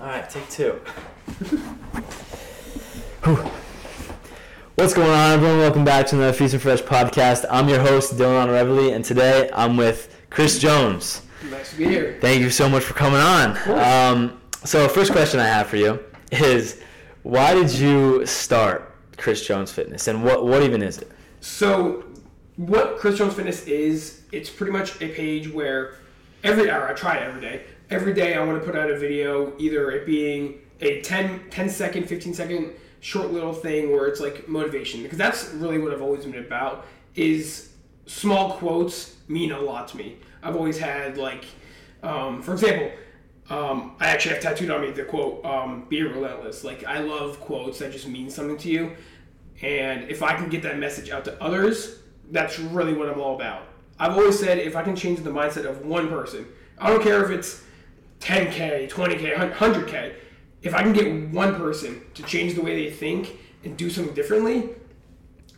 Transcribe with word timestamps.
All 0.00 0.06
right, 0.06 0.30
take 0.30 0.48
two. 0.48 0.80
What's 4.76 4.94
going 4.94 5.10
on, 5.10 5.32
everyone? 5.32 5.58
Welcome 5.58 5.84
back 5.84 6.06
to 6.08 6.16
another 6.16 6.32
Feast 6.32 6.54
and 6.54 6.62
Fresh 6.62 6.82
podcast. 6.82 7.44
I'm 7.50 7.68
your 7.68 7.80
host, 7.80 8.14
Dylan 8.14 8.46
Reveille, 8.46 8.94
and 8.94 9.04
today 9.04 9.50
I'm 9.52 9.76
with 9.76 10.16
Chris 10.30 10.60
Jones. 10.60 11.22
Nice 11.50 11.72
to 11.72 11.78
be 11.78 11.86
here. 11.86 12.16
Thank 12.20 12.42
you 12.42 12.50
so 12.50 12.68
much 12.68 12.84
for 12.84 12.94
coming 12.94 13.18
on. 13.18 13.56
Um, 13.76 14.40
so, 14.64 14.86
first 14.88 15.10
question 15.10 15.40
I 15.40 15.46
have 15.46 15.66
for 15.66 15.78
you 15.78 15.98
is, 16.30 16.80
why 17.24 17.54
did 17.54 17.72
you 17.72 18.24
start 18.24 18.94
Chris 19.16 19.44
Jones 19.44 19.72
Fitness, 19.72 20.06
and 20.06 20.22
what 20.22 20.46
what 20.46 20.62
even 20.62 20.80
is 20.80 20.98
it? 20.98 21.10
So, 21.40 22.04
what 22.54 22.98
Chris 22.98 23.18
Jones 23.18 23.34
Fitness 23.34 23.66
is, 23.66 24.22
it's 24.30 24.48
pretty 24.48 24.70
much 24.70 25.02
a 25.02 25.08
page 25.08 25.52
where 25.52 25.96
every 26.44 26.70
hour, 26.70 26.88
I 26.88 26.92
try 26.92 27.16
it 27.16 27.24
every 27.24 27.40
day. 27.40 27.64
Every 27.90 28.12
day 28.12 28.34
I 28.34 28.44
want 28.44 28.60
to 28.60 28.66
put 28.66 28.78
out 28.78 28.90
a 28.90 28.98
video, 28.98 29.54
either 29.58 29.90
it 29.90 30.04
being 30.04 30.60
a 30.80 31.00
10, 31.00 31.48
10 31.48 31.70
second, 31.70 32.06
15 32.06 32.34
second 32.34 32.72
short 33.00 33.32
little 33.32 33.54
thing 33.54 33.90
where 33.90 34.06
it's 34.06 34.20
like 34.20 34.46
motivation. 34.46 35.02
Because 35.02 35.16
that's 35.16 35.48
really 35.54 35.78
what 35.78 35.94
I've 35.94 36.02
always 36.02 36.26
been 36.26 36.44
about 36.44 36.86
is 37.14 37.70
small 38.04 38.52
quotes 38.58 39.16
mean 39.26 39.52
a 39.52 39.60
lot 39.60 39.88
to 39.88 39.96
me. 39.96 40.18
I've 40.42 40.54
always 40.54 40.78
had 40.78 41.16
like, 41.16 41.46
um, 42.02 42.42
for 42.42 42.52
example, 42.52 42.90
um, 43.48 43.96
I 43.98 44.08
actually 44.08 44.34
have 44.34 44.42
tattooed 44.42 44.70
on 44.70 44.82
me 44.82 44.90
the 44.90 45.04
quote, 45.04 45.42
um, 45.46 45.86
be 45.88 46.02
relentless. 46.02 46.64
Like 46.64 46.84
I 46.84 46.98
love 46.98 47.40
quotes 47.40 47.78
that 47.78 47.90
just 47.90 48.06
mean 48.06 48.28
something 48.28 48.58
to 48.58 48.68
you. 48.68 48.92
And 49.62 50.10
if 50.10 50.22
I 50.22 50.34
can 50.34 50.50
get 50.50 50.62
that 50.64 50.78
message 50.78 51.08
out 51.08 51.24
to 51.24 51.42
others, 51.42 52.00
that's 52.30 52.58
really 52.58 52.92
what 52.92 53.08
I'm 53.08 53.18
all 53.18 53.34
about. 53.34 53.62
I've 53.98 54.12
always 54.12 54.38
said 54.38 54.58
if 54.58 54.76
I 54.76 54.82
can 54.82 54.94
change 54.94 55.20
the 55.20 55.30
mindset 55.30 55.64
of 55.64 55.86
one 55.86 56.08
person, 56.08 56.46
I 56.76 56.90
don't 56.90 57.02
care 57.02 57.24
if 57.24 57.30
it's 57.30 57.64
10K, 58.20 58.90
20K, 58.90 59.52
100K, 59.52 60.14
if 60.62 60.74
I 60.74 60.82
can 60.82 60.92
get 60.92 61.30
one 61.30 61.54
person 61.54 62.02
to 62.14 62.22
change 62.24 62.54
the 62.54 62.62
way 62.62 62.84
they 62.84 62.90
think 62.90 63.36
and 63.64 63.76
do 63.76 63.88
something 63.88 64.14
differently, 64.14 64.70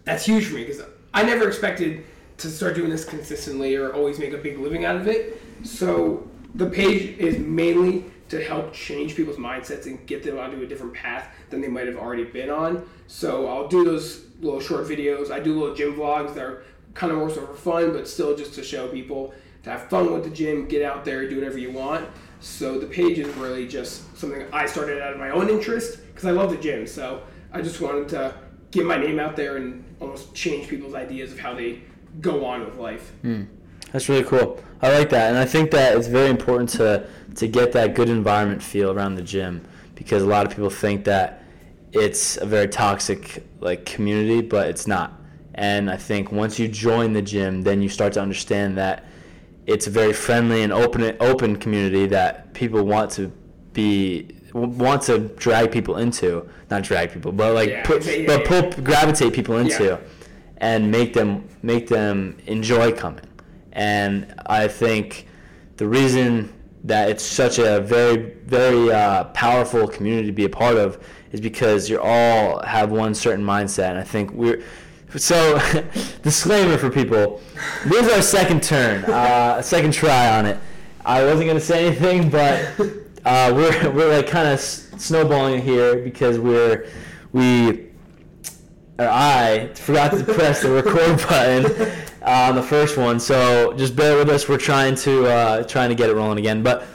that's 0.05 0.27
huge 0.27 0.47
for 0.47 0.55
me 0.55 0.65
because 0.65 0.83
I 1.15 1.23
never 1.23 1.49
expected 1.49 2.05
to 2.39 2.49
start 2.51 2.75
doing 2.75 2.91
this 2.91 3.05
consistently 3.05 3.77
or 3.77 3.93
always 3.93 4.19
make 4.19 4.33
a 4.33 4.39
big 4.39 4.59
living 4.59 4.85
out 4.85 4.97
of 4.97 5.09
it. 5.09 5.41
So 5.63 6.29
the 6.55 6.67
page 6.67 7.19
is 7.19 7.39
mainly 7.39 8.05
to 8.29 8.43
help 8.43 8.73
change 8.73 9.17
people's 9.17 9.37
mindsets 9.37 9.87
and 9.87 10.07
get 10.07 10.23
them 10.23 10.39
onto 10.39 10.63
a 10.63 10.67
different 10.67 10.95
path 10.95 11.29
than 11.51 11.61
they 11.61 11.69
might 11.69 11.87
have 11.87 11.97
already 11.97 12.25
been 12.25 12.49
on. 12.49 12.89
So 13.09 13.49
I'll 13.49 13.69
do 13.69 13.85
those 13.85 14.27
little 14.41 14.61
short 14.61 14.87
videos. 14.87 15.31
I 15.31 15.41
do 15.41 15.59
little 15.59 15.75
gym 15.75 15.95
vlogs 15.95 16.35
that 16.35 16.45
are 16.45 16.65
kind 16.95 17.13
of 17.13 17.19
more 17.19 17.31
so 17.31 17.45
for 17.47 17.55
fun, 17.55 17.93
but 17.93 18.07
still 18.09 18.37
just 18.37 18.55
to 18.55 18.63
show 18.63 18.89
people 18.89 19.35
to 19.65 19.71
have 19.71 19.89
fun 19.91 20.13
with 20.13 20.25
the 20.25 20.31
gym, 20.31 20.67
get 20.67 20.83
out 20.83 21.05
there, 21.05 21.29
do 21.29 21.37
whatever 21.37 21.59
you 21.59 21.73
want. 21.73 22.09
So 22.41 22.79
the 22.79 22.87
page 22.87 23.19
is 23.19 23.29
really 23.37 23.69
just 23.69 24.17
something 24.17 24.45
I 24.53 24.67
started 24.67 25.01
out 25.03 25.13
of 25.13 25.19
my 25.19 25.31
own 25.31 25.49
interest 25.49 26.01
because 26.09 26.25
I 26.25 26.31
love 26.31 26.51
the 26.51 26.57
gym. 26.57 26.87
So 26.87 27.23
I 27.53 27.61
just 27.63 27.81
wanted 27.81 28.09
to 28.11 28.35
get 28.71 28.87
my 28.87 28.97
name 28.97 29.19
out 29.19 29.37
there 29.37 29.57
and 29.57 29.85
almost 30.01 30.35
change 30.35 30.69
people's 30.69 30.95
ideas 30.95 31.33
of 31.33 31.39
how 31.39 31.55
they 31.55 31.83
go 32.21 32.45
on 32.45 32.65
with 32.65 32.77
life. 32.77 33.13
Mm. 33.23 33.47
That's 33.93 34.09
really 34.09 34.25
cool. 34.25 34.63
I 34.83 34.97
like 34.97 35.11
that, 35.11 35.31
and 35.31 35.39
I 35.39 35.45
think 35.45 35.71
that 35.73 35.97
it's 35.97 36.07
very 36.07 36.31
important 36.31 36.71
to 36.71 37.07
to 37.37 37.49
get 37.49 37.73
that 37.73 37.95
good 37.95 38.09
environment 38.09 38.63
feel 38.63 38.91
around 38.91 39.15
the 39.15 39.23
gym 39.23 39.67
because 39.95 40.23
a 40.23 40.27
lot 40.27 40.47
of 40.47 40.53
people 40.53 40.71
think 40.71 41.05
that 41.05 41.43
it's 41.93 42.37
a 42.37 42.47
very 42.47 42.69
toxic 42.69 43.45
like 43.61 43.85
community, 43.85 44.41
but 44.41 44.69
it's 44.69 44.87
not. 44.87 45.21
And 45.55 45.91
I 45.91 45.97
think 45.97 46.33
once 46.33 46.59
you 46.59 46.69
join 46.69 47.13
the 47.13 47.23
gym, 47.23 47.63
then 47.63 47.83
you 47.83 47.89
start 47.89 48.13
to 48.15 48.23
understand 48.23 48.79
that 48.79 49.05
it's 49.71 49.87
a 49.87 49.91
very 49.91 50.13
friendly 50.13 50.63
and 50.63 50.73
open 50.73 51.17
open 51.21 51.57
community 51.57 52.07
that 52.07 52.53
people 52.55 52.83
want 52.85 53.11
to 53.13 53.33
be 53.73 54.29
want 54.53 55.03
to 55.03 55.19
drag 55.19 55.71
people 55.71 55.97
into. 55.99 56.49
Not 56.71 56.83
drag 56.83 57.13
people 57.13 57.31
but 57.33 57.55
like 57.55 57.69
Yeah, 57.69 57.85
put, 57.85 58.05
yeah, 58.05 58.27
but 58.27 58.41
yeah. 58.41 58.61
pull 58.61 58.83
gravitate 58.83 59.33
people 59.33 59.59
into 59.59 60.01
and 60.57 60.91
make 60.91 61.15
them 61.15 61.49
make 61.63 61.87
them 61.89 62.37
enjoy 62.47 62.93
coming. 62.93 63.25
And 63.73 64.35
i 64.47 64.67
think 64.67 65.29
the 65.77 65.87
reason 65.87 66.53
that 66.85 67.09
it's 67.11 67.23
such 67.23 67.59
a 67.59 67.81
very 67.81 68.35
very 68.47 68.91
uh, 68.91 69.25
powerful 69.25 69.87
community 69.87 70.27
to 70.27 70.33
be 70.33 70.47
a 70.47 70.49
part 70.49 70.77
of 70.77 70.99
is 71.31 71.41
because 71.41 71.89
you 71.89 72.01
all 72.01 72.61
have 72.63 72.91
one 72.91 73.15
certain 73.15 73.45
mindset. 73.45 73.91
And 73.91 73.99
i 73.99 74.05
think 74.05 74.33
we're 74.33 74.63
so 75.17 75.59
disclaimer 76.23 76.79
for 76.79 76.91
people 76.91 77.41
this 77.87 78.07
is 78.07 78.13
our 78.13 78.23
second 78.23 78.63
turn 78.63 79.05
uh, 79.05 79.57
a 79.59 79.63
second 79.63 79.93
try 79.93 80.39
on 80.39 80.47
it 80.47 80.59
i 81.05 81.23
wasn't 81.25 81.45
going 81.45 81.59
to 81.59 81.65
say 81.65 81.87
anything 81.87 82.31
but 82.31 82.73
uh, 83.25 83.53
we're, 83.55 83.91
we're 83.95 84.17
like 84.17 84.27
kind 84.27 84.49
of 84.49 84.61
snowballing 84.61 85.55
it 85.55 85.65
here 85.65 85.97
because 85.97 86.39
we're 86.39 86.87
we 87.33 87.91
or 89.01 89.09
I 89.09 89.71
forgot 89.75 90.13
to 90.13 90.23
press 90.23 90.61
the 90.61 90.71
record 90.71 91.17
button 91.29 91.65
uh, 92.23 92.49
on 92.49 92.55
the 92.55 92.63
first 92.63 92.99
one. 92.99 93.19
So 93.19 93.73
just 93.73 93.97
bear 93.97 94.19
with 94.19 94.29
us. 94.29 94.47
We're 94.47 94.59
trying 94.59 94.95
to 94.97 95.27
uh, 95.27 95.63
trying 95.65 95.89
to 95.89 95.95
get 95.95 96.11
it 96.11 96.15
rolling 96.15 96.39
again. 96.39 96.63
But 96.63 96.87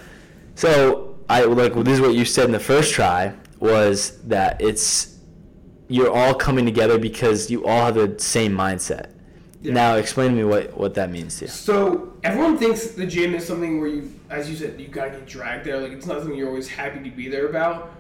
so 0.54 1.18
I 1.30 1.46
like 1.46 1.74
this 1.74 1.96
is 1.96 2.02
what 2.02 2.14
you 2.14 2.24
said 2.24 2.46
in 2.46 2.52
the 2.52 2.60
first 2.60 2.94
try 2.94 3.34
was 3.60 4.22
that 4.24 4.62
it's 4.62 5.15
you're 5.88 6.12
all 6.12 6.34
coming 6.34 6.66
together 6.66 6.98
because 6.98 7.50
you 7.50 7.66
all 7.66 7.86
have 7.86 7.96
the 7.96 8.20
same 8.20 8.54
mindset. 8.54 9.12
Yeah. 9.62 9.74
Now 9.74 9.96
explain 9.96 10.32
to 10.32 10.36
me 10.36 10.44
what 10.44 10.78
what 10.78 10.94
that 10.96 11.10
means 11.12 11.40
to 11.40 11.46
you. 11.46 11.52
So 11.52 12.14
everyone 12.24 12.58
thinks 12.58 12.92
the 12.92 13.06
gym 13.06 13.34
is 13.34 13.46
something 13.46 13.80
where 13.80 13.90
you, 13.90 14.14
as 14.30 14.50
you 14.50 14.56
said, 14.56 14.80
you 14.80 14.88
gotta 14.88 15.12
get 15.12 15.26
dragged 15.26 15.66
there. 15.66 15.80
Like 15.80 15.92
it's 15.92 16.06
not 16.06 16.20
something 16.20 16.38
you're 16.38 16.50
always 16.50 16.68
happy 16.68 17.08
to 17.08 17.16
be 17.16 17.28
there 17.30 17.48
about. 17.48 17.92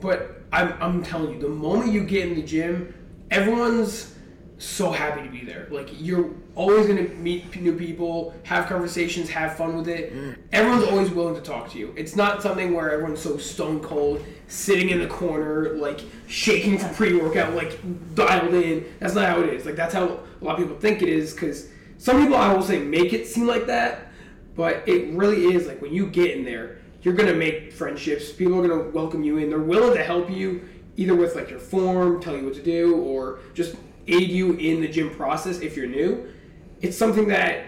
But 0.00 0.42
I'm, 0.52 0.74
I'm 0.82 1.02
telling 1.02 1.34
you, 1.34 1.40
the 1.40 1.48
moment 1.48 1.92
you 1.92 2.04
get 2.04 2.28
in 2.28 2.34
the 2.34 2.42
gym, 2.42 2.92
everyone's 3.30 4.14
so 4.58 4.90
happy 4.90 5.22
to 5.22 5.28
be 5.28 5.44
there. 5.44 5.66
Like 5.70 5.88
you're 5.98 6.30
always 6.54 6.86
gonna 6.86 7.08
meet 7.08 7.54
new 7.56 7.74
people, 7.76 8.34
have 8.44 8.66
conversations, 8.66 9.28
have 9.30 9.56
fun 9.56 9.76
with 9.76 9.88
it. 9.88 10.14
Mm. 10.14 10.36
Everyone's 10.52 10.84
always 10.84 11.10
willing 11.10 11.34
to 11.34 11.40
talk 11.40 11.70
to 11.72 11.78
you. 11.78 11.92
It's 11.96 12.16
not 12.16 12.42
something 12.42 12.74
where 12.74 12.90
everyone's 12.92 13.20
so 13.20 13.36
stone 13.36 13.80
cold, 13.80 14.24
sitting 14.54 14.90
in 14.90 15.00
the 15.00 15.06
corner, 15.06 15.70
like 15.70 16.00
shaking 16.28 16.78
for 16.78 16.88
pre-workout, 16.94 17.54
like 17.54 17.78
dialed 18.14 18.54
in. 18.54 18.84
That's 19.00 19.14
not 19.14 19.28
how 19.28 19.40
it 19.40 19.50
is. 19.52 19.66
Like 19.66 19.74
that's 19.74 19.92
how 19.92 20.04
a 20.04 20.44
lot 20.44 20.52
of 20.52 20.58
people 20.58 20.76
think 20.76 21.02
it 21.02 21.08
is. 21.08 21.34
Because 21.34 21.68
some 21.98 22.20
people, 22.20 22.36
I 22.36 22.52
will 22.52 22.62
say, 22.62 22.78
make 22.78 23.12
it 23.12 23.26
seem 23.26 23.46
like 23.46 23.66
that, 23.66 24.12
but 24.54 24.88
it 24.88 25.12
really 25.12 25.54
is 25.54 25.66
like 25.66 25.82
when 25.82 25.92
you 25.92 26.06
get 26.06 26.30
in 26.30 26.44
there, 26.44 26.78
you're 27.02 27.14
gonna 27.14 27.34
make 27.34 27.72
friendships. 27.72 28.32
People 28.32 28.58
are 28.60 28.68
gonna 28.68 28.90
welcome 28.90 29.24
you 29.24 29.38
in. 29.38 29.50
They're 29.50 29.58
willing 29.58 29.96
to 29.96 30.04
help 30.04 30.30
you 30.30 30.66
either 30.96 31.16
with 31.16 31.34
like 31.34 31.50
your 31.50 31.58
form, 31.58 32.20
tell 32.22 32.36
you 32.36 32.44
what 32.44 32.54
to 32.54 32.62
do, 32.62 32.96
or 32.96 33.40
just 33.54 33.74
aid 34.06 34.30
you 34.30 34.54
in 34.54 34.80
the 34.80 34.88
gym 34.88 35.10
process 35.10 35.60
if 35.60 35.76
you're 35.76 35.88
new. 35.88 36.32
It's 36.80 36.96
something 36.96 37.26
that 37.28 37.66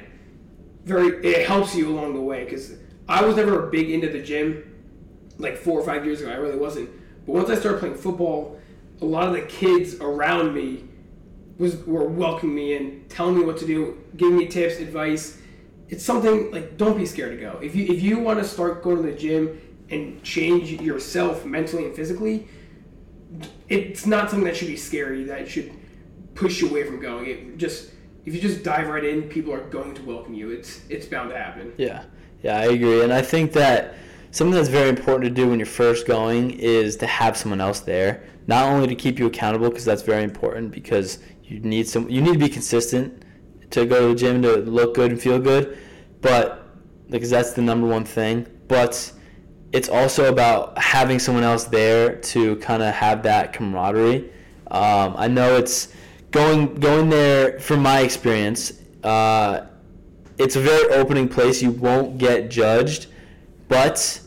very 0.84 1.08
it 1.26 1.46
helps 1.46 1.74
you 1.74 1.90
along 1.90 2.14
the 2.14 2.20
way 2.20 2.44
because 2.44 2.74
I 3.08 3.24
was 3.24 3.36
never 3.36 3.66
a 3.66 3.70
big 3.70 3.90
into 3.90 4.08
the 4.08 4.22
gym 4.22 4.75
like 5.38 5.56
four 5.56 5.78
or 5.78 5.84
five 5.84 6.04
years 6.04 6.20
ago. 6.20 6.30
I 6.30 6.36
really 6.36 6.58
wasn't. 6.58 6.90
But 7.26 7.32
once 7.32 7.50
I 7.50 7.56
started 7.56 7.80
playing 7.80 7.96
football, 7.96 8.58
a 9.00 9.04
lot 9.04 9.28
of 9.28 9.34
the 9.34 9.42
kids 9.42 9.96
around 9.96 10.54
me 10.54 10.84
was 11.58 11.76
were 11.86 12.04
welcoming 12.04 12.54
me 12.54 12.74
in, 12.74 13.04
telling 13.08 13.38
me 13.38 13.44
what 13.44 13.56
to 13.58 13.66
do, 13.66 13.98
giving 14.16 14.36
me 14.36 14.46
tips, 14.46 14.78
advice. 14.78 15.38
It's 15.88 16.04
something 16.04 16.50
like 16.50 16.76
don't 16.76 16.96
be 16.96 17.06
scared 17.06 17.36
to 17.36 17.40
go. 17.40 17.58
If 17.62 17.74
you 17.74 17.86
if 17.86 18.02
you 18.02 18.18
want 18.18 18.38
to 18.38 18.44
start 18.44 18.82
going 18.82 18.96
to 18.98 19.02
the 19.02 19.16
gym 19.16 19.60
and 19.90 20.22
change 20.22 20.72
yourself 20.72 21.44
mentally 21.44 21.84
and 21.86 21.94
physically, 21.94 22.48
it's 23.68 24.06
not 24.06 24.30
something 24.30 24.46
that 24.46 24.56
should 24.56 24.68
be 24.68 24.76
scary. 24.76 25.24
That 25.24 25.48
should 25.48 25.72
push 26.34 26.60
you 26.60 26.68
away 26.68 26.84
from 26.84 27.00
going. 27.00 27.26
It 27.26 27.56
just 27.56 27.90
if 28.24 28.34
you 28.34 28.40
just 28.40 28.64
dive 28.64 28.88
right 28.88 29.04
in, 29.04 29.22
people 29.22 29.54
are 29.54 29.60
going 29.68 29.94
to 29.94 30.02
welcome 30.02 30.34
you. 30.34 30.50
It's 30.50 30.82
it's 30.88 31.06
bound 31.06 31.30
to 31.30 31.38
happen. 31.38 31.72
Yeah, 31.76 32.04
yeah, 32.42 32.58
I 32.58 32.64
agree, 32.64 33.02
and 33.02 33.12
I 33.12 33.22
think 33.22 33.52
that 33.52 33.94
something 34.36 34.54
that's 34.54 34.68
very 34.68 34.90
important 34.90 35.24
to 35.24 35.30
do 35.30 35.48
when 35.48 35.58
you're 35.58 35.64
first 35.64 36.06
going 36.06 36.50
is 36.50 36.94
to 36.94 37.06
have 37.06 37.38
someone 37.38 37.58
else 37.58 37.80
there, 37.80 38.22
not 38.46 38.70
only 38.70 38.86
to 38.86 38.94
keep 38.94 39.18
you 39.18 39.24
accountable 39.24 39.70
because 39.70 39.86
that's 39.86 40.02
very 40.02 40.22
important 40.22 40.70
because 40.70 41.20
you 41.42 41.58
need 41.60 41.88
some, 41.88 42.06
you 42.10 42.20
need 42.20 42.34
to 42.34 42.38
be 42.38 42.48
consistent 42.50 43.22
to 43.70 43.86
go 43.86 44.00
to 44.00 44.08
the 44.08 44.14
gym 44.14 44.42
to 44.42 44.58
look 44.58 44.94
good 44.94 45.10
and 45.10 45.18
feel 45.18 45.38
good, 45.38 45.78
but 46.20 46.68
because 47.08 47.30
that's 47.30 47.54
the 47.54 47.62
number 47.62 47.86
one 47.86 48.04
thing, 48.04 48.46
but 48.68 49.10
it's 49.72 49.88
also 49.88 50.30
about 50.30 50.76
having 50.76 51.18
someone 51.18 51.42
else 51.42 51.64
there 51.64 52.16
to 52.16 52.56
kind 52.56 52.82
of 52.82 52.94
have 52.94 53.22
that 53.22 53.54
camaraderie. 53.54 54.30
Um, 54.70 55.14
I 55.16 55.28
know 55.28 55.56
it's 55.56 55.88
going 56.30 56.74
going 56.74 57.08
there 57.08 57.58
from 57.58 57.80
my 57.80 58.00
experience. 58.00 58.82
Uh, 59.02 59.62
it's 60.36 60.56
a 60.56 60.60
very 60.60 60.92
opening 60.92 61.26
place. 61.26 61.62
You 61.62 61.70
won't 61.70 62.18
get 62.18 62.50
judged, 62.50 63.06
but 63.68 64.20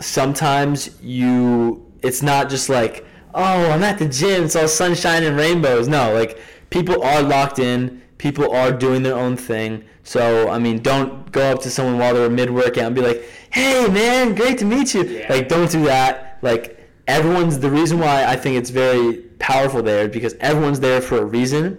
sometimes 0.00 1.00
you. 1.02 1.80
It's 2.02 2.22
not 2.22 2.50
just 2.50 2.68
like, 2.68 3.06
oh, 3.34 3.70
I'm 3.70 3.82
at 3.82 3.98
the 3.98 4.08
gym. 4.08 4.44
It's 4.44 4.56
all 4.56 4.68
sunshine 4.68 5.22
and 5.22 5.36
rainbows. 5.36 5.88
No, 5.88 6.12
like 6.12 6.38
people 6.70 7.02
are 7.02 7.22
locked 7.22 7.58
in. 7.58 8.02
People 8.18 8.52
are 8.52 8.72
doing 8.72 9.02
their 9.02 9.16
own 9.16 9.36
thing. 9.36 9.84
So 10.02 10.48
I 10.48 10.58
mean, 10.58 10.80
don't 10.82 11.30
go 11.32 11.52
up 11.52 11.62
to 11.62 11.70
someone 11.70 11.98
while 11.98 12.14
they're 12.14 12.30
mid 12.30 12.50
workout 12.50 12.84
and 12.84 12.94
be 12.94 13.00
like, 13.00 13.24
"Hey, 13.50 13.88
man, 13.88 14.34
great 14.34 14.58
to 14.58 14.64
meet 14.64 14.94
you." 14.94 15.04
Yeah. 15.04 15.32
Like, 15.32 15.48
don't 15.48 15.70
do 15.70 15.84
that. 15.84 16.38
Like, 16.42 16.78
everyone's 17.06 17.58
the 17.58 17.70
reason 17.70 17.98
why 17.98 18.24
I 18.24 18.36
think 18.36 18.56
it's 18.56 18.70
very 18.70 19.16
powerful 19.38 19.82
there 19.82 20.08
because 20.08 20.34
everyone's 20.40 20.80
there 20.80 21.00
for 21.00 21.18
a 21.18 21.24
reason. 21.24 21.78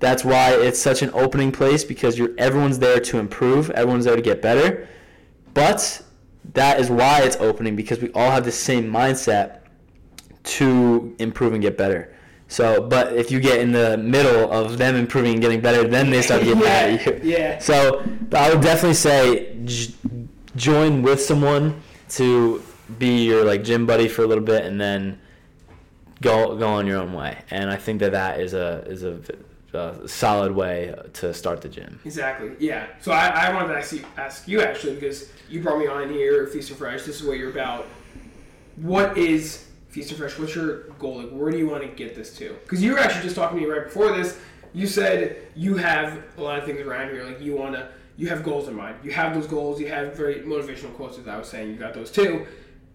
That's 0.00 0.24
why 0.24 0.52
it's 0.52 0.78
such 0.78 1.02
an 1.02 1.10
opening 1.14 1.50
place 1.52 1.84
because 1.84 2.18
you're 2.18 2.34
everyone's 2.36 2.78
there 2.78 3.00
to 3.00 3.18
improve. 3.18 3.70
Everyone's 3.70 4.04
there 4.04 4.16
to 4.16 4.22
get 4.22 4.42
better. 4.42 4.86
But 5.54 6.02
that 6.52 6.78
is 6.78 6.90
why 6.90 7.22
it's 7.22 7.36
opening 7.36 7.74
because 7.74 8.00
we 8.00 8.10
all 8.12 8.30
have 8.30 8.44
the 8.44 8.52
same 8.52 8.90
mindset 8.90 9.60
to 10.44 11.14
improve 11.18 11.54
and 11.54 11.62
get 11.62 11.76
better. 11.76 12.14
So, 12.48 12.82
but 12.82 13.14
if 13.14 13.30
you 13.30 13.40
get 13.40 13.60
in 13.60 13.72
the 13.72 13.96
middle 13.96 14.52
of 14.52 14.78
them 14.78 14.94
improving 14.94 15.32
and 15.32 15.40
getting 15.40 15.60
better, 15.60 15.88
then 15.88 16.10
they 16.10 16.22
start 16.22 16.40
to 16.40 16.46
get 16.46 16.58
mad 16.58 17.00
at 17.00 17.24
you. 17.24 17.30
Yeah. 17.32 17.58
So, 17.58 18.04
but 18.28 18.40
I 18.40 18.54
would 18.54 18.62
definitely 18.62 18.94
say 18.94 19.56
j- 19.64 19.94
join 20.54 21.02
with 21.02 21.20
someone 21.20 21.82
to 22.10 22.62
be 22.98 23.24
your 23.24 23.44
like 23.44 23.64
gym 23.64 23.86
buddy 23.86 24.08
for 24.08 24.22
a 24.22 24.26
little 24.26 24.44
bit, 24.44 24.66
and 24.66 24.78
then 24.80 25.18
go 26.20 26.56
go 26.56 26.68
on 26.68 26.86
your 26.86 26.98
own 26.98 27.14
way. 27.14 27.38
And 27.50 27.70
I 27.70 27.76
think 27.76 28.00
that 28.00 28.12
that 28.12 28.40
is 28.40 28.52
a 28.52 28.84
is 28.86 29.02
a, 29.02 29.20
a 29.74 30.06
solid 30.08 30.52
way 30.52 30.94
to 31.14 31.34
start 31.34 31.60
the 31.60 31.68
gym. 31.68 32.00
Exactly. 32.04 32.52
Yeah. 32.58 32.86
So 33.00 33.12
I, 33.12 33.28
I 33.28 33.54
wanted 33.54 33.68
to 33.68 33.78
ask 33.78 33.92
you, 33.92 34.04
ask 34.16 34.48
you 34.48 34.60
actually 34.62 34.94
because 34.94 35.30
you 35.48 35.62
brought 35.62 35.78
me 35.78 35.86
on 35.86 36.08
here, 36.10 36.46
Feast 36.46 36.70
and 36.70 36.78
Fresh. 36.78 37.04
This 37.04 37.20
is 37.20 37.26
what 37.26 37.38
you're 37.38 37.50
about. 37.50 37.86
What 38.76 39.16
is 39.16 39.66
Feast 39.88 40.10
and 40.10 40.18
Fresh? 40.18 40.38
What's 40.38 40.54
your 40.54 40.84
goal? 40.98 41.18
Like, 41.18 41.30
where 41.30 41.50
do 41.50 41.58
you 41.58 41.68
want 41.68 41.82
to 41.82 41.88
get 41.88 42.14
this 42.14 42.36
to? 42.38 42.54
Because 42.62 42.82
you 42.82 42.92
were 42.92 42.98
actually 42.98 43.22
just 43.22 43.36
talking 43.36 43.58
to 43.58 43.64
me 43.64 43.70
right 43.70 43.84
before 43.84 44.16
this. 44.16 44.38
You 44.72 44.86
said 44.86 45.36
you 45.54 45.76
have 45.76 46.22
a 46.36 46.40
lot 46.42 46.58
of 46.58 46.64
things 46.64 46.80
around 46.80 47.10
here. 47.10 47.24
Like 47.24 47.40
you 47.40 47.56
want 47.56 47.74
to, 47.74 47.88
you 48.16 48.28
have 48.28 48.42
goals 48.42 48.66
in 48.68 48.74
mind. 48.74 48.96
You 49.04 49.12
have 49.12 49.34
those 49.34 49.46
goals. 49.46 49.80
You 49.80 49.88
have 49.88 50.16
very 50.16 50.40
motivational 50.40 50.94
quotes, 50.94 51.18
as 51.18 51.28
I 51.28 51.36
was 51.36 51.48
saying. 51.48 51.70
You 51.70 51.76
got 51.76 51.94
those 51.94 52.10
too. 52.10 52.46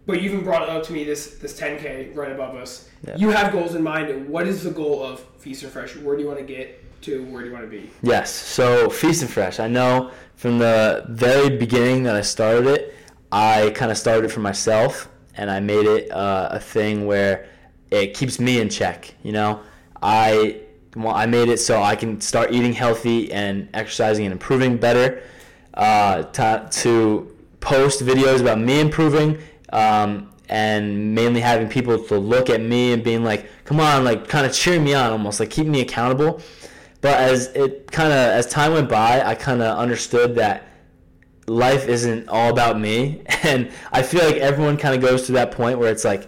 But 0.10 0.24
you 0.24 0.32
even 0.32 0.44
brought 0.44 0.64
it 0.64 0.70
up 0.70 0.82
to 0.86 0.92
me 0.92 1.04
this 1.04 1.36
this 1.36 1.54
10k 1.60 2.16
right 2.16 2.32
above 2.32 2.56
us. 2.56 2.90
Yeah. 3.06 3.16
You 3.16 3.30
have 3.30 3.52
goals 3.52 3.76
in 3.76 3.84
mind. 3.84 4.28
What 4.28 4.48
is 4.48 4.64
the 4.64 4.72
goal 4.72 5.04
of 5.04 5.20
Feast 5.38 5.62
and 5.62 5.72
Fresh? 5.72 5.98
Where 5.98 6.16
do 6.16 6.24
you 6.24 6.28
want 6.28 6.40
to 6.40 6.46
get 6.46 6.84
to? 7.04 7.24
Where 7.26 7.44
do 7.44 7.50
you 7.50 7.54
want 7.54 7.66
to 7.66 7.70
be? 7.70 7.92
Yes. 8.02 8.34
So 8.34 8.90
Feast 8.90 9.22
and 9.22 9.30
Fresh. 9.30 9.60
I 9.60 9.68
know 9.68 10.10
from 10.36 10.58
the 10.58 11.06
very 11.10 11.56
beginning 11.56 12.02
that 12.04 12.16
I 12.16 12.22
started 12.22 12.66
it, 12.66 12.96
I 13.32 13.72
kind 13.76 13.92
of 13.92 14.00
started 14.00 14.26
it 14.26 14.30
for 14.30 14.40
myself, 14.40 15.10
and 15.36 15.52
I 15.52 15.60
made 15.60 15.86
it 15.86 16.12
uh, 16.12 16.50
a 16.54 16.60
thing 16.60 17.06
where 17.06 17.48
it 17.92 18.16
keeps 18.16 18.40
me 18.40 18.60
in 18.62 18.68
check. 18.68 19.14
You 19.22 19.34
know, 19.34 19.62
I 20.02 20.62
well, 20.96 21.14
I 21.14 21.28
made 21.28 21.50
it 21.50 21.60
so 21.60 21.84
I 21.84 21.96
can 21.96 22.20
start 22.20 22.52
eating 22.52 22.74
healthy 22.74 23.32
and 23.32 23.70
exercising 23.76 24.26
and 24.26 24.34
improving 24.34 24.76
better. 24.78 25.22
Uh, 25.76 26.24
to, 26.24 26.68
to 26.72 27.38
post 27.60 28.04
videos 28.04 28.42
about 28.42 28.60
me 28.60 28.80
improving. 28.80 29.38
Um, 29.71 30.31
and 30.50 31.13
mainly 31.13 31.42
having 31.42 31.69
people 31.69 32.04
to 32.06 32.18
look 32.18 32.50
at 32.50 32.60
me 32.60 32.92
and 32.94 33.04
being 33.04 33.24
like, 33.24 33.50
"Come 33.66 33.80
on!" 33.80 34.04
like 34.04 34.27
kind 34.27 34.45
of 34.45 34.54
cheering 34.54 34.83
me 34.83 34.94
on, 34.94 35.12
almost 35.12 35.39
like 35.39 35.50
keeping 35.51 35.71
me 35.71 35.81
accountable. 35.81 36.42
But 37.01 37.18
as 37.18 37.48
it 37.56 37.92
kind 37.92 38.12
of 38.12 38.18
as 38.18 38.48
time 38.48 38.74
went 38.74 38.89
by, 38.89 39.21
I 39.21 39.36
kind 39.36 39.62
of 39.62 39.77
understood 39.77 40.36
that 40.36 40.68
life 41.48 41.88
isn't 41.88 42.27
all 42.30 42.50
about 42.50 42.80
me, 42.80 43.21
and 43.44 43.71
I 43.92 44.01
feel 44.01 44.25
like 44.25 44.38
everyone 44.38 44.77
kind 44.77 44.95
of 44.95 45.01
goes 45.01 45.27
to 45.27 45.33
that 45.33 45.51
point 45.51 45.80
where 45.80 45.92
it's 45.92 46.04
like 46.04 46.27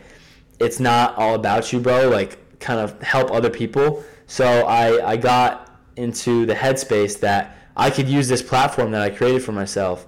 it's 0.60 0.80
not 0.80 1.18
all 1.18 1.36
about 1.36 1.74
you, 1.74 1.80
bro. 1.80 2.10
Like 2.10 2.60
kind 2.60 2.80
of 2.80 3.02
help 3.02 3.32
other 3.32 3.50
people. 3.50 4.04
So 4.28 4.46
I 4.46 5.12
I 5.12 5.18
got 5.18 5.80
into 5.96 6.46
the 6.46 6.54
headspace 6.54 7.20
that 7.22 7.58
I 7.76 7.90
could 7.90 8.08
use 8.08 8.28
this 8.28 8.42
platform 8.42 8.92
that 8.92 9.02
I 9.02 9.10
created 9.10 9.44
for 9.44 9.52
myself 9.52 10.06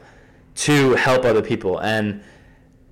to 0.56 0.94
help 0.96 1.26
other 1.26 1.42
people 1.42 1.80
and 1.80 2.24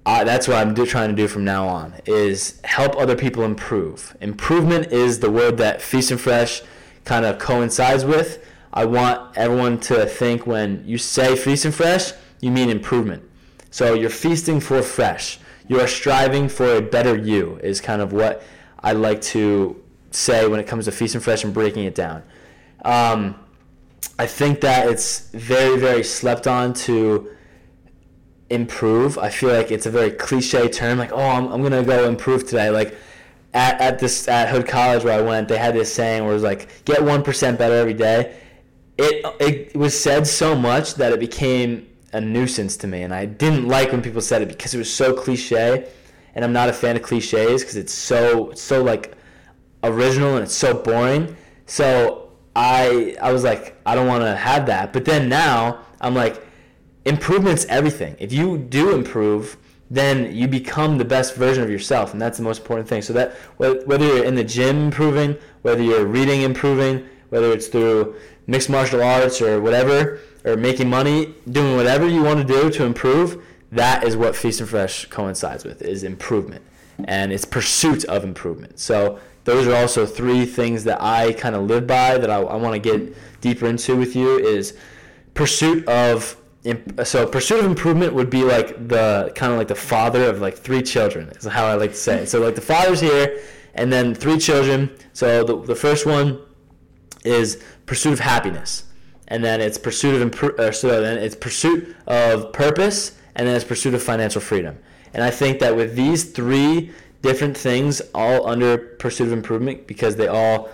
that's 0.05 0.47
what 0.47 0.57
I'm 0.57 0.73
do, 0.73 0.85
trying 0.85 1.09
to 1.09 1.15
do 1.15 1.27
from 1.27 1.43
now 1.43 1.67
on 1.67 1.93
is 2.05 2.59
help 2.63 2.95
other 2.95 3.15
people 3.15 3.43
improve. 3.43 4.15
Improvement 4.21 4.91
is 4.91 5.19
the 5.19 5.29
word 5.29 5.57
that 5.57 5.81
Feast 5.81 6.11
and 6.11 6.19
Fresh 6.19 6.61
kind 7.05 7.25
of 7.25 7.39
coincides 7.39 8.05
with. 8.05 8.43
I 8.73 8.85
want 8.85 9.37
everyone 9.37 9.79
to 9.81 10.05
think 10.05 10.47
when 10.47 10.83
you 10.85 10.97
say 10.97 11.35
Feast 11.35 11.65
and 11.65 11.75
Fresh, 11.75 12.13
you 12.39 12.51
mean 12.51 12.69
improvement. 12.69 13.23
So 13.69 13.93
you're 13.93 14.09
feasting 14.09 14.59
for 14.59 14.81
fresh. 14.81 15.39
You 15.67 15.79
are 15.79 15.87
striving 15.87 16.49
for 16.49 16.75
a 16.75 16.81
better 16.81 17.15
you 17.15 17.57
is 17.63 17.79
kind 17.79 18.01
of 18.01 18.11
what 18.11 18.43
I 18.79 18.93
like 18.93 19.21
to 19.21 19.81
say 20.11 20.47
when 20.47 20.59
it 20.59 20.67
comes 20.67 20.85
to 20.85 20.91
Feast 20.91 21.15
and 21.15 21.23
Fresh 21.23 21.43
and 21.43 21.53
breaking 21.53 21.85
it 21.85 21.95
down. 21.95 22.23
Um, 22.83 23.35
I 24.17 24.25
think 24.25 24.61
that 24.61 24.87
it's 24.87 25.29
very, 25.29 25.77
very 25.77 26.03
slept 26.03 26.47
on 26.47 26.73
to 26.73 27.29
improve. 28.51 29.17
I 29.17 29.29
feel 29.29 29.51
like 29.53 29.71
it's 29.71 29.85
a 29.85 29.91
very 29.91 30.11
cliche 30.11 30.67
term, 30.69 30.97
like, 30.97 31.11
oh, 31.11 31.19
I'm, 31.19 31.47
I'm 31.51 31.61
gonna 31.63 31.83
go 31.83 32.07
improve 32.07 32.45
today. 32.45 32.69
Like 32.69 32.95
at, 33.53 33.79
at 33.81 33.99
this 33.99 34.27
at 34.27 34.49
Hood 34.49 34.67
College 34.67 35.03
where 35.03 35.17
I 35.17 35.21
went, 35.21 35.47
they 35.47 35.57
had 35.57 35.73
this 35.73 35.93
saying 35.93 36.23
where 36.23 36.31
it 36.31 36.35
was 36.35 36.43
like, 36.43 36.85
get 36.85 37.03
one 37.03 37.23
percent 37.23 37.57
better 37.57 37.75
every 37.75 37.93
day. 37.93 38.37
It 38.97 39.25
it 39.39 39.75
was 39.75 39.99
said 39.99 40.27
so 40.27 40.55
much 40.55 40.95
that 40.95 41.11
it 41.13 41.19
became 41.19 41.87
a 42.13 42.21
nuisance 42.21 42.77
to 42.77 42.87
me, 42.87 43.03
and 43.03 43.13
I 43.13 43.25
didn't 43.25 43.67
like 43.67 43.91
when 43.91 44.01
people 44.01 44.21
said 44.21 44.41
it 44.41 44.49
because 44.49 44.73
it 44.73 44.77
was 44.77 44.93
so 44.93 45.13
cliche, 45.13 45.89
and 46.35 46.45
I'm 46.45 46.53
not 46.53 46.69
a 46.69 46.73
fan 46.73 46.95
of 46.95 47.01
cliches 47.01 47.61
because 47.61 47.77
it's 47.77 47.93
so 47.93 48.51
it's 48.51 48.61
so 48.61 48.83
like 48.83 49.15
original 49.83 50.35
and 50.35 50.43
it's 50.43 50.55
so 50.55 50.73
boring. 50.73 51.35
So 51.65 52.31
I 52.55 53.15
I 53.21 53.31
was 53.31 53.43
like, 53.43 53.75
I 53.85 53.95
don't 53.95 54.07
want 54.07 54.23
to 54.23 54.35
have 54.35 54.65
that. 54.67 54.93
But 54.93 55.05
then 55.05 55.29
now 55.29 55.79
I'm 56.01 56.13
like 56.13 56.45
improvement's 57.05 57.65
everything. 57.65 58.15
If 58.19 58.31
you 58.31 58.57
do 58.57 58.93
improve, 58.95 59.57
then 59.89 60.33
you 60.33 60.47
become 60.47 60.97
the 60.97 61.05
best 61.05 61.35
version 61.35 61.63
of 61.63 61.69
yourself, 61.69 62.13
and 62.13 62.21
that's 62.21 62.37
the 62.37 62.43
most 62.43 62.59
important 62.59 62.87
thing. 62.87 63.01
So 63.01 63.13
that 63.13 63.33
whether 63.57 64.05
you're 64.05 64.23
in 64.23 64.35
the 64.35 64.43
gym 64.43 64.85
improving, 64.85 65.37
whether 65.63 65.83
you're 65.83 66.05
reading 66.05 66.43
improving, 66.43 67.07
whether 67.29 67.51
it's 67.51 67.67
through 67.67 68.15
mixed 68.47 68.69
martial 68.69 69.03
arts 69.03 69.41
or 69.41 69.61
whatever, 69.61 70.19
or 70.45 70.55
making 70.55 70.89
money, 70.89 71.35
doing 71.51 71.75
whatever 71.75 72.07
you 72.07 72.23
want 72.23 72.39
to 72.39 72.45
do 72.45 72.69
to 72.69 72.83
improve, 72.83 73.43
that 73.71 74.03
is 74.03 74.15
what 74.15 74.35
Feast 74.35 74.59
and 74.59 74.69
Fresh 74.69 75.05
coincides 75.05 75.63
with 75.63 75.81
is 75.81 76.03
improvement, 76.03 76.63
and 77.05 77.31
it's 77.31 77.45
pursuit 77.45 78.05
of 78.05 78.23
improvement. 78.23 78.79
So 78.79 79.19
those 79.43 79.67
are 79.67 79.75
also 79.75 80.05
three 80.05 80.45
things 80.45 80.83
that 80.85 81.01
I 81.01 81.33
kind 81.33 81.55
of 81.55 81.63
live 81.63 81.87
by 81.87 82.17
that 82.17 82.29
I, 82.29 82.37
I 82.41 82.55
want 82.55 82.73
to 82.75 82.79
get 82.79 83.15
deeper 83.41 83.67
into 83.67 83.95
with 83.95 84.15
you 84.15 84.37
is 84.37 84.77
pursuit 85.33 85.87
of 85.87 86.37
so 87.03 87.25
pursuit 87.25 87.59
of 87.59 87.65
improvement 87.65 88.13
would 88.13 88.29
be 88.29 88.43
like 88.43 88.87
the 88.87 89.31
kind 89.35 89.51
of 89.51 89.57
like 89.57 89.67
the 89.67 89.75
father 89.75 90.25
of 90.25 90.41
like 90.41 90.55
three 90.55 90.81
children 90.81 91.29
is 91.29 91.45
how 91.45 91.65
I 91.65 91.73
like 91.73 91.91
to 91.91 91.97
say 91.97 92.23
it. 92.23 92.29
So 92.29 92.39
like 92.39 92.55
the 92.55 92.61
father's 92.61 93.01
here 93.01 93.41
and 93.73 93.91
then 93.91 94.13
three 94.13 94.37
children. 94.37 94.95
So 95.13 95.43
the, 95.43 95.59
the 95.59 95.75
first 95.75 96.05
one 96.05 96.39
is 97.25 97.63
pursuit 97.87 98.13
of 98.13 98.19
happiness. 98.19 98.83
And 99.27 99.43
then 99.43 99.59
it's 99.59 99.77
pursuit 99.77 100.21
of 100.21 100.59
or 100.59 100.71
so 100.71 101.01
then 101.01 101.17
it's 101.17 101.35
pursuit 101.35 101.95
of 102.05 102.53
purpose 102.53 103.17
and 103.35 103.47
then 103.47 103.55
it's 103.55 103.65
pursuit 103.65 103.95
of 103.95 104.03
financial 104.03 104.41
freedom. 104.41 104.77
And 105.13 105.23
I 105.23 105.31
think 105.31 105.59
that 105.59 105.75
with 105.75 105.95
these 105.95 106.31
three 106.31 106.91
different 107.23 107.57
things 107.57 108.01
all 108.13 108.47
under 108.47 108.77
pursuit 108.77 109.27
of 109.27 109.33
improvement 109.33 109.87
because 109.87 110.15
they 110.15 110.27
all 110.27 110.69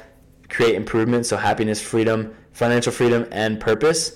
create 0.49 0.75
improvement, 0.75 1.25
so 1.25 1.37
happiness, 1.37 1.81
freedom, 1.81 2.35
financial 2.51 2.91
freedom 2.91 3.27
and 3.31 3.59
purpose 3.59 4.15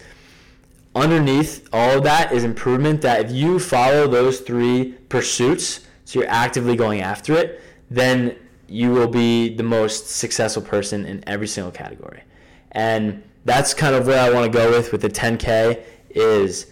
underneath 0.96 1.68
all 1.72 1.98
of 1.98 2.04
that 2.04 2.32
is 2.32 2.44
improvement 2.44 3.02
that 3.02 3.26
if 3.26 3.32
you 3.32 3.60
follow 3.60 4.08
those 4.08 4.40
three 4.42 4.94
pursuits 5.10 5.82
so 6.06 6.20
you're 6.20 6.30
actively 6.30 6.76
going 6.76 7.02
after 7.02 7.34
it 7.34 7.62
then 7.90 8.36
you 8.68 8.92
will 8.92 9.08
be 9.08 9.54
the 9.54 9.64
most 9.64 10.08
successful 10.08 10.62
person 10.62 11.06
in 11.06 11.22
every 11.28 11.48
single 11.48 11.72
category. 11.74 12.24
And 12.72 13.22
that's 13.44 13.74
kind 13.74 13.96
of 13.96 14.08
where 14.08 14.22
i 14.22 14.32
want 14.32 14.52
to 14.52 14.58
go 14.58 14.70
with 14.70 14.92
with 14.92 15.02
the 15.02 15.10
10k 15.10 15.82
is 16.12 16.68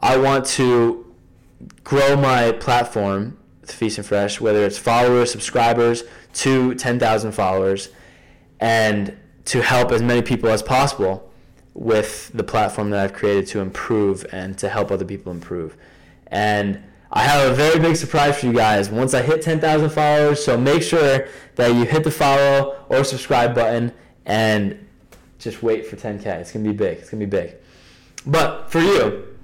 i 0.00 0.16
want 0.16 0.44
to 0.44 1.14
grow 1.82 2.16
my 2.16 2.52
platform 2.52 3.36
feast 3.64 3.98
and 3.98 4.06
fresh 4.06 4.40
whether 4.40 4.64
it's 4.64 4.78
followers 4.78 5.30
subscribers 5.30 6.04
to 6.32 6.74
10000 6.74 7.32
followers 7.32 7.88
and 8.60 9.16
to 9.44 9.62
help 9.62 9.90
as 9.90 10.02
many 10.02 10.22
people 10.22 10.48
as 10.48 10.62
possible 10.62 11.30
with 11.74 12.30
the 12.32 12.44
platform 12.44 12.90
that 12.90 13.00
I've 13.00 13.12
created 13.12 13.46
to 13.48 13.60
improve 13.60 14.24
and 14.32 14.56
to 14.58 14.68
help 14.68 14.90
other 14.90 15.04
people 15.04 15.32
improve. 15.32 15.76
And 16.28 16.82
I 17.10 17.22
have 17.22 17.50
a 17.50 17.54
very 17.54 17.78
big 17.78 17.96
surprise 17.96 18.38
for 18.38 18.46
you 18.46 18.52
guys 18.52 18.90
once 18.90 19.12
I 19.12 19.22
hit 19.22 19.42
10,000 19.42 19.90
followers. 19.90 20.44
So 20.44 20.56
make 20.56 20.82
sure 20.82 21.28
that 21.56 21.74
you 21.74 21.84
hit 21.84 22.04
the 22.04 22.10
follow 22.10 22.84
or 22.88 23.04
subscribe 23.04 23.54
button 23.54 23.92
and 24.24 24.86
just 25.38 25.62
wait 25.62 25.86
for 25.86 25.96
10K. 25.96 26.26
It's 26.26 26.52
going 26.52 26.64
to 26.64 26.70
be 26.70 26.76
big. 26.76 26.98
It's 26.98 27.10
going 27.10 27.20
to 27.20 27.26
be 27.26 27.30
big. 27.30 27.56
But 28.26 28.70
for 28.70 28.80
you, 28.80 29.36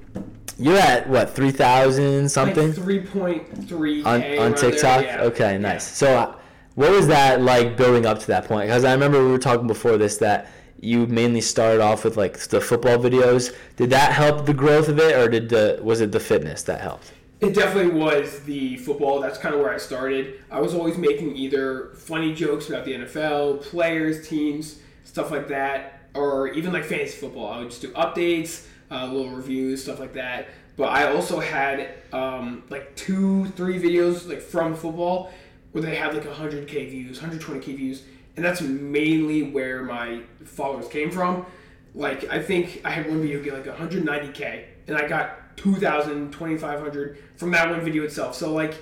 you're 0.58 0.78
at 0.78 1.08
what, 1.08 1.30
3,000 1.30 2.28
something? 2.28 2.68
Like 2.68 2.76
3.3 2.76 4.06
on, 4.06 4.38
on 4.38 4.54
TikTok? 4.54 5.04
Yeah. 5.04 5.22
Okay, 5.22 5.58
nice. 5.58 5.86
So 5.86 6.16
uh, 6.16 6.34
what 6.74 6.90
was 6.90 7.06
that 7.08 7.42
like 7.42 7.76
building 7.76 8.06
up 8.06 8.20
to 8.20 8.26
that 8.28 8.46
point? 8.46 8.68
Because 8.68 8.84
I 8.84 8.92
remember 8.92 9.22
we 9.24 9.30
were 9.30 9.38
talking 9.38 9.66
before 9.66 9.96
this 9.96 10.16
that 10.18 10.50
you 10.80 11.06
mainly 11.06 11.40
started 11.40 11.80
off 11.80 12.04
with 12.04 12.16
like 12.16 12.38
the 12.48 12.60
football 12.60 12.96
videos. 12.96 13.54
Did 13.76 13.90
that 13.90 14.12
help 14.12 14.46
the 14.46 14.54
growth 14.54 14.88
of 14.88 14.98
it, 14.98 15.16
or 15.16 15.28
did 15.28 15.48
the 15.48 15.78
was 15.82 16.00
it 16.00 16.12
the 16.12 16.20
fitness 16.20 16.62
that 16.64 16.80
helped? 16.80 17.12
It 17.40 17.54
definitely 17.54 17.98
was 17.98 18.40
the 18.40 18.76
football. 18.78 19.20
That's 19.20 19.38
kind 19.38 19.54
of 19.54 19.60
where 19.60 19.72
I 19.72 19.78
started. 19.78 20.42
I 20.50 20.60
was 20.60 20.74
always 20.74 20.98
making 20.98 21.36
either 21.36 21.92
funny 21.94 22.34
jokes 22.34 22.68
about 22.68 22.84
the 22.84 22.92
NFL, 22.92 23.62
players, 23.62 24.28
teams, 24.28 24.80
stuff 25.04 25.30
like 25.30 25.48
that, 25.48 26.00
or 26.14 26.48
even 26.48 26.72
like 26.72 26.84
fantasy 26.84 27.16
football. 27.16 27.50
I 27.50 27.58
would 27.60 27.70
just 27.70 27.80
do 27.80 27.92
updates, 27.92 28.66
uh, 28.90 29.06
little 29.06 29.30
reviews, 29.30 29.82
stuff 29.82 30.00
like 30.00 30.12
that. 30.14 30.48
But 30.76 30.90
I 30.90 31.12
also 31.12 31.40
had 31.40 31.94
um, 32.12 32.62
like 32.68 32.94
two, 32.96 33.46
three 33.48 33.78
videos 33.78 34.28
like 34.28 34.40
from 34.40 34.74
football 34.74 35.32
where 35.72 35.82
they 35.82 35.94
had 35.94 36.14
like 36.14 36.24
100k 36.24 36.90
views, 36.90 37.20
120k 37.20 37.76
views, 37.76 38.02
and 38.36 38.44
that's 38.44 38.60
mainly 38.60 39.42
where 39.42 39.82
my 39.82 40.20
followers 40.50 40.88
came 40.88 41.10
from. 41.10 41.46
Like 41.94 42.24
I 42.30 42.40
think 42.40 42.82
I 42.84 42.90
had 42.90 43.08
one 43.08 43.20
video 43.20 43.42
get 43.42 43.54
like 43.54 43.64
190k, 43.64 44.64
and 44.86 44.96
I 44.96 45.08
got 45.08 45.56
2,000, 45.56 46.32
2,500 46.32 47.18
from 47.36 47.50
that 47.50 47.70
one 47.70 47.80
video 47.80 48.04
itself. 48.04 48.34
So 48.34 48.52
like 48.52 48.74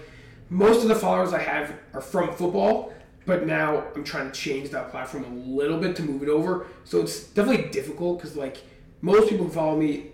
most 0.51 0.83
of 0.83 0.89
the 0.89 0.95
followers 0.95 1.33
I 1.33 1.43
have 1.43 1.73
are 1.93 2.01
from 2.01 2.33
football, 2.35 2.93
but 3.27 3.47
now 3.47 3.85
I'm 3.95 4.05
trying 4.05 4.31
to 4.31 4.39
change 4.39 4.71
that 4.71 4.91
platform 4.91 5.25
a 5.25 5.51
little 5.51 5.79
bit 5.79 5.97
to 5.97 6.03
move 6.03 6.23
it 6.23 6.29
over. 6.29 6.67
So 6.85 7.01
it's 7.01 7.25
definitely 7.25 7.71
difficult 7.71 8.19
because 8.19 8.37
like 8.37 8.59
most 9.01 9.29
people 9.29 9.47
who 9.47 9.53
follow 9.53 9.77
me 9.77 10.13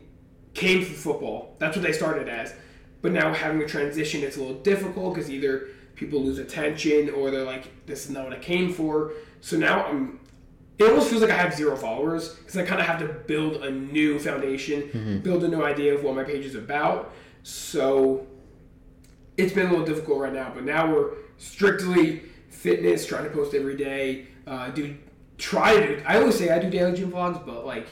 came 0.54 0.84
from 0.84 0.94
football. 0.94 1.56
That's 1.58 1.76
what 1.76 1.84
they 1.84 1.92
started 1.92 2.28
as. 2.28 2.54
But 3.02 3.12
now 3.12 3.32
having 3.34 3.60
a 3.62 3.66
transition, 3.66 4.22
it's 4.22 4.36
a 4.36 4.40
little 4.40 4.60
difficult 4.62 5.14
because 5.14 5.30
either 5.30 5.68
people 5.94 6.22
lose 6.22 6.38
attention 6.38 7.10
or 7.10 7.30
they're 7.30 7.44
like, 7.44 7.86
this 7.86 8.06
is 8.06 8.10
not 8.10 8.24
what 8.24 8.32
I 8.32 8.38
came 8.38 8.72
for. 8.72 9.12
So 9.40 9.56
now 9.56 9.84
I'm. 9.84 10.20
It 10.78 10.88
almost 10.88 11.08
feels 11.08 11.22
like 11.22 11.30
I 11.30 11.36
have 11.36 11.54
zero 11.54 11.76
followers 11.76 12.30
because 12.30 12.56
I 12.56 12.64
kind 12.64 12.80
of 12.80 12.86
have 12.86 12.98
to 13.00 13.06
build 13.06 13.64
a 13.64 13.70
new 13.70 14.18
foundation, 14.18 14.82
mm-hmm. 14.82 15.18
build 15.18 15.44
a 15.44 15.48
new 15.48 15.62
idea 15.62 15.94
of 15.94 16.02
what 16.02 16.16
my 16.16 16.24
page 16.24 16.44
is 16.44 16.56
about. 16.56 17.12
So 17.44 18.26
it's 19.36 19.52
been 19.52 19.66
a 19.66 19.70
little 19.70 19.86
difficult 19.86 20.18
right 20.20 20.32
now, 20.32 20.50
but 20.54 20.64
now 20.64 20.92
we're 20.92 21.12
strictly 21.38 22.22
fitness, 22.48 23.06
trying 23.06 23.24
to 23.24 23.30
post 23.30 23.54
every 23.54 23.76
day. 23.76 24.26
Uh, 24.46 24.70
do 24.70 24.96
try 25.38 25.76
to. 25.76 26.10
I 26.10 26.18
always 26.18 26.36
say 26.36 26.50
I 26.50 26.58
do 26.58 26.68
daily 26.70 26.96
gym 26.96 27.12
vlogs, 27.12 27.44
but 27.44 27.64
like 27.64 27.86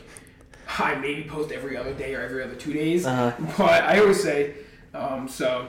I 0.79 0.97
maybe 0.97 1.25
post 1.25 1.53
every 1.53 1.77
other 1.77 1.95
day 1.95 2.15
or 2.15 2.21
every 2.23 2.43
other 2.43 2.55
two 2.57 2.73
days. 2.73 3.07
Uh-huh. 3.07 3.33
But 3.57 3.85
I 3.85 4.01
always 4.01 4.23
say 4.23 4.55
um, 4.93 5.29
so. 5.29 5.69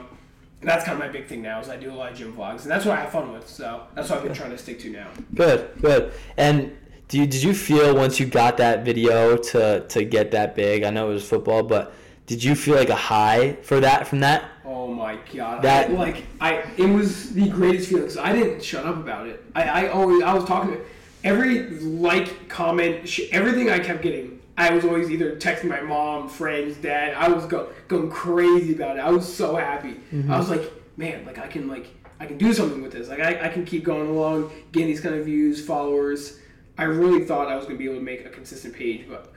that's 0.62 0.84
kind 0.84 0.94
of 0.94 1.04
my 1.04 1.12
big 1.12 1.26
thing 1.26 1.42
now 1.42 1.60
is 1.60 1.68
I 1.68 1.76
do 1.76 1.92
a 1.92 1.94
lot 1.94 2.10
of 2.12 2.18
gym 2.18 2.32
vlogs, 2.32 2.62
and 2.62 2.70
that's 2.70 2.86
what 2.86 2.96
I 2.98 3.02
have 3.02 3.12
fun 3.12 3.32
with. 3.32 3.46
So 3.46 3.82
that's 3.94 4.08
what 4.08 4.18
I've 4.18 4.24
been 4.24 4.34
trying 4.34 4.50
to 4.50 4.58
stick 4.58 4.80
to 4.80 4.90
now. 4.90 5.10
Good, 5.34 5.70
good. 5.82 6.12
And 6.38 6.76
do 7.08 7.18
you, 7.18 7.26
did 7.26 7.42
you 7.42 7.54
feel 7.54 7.94
once 7.94 8.18
you 8.18 8.26
got 8.26 8.56
that 8.58 8.84
video 8.84 9.36
to 9.36 9.86
to 9.88 10.04
get 10.04 10.30
that 10.32 10.54
big? 10.54 10.84
I 10.84 10.90
know 10.90 11.10
it 11.10 11.14
was 11.14 11.28
football, 11.28 11.62
but 11.62 11.92
did 12.26 12.42
you 12.42 12.54
feel 12.54 12.76
like 12.76 12.88
a 12.88 12.96
high 12.96 13.54
for 13.62 13.80
that 13.80 14.06
from 14.08 14.20
that? 14.20 14.44
Oh 14.64 14.88
my 14.88 15.18
god! 15.32 15.62
That 15.62 15.90
I, 15.90 15.92
like 15.92 16.24
I, 16.40 16.64
it 16.76 16.86
was 16.86 17.34
the 17.34 17.48
greatest 17.48 17.88
feeling. 17.90 18.04
Cause 18.04 18.16
I 18.16 18.32
didn't 18.32 18.62
shut 18.62 18.86
up 18.86 18.96
about 18.96 19.26
it. 19.26 19.44
I, 19.54 19.86
I 19.86 19.88
always 19.88 20.22
I 20.22 20.32
was 20.32 20.44
talking 20.44 20.72
to 20.72 20.80
every 21.22 21.70
like, 21.80 22.48
comment, 22.48 23.08
sh- 23.08 23.28
everything 23.32 23.70
I 23.70 23.78
kept 23.78 24.02
getting. 24.02 24.40
I 24.56 24.70
was 24.70 24.84
always 24.84 25.10
either 25.10 25.36
texting 25.36 25.64
my 25.64 25.80
mom, 25.80 26.28
friends, 26.28 26.76
dad. 26.76 27.14
I 27.14 27.28
was 27.28 27.44
go, 27.46 27.70
going 27.88 28.08
crazy 28.08 28.74
about 28.74 28.96
it. 28.96 29.00
I 29.00 29.10
was 29.10 29.30
so 29.30 29.56
happy. 29.56 29.94
Mm-hmm. 30.12 30.32
I 30.32 30.38
was 30.38 30.48
like, 30.48 30.62
man, 30.96 31.26
like 31.26 31.38
I 31.38 31.48
can 31.48 31.68
like 31.68 31.88
I 32.20 32.26
can 32.26 32.38
do 32.38 32.54
something 32.54 32.80
with 32.80 32.92
this. 32.92 33.08
Like 33.08 33.20
I, 33.20 33.46
I 33.46 33.48
can 33.48 33.66
keep 33.66 33.84
going 33.84 34.08
along, 34.08 34.50
getting 34.72 34.88
these 34.88 35.00
kind 35.00 35.14
of 35.14 35.26
views, 35.26 35.64
followers. 35.64 36.38
I 36.76 36.84
really 36.84 37.24
thought 37.24 37.48
I 37.48 37.56
was 37.56 37.66
gonna 37.66 37.78
be 37.78 37.84
able 37.84 37.96
to 37.96 38.02
make 38.02 38.24
a 38.24 38.28
consistent 38.28 38.74
page, 38.74 39.06
but 39.08 39.32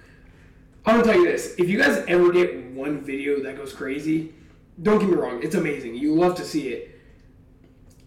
I'm 0.85 1.01
gonna 1.01 1.13
tell 1.13 1.21
you 1.21 1.27
this: 1.27 1.55
if 1.57 1.69
you 1.69 1.77
guys 1.77 2.03
ever 2.07 2.31
get 2.31 2.71
one 2.71 3.01
video 3.01 3.41
that 3.43 3.57
goes 3.57 3.73
crazy, 3.73 4.33
don't 4.81 4.99
get 4.99 5.09
me 5.09 5.15
wrong, 5.15 5.41
it's 5.43 5.55
amazing. 5.55 5.95
You 5.95 6.15
love 6.15 6.35
to 6.35 6.45
see 6.45 6.69
it. 6.69 6.99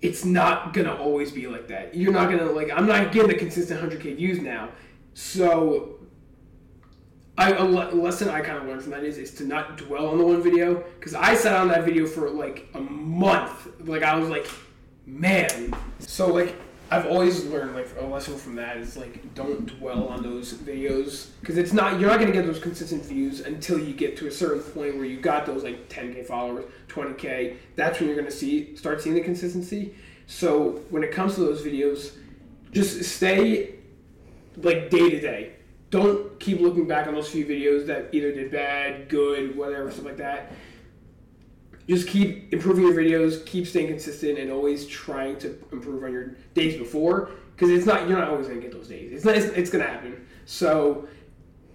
It's 0.02 0.24
not 0.24 0.72
gonna 0.72 0.94
always 0.94 1.30
be 1.30 1.46
like 1.46 1.68
that. 1.68 1.94
You're 1.94 2.12
not 2.12 2.30
gonna 2.30 2.50
like. 2.50 2.70
I'm 2.70 2.86
not 2.86 3.12
getting 3.12 3.30
a 3.30 3.38
consistent 3.38 3.80
100k 3.80 4.16
views 4.16 4.40
now, 4.40 4.70
so 5.14 6.00
I, 7.40 7.52
a 7.52 7.64
lesson 7.64 8.28
I 8.28 8.42
kind 8.42 8.58
of 8.58 8.64
learned 8.64 8.82
from 8.82 8.90
that 8.90 9.02
is 9.02 9.16
is 9.16 9.32
to 9.36 9.44
not 9.44 9.78
dwell 9.78 10.08
on 10.08 10.18
the 10.18 10.24
one 10.24 10.42
video 10.42 10.84
because 10.98 11.14
I 11.14 11.34
sat 11.34 11.56
on 11.56 11.68
that 11.68 11.84
video 11.84 12.06
for 12.06 12.28
like 12.28 12.68
a 12.74 12.80
month. 12.80 13.68
Like 13.80 14.02
I 14.02 14.14
was 14.18 14.28
like, 14.28 14.46
man. 15.06 15.74
So 16.00 16.26
like 16.34 16.54
I've 16.90 17.06
always 17.06 17.44
learned 17.44 17.76
like 17.76 17.88
a 17.98 18.04
lesson 18.04 18.36
from 18.36 18.56
that 18.56 18.76
is 18.76 18.96
like 18.96 19.34
don't 19.34 19.66
dwell 19.78 20.08
on 20.08 20.22
those 20.22 20.54
videos 20.54 21.28
because 21.40 21.56
it's 21.56 21.72
not 21.72 22.00
you're 22.00 22.10
not 22.10 22.18
gonna 22.18 22.32
get 22.32 22.46
those 22.46 22.58
consistent 22.58 23.04
views 23.04 23.40
until 23.40 23.78
you 23.78 23.94
get 23.94 24.16
to 24.18 24.26
a 24.26 24.30
certain 24.30 24.60
point 24.60 24.96
where 24.96 25.04
you 25.04 25.20
got 25.20 25.46
those 25.46 25.62
like 25.62 25.88
10k 25.88 26.26
followers, 26.26 26.64
20k. 26.88 27.56
That's 27.76 28.00
when 28.00 28.08
you're 28.08 28.18
gonna 28.18 28.30
see 28.30 28.74
start 28.74 29.00
seeing 29.00 29.14
the 29.14 29.20
consistency. 29.20 29.94
So 30.26 30.82
when 30.90 31.04
it 31.04 31.12
comes 31.12 31.36
to 31.36 31.40
those 31.40 31.62
videos, 31.62 32.16
just 32.72 33.04
stay 33.04 33.76
like 34.56 34.90
day 34.90 35.10
to 35.10 35.20
day 35.20 35.52
don't 35.90 36.38
keep 36.38 36.60
looking 36.60 36.86
back 36.86 37.06
on 37.06 37.14
those 37.14 37.28
few 37.28 37.44
videos 37.44 37.86
that 37.86 38.08
either 38.12 38.32
did 38.32 38.50
bad, 38.50 39.08
good, 39.08 39.56
whatever, 39.56 39.90
stuff 39.90 40.04
like 40.04 40.16
that. 40.16 40.52
Just 41.90 42.06
keep 42.06 42.52
improving 42.52 42.84
your 42.84 42.94
videos, 42.94 43.44
keep 43.44 43.66
staying 43.66 43.88
consistent, 43.88 44.38
and 44.38 44.52
always 44.52 44.86
trying 44.86 45.36
to 45.40 45.58
improve 45.72 46.04
on 46.04 46.12
your 46.12 46.36
days 46.54 46.76
before. 46.76 47.30
Because 47.56 47.68
it's 47.68 47.84
not 47.84 48.08
you're 48.08 48.16
not 48.16 48.28
always 48.28 48.46
gonna 48.46 48.60
get 48.60 48.70
those 48.70 48.86
days. 48.86 49.10
It's 49.10 49.24
not. 49.24 49.34
It's, 49.34 49.46
it's 49.46 49.70
gonna 49.70 49.88
happen. 49.88 50.24
So, 50.46 51.08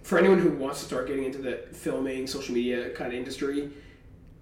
for 0.04 0.18
anyone 0.18 0.38
who 0.38 0.52
wants 0.52 0.78
to 0.78 0.86
start 0.86 1.06
getting 1.06 1.24
into 1.24 1.42
the 1.42 1.66
filming, 1.70 2.26
social 2.26 2.54
media 2.54 2.88
kind 2.94 3.12
of 3.12 3.18
industry, 3.18 3.68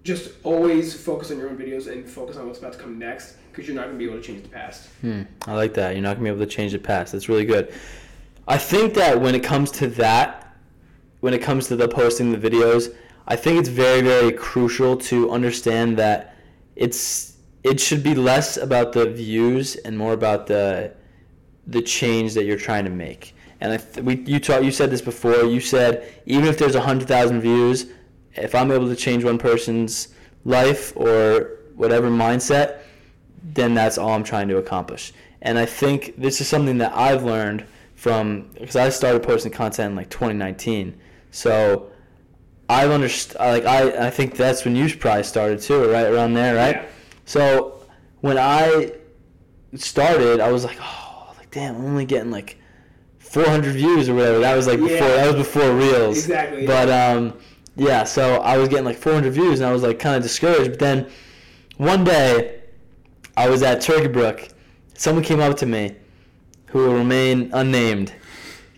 just 0.05 0.31
always 0.43 0.93
focus 0.93 1.29
on 1.31 1.37
your 1.39 1.49
own 1.49 1.57
videos 1.57 1.91
and 1.91 2.09
focus 2.09 2.37
on 2.37 2.47
what's 2.47 2.59
about 2.59 2.71
to 2.71 2.79
come 2.79 2.97
next. 2.97 3.35
Because 3.51 3.67
you're 3.67 3.75
not 3.75 3.87
gonna 3.87 3.97
be 3.97 4.05
able 4.05 4.15
to 4.15 4.23
change 4.23 4.43
the 4.43 4.49
past. 4.49 4.87
Hmm, 5.01 5.23
I 5.45 5.55
like 5.55 5.73
that. 5.73 5.91
You're 5.91 6.03
not 6.03 6.13
gonna 6.13 6.23
be 6.23 6.29
able 6.29 6.39
to 6.39 6.45
change 6.45 6.71
the 6.71 6.79
past. 6.79 7.11
That's 7.11 7.27
really 7.27 7.45
good. 7.45 7.73
I 8.47 8.57
think 8.57 8.93
that 8.93 9.19
when 9.19 9.35
it 9.35 9.43
comes 9.43 9.71
to 9.71 9.87
that, 9.87 10.55
when 11.19 11.33
it 11.33 11.41
comes 11.41 11.67
to 11.67 11.75
the 11.75 11.89
posting 11.89 12.31
the 12.31 12.37
videos, 12.37 12.95
I 13.27 13.35
think 13.35 13.59
it's 13.59 13.69
very 13.69 14.01
very 14.01 14.31
crucial 14.31 14.97
to 14.97 15.31
understand 15.31 15.97
that 15.97 16.35
it's 16.75 17.37
it 17.63 17.79
should 17.79 18.03
be 18.03 18.13
less 18.13 18.57
about 18.57 18.93
the 18.93 19.09
views 19.09 19.75
and 19.77 19.97
more 19.97 20.13
about 20.13 20.47
the 20.47 20.93
the 21.67 21.81
change 21.81 22.33
that 22.35 22.45
you're 22.45 22.57
trying 22.57 22.85
to 22.85 22.91
make. 22.91 23.35
And 23.61 23.73
I 23.73 24.01
we 24.01 24.17
you 24.25 24.39
taught 24.39 24.63
you 24.63 24.71
said 24.71 24.91
this 24.91 25.01
before. 25.01 25.43
You 25.45 25.59
said 25.59 26.07
even 26.25 26.45
if 26.45 26.57
there's 26.57 26.75
hundred 26.75 27.07
thousand 27.07 27.41
views, 27.41 27.87
if 28.35 28.53
I'm 28.53 28.71
able 28.71 28.87
to 28.87 28.95
change 28.95 29.23
one 29.23 29.37
person's 29.37 30.09
life 30.43 30.95
or 30.95 31.59
whatever 31.75 32.09
mindset, 32.09 32.79
then 33.43 33.73
that's 33.73 33.97
all 33.97 34.11
I'm 34.11 34.23
trying 34.23 34.47
to 34.49 34.57
accomplish. 34.57 35.13
And 35.41 35.57
I 35.57 35.65
think 35.65 36.15
this 36.17 36.41
is 36.41 36.47
something 36.47 36.77
that 36.79 36.93
I've 36.93 37.23
learned 37.23 37.65
from 37.95 38.49
because 38.53 38.75
I 38.75 38.89
started 38.89 39.23
posting 39.23 39.51
content 39.51 39.91
in 39.91 39.95
like 39.95 40.09
2019. 40.09 40.99
So 41.31 41.91
I've 42.67 42.91
understood 42.91 43.39
like 43.39 43.65
I 43.65 44.07
I 44.07 44.09
think 44.09 44.35
that's 44.35 44.65
when 44.65 44.75
you 44.75 44.95
probably 44.95 45.23
started 45.23 45.61
too, 45.61 45.91
right 45.91 46.07
around 46.07 46.33
there, 46.33 46.55
right? 46.55 46.75
Yeah. 46.75 46.87
So 47.25 47.87
when 48.21 48.37
I 48.37 48.93
started, 49.75 50.39
I 50.39 50.51
was 50.51 50.63
like, 50.63 50.77
oh, 50.81 51.33
like 51.37 51.51
damn, 51.51 51.75
I'm 51.75 51.85
only 51.85 52.05
getting 52.05 52.31
like 52.31 52.57
400 53.19 53.73
views 53.73 54.09
or 54.09 54.15
whatever. 54.15 54.39
That 54.39 54.55
was 54.55 54.67
like 54.67 54.79
yeah. 54.79 54.87
before 54.87 55.07
that 55.07 55.27
was 55.27 55.35
before 55.35 55.71
Reels. 55.75 56.17
Exactly. 56.17 56.65
But 56.65 56.89
um, 56.89 57.37
yeah, 57.75 58.03
so 58.03 58.41
I 58.41 58.57
was 58.57 58.69
getting 58.69 58.85
like 58.85 58.97
400 58.97 59.31
views, 59.31 59.59
and 59.59 59.69
I 59.69 59.73
was 59.73 59.83
like 59.83 59.99
kind 59.99 60.15
of 60.15 60.23
discouraged. 60.23 60.71
But 60.71 60.79
then 60.79 61.11
one 61.77 62.03
day, 62.03 62.61
I 63.37 63.49
was 63.49 63.61
at 63.61 63.81
Turkey 63.81 64.07
Brook. 64.07 64.47
Someone 64.95 65.23
came 65.23 65.41
up 65.41 65.57
to 65.57 65.65
me 65.65 65.95
who 66.67 66.79
will 66.79 66.93
remain 66.93 67.51
unnamed, 67.53 68.13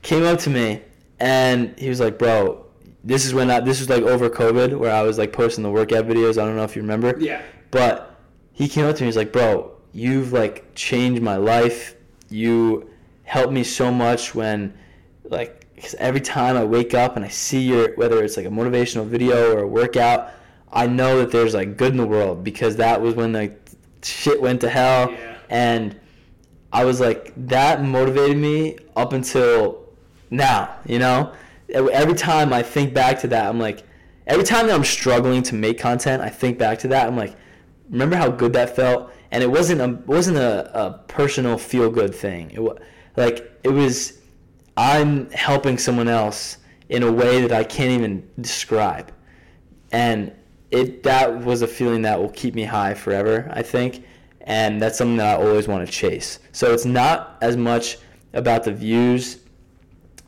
came 0.02 0.24
up 0.24 0.40
to 0.40 0.50
me 0.50 0.82
and 1.20 1.78
he 1.78 1.90
was 1.90 2.00
like, 2.00 2.18
"Bro, 2.18 2.66
this 3.08 3.26
is 3.26 3.34
when 3.34 3.50
I, 3.50 3.62
this 3.62 3.80
was 3.80 3.90
like 3.90 4.04
over 4.04 4.30
COVID, 4.30 4.78
where 4.78 4.94
I 4.94 5.02
was 5.02 5.18
like 5.18 5.32
posting 5.32 5.64
the 5.64 5.72
workout 5.72 6.06
videos. 6.06 6.32
I 6.32 6.46
don't 6.46 6.58
know 6.58 6.64
if 6.64 6.76
you 6.76 6.82
remember. 6.82 7.16
Yeah. 7.18 7.42
But 7.72 8.20
he 8.52 8.68
came 8.68 8.86
up 8.86 8.98
to 8.98 9.04
me. 9.04 9.08
He's 9.08 9.16
like, 9.16 9.32
"Bro, 9.32 9.72
you've 9.94 10.34
like 10.34 10.76
changed 10.76 11.22
my 11.22 11.38
life. 11.38 11.96
You 12.30 12.90
helped 13.24 13.54
me 13.54 13.64
so 13.64 13.92
much 13.92 14.36
when, 14.36 14.78
like, 15.24 15.66
because 15.74 15.94
every 15.96 16.20
time 16.20 16.58
I 16.58 16.66
wake 16.66 16.94
up 16.94 17.16
and 17.16 17.24
I 17.24 17.30
see 17.30 17.62
your 17.62 17.96
whether 17.96 18.22
it's 18.24 18.36
like 18.36 18.46
a 18.46 18.50
motivational 18.50 19.08
video 19.08 19.56
or 19.56 19.60
a 19.60 19.68
workout, 19.68 20.32
I 20.72 20.88
know 20.88 21.20
that 21.20 21.32
there's 21.32 21.54
like 21.54 21.78
good 21.78 21.92
in 21.92 21.98
the 21.98 22.08
world 22.08 22.44
because 22.44 22.76
that 22.76 23.02
was 23.02 23.16
when 23.16 23.32
like 23.32 23.70
shit 24.04 24.42
went 24.42 24.62
to 24.62 24.70
hell 24.70 25.12
yeah. 25.12 25.38
and." 25.50 26.00
I 26.70 26.84
was 26.84 27.00
like, 27.00 27.32
that 27.48 27.82
motivated 27.82 28.38
me 28.38 28.78
up 28.94 29.14
until 29.14 29.86
now, 30.30 30.76
you 30.86 31.00
know? 31.00 31.34
Every 31.70 32.14
time 32.16 32.54
I 32.54 32.64
think 32.64 32.94
back 32.94 33.20
to 33.22 33.28
that, 33.28 33.48
I'm 33.48 33.60
like, 33.60 33.84
every 34.26 34.44
time 34.44 34.68
that 34.68 34.76
I'm 34.76 34.84
struggling 34.84 35.44
to 35.44 35.56
make 35.56 35.80
content, 35.80 36.22
I 36.22 36.30
think 36.30 36.58
back 36.58 36.80
to 36.80 36.88
that. 36.90 37.08
I'm 37.08 37.18
like, 37.18 37.36
remember 37.90 38.16
how 38.16 38.30
good 38.30 38.54
that 38.54 38.76
felt? 38.76 39.12
And 39.32 39.44
it 39.44 39.52
wasn't 39.52 39.82
a 39.82 40.02
wasn't 40.06 40.38
a, 40.38 40.86
a 40.86 40.98
personal 41.08 41.58
feel 41.58 41.90
good 41.90 42.16
thing. 42.16 42.52
It 42.52 42.62
like 43.16 43.60
it 43.64 43.70
was. 43.70 44.20
I'm 44.78 45.30
helping 45.32 45.80
someone 45.80 46.08
else 46.08 46.58
in 46.90 47.02
a 47.04 47.12
way 47.12 47.42
that 47.42 47.52
I 47.52 47.64
can't 47.64 47.92
even 47.92 48.30
describe. 48.40 49.12
And 49.92 50.32
it 50.72 51.04
that 51.04 51.44
was 51.44 51.62
a 51.62 51.68
feeling 51.68 52.02
that 52.04 52.20
will 52.20 52.30
keep 52.30 52.54
me 52.56 52.64
high 52.64 52.94
forever, 52.94 53.50
I 53.54 53.62
think. 53.62 54.06
And 54.42 54.82
that's 54.82 54.98
something 54.98 55.18
that 55.18 55.40
I 55.40 55.44
always 55.44 55.68
want 55.68 55.86
to 55.86 55.92
chase. 55.92 56.40
So 56.54 56.74
it's 56.74 56.86
not 56.86 57.38
as 57.42 57.58
much 57.58 57.98
about 58.34 58.64
the 58.64 58.72
views 58.72 59.40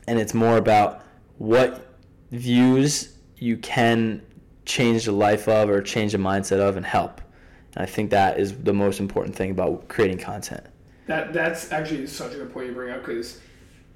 and 0.06 0.18
it's 0.18 0.34
more 0.34 0.56
about 0.58 0.99
what 1.40 1.96
views 2.32 3.16
you 3.38 3.56
can 3.56 4.20
change 4.66 5.06
the 5.06 5.12
life 5.12 5.48
of 5.48 5.70
or 5.70 5.80
change 5.80 6.12
the 6.12 6.18
mindset 6.18 6.60
of 6.60 6.76
and 6.76 6.84
help. 6.84 7.18
And 7.74 7.82
I 7.82 7.86
think 7.86 8.10
that 8.10 8.38
is 8.38 8.54
the 8.58 8.74
most 8.74 9.00
important 9.00 9.34
thing 9.34 9.50
about 9.50 9.88
creating 9.88 10.18
content. 10.18 10.66
That 11.06 11.32
that's 11.32 11.72
actually 11.72 12.06
such 12.08 12.34
a 12.34 12.36
good 12.36 12.52
point 12.52 12.66
you 12.66 12.74
bring 12.74 12.92
up 12.92 13.00
because 13.00 13.40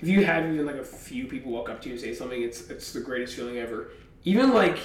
if 0.00 0.08
you 0.08 0.24
have 0.24 0.50
even 0.50 0.64
like 0.64 0.76
a 0.76 0.84
few 0.84 1.26
people 1.26 1.52
walk 1.52 1.68
up 1.68 1.82
to 1.82 1.90
you 1.90 1.96
and 1.96 2.00
say 2.00 2.14
something, 2.14 2.42
it's 2.42 2.70
it's 2.70 2.94
the 2.94 3.00
greatest 3.00 3.34
feeling 3.34 3.58
ever. 3.58 3.90
Even 4.24 4.54
like, 4.54 4.78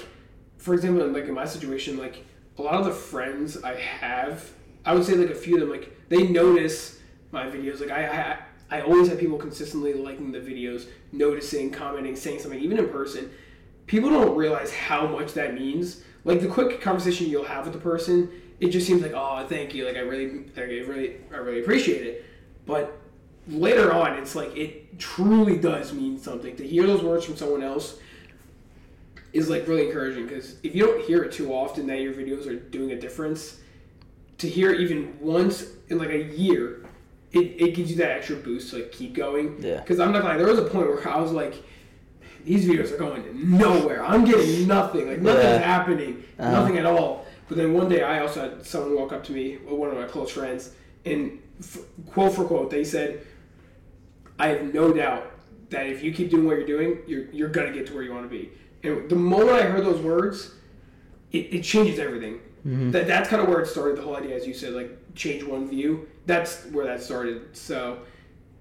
for 0.57 0.73
example, 0.73 1.07
like 1.07 1.29
in 1.29 1.33
my 1.33 1.45
situation, 1.45 1.97
like 1.97 2.25
a 2.57 2.61
lot 2.61 2.73
of 2.73 2.83
the 2.83 2.91
friends 2.91 3.63
I 3.63 3.75
have, 3.75 4.51
I 4.83 4.93
would 4.93 5.05
say 5.05 5.13
like 5.13 5.29
a 5.29 5.35
few 5.35 5.55
of 5.55 5.61
them, 5.61 5.69
like 5.69 6.09
they 6.09 6.27
notice 6.27 6.99
my 7.31 7.45
videos. 7.45 7.79
Like 7.79 7.91
I 7.91 8.05
I, 8.05 8.37
I 8.71 8.81
always 8.81 9.07
have 9.09 9.19
people 9.19 9.37
consistently 9.37 9.93
liking 9.93 10.31
the 10.31 10.39
videos, 10.39 10.87
noticing, 11.11 11.71
commenting, 11.71 12.15
saying 12.15 12.39
something, 12.39 12.59
even 12.59 12.77
in 12.77 12.89
person. 12.89 13.31
People 13.87 14.09
don't 14.09 14.35
realize 14.35 14.71
how 14.71 15.07
much 15.07 15.33
that 15.33 15.55
means. 15.55 16.03
Like 16.23 16.41
the 16.41 16.47
quick 16.47 16.79
conversation 16.81 17.27
you'll 17.27 17.45
have 17.45 17.65
with 17.65 17.73
the 17.73 17.79
person, 17.79 18.29
it 18.59 18.69
just 18.69 18.85
seems 18.85 19.01
like 19.01 19.13
oh 19.15 19.45
thank 19.47 19.73
you, 19.73 19.85
like 19.85 19.95
I 19.95 20.01
really, 20.01 20.45
I 20.55 20.61
really, 20.61 21.15
I 21.33 21.37
really 21.37 21.61
appreciate 21.61 22.05
it. 22.05 22.25
But 22.65 22.99
later 23.47 23.91
on, 23.91 24.17
it's 24.19 24.35
like 24.35 24.55
it 24.55 24.99
truly 24.99 25.57
does 25.57 25.93
mean 25.93 26.19
something 26.19 26.55
to 26.57 26.67
hear 26.67 26.85
those 26.85 27.01
words 27.01 27.25
from 27.25 27.35
someone 27.35 27.63
else 27.63 27.99
is 29.33 29.49
like 29.49 29.67
really 29.67 29.87
encouraging 29.87 30.27
because 30.27 30.55
if 30.63 30.75
you 30.75 30.85
don't 30.85 31.03
hear 31.05 31.23
it 31.23 31.31
too 31.31 31.53
often 31.53 31.87
that 31.87 31.99
your 31.99 32.13
videos 32.13 32.47
are 32.47 32.55
doing 32.55 32.91
a 32.91 32.99
difference, 32.99 33.59
to 34.39 34.47
hear 34.47 34.73
even 34.73 35.17
once 35.19 35.65
in 35.89 35.97
like 35.97 36.09
a 36.09 36.23
year, 36.23 36.85
it, 37.31 37.61
it 37.61 37.75
gives 37.75 37.91
you 37.91 37.97
that 37.97 38.11
extra 38.11 38.35
boost 38.35 38.71
to 38.71 38.77
like 38.77 38.91
keep 38.91 39.13
going. 39.13 39.57
Yeah. 39.61 39.79
Because 39.81 39.99
I'm 39.99 40.11
not 40.11 40.23
like 40.23 40.37
there 40.37 40.47
was 40.47 40.59
a 40.59 40.65
point 40.65 40.87
where 40.87 41.07
I 41.07 41.19
was 41.19 41.31
like, 41.31 41.55
these 42.43 42.65
videos 42.65 42.91
are 42.91 42.97
going 42.97 43.23
nowhere. 43.57 44.03
I'm 44.03 44.25
getting 44.25 44.67
nothing. 44.67 45.07
Like 45.07 45.19
nothing's 45.21 45.43
Yeah. 45.43 45.57
happening. 45.59 46.23
Uh-huh. 46.39 46.51
Nothing 46.51 46.77
at 46.77 46.85
all. 46.85 47.25
But 47.47 47.57
then 47.57 47.73
one 47.73 47.89
day 47.89 48.03
I 48.03 48.21
also 48.21 48.41
had 48.41 48.65
someone 48.65 48.95
walk 48.95 49.11
up 49.11 49.23
to 49.25 49.31
me, 49.31 49.55
one 49.57 49.89
of 49.89 49.97
my 49.97 50.05
close 50.05 50.31
friends, 50.31 50.73
and 51.05 51.39
f- 51.59 51.79
quote 52.07 52.33
for 52.33 52.45
quote, 52.45 52.69
they 52.69 52.83
said, 52.83 53.25
I 54.37 54.47
have 54.49 54.73
no 54.73 54.93
doubt 54.93 55.31
that 55.69 55.87
if 55.87 56.03
you 56.03 56.13
keep 56.13 56.29
doing 56.31 56.45
what 56.45 56.57
you're 56.57 56.67
doing, 56.67 56.99
you're, 57.07 57.25
you're 57.31 57.49
to 57.49 57.71
get 57.73 57.87
to 57.87 57.93
where 57.93 58.03
you 58.03 58.11
want 58.11 58.23
to 58.23 58.29
be. 58.29 58.51
And 58.83 59.09
the 59.09 59.15
moment 59.15 59.51
I 59.51 59.63
heard 59.63 59.83
those 59.83 59.99
words, 60.01 60.51
it, 61.31 61.53
it 61.53 61.61
changes 61.63 61.99
everything. 61.99 62.39
That 62.65 63.07
That's 63.07 63.29
kind 63.29 63.41
of 63.41 63.47
where 63.47 63.59
it 63.61 63.67
started, 63.67 63.97
the 63.97 64.01
whole 64.01 64.15
idea, 64.15 64.35
as 64.35 64.45
you 64.47 64.53
said, 64.53 64.73
like 64.73 64.97
change 65.19 65.43
one 65.43 65.69
view. 65.69 66.07
That's 66.25 66.63
where 66.67 66.85
that 66.85 67.03
started. 67.03 67.55
So 67.55 67.99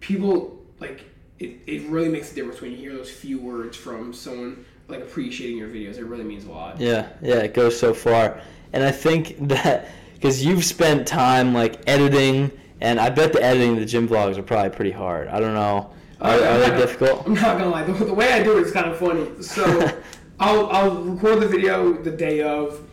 people, 0.00 0.58
like, 0.80 1.04
it, 1.38 1.60
it 1.66 1.88
really 1.88 2.08
makes 2.08 2.32
a 2.32 2.34
difference 2.34 2.60
when 2.60 2.72
you 2.72 2.76
hear 2.76 2.92
those 2.92 3.10
few 3.10 3.40
words 3.40 3.76
from 3.76 4.12
someone, 4.12 4.64
like, 4.88 5.00
appreciating 5.00 5.56
your 5.56 5.68
videos. 5.68 5.98
It 5.98 6.04
really 6.04 6.24
means 6.24 6.44
a 6.44 6.50
lot. 6.50 6.80
Yeah, 6.80 7.08
yeah, 7.22 7.36
it 7.36 7.54
goes 7.54 7.78
so 7.78 7.94
far. 7.94 8.40
And 8.72 8.82
I 8.82 8.90
think 8.90 9.36
that 9.48 9.88
because 10.14 10.44
you've 10.44 10.64
spent 10.64 11.06
time 11.06 11.54
like 11.54 11.80
editing, 11.88 12.50
and 12.80 12.98
I 12.98 13.08
bet 13.08 13.32
the 13.32 13.42
editing 13.42 13.74
of 13.74 13.78
the 13.78 13.86
gym 13.86 14.08
vlogs 14.08 14.36
are 14.36 14.42
probably 14.42 14.70
pretty 14.70 14.90
hard. 14.90 15.28
I 15.28 15.38
don't 15.38 15.54
know. 15.54 15.90
Are, 16.20 16.34
are 16.34 16.58
they 16.58 16.70
difficult? 16.76 17.24
I'm 17.24 17.34
not 17.34 17.56
gonna 17.56 17.70
lie. 17.70 17.84
The, 17.84 17.92
the 18.04 18.14
way 18.14 18.32
I 18.32 18.42
do 18.42 18.58
it 18.58 18.66
is 18.66 18.72
kind 18.72 18.90
of 18.90 18.98
funny. 18.98 19.40
So 19.40 19.64
I'll, 20.40 20.68
I'll 20.70 21.02
record 21.04 21.40
the 21.40 21.46
video 21.46 21.92
the 21.92 22.10
day 22.10 22.42
of. 22.42 22.84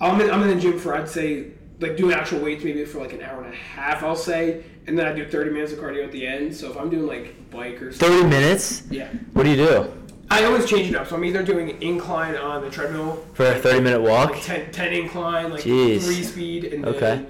I'm 0.00 0.20
in, 0.20 0.30
I'm 0.30 0.42
in 0.42 0.56
the 0.56 0.62
gym 0.62 0.78
for 0.78 0.94
I'd 0.94 1.08
say 1.08 1.52
like 1.80 1.96
doing 1.96 2.12
actual 2.14 2.40
weights 2.40 2.64
maybe 2.64 2.84
for 2.84 2.98
like 2.98 3.12
an 3.12 3.22
hour 3.22 3.42
and 3.42 3.52
a 3.52 3.56
half 3.56 4.02
I'll 4.02 4.16
say, 4.16 4.64
and 4.86 4.98
then 4.98 5.06
I 5.06 5.12
do 5.12 5.26
30 5.28 5.50
minutes 5.50 5.72
of 5.72 5.78
cardio 5.78 6.04
at 6.04 6.12
the 6.12 6.26
end. 6.26 6.54
So 6.54 6.70
if 6.70 6.76
I'm 6.76 6.90
doing 6.90 7.06
like 7.06 7.50
bike 7.50 7.80
or 7.80 7.92
something, 7.92 8.18
30 8.20 8.28
minutes? 8.28 8.82
yeah, 8.90 9.08
What 9.32 9.44
do 9.44 9.50
you 9.50 9.56
do? 9.56 9.92
I 10.30 10.44
always 10.44 10.66
change 10.66 10.88
it 10.90 10.94
up. 10.96 11.06
So 11.08 11.16
I'm 11.16 11.24
either 11.24 11.42
doing 11.42 11.80
incline 11.80 12.34
on 12.36 12.62
the 12.62 12.70
treadmill, 12.70 13.24
For 13.32 13.46
a 13.46 13.58
30 13.58 13.80
minute 13.80 14.00
walk? 14.02 14.30
like 14.32 14.42
10, 14.42 14.72
10 14.72 14.92
incline, 14.92 15.50
like 15.50 15.62
Jeez. 15.62 16.02
three 16.02 16.22
speed, 16.22 16.64
and 16.64 16.84
Okay. 16.84 16.98
then 17.00 17.26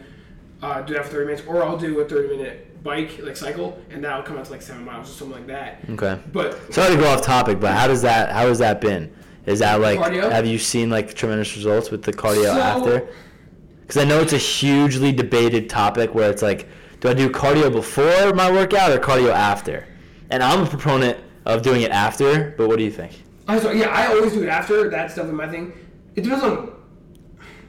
uh, 0.63 0.81
do 0.83 0.95
that 0.95 1.05
for 1.05 1.13
30 1.13 1.27
minutes, 1.27 1.43
or 1.47 1.63
I'll 1.65 1.77
do 1.79 2.01
a 2.01 2.05
30 2.09 2.29
minute 2.37 2.83
bike 2.83 3.19
like 3.23 3.37
cycle, 3.37 3.79
and 3.91 4.03
that'll 4.03 4.23
come 4.23 4.39
out 4.39 4.47
to 4.47 4.51
like 4.51 4.63
seven 4.63 4.85
miles 4.85 5.11
or 5.11 5.13
something 5.13 5.37
like 5.37 5.47
that. 5.49 5.81
Okay. 5.91 6.19
But 6.33 6.73
Sorry 6.75 6.95
to 6.97 7.01
go 7.01 7.09
off 7.09 7.23
topic, 7.23 7.61
but 7.61 7.73
how 7.73 7.87
does 7.87 8.03
that 8.03 8.31
how 8.33 8.47
has 8.49 8.59
that 8.61 8.81
been? 8.81 9.15
Is 9.47 9.59
that 9.61 9.81
like 9.81 9.99
Cardio? 9.99 10.31
have 10.31 10.47
you 10.47 10.59
seen 10.59 10.89
like 10.91 11.15
tremendous 11.15 11.55
results 11.57 11.91
with 11.91 12.03
the 12.03 12.13
cardio 12.13 12.45
So- 12.45 12.61
after? 12.61 13.09
Because 13.89 14.03
I 14.03 14.05
know 14.05 14.21
it's 14.21 14.35
a 14.35 14.39
hugely 14.39 15.13
debated 15.13 15.71
topic 15.71 16.15
where 16.15 16.31
it's 16.31 16.43
like, 16.43 16.69
do 17.01 17.09
I 17.09 17.15
do 17.15 17.31
cardio 17.31 17.73
before 17.73 18.35
my 18.35 18.53
workout 18.53 18.91
or 18.91 18.99
cardio 18.99 19.33
after? 19.33 19.89
And 20.29 20.43
I'm 20.43 20.65
a 20.65 20.67
proponent 20.67 21.19
of 21.47 21.63
doing 21.63 21.81
it 21.81 21.91
after, 21.91 22.55
but 22.59 22.69
what 22.69 22.77
do 22.77 22.85
you 22.85 22.91
think? 22.91 23.23
I 23.49 23.59
so 23.59 23.71
yeah, 23.71 23.89
I 23.89 24.09
always 24.09 24.35
do 24.35 24.43
it 24.43 24.51
after. 24.51 24.91
That's 24.91 25.15
definitely 25.15 25.39
my 25.39 25.49
thing. 25.49 25.73
It 26.17 26.21
depends 26.21 26.45
on 26.45 26.75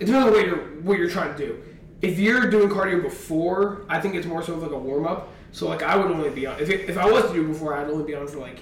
it 0.02 0.08
depends 0.08 0.28
on 0.28 0.34
what 0.34 0.46
you're 0.46 0.58
what 0.82 0.98
you're 0.98 1.10
trying 1.10 1.38
to 1.38 1.38
do. 1.38 1.64
If 2.02 2.20
you're 2.20 2.50
doing 2.50 2.68
cardio 2.68 3.02
before, 3.02 3.86
I 3.88 4.02
think 4.02 4.16
it's 4.16 4.28
more 4.28 4.44
so 4.44 4.56
of 4.56 4.62
like 4.62 4.72
a 4.72 4.78
warm 4.78 5.08
up. 5.08 5.30
So 5.54 5.70
like 5.70 5.84
I 5.84 5.96
would 5.96 6.12
only 6.12 6.32
be 6.32 6.46
on 6.46 6.60
if 6.60 6.70
it, 6.70 6.90
if 6.90 6.98
I 6.98 7.10
was 7.10 7.28
to 7.28 7.34
do 7.34 7.46
it 7.46 7.48
before, 7.48 7.76
I'd 7.76 7.90
only 7.90 8.04
be 8.04 8.14
on 8.14 8.28
for 8.28 8.40
like 8.40 8.60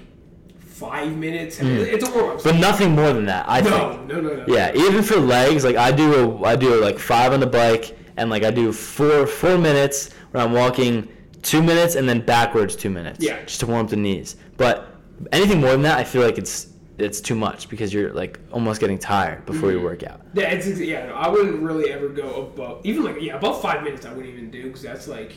five 0.79 1.15
minutes. 1.17 1.59
It's 1.61 2.07
a 2.07 2.11
warm 2.11 2.37
up. 2.37 2.43
But 2.43 2.55
nothing 2.55 2.91
more 2.95 3.11
than 3.13 3.25
that, 3.25 3.45
I 3.47 3.61
no, 3.61 3.69
think. 3.69 4.07
no, 4.07 4.21
no, 4.21 4.35
no. 4.35 4.45
Yeah, 4.47 4.73
even 4.75 5.03
for 5.03 5.17
legs, 5.17 5.63
like 5.63 5.75
I 5.75 5.91
do 5.91 6.13
a 6.13 6.43
I 6.43 6.55
do 6.55 6.79
like 6.81 6.99
five 6.99 7.33
on 7.33 7.39
the 7.39 7.47
bike 7.47 7.97
and 8.17 8.29
like 8.29 8.43
I 8.43 8.51
do 8.51 8.71
four 8.71 9.27
four 9.27 9.57
minutes 9.57 10.11
where 10.31 10.43
I'm 10.43 10.53
walking 10.53 11.07
two 11.41 11.61
minutes 11.63 11.95
and 11.95 12.07
then 12.07 12.21
backwards 12.25 12.75
two 12.75 12.89
minutes. 12.89 13.19
Yeah. 13.23 13.43
Just 13.45 13.59
to 13.61 13.67
warm 13.67 13.85
up 13.85 13.89
the 13.89 13.95
knees. 13.95 14.35
But 14.57 14.87
anything 15.31 15.61
more 15.61 15.71
than 15.71 15.81
that 15.83 15.97
I 15.97 16.03
feel 16.03 16.21
like 16.21 16.37
it's 16.37 16.67
it's 16.97 17.21
too 17.21 17.35
much 17.35 17.69
because 17.69 17.93
you're 17.93 18.11
like 18.13 18.39
almost 18.51 18.79
getting 18.79 18.97
tired 18.97 19.45
before 19.45 19.69
Mm-hmm. 19.69 19.77
you 19.79 19.83
work 19.83 20.03
out. 20.03 20.21
Yeah, 20.33 20.49
it's 20.49 20.67
yeah. 20.79 21.07
No, 21.07 21.13
I 21.15 21.27
wouldn't 21.27 21.61
really 21.61 21.91
ever 21.91 22.09
go 22.09 22.43
above 22.47 22.85
even 22.85 23.03
like 23.03 23.21
yeah 23.21 23.35
above 23.35 23.61
five 23.61 23.83
minutes. 23.83 24.05
I 24.05 24.13
wouldn't 24.13 24.33
even 24.33 24.49
do 24.51 24.63
because 24.63 24.81
that's 24.83 25.07
like 25.07 25.33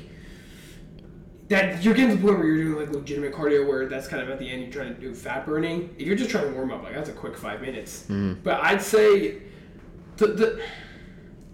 that 1.50 1.82
you're 1.82 1.94
getting 1.94 2.10
to 2.10 2.16
the 2.16 2.22
point 2.22 2.38
where 2.38 2.46
you're 2.46 2.64
doing 2.64 2.86
like 2.86 2.94
legitimate 2.94 3.32
cardio 3.32 3.66
where 3.66 3.86
that's 3.86 4.06
kind 4.06 4.22
of 4.22 4.30
at 4.30 4.38
the 4.38 4.48
end 4.48 4.62
you're 4.62 4.72
trying 4.72 4.94
to 4.94 5.00
do 5.00 5.12
fat 5.12 5.44
burning. 5.44 5.92
If 5.98 6.06
you're 6.06 6.16
just 6.16 6.30
trying 6.30 6.46
to 6.46 6.52
warm 6.52 6.72
up, 6.72 6.84
like 6.84 6.94
that's 6.94 7.10
a 7.10 7.12
quick 7.12 7.36
five 7.36 7.60
minutes. 7.60 8.04
Mm-hmm. 8.04 8.34
But 8.44 8.62
I'd 8.62 8.80
say 8.80 9.42
the 10.16 10.28
the 10.28 10.62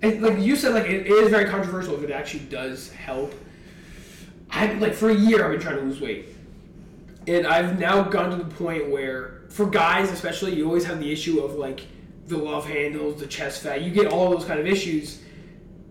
and 0.03 0.23
like 0.23 0.39
you 0.39 0.55
said, 0.55 0.75
like 0.75 0.85
it, 0.85 1.07
it 1.07 1.11
is 1.11 1.31
very 1.31 1.49
controversial 1.49 1.95
if 1.95 2.03
it 2.03 2.11
actually 2.11 2.45
does 2.45 2.93
help. 2.93 3.35
I 4.51 4.71
like 4.75 4.93
for 4.93 5.09
a 5.09 5.15
year 5.15 5.45
I've 5.45 5.53
been 5.53 5.61
trying 5.61 5.77
to 5.77 5.83
lose 5.83 6.01
weight, 6.01 6.27
and 7.27 7.47
I've 7.47 7.79
now 7.79 8.03
gone 8.03 8.31
to 8.31 8.37
the 8.37 8.55
point 8.55 8.91
where 8.91 9.45
for 9.49 9.65
guys 9.65 10.11
especially, 10.11 10.55
you 10.55 10.67
always 10.67 10.85
have 10.85 11.01
the 11.01 11.11
issue 11.11 11.41
of 11.41 11.55
like 11.55 11.81
the 12.27 12.37
love 12.37 12.67
handles, 12.67 13.19
the 13.19 13.27
chest 13.27 13.63
fat. 13.63 13.81
You 13.81 13.91
get 13.91 14.09
all 14.09 14.29
those 14.29 14.45
kind 14.45 14.61
of 14.61 14.67
issues, 14.67 15.23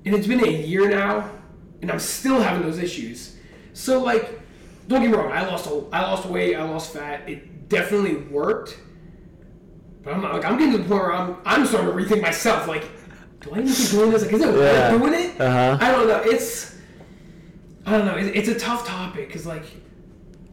and 0.06 0.14
it's 0.14 0.28
been 0.28 0.46
a 0.46 0.52
year 0.52 0.88
now, 0.88 1.32
and 1.82 1.92
I'm 1.92 2.00
still 2.00 2.40
having 2.40 2.62
those 2.62 2.78
issues. 2.78 3.35
So 3.76 4.02
like, 4.02 4.40
don't 4.88 5.02
get 5.02 5.12
me 5.12 5.18
wrong, 5.18 5.32
I 5.34 5.46
lost 5.46 5.68
a, 5.68 5.84
I 5.92 6.02
lost 6.04 6.26
weight, 6.26 6.56
I 6.56 6.64
lost 6.64 6.94
fat. 6.94 7.28
It 7.30 7.68
definitely 7.68 8.16
worked, 8.16 8.78
but 10.02 10.14
I'm 10.14 10.22
not 10.22 10.34
like 10.34 10.46
I'm 10.46 10.58
getting 10.58 10.72
to 10.74 10.78
the 10.78 10.86
point 10.88 11.02
where 11.02 11.12
I'm 11.14 11.36
I'm 11.46 11.66
starting 11.66 11.90
to 11.92 11.94
rethink 12.16 12.22
myself. 12.22 12.68
Like, 12.68 12.86
do 13.42 13.54
I 13.54 13.60
need 13.60 13.68
to 13.68 13.82
keep 13.82 13.92
doing 13.92 14.12
this? 14.12 14.22
Like, 14.24 14.34
is 14.34 14.42
it 14.42 14.48
Yeah. 14.48 14.92
worth 14.94 15.02
doing 15.02 15.14
it? 15.14 15.42
Uh-huh. 15.42 15.78
I 15.82 15.92
don't 15.92 16.08
know. 16.08 16.22
It's 16.24 16.76
I 17.86 17.98
don't 17.98 18.06
know. 18.06 18.16
It, 18.16 18.28
it's 18.36 18.48
a 18.48 18.58
tough 18.58 18.88
topic 18.88 19.28
because 19.28 19.46
like, 19.46 19.66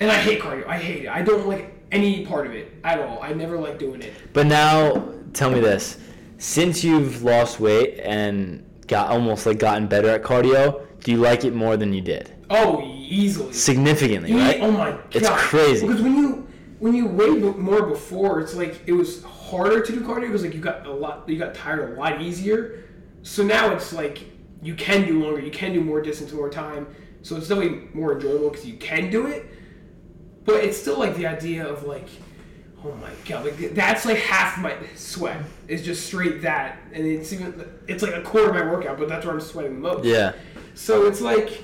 and 0.01 0.11
I 0.11 0.17
hate 0.17 0.41
cardio. 0.41 0.67
I 0.67 0.79
hate 0.79 1.05
it. 1.05 1.09
I 1.09 1.23
don't 1.23 1.47
like 1.47 1.73
any 1.93 2.27
part 2.27 2.47
of 2.47 2.55
it 2.55 2.73
at 2.83 2.99
all. 2.99 3.21
I 3.23 3.33
never 3.35 3.57
like 3.57 3.79
doing 3.79 4.03
it. 4.03 4.13
But 4.33 4.47
now 4.49 5.13
tell 5.33 5.51
me 5.51 5.61
this. 5.61 5.99
Since 6.39 6.83
you've 6.83 7.23
lost 7.23 7.61
weight 7.61 8.01
and 8.03 8.69
got 8.89 9.11
almost 9.11 9.47
like 9.47 9.61
gotten 9.61 9.87
better 9.87 10.09
at 10.09 10.25
cardio, 10.25 10.85
do 11.01 11.13
you 11.13 11.19
like 11.19 11.45
it 11.45 11.55
more 11.55 11.77
than 11.77 11.93
you 11.93 12.01
did? 12.01 12.32
Oh, 12.55 12.83
easily. 12.85 13.53
Significantly, 13.55 14.35
right? 14.35 14.61
Oh 14.61 14.71
my 14.71 14.91
god. 14.91 15.05
It's 15.13 15.29
crazy. 15.31 15.87
Because 15.87 16.03
when 16.03 16.17
you 16.17 16.47
when 16.81 16.95
you 16.95 17.07
weighed 17.07 17.43
more 17.57 17.87
before, 17.87 18.41
it's 18.41 18.55
like 18.55 18.83
it 18.87 18.93
was 18.93 19.23
harder 19.23 19.81
to 19.81 19.93
do 19.93 20.01
cardio 20.01 20.27
because 20.27 20.45
like 20.45 20.55
you 20.55 20.61
got 20.61 20.87
a 20.87 20.93
lot 20.93 21.27
you 21.29 21.39
got 21.39 21.55
tired 21.55 21.93
a 21.93 22.01
lot 22.01 22.21
easier. 22.21 22.85
So 23.23 23.43
now 23.43 23.73
it's 23.73 23.93
like 23.93 24.25
you 24.63 24.75
can 24.75 25.07
do 25.07 25.23
longer, 25.23 25.41
you 25.41 25.51
can 25.51 25.73
do 25.73 25.81
more 25.81 26.03
distance, 26.03 26.33
more 26.33 26.51
time. 26.51 26.87
So 27.23 27.37
it's 27.37 27.49
definitely 27.49 27.89
more 27.95 28.15
enjoyable 28.15 28.51
because 28.51 28.67
you 28.67 28.77
can 28.77 29.11
do 29.11 29.29
it. 29.29 29.47
But 30.45 30.57
it's 30.57 30.77
still 30.77 30.99
like 30.99 31.17
the 31.17 31.27
idea 31.27 31.67
of 31.67 31.85
like, 31.85 32.09
oh 32.85 32.95
my 32.97 33.11
god, 33.27 33.47
like 33.47 33.75
that's 33.75 34.05
like 34.05 34.19
half 34.19 34.59
my 34.59 34.77
sweat 34.95 35.41
is 35.69 35.83
just 35.83 36.05
straight 36.05 36.43
that, 36.43 36.81
and 36.93 37.07
it's 37.07 37.33
even 37.33 37.65
it's 37.89 38.03
like 38.03 38.15
a 38.15 38.23
quarter 38.23 38.51
of 38.51 38.55
my 38.55 38.71
workout, 38.71 38.99
but 38.99 39.09
that's 39.09 39.25
where 39.25 39.35
I'm 39.35 39.41
sweating 39.41 39.75
the 39.75 39.81
most. 39.81 40.05
Yeah. 40.05 40.33
So 40.75 41.07
it's 41.07 41.21
like 41.21 41.63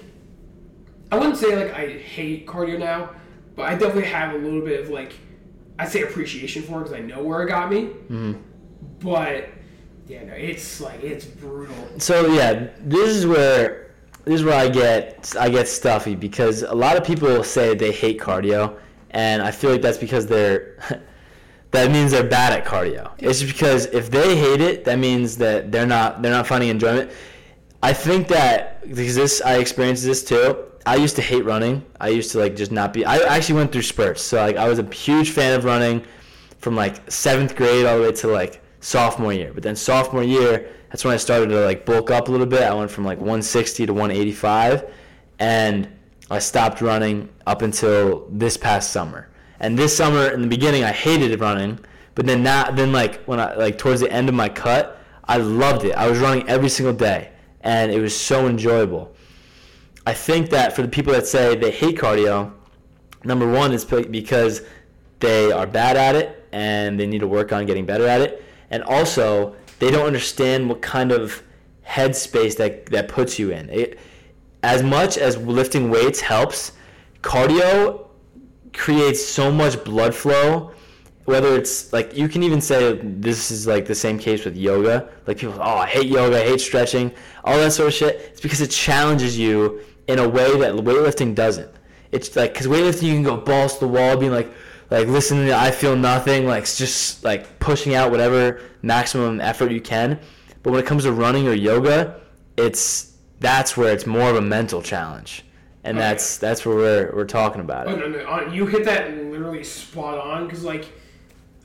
I 1.11 1.19
wouldn't 1.19 1.37
say 1.37 1.57
like 1.57 1.75
I 1.75 1.99
hate 1.99 2.47
cardio 2.47 2.79
now, 2.79 3.11
but 3.57 3.63
I 3.63 3.73
definitely 3.73 4.11
have 4.11 4.35
a 4.35 4.39
little 4.39 4.61
bit 4.61 4.81
of 4.81 4.91
like, 4.91 5.15
I'd 5.79 5.89
say 5.89 6.03
appreciation 6.03 6.63
for 6.63 6.81
it 6.81 6.85
because 6.85 6.93
I 6.93 7.01
know 7.01 7.23
where 7.23 7.43
it 7.43 7.49
got 7.49 7.71
me. 7.71 7.85
Mm-hmm. 7.85 8.35
But 9.01 9.49
yeah, 10.07 10.25
no, 10.25 10.33
it's 10.33 10.81
like 10.81 11.03
it's 11.03 11.25
brutal. 11.25 11.75
So 11.99 12.33
yeah, 12.33 12.69
this 12.81 13.11
is 13.11 13.27
where 13.27 13.95
this 14.25 14.41
is 14.41 14.45
where 14.45 14.59
I 14.59 14.69
get 14.69 15.35
I 15.39 15.49
get 15.49 15.69
stuffy 15.69 16.15
because 16.15 16.63
a 16.63 16.75
lot 16.75 16.97
of 16.97 17.05
people 17.05 17.43
say 17.45 17.75
they 17.75 17.93
hate 17.93 18.19
cardio, 18.19 18.79
and 19.11 19.43
I 19.43 19.51
feel 19.51 19.71
like 19.71 19.83
that's 19.83 19.99
because 19.99 20.27
they're 20.27 20.79
that 21.71 21.91
means 21.91 22.13
they're 22.13 22.25
bad 22.25 22.53
at 22.53 22.67
cardio. 22.67 23.13
It's 23.19 23.41
just 23.41 23.53
because 23.53 23.87
if 23.87 24.11
they 24.11 24.37
hate 24.37 24.61
it, 24.61 24.85
that 24.85 24.99
means 24.99 25.37
that 25.39 25.73
they're 25.73 25.87
not 25.87 26.23
they're 26.23 26.33
not 26.33 26.47
finding 26.47 26.71
enjoyment. 26.71 27.11
I 27.83 27.93
think 27.93 28.29
that 28.29 28.87
because 28.89 29.15
this 29.15 29.41
I 29.43 29.57
experienced 29.57 30.05
this 30.05 30.25
too. 30.25 30.65
I 30.87 30.97
used 30.97 31.17
to 31.17 31.23
hate 31.23 31.45
running. 31.45 31.85
I 32.01 32.09
used 32.09 32.33
to 32.33 32.39
like 32.39 32.57
just 32.57 32.73
not 32.73 32.93
be. 32.93 33.05
I 33.05 33.19
actually 33.19 33.57
went 33.57 33.73
through 33.73 33.83
spurts. 33.83 34.23
So 34.23 34.39
like 34.39 34.57
I 34.57 34.69
was 34.69 34.79
a 34.79 34.95
huge 34.95 35.31
fan 35.31 35.55
of 35.59 35.65
running 35.65 36.05
from 36.59 36.77
like 36.77 37.11
seventh 37.11 37.57
grade 37.57 37.87
all 37.87 37.99
the 37.99 38.05
way 38.05 38.13
to 38.13 38.29
like 38.29 38.63
sophomore 38.81 39.33
year. 39.33 39.53
But 39.53 39.63
then 39.63 39.77
sophomore 39.77 40.23
year, 40.23 40.73
that's 40.91 41.05
when 41.05 41.15
I 41.15 41.17
started 41.17 41.49
to 41.51 41.65
like 41.65 41.85
bulk 41.85 42.11
up 42.11 42.29
a 42.29 42.31
little 42.31 42.47
bit. 42.47 42.63
I 42.63 42.75
went 42.75 42.91
from 42.91 43.05
like 43.05 43.19
160 43.19 43.87
to 43.87 43.93
185, 43.93 44.91
and 45.39 45.89
I 46.31 46.39
stopped 46.39 46.81
running 46.81 47.29
up 47.47 47.63
until 47.63 48.27
this 48.31 48.57
past 48.57 48.91
summer. 48.91 49.29
And 49.61 49.79
this 49.79 49.97
summer, 49.97 50.31
in 50.31 50.43
the 50.43 50.49
beginning, 50.49 50.85
I 50.85 50.93
hated 50.93 51.39
running, 51.41 51.81
but 52.15 52.27
then 52.27 52.43
now, 52.43 52.71
then 52.71 52.93
like 52.93 53.25
when 53.25 53.41
I 53.41 53.55
like 53.55 53.79
towards 53.79 54.01
the 54.01 54.11
end 54.11 54.29
of 54.29 54.35
my 54.35 54.49
cut, 54.49 55.01
I 55.25 55.37
loved 55.39 55.85
it. 55.85 55.93
I 55.93 56.09
was 56.09 56.19
running 56.19 56.49
every 56.49 56.69
single 56.69 56.95
day, 56.95 57.33
and 57.61 57.93
it 57.93 58.01
was 58.01 58.17
so 58.17 58.47
enjoyable. 58.47 59.15
I 60.09 60.15
think 60.15 60.49
that 60.49 60.75
for 60.75 60.81
the 60.81 60.89
people 60.89 61.13
that 61.13 61.27
say 61.27 61.55
they 61.55 61.71
hate 61.71 61.99
cardio, 61.99 62.51
number 63.25 63.47
one 63.47 63.73
is 63.73 63.85
because 63.85 64.63
they 65.21 65.53
are 65.53 65.67
bad 65.67 65.99
at 65.99 66.17
it 66.17 66.47
and 66.51 66.99
they 66.99 67.07
need 67.07 67.19
to 67.19 67.29
work 67.29 67.53
on 67.53 67.67
getting 67.67 67.85
better 67.85 68.09
at 68.09 68.23
it, 68.23 68.43
and 68.71 68.83
also 68.85 69.55
they 69.81 69.91
don't 69.91 70.07
understand 70.07 70.67
what 70.67 70.81
kind 70.81 71.13
of 71.13 71.43
headspace 71.87 72.57
that 72.57 72.87
that 72.87 73.09
puts 73.09 73.39
you 73.39 73.51
in. 73.51 73.69
It, 73.69 73.99
as 74.63 74.83
much 74.83 75.19
as 75.19 75.37
lifting 75.37 75.91
weights 75.91 76.23
helps, 76.23 76.73
cardio 77.21 78.07
creates 78.73 79.23
so 79.23 79.53
much 79.53 79.85
blood 79.85 80.15
flow. 80.15 80.73
Whether 81.27 81.55
it's 81.55 81.93
like 81.93 82.17
you 82.17 82.31
can 82.31 82.43
even 82.43 82.63
say 82.63 82.99
this 83.03 83.51
is 83.51 83.67
like 83.67 83.85
the 83.85 83.95
same 83.95 84.19
case 84.19 84.47
with 84.47 84.57
yoga. 84.57 85.11
Like 85.27 85.37
people, 85.37 85.59
oh, 85.61 85.81
I 85.85 85.87
hate 85.87 86.07
yoga, 86.07 86.43
I 86.43 86.47
hate 86.47 86.63
stretching, 86.63 87.13
all 87.45 87.59
that 87.59 87.73
sort 87.73 87.89
of 87.89 87.95
shit. 87.95 88.17
It's 88.31 88.41
because 88.41 88.63
it 88.63 88.71
challenges 88.71 89.39
you 89.39 89.83
in 90.09 90.19
a 90.19 90.29
way 90.29 90.59
that 90.59 90.73
weightlifting 90.75 91.35
doesn't. 91.35 91.71
It's 92.11 92.35
like 92.35 92.53
because 92.55 92.67
weightlifting 92.67 93.03
you 93.03 93.13
can 93.15 93.23
go 93.23 93.37
balls 93.37 93.75
to 93.75 93.81
the 93.81 93.89
wall, 93.89 94.17
being 94.17 94.33
like, 94.33 94.51
like 94.91 95.07
listening 95.07 95.47
to 95.47 95.55
I 95.57 95.71
feel 95.71 95.95
nothing, 95.95 96.47
like 96.47 96.65
just 96.65 97.23
like 97.23 97.59
pushing 97.61 97.95
out 97.95 98.11
whatever 98.11 98.61
maximum 98.83 99.41
effort 99.41 99.71
you 99.71 99.81
can. 99.83 100.19
But 100.63 100.73
when 100.73 100.81
it 100.81 100.87
comes 100.87 101.05
to 101.05 101.13
running 101.13 101.47
or 101.47 101.53
yoga, 101.53 102.21
it's 102.57 103.17
that's 103.41 103.77
where 103.77 103.93
it's 103.93 104.07
more 104.07 104.31
of 104.31 104.37
a 104.37 104.41
mental 104.41 104.83
challenge, 104.83 105.45
and 105.85 105.97
Okay. 105.99 106.07
that's 106.09 106.39
that's 106.39 106.65
where 106.67 106.75
we're 106.75 107.13
we're 107.15 107.25
talking 107.27 107.61
about 107.61 107.87
Oh 107.87 107.91
it. 107.93 107.99
no, 107.99 108.09
no, 108.09 108.19
uh, 108.27 108.51
you 108.51 108.67
hit 108.67 108.85
that 108.87 109.11
literally 109.27 109.63
spot 109.63 110.19
on 110.19 110.47
because 110.47 110.65
like, 110.65 110.87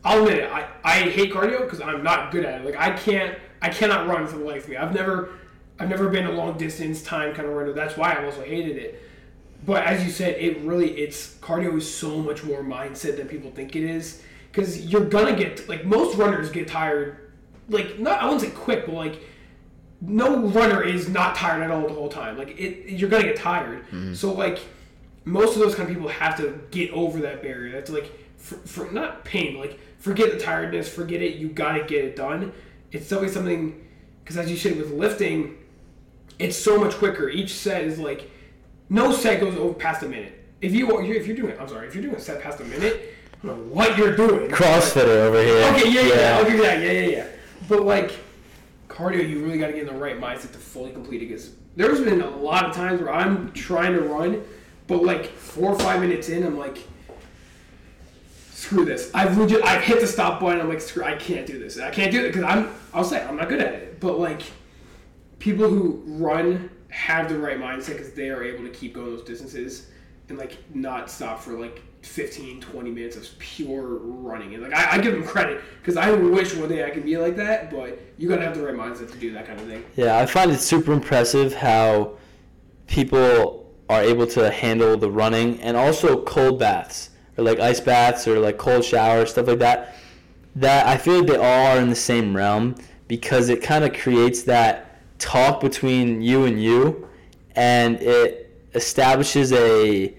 I'll 0.03 0.19
admit 0.19 0.39
it, 0.43 0.51
I, 0.51 0.67
I 0.83 0.93
hate 1.09 1.33
cardio 1.33 1.61
because 1.61 1.81
I'm 1.81 2.03
not 2.03 2.31
good 2.31 2.43
at 2.45 2.61
it. 2.61 2.65
Like 2.65 2.75
I 2.77 2.91
can't, 2.91 3.37
I 3.61 3.69
cannot 3.69 4.07
run 4.07 4.27
for 4.27 4.37
the 4.37 4.43
life 4.43 4.65
of 4.65 4.69
me. 4.69 4.75
I've 4.77 4.93
never, 4.93 5.29
I've 5.79 5.89
never 5.89 6.09
been 6.09 6.25
a 6.25 6.31
long 6.31 6.57
distance 6.57 7.01
time 7.01 7.33
kind 7.33 7.47
of 7.47 7.53
runner. 7.53 7.73
That's 7.73 7.97
why 7.97 8.13
I 8.13 8.25
also 8.25 8.43
hated 8.43 8.77
it. 8.77 9.01
But 9.65 9.85
as 9.85 10.03
you 10.03 10.11
said, 10.11 10.35
it 10.39 10.59
really, 10.61 10.91
it's 10.91 11.35
cardio 11.35 11.77
is 11.77 11.93
so 11.93 12.17
much 12.17 12.43
more 12.43 12.63
mindset 12.63 13.17
than 13.17 13.27
people 13.27 13.51
think 13.51 13.75
it 13.75 13.83
is 13.83 14.21
because 14.51 14.85
you're 14.85 15.05
gonna 15.05 15.35
get 15.35 15.67
like 15.67 15.85
most 15.85 16.17
runners 16.17 16.51
get 16.51 16.67
tired, 16.67 17.31
like 17.69 17.97
not 17.99 18.21
I 18.21 18.25
wouldn't 18.25 18.41
say 18.41 18.49
quick, 18.49 18.85
but 18.85 18.93
like 18.93 19.21
no 20.01 20.47
runner 20.47 20.83
is 20.83 21.07
not 21.07 21.35
tired 21.35 21.63
at 21.63 21.71
all 21.71 21.87
the 21.87 21.93
whole 21.93 22.09
time. 22.09 22.37
Like 22.37 22.59
it, 22.59 22.91
you're 22.91 23.09
gonna 23.09 23.23
get 23.23 23.37
tired. 23.37 23.83
Mm-hmm. 23.87 24.13
So 24.13 24.33
like 24.33 24.59
most 25.25 25.55
of 25.55 25.61
those 25.61 25.75
kind 25.75 25.89
of 25.89 25.95
people 25.95 26.09
have 26.09 26.37
to 26.37 26.59
get 26.71 26.91
over 26.91 27.21
that 27.21 27.41
barrier. 27.41 27.71
That's 27.71 27.89
like 27.89 28.11
for, 28.37 28.55
for 28.55 28.91
not 28.91 29.23
pain, 29.23 29.53
but 29.53 29.69
like 29.69 29.79
forget 29.97 30.31
the 30.31 30.37
tiredness, 30.37 30.89
forget 30.89 31.21
it. 31.21 31.37
You 31.37 31.47
gotta 31.47 31.83
get 31.85 32.03
it 32.03 32.15
done. 32.15 32.51
It's 32.91 33.09
definitely 33.09 33.29
something 33.29 33.87
because 34.23 34.37
as 34.37 34.51
you 34.51 34.57
said 34.57 34.77
with 34.77 34.91
lifting, 34.91 35.57
it's 36.39 36.57
so 36.57 36.77
much 36.77 36.95
quicker. 36.95 37.29
Each 37.29 37.53
set 37.53 37.83
is 37.83 37.99
like 37.99 38.29
no 38.89 39.11
set 39.11 39.39
goes 39.39 39.57
over 39.57 39.73
past 39.73 40.03
a 40.03 40.07
minute. 40.07 40.39
If 40.61 40.73
you 40.73 40.99
if 41.01 41.27
you're 41.27 41.35
doing 41.35 41.57
I'm 41.59 41.67
sorry 41.67 41.87
if 41.87 41.95
you're 41.95 42.03
doing 42.03 42.15
a 42.15 42.19
set 42.19 42.41
past 42.41 42.59
a 42.59 42.65
minute, 42.65 43.13
I 43.43 43.47
don't 43.47 43.57
know 43.57 43.73
what 43.73 43.97
you're 43.97 44.15
doing. 44.15 44.49
CrossFitter 44.51 45.07
over 45.07 45.43
here. 45.43 45.63
Okay, 45.73 45.91
yeah, 45.91 46.01
yeah, 46.01 46.41
yeah. 46.41 46.47
You 46.47 46.61
that. 46.61 46.81
Yeah, 46.81 46.91
yeah, 46.91 47.07
yeah. 47.07 47.27
But 47.67 47.83
like 47.83 48.13
cardio, 48.87 49.27
you 49.27 49.43
really 49.43 49.57
got 49.57 49.67
to 49.67 49.73
get 49.73 49.87
in 49.87 49.87
the 49.87 49.99
right 49.99 50.19
mindset 50.19 50.51
to 50.51 50.59
fully 50.59 50.91
complete 50.91 51.21
it. 51.21 51.27
Because 51.27 51.51
there's 51.75 52.01
been 52.01 52.21
a 52.21 52.29
lot 52.29 52.65
of 52.65 52.75
times 52.75 53.01
where 53.01 53.11
I'm 53.13 53.51
trying 53.53 53.93
to 53.93 54.01
run, 54.01 54.43
but 54.87 55.03
like 55.03 55.25
four 55.25 55.71
or 55.71 55.79
five 55.79 55.99
minutes 55.99 56.29
in, 56.29 56.43
I'm 56.43 56.57
like, 56.57 56.77
screw 58.51 58.85
this. 58.85 59.11
I've 59.13 59.37
legit, 59.37 59.63
I've 59.65 59.81
hit 59.81 59.99
the 59.99 60.07
stop 60.07 60.39
button. 60.39 60.61
I'm 60.61 60.69
like, 60.69 60.81
screw, 60.81 61.03
I 61.03 61.15
can't 61.15 61.45
do 61.45 61.59
this. 61.59 61.79
I 61.79 61.89
can't 61.89 62.11
do 62.11 62.23
it 62.23 62.27
because 62.27 62.43
I'm. 62.43 62.73
I'll 62.93 63.03
say 63.03 63.23
I'm 63.23 63.35
not 63.35 63.49
good 63.49 63.61
at 63.61 63.73
it. 63.73 63.99
But 63.99 64.19
like, 64.19 64.43
people 65.43 65.67
who 65.67 66.01
run 66.05 66.69
have 66.87 67.27
the 67.27 67.37
right 67.37 67.59
mindset 67.59 67.97
because 67.97 68.13
they 68.13 68.29
are 68.29 68.41
able 68.45 68.63
to 68.63 68.69
keep 68.69 68.93
going 68.93 69.07
those 69.07 69.25
distances 69.25 69.87
and 70.29 70.37
like 70.37 70.57
not 70.73 71.11
stop 71.11 71.41
for 71.41 71.59
like 71.59 71.81
15 72.01 72.61
20 72.61 72.91
minutes 72.91 73.17
of 73.17 73.27
pure 73.39 73.97
running 73.97 74.53
and 74.53 74.63
like 74.63 74.73
i, 74.73 74.93
I 74.93 74.97
give 74.99 75.11
them 75.11 75.25
credit 75.25 75.61
because 75.81 75.97
i 75.97 76.09
wish 76.11 76.55
one 76.55 76.69
day 76.69 76.85
i 76.85 76.89
could 76.91 77.03
be 77.03 77.17
like 77.17 77.35
that 77.35 77.69
but 77.69 77.99
you 78.17 78.29
gotta 78.29 78.41
have 78.41 78.55
the 78.55 78.65
right 78.65 78.73
mindset 78.73 79.11
to 79.11 79.17
do 79.17 79.33
that 79.33 79.45
kind 79.45 79.59
of 79.59 79.67
thing 79.67 79.83
Yeah, 79.97 80.17
I 80.17 80.25
find 80.25 80.49
it 80.49 80.59
super 80.59 80.93
impressive 80.93 81.53
how 81.53 82.13
people 82.87 83.69
are 83.89 84.01
able 84.01 84.27
to 84.27 84.49
handle 84.49 84.95
the 84.95 85.11
running 85.11 85.59
and 85.61 85.75
also 85.75 86.23
cold 86.23 86.57
baths 86.59 87.09
or 87.37 87.43
like 87.43 87.59
ice 87.59 87.81
baths 87.81 88.27
or 88.27 88.39
like 88.39 88.57
cold 88.57 88.85
showers, 88.85 89.31
stuff 89.31 89.47
like 89.47 89.59
that. 89.59 89.95
That 90.55 90.87
I 90.87 90.97
feel 90.97 91.19
like 91.19 91.27
they 91.27 91.35
all 91.35 91.75
are 91.75 91.79
in 91.79 91.89
the 91.89 91.95
same 91.95 92.35
realm 92.35 92.75
because 93.07 93.49
it 93.49 93.61
kind 93.61 93.83
of 93.83 93.93
creates 93.93 94.43
that 94.43 94.92
talk 95.19 95.61
between 95.61 96.21
you 96.21 96.45
and 96.45 96.61
you 96.61 97.07
and 97.55 98.01
it 98.01 98.49
establishes 98.73 99.51
a 99.53 100.13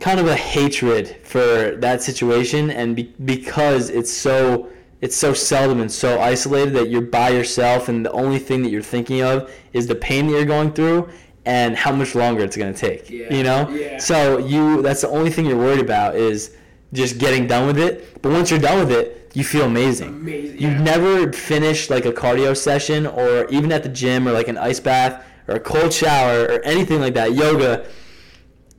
kind 0.00 0.18
of 0.18 0.26
a 0.26 0.34
hatred 0.34 1.16
for 1.22 1.76
that 1.76 2.02
situation 2.02 2.70
and 2.70 2.96
be, 2.96 3.14
because 3.24 3.88
it's 3.88 4.12
so 4.12 4.68
it's 5.00 5.16
so 5.16 5.32
seldom 5.32 5.80
and 5.80 5.90
so 5.90 6.20
isolated 6.20 6.72
that 6.74 6.88
you're 6.88 7.00
by 7.00 7.30
yourself 7.30 7.88
and 7.88 8.04
the 8.04 8.12
only 8.12 8.38
thing 8.38 8.62
that 8.62 8.70
you're 8.70 8.82
thinking 8.82 9.20
of 9.22 9.52
is 9.72 9.86
the 9.86 9.94
pain 9.94 10.26
that 10.26 10.32
you're 10.32 10.44
going 10.44 10.72
through 10.72 11.08
and 11.44 11.76
how 11.76 11.92
much 11.92 12.14
longer 12.14 12.42
it's 12.44 12.56
going 12.56 12.72
to 12.72 12.78
take 12.78 13.10
Yeah, 13.10 13.32
you 13.34 13.42
know 13.42 13.68
yeah. 13.70 13.98
so 13.98 14.38
you 14.38 14.82
that's 14.82 15.00
the 15.02 15.08
only 15.08 15.30
thing 15.30 15.46
you're 15.46 15.56
worried 15.56 15.80
about 15.80 16.14
is 16.16 16.56
just 16.92 17.18
getting 17.18 17.46
done 17.46 17.66
with 17.66 17.78
it 17.78 18.20
but 18.22 18.30
once 18.32 18.50
you're 18.50 18.60
done 18.60 18.78
with 18.80 18.90
it 18.92 19.30
you 19.34 19.42
feel 19.44 19.64
amazing 19.64 20.08
amazing 20.08 20.52
You've 20.60 20.72
yeah. 20.74 20.82
never 20.82 21.32
finished 21.32 21.90
like 21.90 22.04
a 22.04 22.12
cardio 22.12 22.56
session 22.56 23.06
or 23.06 23.46
even 23.48 23.72
at 23.72 23.82
the 23.82 23.88
gym 23.88 24.28
or 24.28 24.32
like 24.32 24.48
an 24.48 24.58
ice 24.58 24.78
bath 24.78 25.24
or 25.48 25.56
a 25.56 25.60
cold 25.60 25.92
shower 25.92 26.44
or 26.44 26.62
anything 26.64 27.00
like 27.00 27.14
that, 27.14 27.34
yoga. 27.34 27.86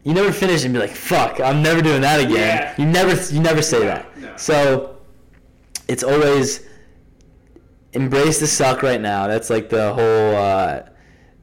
You 0.04 0.14
never 0.14 0.32
finish 0.32 0.64
and 0.64 0.74
be 0.74 0.80
like, 0.80 0.92
"Fuck, 0.92 1.40
I'm 1.42 1.62
never 1.62 1.82
doing 1.82 2.02
that 2.02 2.20
again." 2.22 2.36
Yeah. 2.36 2.76
You 2.78 2.86
never 2.86 3.34
you 3.34 3.42
never 3.42 3.62
say 3.62 3.80
No, 3.80 3.86
that. 3.86 4.18
no. 4.18 4.38
So 4.38 4.98
it's 5.88 6.04
always 6.04 6.66
embrace 7.94 8.40
the 8.40 8.48
suck 8.48 8.82
right 8.84 9.02
now. 9.02 9.28
That's 9.28 9.50
like 9.50 9.70
the 9.70 9.94
whole 9.94 10.36
uh, 10.36 10.84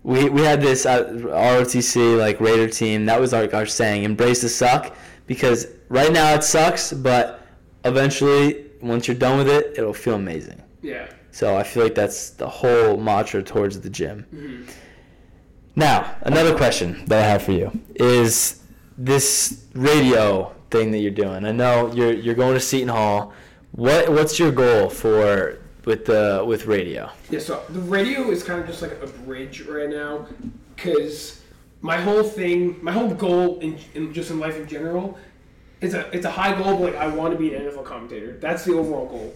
we 0.03 0.29
we 0.31 0.43
had 0.43 0.61
this 0.61 0.87
uh, 0.87 1.05
ROTC 1.05 2.19
like 2.19 2.41
Raider 2.41 2.69
team. 2.69 3.07
That 3.07 3.21
was 3.21 3.33
our 3.35 3.53
our 3.55 3.67
saying, 3.67 4.05
embrace 4.05 4.41
the 4.43 4.49
suck 4.49 4.95
because 5.31 5.69
right 5.89 6.13
now 6.13 6.35
it 6.35 6.43
sucks, 6.43 6.93
but 6.93 7.47
eventually 7.85 8.65
once 8.83 9.07
you're 9.07 9.17
done 9.27 9.39
with 9.39 9.49
it, 9.49 9.75
it'll 9.79 9.95
feel 9.95 10.17
amazing. 10.17 10.61
yeah 10.83 11.07
So 11.31 11.57
I 11.57 11.63
feel 11.63 11.85
like 11.85 11.95
that's 11.95 12.31
the 12.31 12.49
whole 12.49 12.97
mantra 12.97 13.41
towards 13.53 13.79
the 13.81 13.91
gym. 13.91 14.27
Mhm. 14.35 14.69
Now, 15.77 15.97
another 16.23 16.53
question 16.57 17.05
that 17.07 17.19
I 17.25 17.27
have 17.33 17.43
for 17.45 17.53
you 17.53 17.71
is 17.95 18.61
this 18.99 19.63
radio 19.75 20.53
thing 20.73 20.91
that 20.91 20.99
you're 20.99 21.13
doing. 21.27 21.45
I 21.45 21.53
know 21.53 21.93
you're 21.95 22.13
you're 22.13 22.35
going 22.45 22.55
to 22.55 22.61
Seton 22.71 22.89
Hall. 22.89 23.33
What 23.71 24.09
what's 24.17 24.37
your 24.43 24.51
goal 24.65 24.89
for 24.91 25.59
with 25.85 26.07
the 26.07 26.43
with 26.51 26.67
radio? 26.67 27.03
Yeah, 27.31 27.39
so 27.39 27.63
the 27.69 27.85
radio 27.99 28.31
is 28.35 28.43
kind 28.43 28.59
of 28.61 28.67
just 28.67 28.83
like 28.83 28.97
a 29.01 29.07
bridge 29.25 29.57
right 29.63 29.89
now, 29.89 30.27
because 30.75 31.40
my 31.83 31.97
whole 31.97 32.23
thing, 32.23 32.83
my 32.83 32.93
whole 32.93 33.13
goal 33.15 33.59
in, 33.61 33.79
in 33.95 34.13
just 34.13 34.31
in 34.31 34.39
life 34.39 34.57
in 34.57 34.67
general, 34.67 35.19
is 35.81 35.95
a 35.95 36.15
it's 36.15 36.27
a 36.27 36.31
high 36.31 36.57
goal. 36.57 36.77
But 36.77 36.93
like 36.93 36.97
I 36.97 37.09
want 37.09 37.33
to 37.33 37.39
be 37.39 37.55
an 37.55 37.63
NFL 37.63 37.85
commentator. 37.85 38.37
That's 38.39 38.65
the 38.65 38.75
overall 38.75 39.07
goal. 39.07 39.35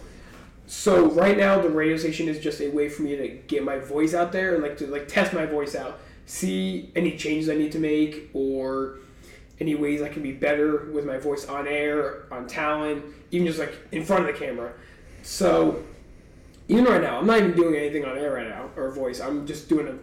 So 0.67 1.11
right 1.11 1.37
now, 1.37 1.61
the 1.61 1.69
radio 1.69 1.97
station 1.97 2.27
is 2.27 2.39
just 2.39 2.59
a 2.59 2.69
way 2.69 2.89
for 2.89 3.03
me 3.03 3.15
to 3.15 3.27
get 3.27 3.63
my 3.63 3.77
voice 3.77 4.13
out 4.13 4.31
there 4.31 4.55
and 4.55 4.63
like 4.63 4.77
to 4.77 4.87
like 4.87 5.07
test 5.07 5.33
my 5.33 5.45
voice 5.45 5.75
out, 5.75 5.99
see 6.25 6.91
any 6.95 7.17
changes 7.17 7.49
I 7.49 7.55
need 7.55 7.71
to 7.73 7.79
make, 7.79 8.29
or 8.33 8.97
any 9.59 9.75
ways 9.75 10.01
I 10.01 10.09
can 10.09 10.23
be 10.23 10.31
better 10.31 10.85
with 10.91 11.05
my 11.05 11.17
voice 11.17 11.47
on 11.47 11.67
air, 11.67 12.25
on 12.31 12.47
talent, 12.47 13.05
even 13.31 13.47
just 13.47 13.59
like 13.59 13.73
in 13.91 14.03
front 14.03 14.27
of 14.27 14.33
the 14.33 14.45
camera. 14.45 14.73
So 15.23 15.83
even 16.67 16.85
right 16.85 17.01
now, 17.01 17.19
I'm 17.19 17.27
not 17.27 17.39
even 17.39 17.53
doing 17.53 17.75
anything 17.75 18.05
on 18.05 18.17
air 18.17 18.33
right 18.33 18.47
now 18.47 18.69
or 18.75 18.91
voice. 18.91 19.19
I'm 19.21 19.45
just 19.45 19.69
doing 19.69 19.87
a. 19.87 19.97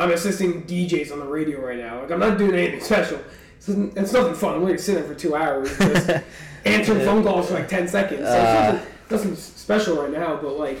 I'm 0.00 0.10
assisting 0.12 0.62
DJs 0.64 1.12
on 1.12 1.18
the 1.18 1.26
radio 1.26 1.60
right 1.60 1.76
now. 1.78 2.00
Like 2.00 2.10
I'm 2.10 2.20
not 2.20 2.38
doing 2.38 2.54
anything 2.54 2.80
special. 2.80 3.20
It's, 3.58 3.68
it's 3.68 4.12
nothing 4.12 4.34
fun. 4.34 4.54
We're 4.60 4.68
going 4.68 4.76
to 4.78 4.82
sit 4.82 4.94
there 4.94 5.04
for 5.04 5.14
two 5.14 5.34
hours 5.36 5.76
just 5.76 6.10
answering 6.64 7.00
phone 7.04 7.22
calls 7.22 7.48
for 7.48 7.54
like 7.54 7.68
ten 7.68 7.86
seconds. 7.86 8.20
So 8.22 8.32
Uh. 8.32 8.72
it's 8.72 9.10
nothing, 9.10 9.30
nothing 9.30 9.36
special 9.36 9.96
right 10.02 10.10
now. 10.10 10.36
But 10.40 10.58
like 10.58 10.78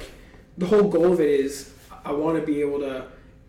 the 0.56 0.66
whole 0.66 0.88
goal 0.88 1.12
of 1.12 1.20
it 1.20 1.28
is, 1.28 1.72
I 2.04 2.12
want 2.12 2.40
to 2.40 2.46
be 2.46 2.60
able 2.62 2.78
to 2.80 3.04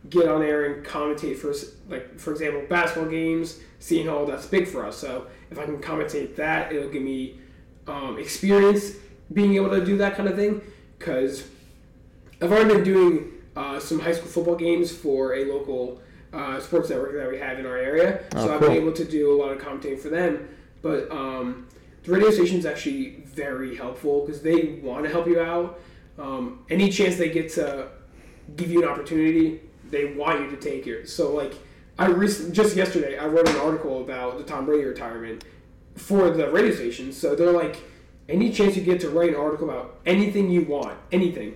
get 0.10 0.28
on 0.28 0.42
air 0.42 0.66
and 0.74 0.86
commentate 0.86 1.38
for 1.38 1.54
like 1.88 2.20
for 2.20 2.32
example 2.32 2.64
basketball 2.68 3.10
games, 3.10 3.60
seeing 3.80 4.08
how 4.08 4.26
that's 4.26 4.48
big 4.48 4.68
for 4.68 4.86
us. 4.86 4.98
So 4.98 5.28
if 5.52 5.58
I 5.58 5.64
can 5.64 5.78
commentate 5.80 6.36
that, 6.36 6.74
it'll 6.74 6.90
give 6.90 7.04
me 7.04 7.40
um, 7.88 8.18
experience 8.20 8.92
being 9.32 9.56
able 9.56 9.70
to 9.70 9.86
do 9.86 9.96
that 9.98 10.18
kind 10.18 10.28
of 10.28 10.36
thing 10.36 10.60
because 11.00 11.46
I've 12.42 12.52
already 12.52 12.74
been 12.74 12.84
doing 12.84 13.32
uh, 13.56 13.80
some 13.80 14.00
high 14.00 14.14
school 14.14 14.28
football 14.28 14.56
games 14.56 14.92
for 14.92 15.36
a 15.36 15.46
local 15.46 16.02
uh, 16.34 16.60
sports 16.60 16.90
network 16.90 17.14
that 17.14 17.30
we 17.30 17.38
have 17.38 17.60
in 17.60 17.66
our 17.66 17.78
area. 17.78 18.24
Oh, 18.36 18.46
so 18.46 18.54
I've 18.54 18.62
been 18.62 18.72
able 18.72 18.94
to 18.94 19.06
do 19.06 19.34
a 19.34 19.38
lot 19.42 19.52
of 19.52 19.60
commentating 19.60 20.00
for 20.00 20.10
them. 20.10 20.48
But 20.82 21.12
um, 21.12 21.68
the 22.04 22.12
radio 22.12 22.32
station 22.32 22.58
is 22.58 22.66
actually 22.66 23.24
very 23.26 23.76
helpful 23.76 24.26
because 24.26 24.42
they 24.42 24.80
want 24.82 25.04
to 25.04 25.10
help 25.10 25.28
you 25.28 25.40
out. 25.40 25.80
Um, 26.18 26.66
any 26.70 26.90
chance 26.90 27.18
they 27.18 27.30
get 27.30 27.50
to 27.54 27.90
give 28.56 28.72
you 28.72 28.84
an 28.84 28.90
opportunity, 28.90 29.62
they 29.90 30.14
want 30.14 30.42
you 30.42 30.50
to 30.50 30.58
take 30.58 30.88
it. 30.88 31.10
So 31.10 31.34
like 31.34 31.54
I 32.00 32.08
recently, 32.08 32.54
just 32.54 32.76
yesterday, 32.76 33.18
I 33.18 33.28
wrote 33.28 33.48
an 33.48 33.58
article 33.58 34.02
about 34.02 34.38
the 34.38 34.44
Tom 34.44 34.66
Brady 34.66 34.86
retirement 34.86 35.44
for 35.96 36.30
the 36.30 36.50
radio 36.50 36.74
station. 36.74 37.12
So 37.12 37.36
they're 37.36 37.52
like, 37.52 37.78
any 38.30 38.52
chance 38.52 38.76
you 38.76 38.82
get 38.82 39.02
to 39.02 39.10
write 39.10 39.30
an 39.30 39.36
article 39.36 39.70
about 39.70 40.00
anything 40.06 40.50
you 40.50 40.64
want, 40.64 40.98
anything, 41.12 41.56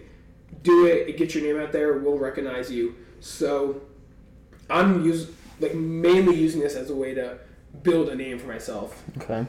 do 0.66 0.88
it. 0.88 1.08
It 1.08 1.18
gets 1.18 1.34
your 1.34 1.44
name 1.44 1.62
out 1.62 1.72
there. 1.72 1.98
We'll 2.00 2.18
recognize 2.18 2.70
you. 2.70 2.96
So 3.22 3.82
I'm 4.70 5.06
use 5.06 5.32
like 5.60 5.74
mainly 5.74 6.36
using 6.36 6.60
this 6.60 6.76
as 6.76 6.90
a 6.90 6.96
way 6.96 7.14
to 7.14 7.38
build 7.84 8.10
a 8.10 8.16
name 8.16 8.38
for 8.40 8.48
myself. 8.48 9.02
Okay. 9.18 9.46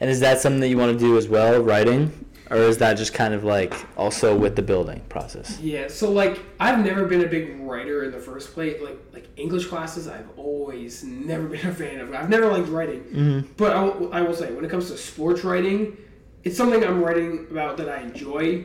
And 0.00 0.10
is 0.10 0.20
that 0.20 0.40
something 0.40 0.60
that 0.60 0.68
you 0.68 0.78
want 0.78 0.92
to 0.92 0.98
do 0.98 1.16
as 1.16 1.26
well, 1.26 1.60
writing? 1.60 2.26
Or 2.50 2.56
is 2.56 2.78
that 2.78 2.96
just 2.96 3.12
kind 3.12 3.34
of 3.34 3.44
like 3.44 3.74
also 3.98 4.36
with 4.36 4.56
the 4.56 4.62
building 4.62 5.00
process? 5.08 5.60
Yeah, 5.60 5.88
so 5.88 6.10
like 6.10 6.40
I've 6.58 6.82
never 6.82 7.04
been 7.04 7.22
a 7.22 7.26
big 7.26 7.60
writer 7.60 8.04
in 8.04 8.10
the 8.10 8.18
first 8.18 8.54
place. 8.54 8.80
Like 8.80 8.98
like 9.12 9.28
English 9.36 9.66
classes, 9.66 10.08
I've 10.08 10.30
always 10.38 11.04
never 11.04 11.46
been 11.46 11.66
a 11.66 11.74
fan 11.74 12.00
of. 12.00 12.14
I've 12.14 12.30
never 12.30 12.46
liked 12.46 12.68
writing. 12.68 13.02
Mm-hmm. 13.02 13.52
But 13.56 13.76
I 13.76 13.86
I 14.18 14.22
will 14.22 14.34
say, 14.34 14.52
when 14.52 14.64
it 14.64 14.70
comes 14.70 14.90
to 14.90 14.96
sports 14.96 15.44
writing, 15.44 15.98
it's 16.42 16.56
something 16.56 16.82
I'm 16.82 17.02
writing 17.02 17.46
about 17.50 17.76
that 17.78 17.88
I 17.90 18.00
enjoy. 18.00 18.64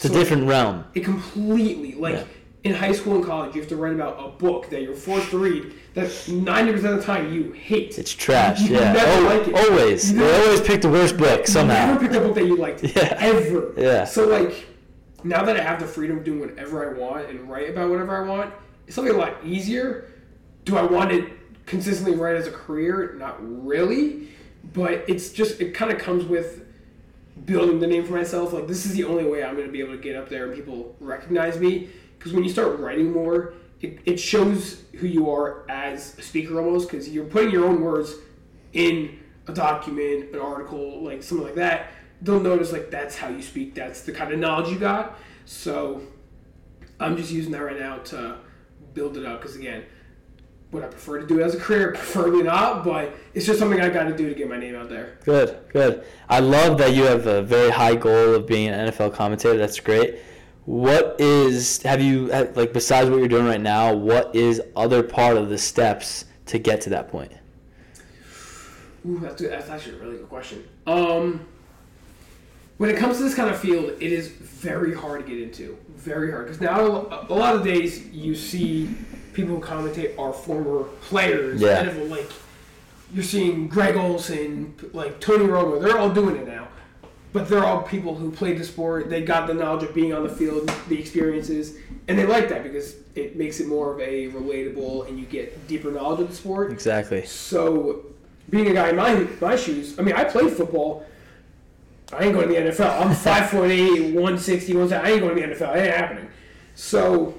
It's 0.00 0.06
a 0.06 0.08
So, 0.08 0.14
different 0.18 0.46
realm. 0.48 0.84
It 0.94 1.04
completely 1.04 1.92
like 1.92 2.14
Yeah. 2.14 2.22
in 2.64 2.72
high 2.74 2.92
school 2.92 3.16
and 3.16 3.24
college, 3.24 3.54
you 3.54 3.60
have 3.60 3.68
to 3.68 3.76
write 3.76 3.92
about 3.92 4.16
a 4.18 4.28
book 4.30 4.70
that 4.70 4.80
you're 4.80 4.94
forced 4.94 5.28
to 5.32 5.38
read 5.38 5.74
that 5.92 6.10
ninety 6.26 6.72
percent 6.72 6.94
of 6.94 7.00
the 7.00 7.04
time 7.04 7.30
you 7.34 7.52
hate. 7.52 7.98
It's 7.98 8.14
trash. 8.14 8.62
You 8.62 8.76
Yeah. 8.76 8.94
never 8.94 9.10
Oh, 9.12 9.28
like 9.28 9.48
it. 9.48 9.54
Always. 9.54 10.10
You 10.10 10.18
They 10.20 10.24
never- 10.24 10.42
always 10.44 10.60
pick 10.62 10.80
the 10.80 10.88
worst 10.88 11.18
book 11.18 11.40
You 11.40 11.52
somehow. 11.52 11.86
never 11.88 12.00
picked 12.00 12.14
a 12.16 12.20
book 12.20 12.34
that 12.36 12.46
you 12.46 12.56
liked 12.56 12.82
Yeah. 12.96 13.14
ever. 13.20 13.72
Yeah. 13.76 14.04
So 14.06 14.26
like 14.26 14.54
now 15.22 15.44
that 15.44 15.54
I 15.58 15.60
have 15.62 15.78
the 15.80 15.86
freedom 15.86 16.16
of 16.16 16.24
doing 16.24 16.40
whatever 16.40 16.88
I 16.90 16.98
want 16.98 17.28
and 17.28 17.46
write 17.50 17.68
about 17.68 17.90
whatever 17.90 18.24
I 18.24 18.26
want, 18.26 18.54
it's 18.86 18.96
something 18.96 19.14
a 19.14 19.18
lot 19.18 19.34
easier. 19.44 20.06
Do 20.64 20.78
I 20.78 20.82
want 20.82 21.10
to 21.10 21.26
consistently 21.66 22.16
write 22.16 22.36
as 22.36 22.46
a 22.46 22.50
career? 22.52 23.16
Not 23.18 23.36
really, 23.42 24.28
but 24.72 25.04
it's 25.08 25.28
just 25.28 25.60
it 25.60 25.74
kind 25.74 25.92
of 25.92 25.98
comes 25.98 26.24
with 26.24 26.59
building 27.44 27.80
the 27.80 27.86
name 27.86 28.04
for 28.04 28.12
myself. 28.12 28.52
Like 28.52 28.66
this 28.66 28.86
is 28.86 28.92
the 28.92 29.04
only 29.04 29.24
way 29.24 29.42
I'm 29.42 29.54
going 29.54 29.66
to 29.66 29.72
be 29.72 29.80
able 29.80 29.96
to 29.96 30.02
get 30.02 30.16
up 30.16 30.28
there 30.28 30.46
and 30.46 30.54
people 30.54 30.96
recognize 31.00 31.58
me. 31.58 31.88
Because 32.18 32.32
when 32.32 32.44
you 32.44 32.50
start 32.50 32.78
writing 32.78 33.12
more, 33.12 33.54
it, 33.80 33.98
it 34.04 34.18
shows 34.18 34.82
who 34.96 35.06
you 35.06 35.30
are 35.30 35.68
as 35.70 36.18
a 36.18 36.22
speaker 36.22 36.60
almost. 36.60 36.90
Because 36.90 37.08
you're 37.08 37.24
putting 37.24 37.50
your 37.50 37.66
own 37.66 37.80
words 37.80 38.14
in 38.72 39.18
a 39.46 39.52
document, 39.52 40.34
an 40.34 40.40
article, 40.40 41.02
like 41.02 41.22
something 41.22 41.46
like 41.46 41.56
that. 41.56 41.92
They'll 42.22 42.40
notice 42.40 42.72
like 42.72 42.90
that's 42.90 43.16
how 43.16 43.28
you 43.28 43.42
speak. 43.42 43.74
That's 43.74 44.02
the 44.02 44.12
kind 44.12 44.32
of 44.32 44.38
knowledge 44.38 44.70
you 44.70 44.78
got. 44.78 45.18
So 45.46 46.02
I'm 46.98 47.16
just 47.16 47.32
using 47.32 47.52
that 47.52 47.62
right 47.62 47.78
now 47.78 47.98
to 47.98 48.36
build 48.92 49.16
it 49.16 49.24
up. 49.24 49.40
Because 49.40 49.56
again, 49.56 49.84
would 50.72 50.84
I 50.84 50.86
prefer 50.86 51.20
to 51.20 51.26
do 51.26 51.40
it 51.40 51.42
as 51.42 51.54
a 51.54 51.58
career? 51.58 51.92
Preferably 51.94 52.42
not, 52.42 52.84
but 52.84 53.14
it's 53.34 53.46
just 53.46 53.58
something 53.58 53.80
I 53.80 53.88
got 53.88 54.04
to 54.04 54.16
do 54.16 54.28
to 54.28 54.34
get 54.34 54.48
my 54.48 54.56
name 54.58 54.76
out 54.76 54.88
there. 54.88 55.18
Good, 55.24 55.58
good. 55.72 56.04
I 56.28 56.40
love 56.40 56.78
that 56.78 56.94
you 56.94 57.04
have 57.04 57.26
a 57.26 57.42
very 57.42 57.70
high 57.70 57.96
goal 57.96 58.34
of 58.34 58.46
being 58.46 58.68
an 58.68 58.90
NFL 58.90 59.14
commentator. 59.14 59.58
That's 59.58 59.80
great. 59.80 60.20
What 60.66 61.16
is 61.18 61.82
have 61.82 62.00
you 62.00 62.28
like 62.28 62.72
besides 62.72 63.10
what 63.10 63.18
you're 63.18 63.28
doing 63.28 63.46
right 63.46 63.60
now? 63.60 63.92
What 63.92 64.34
is 64.36 64.60
other 64.76 65.02
part 65.02 65.36
of 65.36 65.48
the 65.48 65.58
steps 65.58 66.26
to 66.46 66.58
get 66.58 66.80
to 66.82 66.90
that 66.90 67.08
point? 67.08 67.32
Ooh, 69.08 69.18
that's, 69.18 69.40
that's 69.40 69.70
actually 69.70 69.96
a 69.96 70.00
really 70.00 70.18
good 70.18 70.28
question. 70.28 70.68
Um, 70.86 71.46
when 72.76 72.90
it 72.90 72.96
comes 72.96 73.16
to 73.16 73.24
this 73.24 73.34
kind 73.34 73.50
of 73.50 73.58
field, 73.58 73.90
it 74.00 74.12
is 74.12 74.28
very 74.28 74.94
hard 74.94 75.24
to 75.24 75.30
get 75.30 75.42
into. 75.42 75.76
Very 75.96 76.30
hard. 76.30 76.46
Because 76.46 76.60
now, 76.60 77.26
a 77.28 77.34
lot 77.34 77.56
of 77.56 77.64
days, 77.64 78.06
you 78.08 78.34
see 78.34 78.88
people 79.32 79.56
who 79.56 79.62
commentate 79.62 80.18
are 80.18 80.32
former 80.32 80.84
players. 81.02 81.60
Yeah. 81.60 81.84
NFL, 81.84 82.10
like, 82.10 82.30
you're 83.12 83.24
seeing 83.24 83.68
Greg 83.68 83.96
Olsen, 83.96 84.74
like 84.92 85.20
Tony 85.20 85.44
Romo. 85.44 85.80
They're 85.80 85.98
all 85.98 86.10
doing 86.10 86.36
it 86.36 86.46
now. 86.46 86.68
But 87.32 87.48
they're 87.48 87.64
all 87.64 87.82
people 87.82 88.16
who 88.16 88.32
played 88.32 88.58
the 88.58 88.64
sport. 88.64 89.08
They 89.08 89.22
got 89.22 89.46
the 89.46 89.54
knowledge 89.54 89.84
of 89.84 89.94
being 89.94 90.12
on 90.12 90.24
the 90.24 90.28
field, 90.28 90.68
the 90.88 90.98
experiences, 90.98 91.76
and 92.08 92.18
they 92.18 92.26
like 92.26 92.48
that 92.48 92.64
because 92.64 92.96
it 93.14 93.36
makes 93.36 93.60
it 93.60 93.68
more 93.68 93.92
of 93.92 94.00
a 94.00 94.28
relatable 94.30 95.08
and 95.08 95.16
you 95.16 95.26
get 95.26 95.68
deeper 95.68 95.92
knowledge 95.92 96.20
of 96.20 96.28
the 96.28 96.34
sport. 96.34 96.72
Exactly. 96.72 97.24
So, 97.24 98.04
being 98.48 98.66
a 98.68 98.72
guy 98.72 98.88
in 98.88 98.96
my 98.96 99.28
my 99.40 99.54
shoes, 99.54 99.96
I 99.96 100.02
mean, 100.02 100.16
I 100.16 100.24
played 100.24 100.52
football. 100.52 101.06
I 102.12 102.24
ain't 102.24 102.34
going 102.34 102.48
to 102.48 102.54
the 102.54 102.60
NFL. 102.60 103.00
I'm 103.00 103.14
five 103.14 103.50
foot 103.50 103.70
eight, 103.70 104.12
one 104.12 104.36
sixty, 104.36 104.74
one 104.74 104.88
seventy. 104.88 105.08
I 105.08 105.12
ain't 105.12 105.22
going 105.22 105.36
to 105.36 105.40
the 105.40 105.54
NFL. 105.54 105.76
It 105.76 105.86
ain't 105.86 105.96
happening. 105.96 106.28
So, 106.74 107.34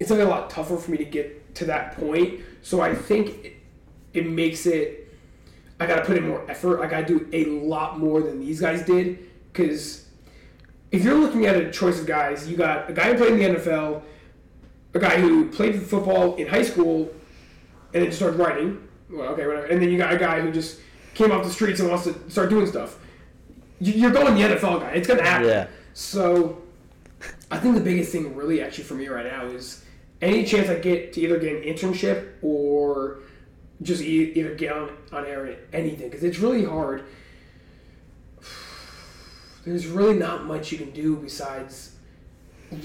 it's 0.00 0.10
gonna 0.10 0.24
a 0.24 0.26
lot 0.26 0.50
tougher 0.50 0.76
for 0.76 0.90
me 0.90 0.98
to 0.98 1.04
get 1.04 1.54
to 1.56 1.64
that 1.66 1.96
point. 1.96 2.40
So 2.62 2.80
I 2.80 2.94
think 2.94 3.44
it, 3.44 3.52
it 4.14 4.26
makes 4.28 4.66
it. 4.66 5.04
I 5.80 5.86
got 5.86 5.96
to 5.96 6.04
put 6.04 6.16
in 6.16 6.26
more 6.28 6.44
effort. 6.50 6.80
I 6.82 6.88
got 6.88 7.06
to 7.06 7.18
do 7.18 7.28
a 7.32 7.44
lot 7.46 7.98
more 7.98 8.20
than 8.20 8.40
these 8.40 8.60
guys 8.60 8.82
did 8.82 9.18
because 9.52 10.06
if 10.90 11.04
you're 11.04 11.14
looking 11.14 11.46
at 11.46 11.56
a 11.56 11.70
choice 11.70 12.00
of 12.00 12.06
guys, 12.06 12.48
you 12.48 12.56
got 12.56 12.90
a 12.90 12.92
guy 12.92 13.12
who 13.12 13.16
played 13.18 13.32
in 13.40 13.54
the 13.54 13.60
NFL, 13.60 14.02
a 14.94 14.98
guy 14.98 15.20
who 15.20 15.48
played 15.50 15.80
football 15.82 16.34
in 16.36 16.46
high 16.48 16.62
school, 16.64 17.02
and 17.94 18.02
then 18.02 18.06
just 18.06 18.18
started 18.18 18.38
writing. 18.38 18.82
Well, 19.10 19.28
okay, 19.30 19.46
whatever. 19.46 19.66
And 19.66 19.80
then 19.80 19.90
you 19.90 19.98
got 19.98 20.12
a 20.12 20.18
guy 20.18 20.40
who 20.40 20.50
just 20.50 20.80
came 21.14 21.30
off 21.32 21.44
the 21.44 21.50
streets 21.52 21.80
and 21.80 21.88
wants 21.88 22.04
to 22.04 22.30
start 22.30 22.50
doing 22.50 22.66
stuff. 22.66 22.98
You- 23.80 23.94
You're 23.94 24.10
going 24.10 24.34
the 24.34 24.42
NFL 24.42 24.80
guy. 24.80 24.90
It's 24.92 25.06
gonna 25.06 25.22
happen. 25.22 25.48
Yeah. 25.48 25.66
So, 25.94 26.58
I 27.50 27.58
think 27.58 27.74
the 27.76 27.80
biggest 27.80 28.10
thing, 28.12 28.34
really, 28.36 28.60
actually, 28.62 28.84
for 28.84 28.94
me 28.94 29.08
right 29.08 29.26
now 29.26 29.46
is 29.46 29.84
any 30.20 30.44
chance 30.44 30.68
I 30.68 30.76
get 30.76 31.12
to 31.14 31.20
either 31.20 31.38
get 31.38 31.56
an 31.56 31.62
internship 31.62 32.32
or 32.42 33.20
just 33.82 34.02
e- 34.02 34.32
either 34.34 34.54
get 34.54 34.72
on 34.72 34.90
on 35.12 35.26
air 35.26 35.56
anything 35.72 36.08
because 36.08 36.24
it's 36.24 36.38
really 36.38 36.64
hard. 36.64 37.04
There's 39.64 39.86
really 39.86 40.14
not 40.14 40.44
much 40.44 40.72
you 40.72 40.78
can 40.78 40.90
do 40.90 41.16
besides 41.16 41.94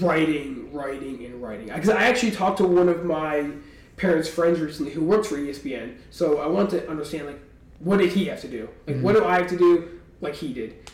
writing, 0.00 0.72
writing, 0.72 1.24
and 1.24 1.42
writing. 1.42 1.66
Because 1.66 1.88
I 1.88 2.04
actually 2.04 2.32
talked 2.32 2.58
to 2.58 2.64
one 2.64 2.88
of 2.88 3.04
my 3.04 3.50
parents' 3.96 4.28
friends 4.28 4.60
recently 4.60 4.92
who 4.92 5.04
works 5.04 5.28
for 5.28 5.36
ESPN, 5.36 5.96
so 6.10 6.38
I 6.38 6.46
want 6.46 6.70
to 6.70 6.88
understand 6.88 7.26
like 7.26 7.40
what 7.80 7.98
did 7.98 8.12
he 8.12 8.26
have 8.26 8.40
to 8.42 8.48
do? 8.48 8.68
Like 8.86 9.00
what 9.00 9.14
mm-hmm. 9.14 9.24
do 9.24 9.28
I 9.28 9.38
have 9.38 9.48
to 9.48 9.58
do 9.58 10.00
like 10.20 10.34
he 10.34 10.52
did? 10.52 10.90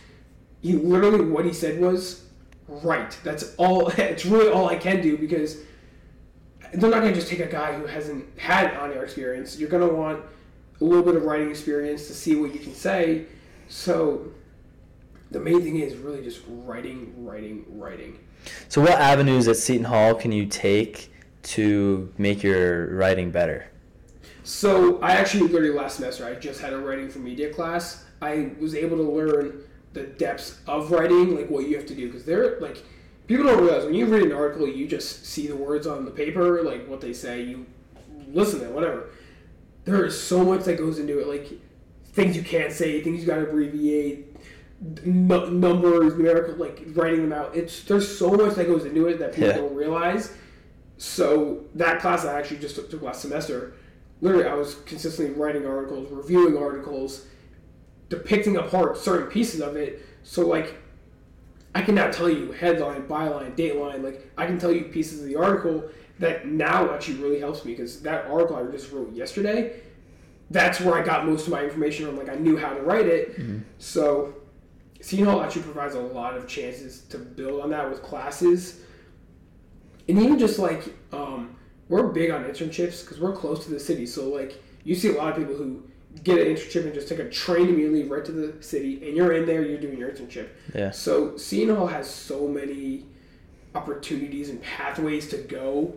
He 0.63 0.75
literally 0.75 1.25
what 1.25 1.45
he 1.45 1.53
said 1.53 1.81
was 1.81 2.25
right. 2.69 3.17
That's 3.23 3.55
all. 3.57 3.89
It's 3.99 4.25
really 4.25 4.51
all 4.51 4.69
I 4.69 4.77
can 4.77 5.03
do 5.03 5.17
because 5.17 5.59
they're 6.73 6.91
not 6.91 7.01
going 7.01 7.13
to 7.13 7.19
just 7.19 7.29
take 7.29 7.41
a 7.41 7.47
guy 7.47 7.75
who 7.75 7.87
hasn't 7.87 8.27
had 8.39 8.75
on-air 8.75 9.05
experience. 9.05 9.59
You're 9.59 9.69
going 9.69 9.87
to 9.89 9.95
want 9.95 10.25
a 10.81 10.85
little 10.85 11.05
bit 11.05 11.17
of 11.17 11.25
writing 11.25 11.51
experience 11.51 12.07
to 12.07 12.15
see 12.15 12.37
what 12.37 12.53
you 12.55 12.61
can 12.61 12.75
say. 12.75 13.27
So 13.69 14.33
the 15.31 15.41
main 15.41 15.63
thing 15.63 15.79
is 15.81 15.97
really 15.97 16.23
just 16.23 16.41
writing, 16.49 17.13
writing, 17.19 17.65
writing. 17.69 18.19
So, 18.69 18.81
what 18.81 18.93
avenues 18.93 19.49
at 19.49 19.57
Seton 19.57 19.85
Hall 19.85 20.15
can 20.15 20.33
you 20.33 20.47
take 20.47 21.13
to 21.43 22.13
make 22.17 22.43
your 22.43 22.95
writing 22.95 23.31
better? 23.31 23.71
So 24.43 25.01
I 25.01 25.13
actually 25.13 25.43
literally 25.43 25.71
last 25.71 25.97
semester 25.97 26.25
I 26.25 26.35
just 26.35 26.61
had 26.61 26.73
a 26.73 26.79
writing 26.79 27.09
for 27.09 27.19
media 27.19 27.53
class. 27.53 28.05
I 28.23 28.51
was 28.59 28.75
able 28.75 28.97
to 28.97 29.03
learn 29.03 29.63
the 29.93 30.05
depths 30.05 30.61
of 30.67 30.91
writing, 30.91 31.37
like 31.37 31.51
what 31.51 31.69
you 31.69 31.77
have 31.77 31.87
to 31.87 31.95
do, 31.95 32.07
because 32.07 32.25
they're 32.25 32.59
like 32.61 32.83
people 33.31 33.45
don't 33.47 33.63
realize 33.63 33.85
when 33.85 33.95
you 33.95 34.07
read 34.07 34.25
an 34.25 34.33
article, 34.33 34.67
you 34.67 34.89
just 34.89 35.25
see 35.25 35.47
the 35.47 35.55
words 35.55 35.87
on 35.87 36.05
the 36.05 36.11
paper, 36.11 36.63
like 36.65 36.89
what 36.89 37.01
they 37.01 37.13
say, 37.13 37.43
you 37.43 37.65
listen 38.33 38.59
to 38.59 38.67
it, 38.67 38.73
whatever. 38.73 39.11
there 39.85 40.05
is 40.05 40.21
so 40.21 40.45
much 40.45 40.65
that 40.65 40.77
goes 40.77 40.99
into 40.99 41.21
it, 41.21 41.29
like 41.29 41.49
things 42.07 42.37
you 42.37 42.43
can't 42.43 42.73
say, 42.73 43.01
things 43.01 43.21
you 43.21 43.27
got 43.29 43.37
to 43.37 43.43
abbreviate, 43.49 44.37
n- 45.07 45.29
numbers, 45.61 46.15
numerical, 46.17 46.57
like 46.57 46.83
writing 46.89 47.21
them 47.29 47.33
out. 47.33 47.55
It's 47.55 47.85
there's 47.85 48.19
so 48.19 48.33
much 48.33 48.57
that 48.57 48.67
goes 48.67 48.85
into 48.85 49.07
it 49.07 49.21
that 49.21 49.33
people 49.33 49.51
Yeah. 49.51 49.57
don't 49.59 49.77
realize. 49.77 50.33
So 50.99 51.67
that 51.77 52.01
class 52.01 52.25
I 52.25 52.37
actually 52.37 52.59
just 52.59 52.75
took, 52.75 52.91
took 52.91 53.01
last 53.03 53.23
semester, 53.23 53.75
literally 54.21 54.47
I 54.47 54.55
was 54.55 54.75
consistently 54.87 55.35
writing 55.41 55.67
articles, 55.67 56.11
reviewing 56.11 56.57
articles, 56.59 57.27
depicting 58.09 58.57
apart 58.57 58.99
certain 58.99 59.29
pieces 59.29 59.61
of 59.61 59.77
it. 59.77 60.05
So 60.25 60.49
like 60.49 60.75
I 61.75 61.83
can 61.83 61.95
now 61.95 62.11
tell 62.11 62.29
you 62.29 62.53
headline, 62.53 63.07
byline, 63.07 63.55
dateline. 63.57 64.03
Like 64.03 64.31
I 64.37 64.47
can 64.47 64.59
tell 64.59 64.73
you 64.73 64.85
pieces 64.85 65.21
of 65.21 65.27
the 65.27 65.37
article 65.37 65.85
that 66.19 66.47
now 66.47 66.93
actually 66.93 67.19
really 67.19 67.41
helps 67.41 67.65
me 67.65 67.73
because 67.73 68.03
that 68.03 68.27
article 68.27 68.57
I 68.57 68.65
just 68.71 68.93
wrote 68.93 69.13
yesterday. 69.13 69.81
That's 70.51 70.81
where 70.81 70.95
I 71.01 71.05
got 71.05 71.27
most 71.27 71.47
of 71.47 71.53
my 71.53 71.63
information 71.63 72.07
on. 72.09 72.17
Like 72.17 72.29
I 72.29 72.35
knew 72.35 72.57
how 72.57 72.75
to 72.75 72.83
write 72.83 73.07
it. 73.07 73.39
So 73.79 74.35
Seton 75.01 75.27
Hall 75.27 75.43
actually 75.43 75.63
provides 75.63 75.95
a 75.95 76.01
lot 76.01 76.37
of 76.37 76.47
chances 76.49 77.03
to 77.11 77.19
build 77.19 77.63
on 77.63 77.71
that 77.71 77.89
with 77.89 78.03
classes, 78.03 78.81
and 80.09 80.19
even 80.19 80.39
just 80.39 80.59
like 80.59 80.93
um, 81.13 81.57
we're 81.89 82.09
big 82.09 82.31
on 82.31 82.45
internships 82.45 83.03
because 83.03 83.21
we're 83.21 83.33
close 83.33 83.65
to 83.65 83.71
the 83.71 83.81
city. 83.81 84.07
So 84.07 84.29
like 84.29 84.61
you 84.83 84.95
see 84.97 85.09
a 85.09 85.13
lot 85.13 85.31
of 85.31 85.37
people 85.39 85.55
who 85.55 85.85
get 86.25 86.39
an 86.39 86.55
internship 86.55 86.85
and 86.85 86.95
just 86.95 87.09
take 87.09 87.19
a 87.19 87.29
train 87.29 87.69
immediately 87.69 88.05
right 88.05 88.25
to 88.25 88.33
the 88.33 88.63
city, 88.63 89.07
and 89.07 89.17
you're 89.17 89.33
in 89.33 89.47
there, 89.47 89.65
you're 89.65 89.81
doing 89.81 89.99
your 89.99 90.11
internship. 90.11 90.49
Yeah. 90.75 90.91
So 90.91 91.37
Seton 91.37 91.77
Hall 91.77 91.87
has 91.87 92.09
so 92.09 92.47
many 92.47 93.07
opportunities 93.75 94.51
and 94.51 94.61
pathways 94.63 95.29
to 95.29 95.39
go 95.39 95.95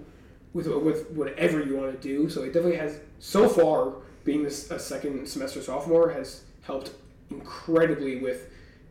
with 0.53 0.67
with 0.67 1.09
whatever 1.11 1.63
you 1.63 1.75
want 1.75 1.99
to 1.99 2.07
do. 2.07 2.29
So 2.29 2.43
it 2.43 2.53
definitely 2.53 2.77
has 2.77 2.99
so 3.19 3.49
far 3.49 3.93
being 4.23 4.43
this 4.43 4.69
a 4.71 4.79
second 4.79 5.27
semester 5.27 5.61
sophomore 5.61 6.11
has 6.11 6.43
helped 6.61 6.91
incredibly 7.29 8.17
with 8.17 8.49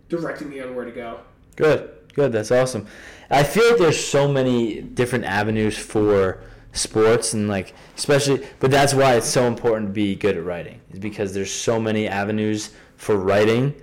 directing 0.09 0.51
me 0.51 0.61
on 0.61 0.75
where 0.75 0.85
to 0.85 0.91
go. 0.91 1.21
Good, 1.57 1.91
good. 2.15 2.33
That's 2.33 2.51
awesome. 2.51 2.87
I 3.31 3.45
feel 3.45 3.71
like 3.71 3.79
there's 3.79 4.05
so 4.05 4.31
many 4.31 4.81
different 4.81 5.25
avenues 5.25 5.79
for 5.79 6.43
sports 6.73 7.35
and 7.35 7.49
like 7.49 7.75
especially, 7.97 8.47
but 8.61 8.71
that's 8.71 8.95
why 8.95 9.15
it's 9.15 9.29
so 9.29 9.47
important 9.47 9.89
to 9.89 9.93
be 9.93 10.15
good 10.15 10.37
at 10.37 10.45
writing. 10.45 10.81
Is 10.91 10.99
because 10.99 11.33
there's 11.33 11.53
so 11.53 11.79
many 11.81 12.09
avenues 12.09 12.71
for 12.97 13.17
writing, 13.17 13.75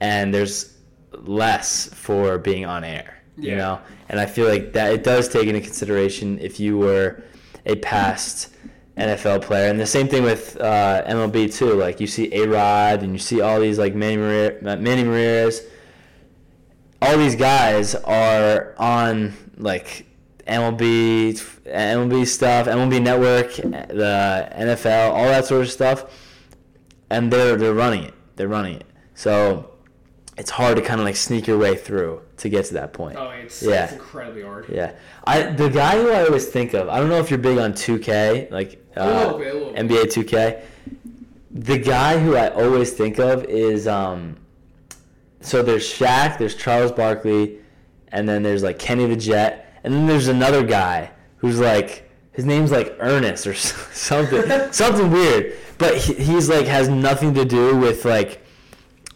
and 0.00 0.32
there's 0.32 0.78
less 1.12 1.92
for 1.94 2.38
being 2.38 2.64
on 2.64 2.84
air. 2.84 3.22
You 3.36 3.56
know, 3.56 3.80
and 4.08 4.20
I 4.20 4.26
feel 4.26 4.48
like 4.48 4.72
that 4.74 4.92
it 4.92 5.02
does 5.02 5.28
take 5.28 5.48
into 5.48 5.60
consideration 5.60 6.38
if 6.38 6.60
you 6.60 6.78
were 6.78 7.24
a 7.66 7.74
past 7.76 8.54
NFL 8.96 9.42
player, 9.42 9.68
and 9.68 9.80
the 9.80 9.86
same 9.86 10.06
thing 10.06 10.22
with 10.22 10.56
uh, 10.60 11.02
MLB 11.04 11.52
too. 11.52 11.74
Like 11.74 11.98
you 11.98 12.06
see 12.06 12.32
A 12.32 12.46
Rod, 12.46 13.02
and 13.02 13.12
you 13.12 13.18
see 13.18 13.40
all 13.40 13.58
these 13.58 13.76
like 13.78 13.94
Manny 13.94 14.18
Ramirez, 14.18 14.62
Manny 14.62 15.02
Ramirez 15.02 15.62
all 17.04 17.18
these 17.18 17.36
guys 17.36 17.94
are 17.94 18.74
on 18.78 19.34
like 19.58 20.06
MLB, 20.46 21.32
MLB 21.66 22.26
stuff, 22.26 22.66
MLB 22.66 23.00
Network, 23.02 23.54
the 23.56 24.48
NFL, 24.54 25.10
all 25.10 25.24
that 25.24 25.46
sort 25.46 25.62
of 25.62 25.70
stuff, 25.70 26.04
and 27.10 27.32
they're 27.32 27.56
they're 27.56 27.74
running 27.74 28.04
it. 28.04 28.14
They're 28.36 28.48
running 28.48 28.76
it. 28.76 28.86
So 29.14 29.70
it's 30.36 30.50
hard 30.50 30.76
to 30.76 30.82
kind 30.82 31.00
of 31.00 31.06
like 31.06 31.16
sneak 31.16 31.46
your 31.46 31.58
way 31.58 31.76
through 31.76 32.20
to 32.38 32.48
get 32.48 32.64
to 32.66 32.74
that 32.74 32.92
point. 32.92 33.16
Oh, 33.16 33.30
it's, 33.30 33.62
Yeah. 33.62 33.84
it's 33.84 33.92
incredibly 33.94 34.42
hard. 34.42 34.66
Yeah, 34.68 34.92
I 35.24 35.42
the 35.44 35.70
guy 35.70 35.96
who 36.00 36.10
I 36.10 36.24
always 36.24 36.46
think 36.46 36.74
of. 36.74 36.88
I 36.88 36.98
don't 36.98 37.08
know 37.08 37.18
if 37.20 37.30
you're 37.30 37.38
big 37.38 37.58
on 37.58 37.72
2K, 37.72 38.50
like 38.50 38.84
A 38.96 39.00
uh, 39.00 39.36
bit, 39.38 39.54
a. 39.54 39.82
NBA 39.82 40.04
2K. 40.12 40.62
The 41.52 41.78
guy 41.78 42.18
who 42.18 42.36
I 42.36 42.48
always 42.48 42.92
think 42.92 43.18
of 43.18 43.44
is 43.44 43.86
um. 43.86 44.36
So 45.40 45.62
there's 45.62 45.84
Shaq, 45.86 46.38
there's 46.38 46.54
Charles 46.54 46.90
Barkley, 46.90 47.58
and 48.08 48.26
then 48.28 48.42
there's 48.42 48.62
like 48.62 48.78
Kenny 48.78 49.06
the 49.06 49.14
Jet, 49.16 49.73
and 49.84 49.92
then 49.94 50.06
there's 50.06 50.28
another 50.28 50.64
guy 50.64 51.10
who's 51.36 51.60
like 51.60 52.10
his 52.32 52.44
name's 52.44 52.72
like 52.72 52.96
Ernest 52.98 53.46
or 53.46 53.54
something, 53.92 54.72
something 54.72 55.10
weird. 55.10 55.56
But 55.78 55.96
he, 55.96 56.14
he's 56.14 56.48
like 56.48 56.66
has 56.66 56.88
nothing 56.88 57.34
to 57.34 57.44
do 57.44 57.76
with 57.76 58.04
like 58.04 58.44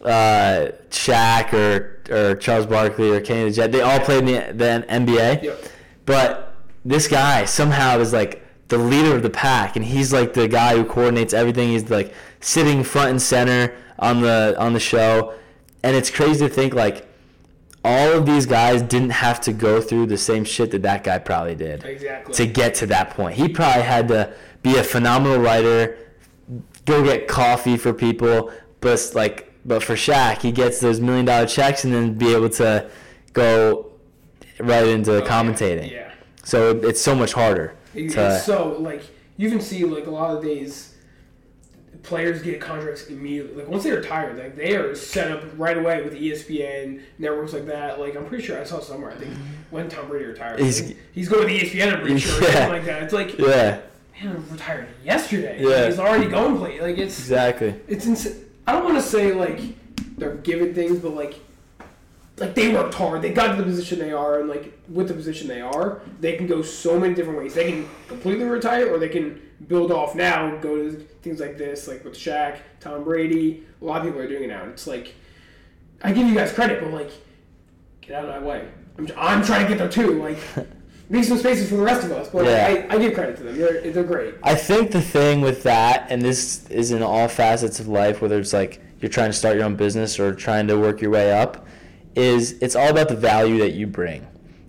uh, 0.01 0.69
Shaq 0.89 1.53
or 1.53 2.01
or 2.09 2.35
Charles 2.35 2.65
Barkley 2.65 3.11
or 3.11 3.19
Kenny 3.21 3.45
the 3.45 3.51
Jet. 3.51 3.71
They 3.71 3.81
all 3.81 3.99
played 3.99 4.27
in 4.27 4.57
the, 4.57 4.81
the 4.81 4.85
NBA. 4.87 5.43
Yep. 5.43 5.63
But 6.05 6.55
this 6.85 7.07
guy 7.07 7.45
somehow 7.45 7.99
is 7.99 8.13
like 8.13 8.43
the 8.69 8.77
leader 8.77 9.15
of 9.15 9.23
the 9.23 9.29
pack, 9.29 9.75
and 9.75 9.83
he's 9.83 10.13
like 10.13 10.33
the 10.33 10.47
guy 10.47 10.75
who 10.75 10.85
coordinates 10.85 11.33
everything. 11.33 11.69
He's 11.69 11.89
like 11.89 12.13
sitting 12.39 12.83
front 12.83 13.09
and 13.09 13.21
center 13.21 13.75
on 13.97 14.21
the 14.21 14.55
on 14.57 14.73
the 14.73 14.79
show, 14.79 15.33
and 15.83 15.95
it's 15.95 16.09
crazy 16.09 16.47
to 16.47 16.53
think 16.53 16.73
like 16.73 17.08
all 17.83 18.11
of 18.11 18.25
these 18.25 18.45
guys 18.45 18.81
didn't 18.81 19.11
have 19.11 19.39
to 19.41 19.53
go 19.53 19.79
through 19.81 20.05
the 20.07 20.17
same 20.17 20.43
shit 20.43 20.71
that 20.71 20.81
that 20.81 21.03
guy 21.03 21.17
probably 21.17 21.55
did 21.55 21.83
Exactly. 21.85 22.33
to 22.35 22.45
get 22.45 22.73
to 22.75 22.85
that 22.87 23.11
point. 23.11 23.35
He 23.35 23.47
probably 23.47 23.83
had 23.83 24.07
to 24.09 24.33
be 24.63 24.77
a 24.77 24.83
phenomenal 24.83 25.37
writer, 25.39 25.97
go 26.85 27.03
get 27.03 27.27
coffee 27.27 27.77
for 27.77 27.93
people, 27.93 28.51
but 28.81 29.11
like 29.15 29.45
but 29.65 29.83
for 29.83 29.93
Shaq, 29.93 30.41
he 30.41 30.51
gets 30.51 30.79
those 30.79 30.99
million 30.99 31.25
dollar 31.25 31.45
checks 31.45 31.83
and 31.83 31.93
then 31.93 32.13
be 32.15 32.33
able 32.33 32.49
to 32.49 32.89
go 33.33 33.91
right 34.59 34.87
into 34.87 35.17
Oh, 35.17 35.21
commentating. 35.21 35.91
Yeah. 35.91 36.11
So 36.43 36.71
it's 36.71 36.99
so 37.01 37.13
much 37.15 37.33
harder. 37.33 37.75
To- 37.93 38.39
so 38.39 38.75
like 38.79 39.03
you 39.37 39.49
can 39.49 39.61
see 39.61 39.83
like 39.85 40.05
a 40.07 40.11
lot 40.11 40.35
of 40.35 40.43
days 40.43 40.88
players 42.03 42.41
get 42.41 42.61
contracts 42.61 43.07
immediately. 43.07 43.55
Like 43.55 43.67
once 43.67 43.83
they 43.83 43.91
retire, 43.91 44.33
like 44.33 44.55
they 44.55 44.75
are 44.75 44.95
set 44.95 45.31
up 45.31 45.43
right 45.57 45.77
away 45.77 46.01
with 46.01 46.13
ESPN 46.13 47.01
networks 47.17 47.53
like 47.53 47.65
that. 47.67 47.99
Like 47.99 48.15
I'm 48.15 48.25
pretty 48.25 48.43
sure 48.43 48.59
I 48.59 48.63
saw 48.63 48.79
somewhere. 48.79 49.11
I 49.11 49.15
think 49.15 49.31
mm-hmm. 49.31 49.43
when 49.71 49.89
Tom 49.89 50.07
Brady 50.07 50.25
retired, 50.25 50.59
He's- 50.59 50.93
he's, 51.11 51.29
going 51.29 51.47
to 51.47 51.53
ESPN. 51.53 51.93
I'm 51.93 52.01
pretty 52.01 52.19
sure 52.19 52.39
or 52.39 52.43
Yeah. 52.47 52.53
something 52.53 52.71
like 52.71 52.85
that. 52.85 53.03
It's 53.03 53.13
like 53.13 53.37
yeah, 53.37 53.79
man, 54.23 54.49
retired 54.49 54.87
yesterday. 55.03 55.61
Yeah. 55.61 55.87
he's 55.87 55.99
already 55.99 56.29
going 56.29 56.57
play. 56.57 56.79
Like 56.79 56.97
it's 56.97 57.19
exactly. 57.19 57.75
it's 57.87 58.05
ins- 58.05 58.39
I 58.65 58.73
don't 58.73 58.83
want 58.83 58.97
to 58.97 59.03
say 59.03 59.33
like 59.33 59.59
they're 60.17 60.35
given 60.35 60.73
things, 60.73 60.99
but 60.99 61.13
like 61.13 61.39
like 62.37 62.55
they 62.55 62.73
worked 62.73 62.93
hard. 62.93 63.21
They 63.21 63.33
got 63.33 63.55
to 63.55 63.57
the 63.57 63.63
position 63.63 63.99
they 63.99 64.11
are, 64.11 64.39
and 64.39 64.49
like 64.49 64.79
with 64.87 65.07
the 65.09 65.13
position 65.13 65.47
they 65.47 65.61
are, 65.61 66.01
they 66.19 66.37
can 66.37 66.47
go 66.47 66.61
so 66.61 66.99
many 66.99 67.13
different 67.13 67.39
ways. 67.39 67.53
They 67.53 67.69
can 67.69 67.89
completely 68.07 68.45
retire, 68.45 68.93
or 68.93 68.97
they 68.97 69.09
can 69.09 69.41
build 69.67 69.91
off 69.91 70.15
now 70.15 70.47
and 70.47 70.61
go 70.61 70.75
to 70.75 70.91
things 71.21 71.39
like 71.39 71.57
this, 71.57 71.87
like 71.87 72.03
with 72.03 72.13
Shaq, 72.13 72.59
Tom 72.79 73.03
Brady. 73.03 73.65
A 73.81 73.85
lot 73.85 74.01
of 74.01 74.07
people 74.07 74.21
are 74.21 74.27
doing 74.27 74.43
it 74.43 74.47
now. 74.47 74.63
It's 74.65 74.87
like 74.87 75.13
I 76.01 76.11
give 76.11 76.27
you 76.27 76.35
guys 76.35 76.51
credit, 76.51 76.81
but 76.81 76.91
like 76.91 77.11
get 78.01 78.15
out 78.15 78.29
of 78.29 78.41
my 78.41 78.47
way. 78.47 78.67
I'm, 78.97 79.07
I'm 79.17 79.43
trying 79.43 79.63
to 79.63 79.69
get 79.69 79.77
there 79.77 79.89
too. 79.89 80.21
Like 80.21 80.37
leave 81.09 81.25
some 81.25 81.37
spaces 81.37 81.69
for 81.69 81.75
the 81.75 81.83
rest 81.83 82.05
of 82.05 82.11
us. 82.11 82.29
But 82.29 82.45
Yeah. 82.45 82.87
I, 82.89 82.95
I 82.95 82.99
give 82.99 83.13
credit 83.13 83.37
to 83.37 83.43
them. 83.43 83.57
They're 83.57 83.91
they're 83.91 84.03
great. 84.03 84.35
I 84.43 84.55
think 84.55 84.91
the 84.91 85.01
thing 85.01 85.41
with 85.41 85.63
that, 85.63 86.07
and 86.09 86.21
this 86.21 86.69
is 86.69 86.91
in 86.91 87.03
all 87.03 87.27
facets 87.27 87.79
of 87.79 87.87
life, 87.87 88.21
whether 88.21 88.39
it's 88.39 88.53
like 88.53 88.81
you're 88.99 89.09
trying 89.09 89.29
to 89.29 89.37
start 89.37 89.55
your 89.55 89.65
own 89.65 89.75
business 89.75 90.19
or 90.19 90.33
trying 90.33 90.67
to 90.67 90.77
work 90.77 91.01
your 91.01 91.11
way 91.11 91.31
up, 91.33 91.67
is 92.15 92.53
it's 92.61 92.75
all 92.75 92.89
about 92.89 93.07
the 93.09 93.15
value 93.15 93.57
that 93.59 93.71
you 93.73 93.87
bring. 93.87 94.25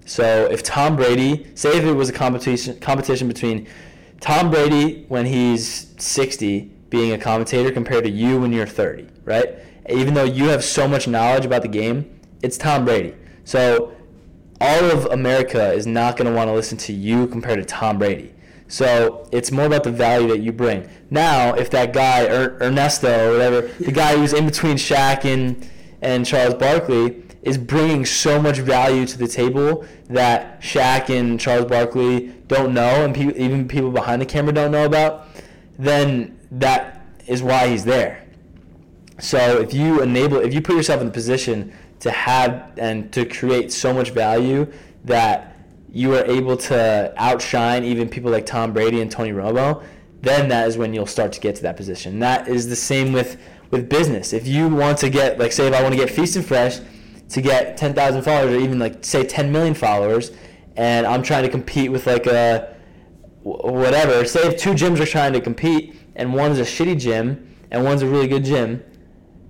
So 0.06 0.46
if 0.50 0.62
Tom 0.62 0.96
Brady, 0.96 1.46
say 1.54 1.76
if 1.76 1.84
it 1.84 1.92
was 1.92 2.08
a 2.08 2.12
competition 2.12 2.78
competition 2.80 3.28
between 3.28 3.68
Tom 4.20 4.50
Brady 4.50 5.06
when 5.08 5.26
he's 5.26 5.94
60 5.98 6.70
being 6.90 7.12
a 7.12 7.18
commentator 7.18 7.70
compared 7.72 8.04
to 8.04 8.10
you 8.10 8.40
when 8.40 8.52
you're 8.52 8.66
30, 8.66 9.08
right? 9.24 9.56
Even 9.88 10.14
though 10.14 10.24
you 10.24 10.48
have 10.48 10.62
so 10.62 10.86
much 10.86 11.08
knowledge 11.08 11.44
about 11.44 11.62
the 11.62 11.68
game, 11.68 12.20
it's 12.42 12.58
Tom 12.58 12.84
Brady. 12.84 13.14
So 13.44 13.92
all 14.60 14.84
of 14.84 15.06
America 15.06 15.72
is 15.72 15.86
not 15.86 16.16
going 16.16 16.30
to 16.30 16.36
want 16.36 16.48
to 16.48 16.52
listen 16.52 16.76
to 16.78 16.92
you 16.92 17.26
compared 17.26 17.58
to 17.58 17.64
Tom 17.64 17.98
Brady. 17.98 18.34
So 18.68 19.28
it's 19.32 19.50
more 19.50 19.66
about 19.66 19.82
the 19.84 19.90
value 19.90 20.28
that 20.28 20.40
you 20.40 20.52
bring. 20.52 20.88
Now, 21.10 21.54
if 21.54 21.70
that 21.70 21.92
guy 21.92 22.26
er- 22.26 22.56
Ernesto 22.60 23.28
or 23.28 23.32
whatever, 23.32 23.62
the 23.62 23.90
guy 23.90 24.16
who's 24.16 24.32
in 24.32 24.46
between 24.46 24.76
Shaq 24.76 25.24
and 25.24 25.68
and 26.02 26.24
Charles 26.24 26.54
Barkley 26.54 27.22
is 27.42 27.58
bringing 27.58 28.06
so 28.06 28.40
much 28.40 28.58
value 28.58 29.06
to 29.06 29.18
the 29.18 29.28
table 29.28 29.84
that 30.10 30.60
Shaq 30.60 31.08
and 31.08 31.38
Charles 31.38 31.66
Barkley 31.66 32.28
don't 32.48 32.74
know, 32.74 33.04
and 33.04 33.14
pe- 33.14 33.34
even 33.36 33.66
people 33.68 33.90
behind 33.90 34.20
the 34.20 34.26
camera 34.26 34.52
don't 34.52 34.72
know 34.72 34.84
about, 34.84 35.28
then 35.78 36.38
that 36.50 37.06
is 37.26 37.42
why 37.42 37.68
he's 37.68 37.84
there. 37.84 38.26
So 39.20 39.60
if 39.60 39.72
you 39.72 40.02
enable, 40.02 40.38
if 40.38 40.52
you 40.52 40.60
put 40.60 40.76
yourself 40.76 41.00
in 41.00 41.06
the 41.06 41.12
position 41.12 41.72
to 42.00 42.10
have 42.10 42.72
and 42.76 43.12
to 43.12 43.24
create 43.24 43.72
so 43.72 43.94
much 43.94 44.10
value 44.10 44.70
that 45.04 45.56
you 45.92 46.14
are 46.14 46.24
able 46.24 46.56
to 46.56 47.12
outshine 47.16 47.84
even 47.84 48.08
people 48.08 48.30
like 48.30 48.46
Tom 48.46 48.72
Brady 48.72 49.00
and 49.00 49.10
Tony 49.10 49.30
Romo, 49.30 49.82
then 50.22 50.48
that 50.48 50.66
is 50.68 50.76
when 50.76 50.92
you'll 50.92 51.06
start 51.06 51.32
to 51.32 51.40
get 51.40 51.56
to 51.56 51.62
that 51.62 51.76
position. 51.76 52.18
That 52.18 52.48
is 52.48 52.68
the 52.68 52.76
same 52.76 53.12
with 53.12 53.38
with 53.70 53.88
business. 53.88 54.32
If 54.32 54.48
you 54.48 54.68
want 54.68 54.98
to 54.98 55.08
get, 55.08 55.38
like, 55.38 55.52
say, 55.52 55.68
if 55.68 55.74
I 55.74 55.80
want 55.80 55.94
to 55.94 56.00
get 56.00 56.10
Feast 56.10 56.34
and 56.34 56.44
Fresh 56.44 56.80
to 57.30 57.40
get 57.40 57.76
10,000 57.76 58.22
followers 58.22 58.52
or 58.54 58.58
even 58.58 58.78
like 58.78 59.04
say 59.04 59.24
10 59.24 59.50
million 59.52 59.74
followers, 59.74 60.32
and 60.76 61.06
I'm 61.06 61.22
trying 61.22 61.44
to 61.44 61.48
compete 61.48 61.90
with 61.90 62.06
like 62.06 62.26
a 62.26 62.76
whatever. 63.42 64.24
Say 64.24 64.40
if 64.48 64.58
two 64.58 64.70
gyms 64.70 65.00
are 65.00 65.06
trying 65.06 65.32
to 65.32 65.40
compete 65.40 65.96
and 66.16 66.34
one's 66.34 66.58
a 66.58 66.62
shitty 66.62 66.98
gym 66.98 67.56
and 67.70 67.84
one's 67.84 68.02
a 68.02 68.06
really 68.06 68.28
good 68.28 68.44
gym 68.44 68.82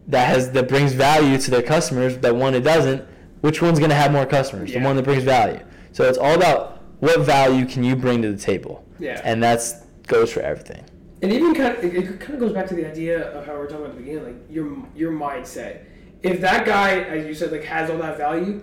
that 0.08 0.28
has 0.28 0.50
that 0.52 0.68
brings 0.68 0.92
value 0.92 1.38
to 1.38 1.50
their 1.50 1.62
customers, 1.62 2.16
but 2.16 2.34
one 2.36 2.52
that 2.52 2.64
doesn't, 2.64 3.04
which 3.40 3.62
one's 3.62 3.78
going 3.78 3.90
to 3.90 3.96
have 3.96 4.12
more 4.12 4.26
customers? 4.26 4.70
Yeah. 4.70 4.80
The 4.80 4.84
one 4.84 4.96
that 4.96 5.04
brings 5.04 5.24
value. 5.24 5.60
So 5.92 6.04
it's 6.04 6.18
all 6.18 6.34
about 6.34 6.82
what 7.00 7.20
value 7.20 7.66
can 7.66 7.82
you 7.82 7.96
bring 7.96 8.20
to 8.22 8.30
the 8.32 8.38
table, 8.38 8.84
Yeah. 8.98 9.20
and 9.24 9.42
that's 9.42 9.84
goes 10.06 10.32
for 10.32 10.40
everything. 10.40 10.84
And 11.22 11.32
even 11.32 11.54
kind 11.54 11.76
of, 11.76 11.84
it, 11.84 12.20
kind 12.20 12.34
of 12.34 12.40
goes 12.40 12.52
back 12.52 12.66
to 12.68 12.74
the 12.74 12.86
idea 12.86 13.30
of 13.30 13.46
how 13.46 13.54
we 13.54 13.60
are 13.60 13.66
talking 13.66 13.84
about 13.84 13.90
at 13.90 13.96
the 13.96 14.02
beginning, 14.02 14.24
like 14.24 14.36
your 14.50 14.76
your 14.94 15.12
mindset. 15.12 15.84
If 16.22 16.40
that 16.42 16.66
guy, 16.66 17.00
as 17.00 17.26
you 17.26 17.34
said, 17.34 17.52
like 17.52 17.64
has 17.64 17.88
all 17.90 17.98
that 17.98 18.16
value, 18.18 18.62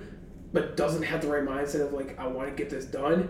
but 0.54 0.78
doesn't 0.78 1.04
have 1.04 1.22
the 1.22 1.28
right 1.28 1.44
mindset 1.44 1.82
of 1.86 1.94
like 1.94 2.18
I 2.20 2.28
want 2.28 2.50
to 2.50 2.56
get 2.56 2.70
this 2.70 2.86
done, 2.86 3.30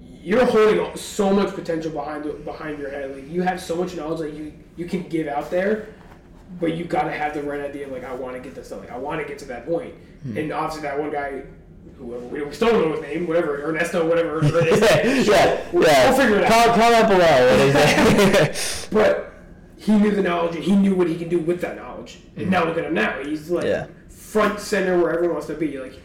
you're 0.00 0.44
holding 0.44 0.96
so 0.96 1.32
much 1.32 1.54
potential 1.54 1.90
behind 1.90 2.44
behind 2.44 2.78
your 2.78 2.90
head. 2.90 3.14
Like 3.14 3.28
you 3.30 3.42
have 3.42 3.60
so 3.60 3.76
much 3.76 3.94
knowledge 3.96 4.20
that 4.20 4.32
you 4.34 4.52
you 4.76 4.86
can 4.86 5.02
give 5.08 5.26
out 5.28 5.50
there, 5.50 5.88
but 6.60 6.76
you 6.76 6.84
got 6.84 7.04
to 7.04 7.10
have 7.12 7.34
the 7.34 7.42
right 7.42 7.60
idea. 7.60 7.86
Of, 7.86 7.92
like 7.92 8.04
I 8.04 8.14
want 8.14 8.34
to 8.36 8.40
get 8.40 8.54
this 8.54 8.68
done. 8.70 8.80
Like 8.80 8.92
I 8.92 8.98
want 8.98 9.20
to 9.20 9.26
get 9.26 9.38
to 9.40 9.44
that 9.46 9.66
point. 9.66 9.94
Hmm. 10.22 10.36
And 10.38 10.52
obviously 10.52 10.82
that 10.82 10.98
one 10.98 11.10
guy. 11.10 11.42
Whoever 11.98 12.24
we, 12.26 12.52
still 12.52 12.70
don't 12.72 12.88
know 12.88 12.92
his 12.92 13.02
name, 13.02 13.26
whatever 13.28 13.62
Ernesto, 13.68 14.08
whatever. 14.08 14.42
is. 14.44 15.28
yeah, 15.28 15.64
We'll- 15.70 15.84
yeah. 15.86 16.10
we'll 16.10 16.18
figure 16.18 16.38
it 16.38 16.44
out. 16.44 16.74
Comment, 16.74 16.80
comment 16.80 17.08
below. 17.08 17.46
What 17.50 17.60
is 17.60 17.74
it? 17.76 18.88
But 18.90 19.33
he 19.84 19.92
knew 19.98 20.10
the 20.10 20.22
knowledge 20.22 20.54
and 20.56 20.64
he 20.64 20.74
knew 20.74 20.94
what 20.94 21.08
he 21.08 21.16
can 21.16 21.28
do 21.28 21.38
with 21.38 21.60
that 21.60 21.76
knowledge. 21.76 22.18
And 22.36 22.44
mm-hmm. 22.44 22.50
now 22.50 22.64
look 22.64 22.78
at 22.78 22.84
him 22.84 22.94
now. 22.94 23.22
He's 23.22 23.50
like 23.50 23.64
Yeah. 23.64 23.86
front 24.08 24.58
center 24.58 24.98
where 24.98 25.12
everyone 25.12 25.34
wants 25.34 25.48
to 25.48 25.54
be. 25.54 25.78
Like 25.78 26.00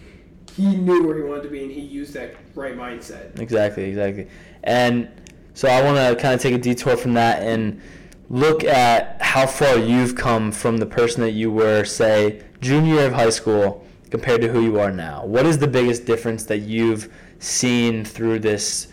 he 0.55 0.75
knew 0.75 1.07
where 1.07 1.15
he 1.15 1.23
wanted 1.23 1.43
to 1.43 1.49
be 1.49 1.63
and 1.63 1.71
he 1.71 1.81
used 1.81 2.13
that 2.13 2.35
right 2.55 2.75
mindset. 2.75 3.39
Exactly, 3.39 3.85
exactly. 3.85 4.27
And 4.63 5.09
so 5.53 5.69
I 5.69 5.81
want 5.81 5.97
to 5.97 6.21
kind 6.21 6.33
of 6.33 6.41
take 6.41 6.53
a 6.53 6.57
detour 6.57 6.97
from 6.97 7.13
that 7.13 7.41
and 7.41 7.81
look 8.29 8.63
at 8.63 9.21
how 9.21 9.47
far 9.47 9.77
you've 9.77 10.15
come 10.15 10.51
from 10.51 10.77
the 10.77 10.85
person 10.85 11.21
that 11.21 11.31
you 11.31 11.49
were, 11.49 11.85
say, 11.85 12.43
junior 12.61 12.95
year 12.95 13.07
of 13.07 13.13
high 13.13 13.29
school 13.29 13.85
compared 14.09 14.41
to 14.41 14.49
who 14.49 14.61
you 14.61 14.79
are 14.79 14.91
now. 14.91 15.25
What 15.25 15.45
is 15.45 15.57
the 15.57 15.67
biggest 15.67 16.05
difference 16.05 16.43
that 16.45 16.59
you've 16.59 17.11
seen 17.39 18.03
through 18.03 18.39
this, 18.39 18.87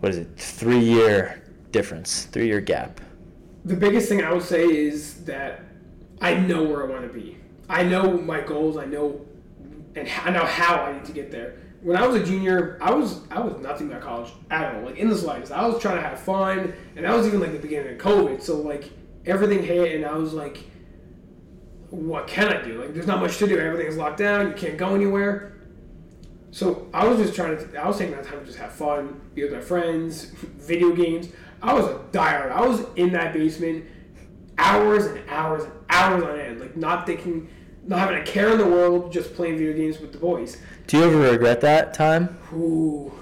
what 0.00 0.12
is 0.12 0.18
it, 0.18 0.28
three 0.36 0.78
year 0.78 1.42
difference, 1.70 2.24
three 2.24 2.46
year 2.46 2.60
gap? 2.60 3.00
The 3.64 3.76
biggest 3.76 4.08
thing 4.08 4.22
I 4.22 4.32
would 4.32 4.42
say 4.42 4.64
is 4.64 5.24
that 5.24 5.62
I 6.20 6.34
know 6.34 6.64
where 6.64 6.82
I 6.82 6.86
want 6.86 7.02
to 7.02 7.12
be. 7.12 7.38
I 7.68 7.82
know 7.82 8.18
my 8.18 8.40
goals. 8.40 8.76
I 8.76 8.84
know 8.86 9.24
and 9.94 10.08
I 10.24 10.30
know 10.30 10.44
how 10.44 10.82
I 10.82 10.92
need 10.92 11.04
to 11.04 11.12
get 11.12 11.30
there. 11.30 11.56
When 11.82 11.96
I 11.96 12.06
was 12.06 12.20
a 12.20 12.24
junior, 12.24 12.78
I 12.80 12.92
was 12.92 13.20
I 13.30 13.40
was 13.40 13.60
nothing 13.60 13.88
about 13.88 14.02
college 14.02 14.30
at 14.50 14.74
all, 14.74 14.82
like 14.82 14.96
in 14.96 15.08
the 15.08 15.16
slightest. 15.16 15.52
I 15.52 15.66
was 15.66 15.80
trying 15.80 15.96
to 15.96 16.02
have 16.02 16.20
fun, 16.20 16.72
and 16.96 17.04
that 17.04 17.14
was 17.14 17.26
even 17.26 17.40
like 17.40 17.52
the 17.52 17.58
beginning 17.58 17.94
of 17.94 18.00
COVID. 18.00 18.40
So 18.40 18.60
like 18.60 18.90
everything 19.26 19.62
hit, 19.62 19.96
and 19.96 20.06
I 20.06 20.14
was 20.16 20.32
like, 20.32 20.64
what 21.90 22.26
can 22.26 22.48
I 22.48 22.62
do? 22.62 22.80
Like, 22.80 22.94
there's 22.94 23.06
not 23.06 23.20
much 23.20 23.36
to 23.38 23.46
do. 23.46 23.58
Everything's 23.58 23.96
locked 23.96 24.18
down. 24.18 24.48
You 24.48 24.54
can't 24.54 24.78
go 24.78 24.94
anywhere. 24.94 25.56
So 26.52 26.88
I 26.94 27.06
was 27.06 27.18
just 27.18 27.34
trying 27.34 27.58
to. 27.58 27.76
I 27.76 27.86
was 27.86 27.98
taking 27.98 28.14
that 28.14 28.24
time 28.24 28.40
to 28.40 28.46
just 28.46 28.58
have 28.58 28.72
fun, 28.72 29.20
be 29.34 29.42
with 29.42 29.52
my 29.52 29.60
friends, 29.60 30.24
video 30.40 30.94
games. 30.94 31.28
I 31.62 31.74
was 31.74 31.86
a 31.86 31.94
diehard. 32.10 32.50
I 32.50 32.66
was 32.66 32.84
in 32.96 33.12
that 33.12 33.32
basement 33.32 33.84
hours 34.58 35.06
and 35.06 35.20
hours 35.28 35.64
and 35.64 35.72
hours 35.88 36.22
on 36.24 36.38
end, 36.38 36.60
like 36.60 36.76
not 36.76 37.06
thinking, 37.06 37.48
not 37.86 38.00
having 38.00 38.18
a 38.18 38.24
care 38.24 38.50
in 38.52 38.58
the 38.58 38.66
world, 38.66 39.12
just 39.12 39.34
playing 39.34 39.58
video 39.58 39.72
games 39.74 40.00
with 40.00 40.12
the 40.12 40.18
boys. 40.18 40.58
Do 40.86 40.98
you 40.98 41.04
ever 41.04 41.18
regret 41.18 41.60
that 41.60 41.94
time? 41.94 42.36
Ooh. 42.52 43.12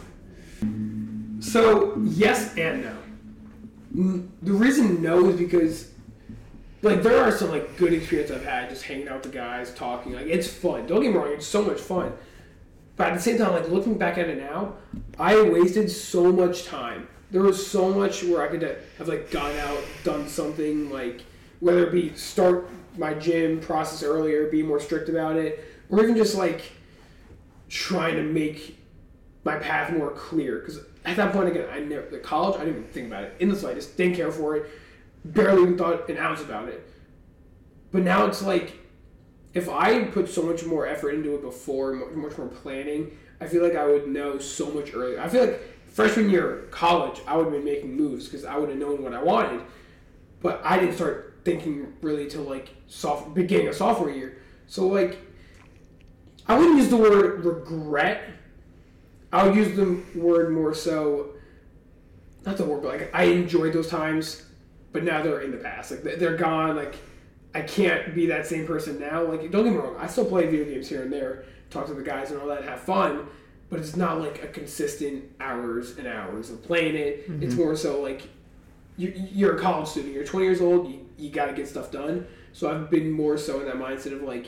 So 1.41 1.97
yes 2.03 2.57
and 2.57 2.85
no. 2.85 4.29
The 4.43 4.53
reason 4.53 5.03
no 5.03 5.29
is 5.29 5.37
because, 5.37 5.91
like, 6.83 7.03
there 7.03 7.23
are 7.23 7.33
some 7.33 7.51
like 7.51 7.77
good 7.77 7.93
experiences 7.93 8.37
I've 8.37 8.45
had 8.45 8.71
just 8.71 8.85
hanging 8.85 9.09
out 9.09 9.23
with 9.23 9.33
the 9.33 9.39
guys, 9.39 9.75
talking. 9.75 10.13
Like, 10.13 10.27
it's 10.27 10.49
fun. 10.49 10.87
Don't 10.87 11.03
get 11.03 11.13
me 11.13 11.19
wrong, 11.19 11.33
it's 11.33 11.47
so 11.47 11.63
much 11.63 11.81
fun. 11.81 12.13
But 12.97 13.09
at 13.09 13.15
the 13.15 13.21
same 13.21 13.39
time, 13.39 13.53
like 13.53 13.69
looking 13.69 13.99
back 13.99 14.19
at 14.19 14.29
it 14.29 14.39
now, 14.39 14.75
I 15.19 15.41
wasted 15.43 15.91
so 15.91 16.31
much 16.31 16.65
time. 16.67 17.09
There 17.31 17.43
was 17.43 17.65
so 17.65 17.93
much 17.93 18.25
where 18.25 18.43
I 18.43 18.49
could 18.49 18.63
have 18.99 19.09
like 19.09 19.31
gone 19.31 19.57
out, 19.57 19.79
done 20.05 20.29
something 20.29 20.91
like 20.91 21.23
whether 21.61 21.87
it 21.87 21.93
be 21.93 22.15
start 22.15 22.69
my 22.97 23.15
gym 23.15 23.61
process 23.61 24.03
earlier, 24.03 24.49
be 24.51 24.63
more 24.63 24.81
strict 24.81 25.09
about 25.09 25.37
it, 25.37 25.65
or 25.89 26.03
even 26.03 26.17
just 26.17 26.35
like 26.35 26.73
trying 27.69 28.17
to 28.17 28.23
make 28.23 28.79
my 29.45 29.57
path 29.57 29.93
more 29.93 30.11
clear. 30.11 30.59
Because 30.59 30.81
at 31.05 31.17
that 31.17 31.33
point, 31.33 31.49
again, 31.49 31.69
I 31.73 31.81
never, 31.81 32.09
the 32.11 32.19
college, 32.19 32.57
I 32.57 32.65
didn't 32.65 32.81
even 32.81 32.89
think 32.91 33.07
about 33.07 33.25
it 33.25 33.37
in 33.41 33.49
the 33.49 33.57
slightest. 33.57 33.97
Didn't 33.97 34.17
care 34.17 34.33
for 34.33 34.57
it. 34.57 34.71
Barely 35.25 35.63
even 35.63 35.79
thought 35.79 36.09
an 36.09 36.19
ounce 36.19 36.41
about 36.41 36.69
it. 36.69 36.87
But 37.93 38.03
now 38.03 38.27
it's 38.27 38.43
like, 38.43 38.79
if 39.53 39.69
I 39.69 40.05
put 40.05 40.29
so 40.29 40.43
much 40.43 40.65
more 40.65 40.87
effort 40.87 41.11
into 41.11 41.35
it 41.35 41.43
before, 41.43 41.93
much 42.15 42.39
more 42.39 42.49
planning, 42.49 43.17
I 43.41 43.47
feel 43.47 43.63
like 43.63 43.75
I 43.75 43.87
would 43.87 44.07
know 44.07 44.39
so 44.39 44.71
much 44.71 44.95
earlier. 44.95 45.21
I 45.21 45.29
feel 45.29 45.47
like 45.47 45.61
freshman 45.91 46.31
year 46.31 46.67
college, 46.71 47.21
I 47.27 47.37
would 47.37 47.45
have 47.45 47.53
been 47.53 47.65
making 47.65 47.97
moves 47.97 48.27
because 48.27 48.45
I 48.45 48.57
would 48.57 48.69
have 48.69 48.79
known 48.79 49.03
what 49.03 49.13
I 49.15 49.23
wanted. 49.23 49.61
But 50.41 50.61
I 50.65 50.79
didn't 50.79 50.95
start 50.95 51.41
thinking 51.45 51.93
really 52.03 52.29
till 52.29 52.43
like 52.43 52.71
soft 52.87 53.35
beginning 53.35 53.69
of 53.69 53.75
sophomore 53.75 54.11
year. 54.11 54.39
So 54.67 54.87
like, 54.87 55.19
I 56.47 56.59
wouldn't 56.59 56.79
use 56.79 56.89
the 56.89 56.97
word 56.97 57.45
regret. 57.45 58.23
I 59.33 59.47
would 59.47 59.55
use 59.55 59.77
the 59.77 60.01
word 60.19 60.51
more 60.53 60.75
so, 60.75 61.31
not 62.47 62.57
the 62.57 62.65
word, 62.65 62.83
but 62.83 62.99
like 62.99 63.11
I 63.15 63.25
enjoyed 63.25 63.73
those 63.73 63.89
times, 63.89 64.43
but 64.93 65.05
now 65.05 65.23
they're 65.23 65.43
in 65.43 65.51
the 65.51 65.59
past. 65.59 65.91
Like 65.91 66.03
they- 66.03 66.17
they're 66.17 66.37
gone. 66.37 66.75
Like 66.77 66.97
I 67.55 67.63
can't 67.63 68.15
be 68.15 68.27
that 68.27 68.47
same 68.47 68.67
person 68.67 68.99
now. 68.99 69.23
Like 69.25 69.51
don't 69.51 69.65
get 69.65 69.73
me 69.73 69.77
wrong, 69.79 69.97
I 69.99 70.07
still 70.07 70.25
play 70.25 70.47
video 70.47 70.65
games 70.65 70.89
here 70.89 71.03
and 71.03 71.13
there, 71.13 71.45
talk 71.69 71.87
to 71.87 71.95
the 71.95 72.03
guys 72.03 72.31
and 72.31 72.41
all 72.41 72.49
that, 72.49 72.65
have 72.65 72.81
fun. 72.81 73.27
But 73.71 73.79
it's 73.81 73.97
not 73.97 74.21
like 74.21 74.43
a 74.43 74.49
consistent 74.49 75.25
hours 75.41 75.97
and 75.97 76.07
hours 76.07 76.51
of 76.51 76.63
playing 76.63 76.97
it. 76.97 77.25
It's 77.41 77.55
more 77.55 77.77
so 77.77 78.03
like 78.03 78.23
you, 78.97 79.13
you're 79.33 79.57
a 79.57 79.61
college 79.61 79.89
student. 79.89 80.13
You're 80.13 80.25
20 80.25 80.45
years 80.45 80.61
old. 80.61 80.91
You, 80.91 81.07
you 81.17 81.31
got 81.31 81.47
to 81.47 81.53
get 81.53 81.69
stuff 81.69 81.91
done. 81.93 82.27
So 82.53 82.69
I've 82.71 82.91
been 82.91 83.11
more 83.13 83.39
so 83.39 83.61
in 83.61 83.67
that 83.67 83.77
mindset 83.77 84.13
of 84.13 84.23
like, 84.23 84.47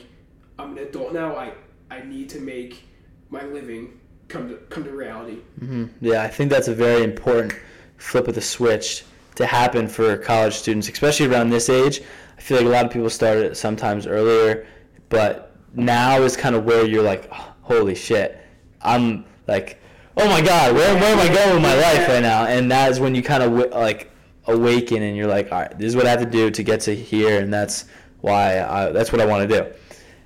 I'm 0.59 0.73
an 0.77 0.83
adult 0.83 1.13
now. 1.13 1.35
I 1.35 1.53
I 1.89 2.01
need 2.03 2.29
to 2.29 2.39
make 2.39 2.83
my 3.29 3.43
living 3.45 3.99
come 4.27 4.49
to 4.49 4.55
come 4.69 4.83
to 4.83 4.91
reality. 4.91 5.37
hmm 5.59 5.85
Yeah, 6.01 6.21
I 6.23 6.27
think 6.27 6.49
that's 6.51 6.67
a 6.67 6.75
very 6.75 7.03
important 7.03 7.53
flip 7.97 8.27
of 8.27 8.35
the 8.35 8.41
switch 8.41 9.05
to 9.35 9.45
happen 9.45 9.87
for 9.87 10.17
college 10.17 10.53
students, 10.55 10.89
especially 10.89 11.27
around 11.27 11.49
this 11.49 11.69
age. 11.69 12.01
I 12.37 12.41
feel 12.41 12.57
like 12.57 12.65
a 12.65 12.69
lot 12.69 12.85
of 12.85 12.91
people 12.91 13.09
started 13.09 13.45
it 13.45 13.55
sometimes 13.55 14.05
earlier, 14.05 14.67
but 15.09 15.55
now 15.73 16.21
is 16.21 16.35
kind 16.35 16.55
of 16.55 16.65
where 16.65 16.85
you're 16.85 17.03
like, 17.03 17.29
"Oh, 17.31 17.53
holy 17.61 17.95
shit, 17.95 18.37
I'm 18.83 19.25
like, 19.47 19.79
oh 20.17 20.27
my 20.27 20.41
god, 20.41 20.75
where, 20.75 20.93
where 20.95 21.15
am 21.15 21.19
I 21.19 21.33
going 21.33 21.53
with 21.55 21.63
my 21.63 21.75
life 21.75 22.07
right 22.07 22.21
now? 22.21 22.45
And 22.45 22.71
that 22.71 22.91
is 22.91 22.99
when 22.99 23.15
you 23.15 23.23
kind 23.23 23.43
of 23.43 23.71
like 23.71 24.11
awaken 24.45 25.01
and 25.01 25.15
you're 25.15 25.27
like, 25.27 25.51
all 25.51 25.61
right, 25.61 25.77
this 25.77 25.87
is 25.87 25.95
what 25.95 26.05
I 26.05 26.11
have 26.11 26.19
to 26.19 26.25
do 26.29 26.51
to 26.51 26.63
get 26.63 26.81
to 26.81 26.95
here, 26.95 27.39
and 27.39 27.53
that's 27.53 27.85
why 28.21 28.61
I, 28.61 28.91
that's 28.91 29.11
what 29.11 29.21
I 29.21 29.25
want 29.25 29.49
to 29.49 29.61
do. 29.61 29.73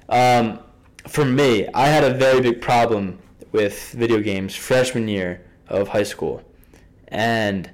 Um, 0.10 0.60
for 1.08 1.26
me, 1.26 1.68
I 1.74 1.88
had 1.88 2.03
a 2.03 2.14
very 2.14 2.41
big 2.41 2.62
problem 2.62 3.20
with 3.51 3.91
video 3.91 4.20
games 4.20 4.55
freshman 4.55 5.08
year 5.08 5.41
of 5.68 5.88
high 5.88 6.03
school, 6.03 6.43
and 7.10 7.70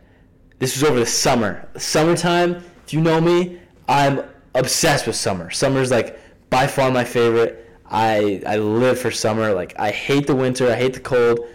this 0.59 0.75
was 0.75 0.83
over 0.83 0.99
the 0.99 1.05
summer. 1.05 1.67
Summertime, 1.77 2.63
if 2.85 2.93
you 2.93 3.01
know 3.01 3.19
me, 3.19 3.59
I'm 3.87 4.23
obsessed 4.55 5.07
with 5.07 5.15
summer. 5.15 5.49
Summer's 5.49 5.91
like 5.91 6.19
by 6.49 6.67
far 6.67 6.91
my 6.91 7.03
favorite. 7.03 7.62
I 7.93 8.41
I 8.45 8.57
live 8.57 8.99
for 8.99 9.11
summer. 9.11 9.53
Like 9.53 9.79
I 9.79 9.91
hate 9.91 10.27
the 10.27 10.35
winter, 10.35 10.69
I 10.69 10.75
hate 10.75 10.93
the 10.93 10.99
cold, 10.99 11.47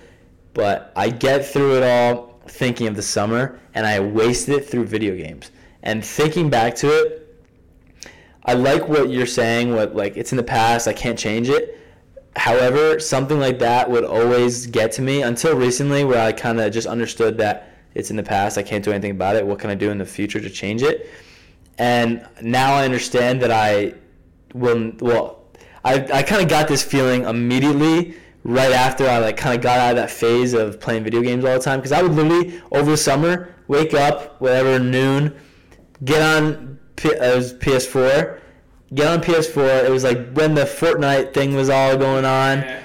but 0.54 0.92
I 0.96 1.10
get 1.10 1.44
through 1.44 1.78
it 1.78 1.82
all 1.82 2.40
thinking 2.46 2.86
of 2.86 2.96
the 2.96 3.02
summer, 3.02 3.60
and 3.74 3.84
I 3.84 4.00
wasted 4.00 4.54
it 4.54 4.70
through 4.70 4.84
video 4.86 5.16
games. 5.16 5.50
And 5.82 6.04
thinking 6.04 6.48
back 6.48 6.74
to 6.76 6.88
it, 6.88 7.44
I 8.44 8.54
like 8.54 8.88
what 8.88 9.10
you're 9.10 9.26
saying. 9.26 9.74
What 9.74 9.96
like 9.96 10.16
it's 10.16 10.32
in 10.32 10.36
the 10.36 10.44
past, 10.44 10.86
I 10.86 10.92
can't 10.92 11.18
change 11.18 11.48
it. 11.48 11.74
However, 12.36 13.00
something 13.00 13.40
like 13.40 13.58
that 13.58 13.90
would 13.90 14.04
always 14.04 14.68
get 14.68 14.92
to 14.92 15.02
me 15.02 15.22
until 15.22 15.56
recently, 15.56 16.04
where 16.04 16.24
I 16.24 16.30
kind 16.32 16.60
of 16.60 16.72
just 16.72 16.86
understood 16.86 17.36
that 17.38 17.74
it's 17.94 18.10
in 18.10 18.16
the 18.16 18.22
past. 18.22 18.56
I 18.56 18.62
can't 18.62 18.84
do 18.84 18.92
anything 18.92 19.10
about 19.10 19.34
it. 19.34 19.44
What 19.44 19.58
can 19.58 19.70
I 19.70 19.74
do 19.74 19.90
in 19.90 19.98
the 19.98 20.06
future 20.06 20.40
to 20.40 20.48
change 20.48 20.82
it? 20.82 21.10
And 21.78 22.24
now 22.40 22.74
I 22.74 22.84
understand 22.84 23.42
that 23.42 23.50
I 23.50 23.94
will. 24.54 24.92
Well, 25.00 25.37
I 25.94 26.18
I 26.18 26.22
kind 26.22 26.42
of 26.42 26.48
got 26.48 26.68
this 26.68 26.82
feeling 26.82 27.24
immediately 27.24 28.14
right 28.44 28.72
after 28.72 29.06
I 29.08 29.18
like 29.18 29.36
kind 29.36 29.54
of 29.56 29.62
got 29.62 29.78
out 29.78 29.90
of 29.90 29.96
that 29.96 30.10
phase 30.10 30.52
of 30.54 30.80
playing 30.80 31.04
video 31.04 31.22
games 31.22 31.44
all 31.44 31.54
the 31.54 31.60
time 31.64 31.78
because 31.80 31.92
I 31.92 32.02
would 32.02 32.12
literally 32.12 32.60
over 32.72 32.90
the 32.92 32.96
summer 32.96 33.54
wake 33.68 33.92
up 33.94 34.40
whatever 34.40 34.78
noon, 34.78 35.34
get 36.04 36.22
on 36.22 36.78
P- 36.96 37.14
uh, 37.14 37.32
it 37.32 37.36
was 37.36 37.52
PS4, 37.54 38.40
get 38.94 39.06
on 39.06 39.20
PS4. 39.20 39.84
It 39.84 39.90
was 39.90 40.04
like 40.04 40.32
when 40.32 40.54
the 40.54 40.64
Fortnite 40.64 41.34
thing 41.34 41.54
was 41.54 41.68
all 41.68 41.96
going 41.96 42.24
on 42.24 42.58
Yeah. 42.58 42.80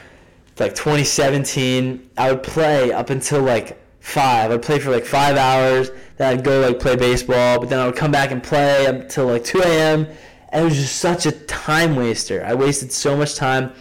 like 0.59 0.75
2017 0.75 2.09
i 2.17 2.31
would 2.31 2.43
play 2.43 2.91
up 2.91 3.09
until 3.09 3.41
like 3.41 3.79
five. 3.99 4.51
I'd 4.51 4.61
play 4.61 4.79
for 4.79 4.91
like 4.91 5.05
five 5.05 5.37
hours. 5.37 5.89
Then 6.17 6.33
I'd 6.33 6.43
go 6.43 6.59
like 6.59 6.79
play 6.79 6.95
baseball, 6.97 7.59
but 7.59 7.69
then 7.69 7.79
I 7.79 7.85
would 7.85 7.95
come 7.95 8.11
back 8.11 8.31
and 8.31 8.43
play 8.43 8.85
until 8.85 9.27
like 9.27 9.45
2 9.45 9.61
a.m. 9.61 10.07
And 10.53 10.61
it 10.61 10.65
was 10.65 10.75
just 10.75 10.97
such 10.97 11.25
a 11.25 11.31
time 11.31 11.95
waster. 11.95 12.45
I 12.45 12.53
wasted 12.53 12.91
so 12.91 13.17
much 13.17 13.35
time. 13.35 13.73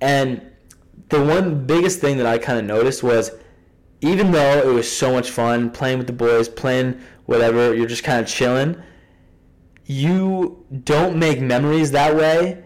And 0.00 0.40
the 1.10 1.22
one 1.22 1.66
biggest 1.66 2.00
thing 2.00 2.16
that 2.16 2.26
I 2.26 2.38
kind 2.38 2.58
of 2.58 2.64
noticed 2.64 3.02
was 3.02 3.30
even 4.00 4.32
though 4.32 4.58
it 4.58 4.72
was 4.72 4.90
so 4.90 5.12
much 5.12 5.30
fun 5.30 5.70
playing 5.70 5.98
with 5.98 6.06
the 6.06 6.12
boys, 6.14 6.48
playing 6.48 6.98
whatever, 7.26 7.74
you're 7.74 7.86
just 7.86 8.04
kind 8.04 8.20
of 8.20 8.26
chilling, 8.26 8.80
you 9.84 10.64
don't 10.84 11.18
make 11.18 11.40
memories 11.40 11.90
that 11.90 12.16
way 12.16 12.64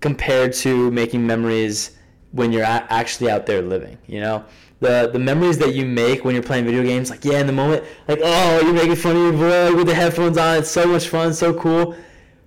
compared 0.00 0.54
to 0.54 0.90
making 0.90 1.26
memories 1.26 1.98
when 2.32 2.50
you're 2.50 2.64
actually 2.64 3.30
out 3.30 3.44
there 3.44 3.60
living, 3.60 3.98
you 4.06 4.20
know? 4.20 4.44
The, 4.78 5.10
the 5.12 5.18
memories 5.18 5.58
that 5.58 5.74
you 5.74 5.84
make 5.84 6.24
when 6.24 6.34
you're 6.34 6.42
playing 6.42 6.64
video 6.64 6.82
games, 6.82 7.10
like, 7.10 7.26
yeah, 7.26 7.40
in 7.40 7.46
the 7.46 7.52
moment, 7.52 7.84
like, 8.08 8.20
oh, 8.22 8.60
you're 8.62 8.72
making 8.72 8.96
fun 8.96 9.16
of 9.16 9.22
your 9.22 9.32
boy 9.32 9.76
with 9.76 9.86
the 9.86 9.94
headphones 9.94 10.38
on, 10.38 10.58
it's 10.58 10.70
so 10.70 10.86
much 10.86 11.08
fun, 11.08 11.34
so 11.34 11.52
cool. 11.52 11.94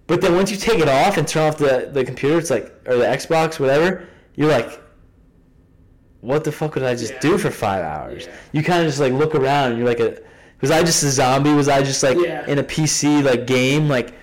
But 0.08 0.22
then 0.22 0.36
once 0.36 0.52
you 0.52 0.58
take 0.58 0.80
it 0.80 0.90
off 0.90 1.18
and 1.18 1.28
turn 1.28 1.48
off 1.48 1.58
the, 1.58 1.90
the 1.92 2.04
computer, 2.04 2.38
it's 2.38 2.50
like, 2.50 2.66
or 2.86 2.98
the 2.98 3.06
Xbox, 3.06 3.60
whatever, 3.60 4.08
you're 4.36 4.50
like, 4.50 4.82
what 6.22 6.44
the 6.44 6.52
fuck 6.52 6.76
would 6.76 6.84
I 6.84 6.96
just 6.96 7.14
yeah. 7.14 7.20
do 7.20 7.38
for 7.38 7.52
five 7.52 7.84
hours? 7.84 8.26
Yeah. 8.26 8.36
You 8.54 8.64
kind 8.64 8.82
of 8.82 8.88
just 8.88 9.00
like 9.00 9.14
look 9.14 9.36
around 9.36 9.72
and 9.72 9.78
you're 9.78 9.88
like 9.88 10.00
a, 10.00 10.22
was 10.64 10.72
I 10.72 10.82
just 10.82 11.04
a 11.04 11.10
zombie? 11.10 11.52
Was 11.52 11.68
I 11.68 11.84
just 11.84 12.02
like 12.02 12.18
yeah. 12.18 12.48
in 12.48 12.58
a 12.58 12.64
PC 12.64 13.22
like 13.22 13.46
game? 13.46 13.90
Like 13.90 14.14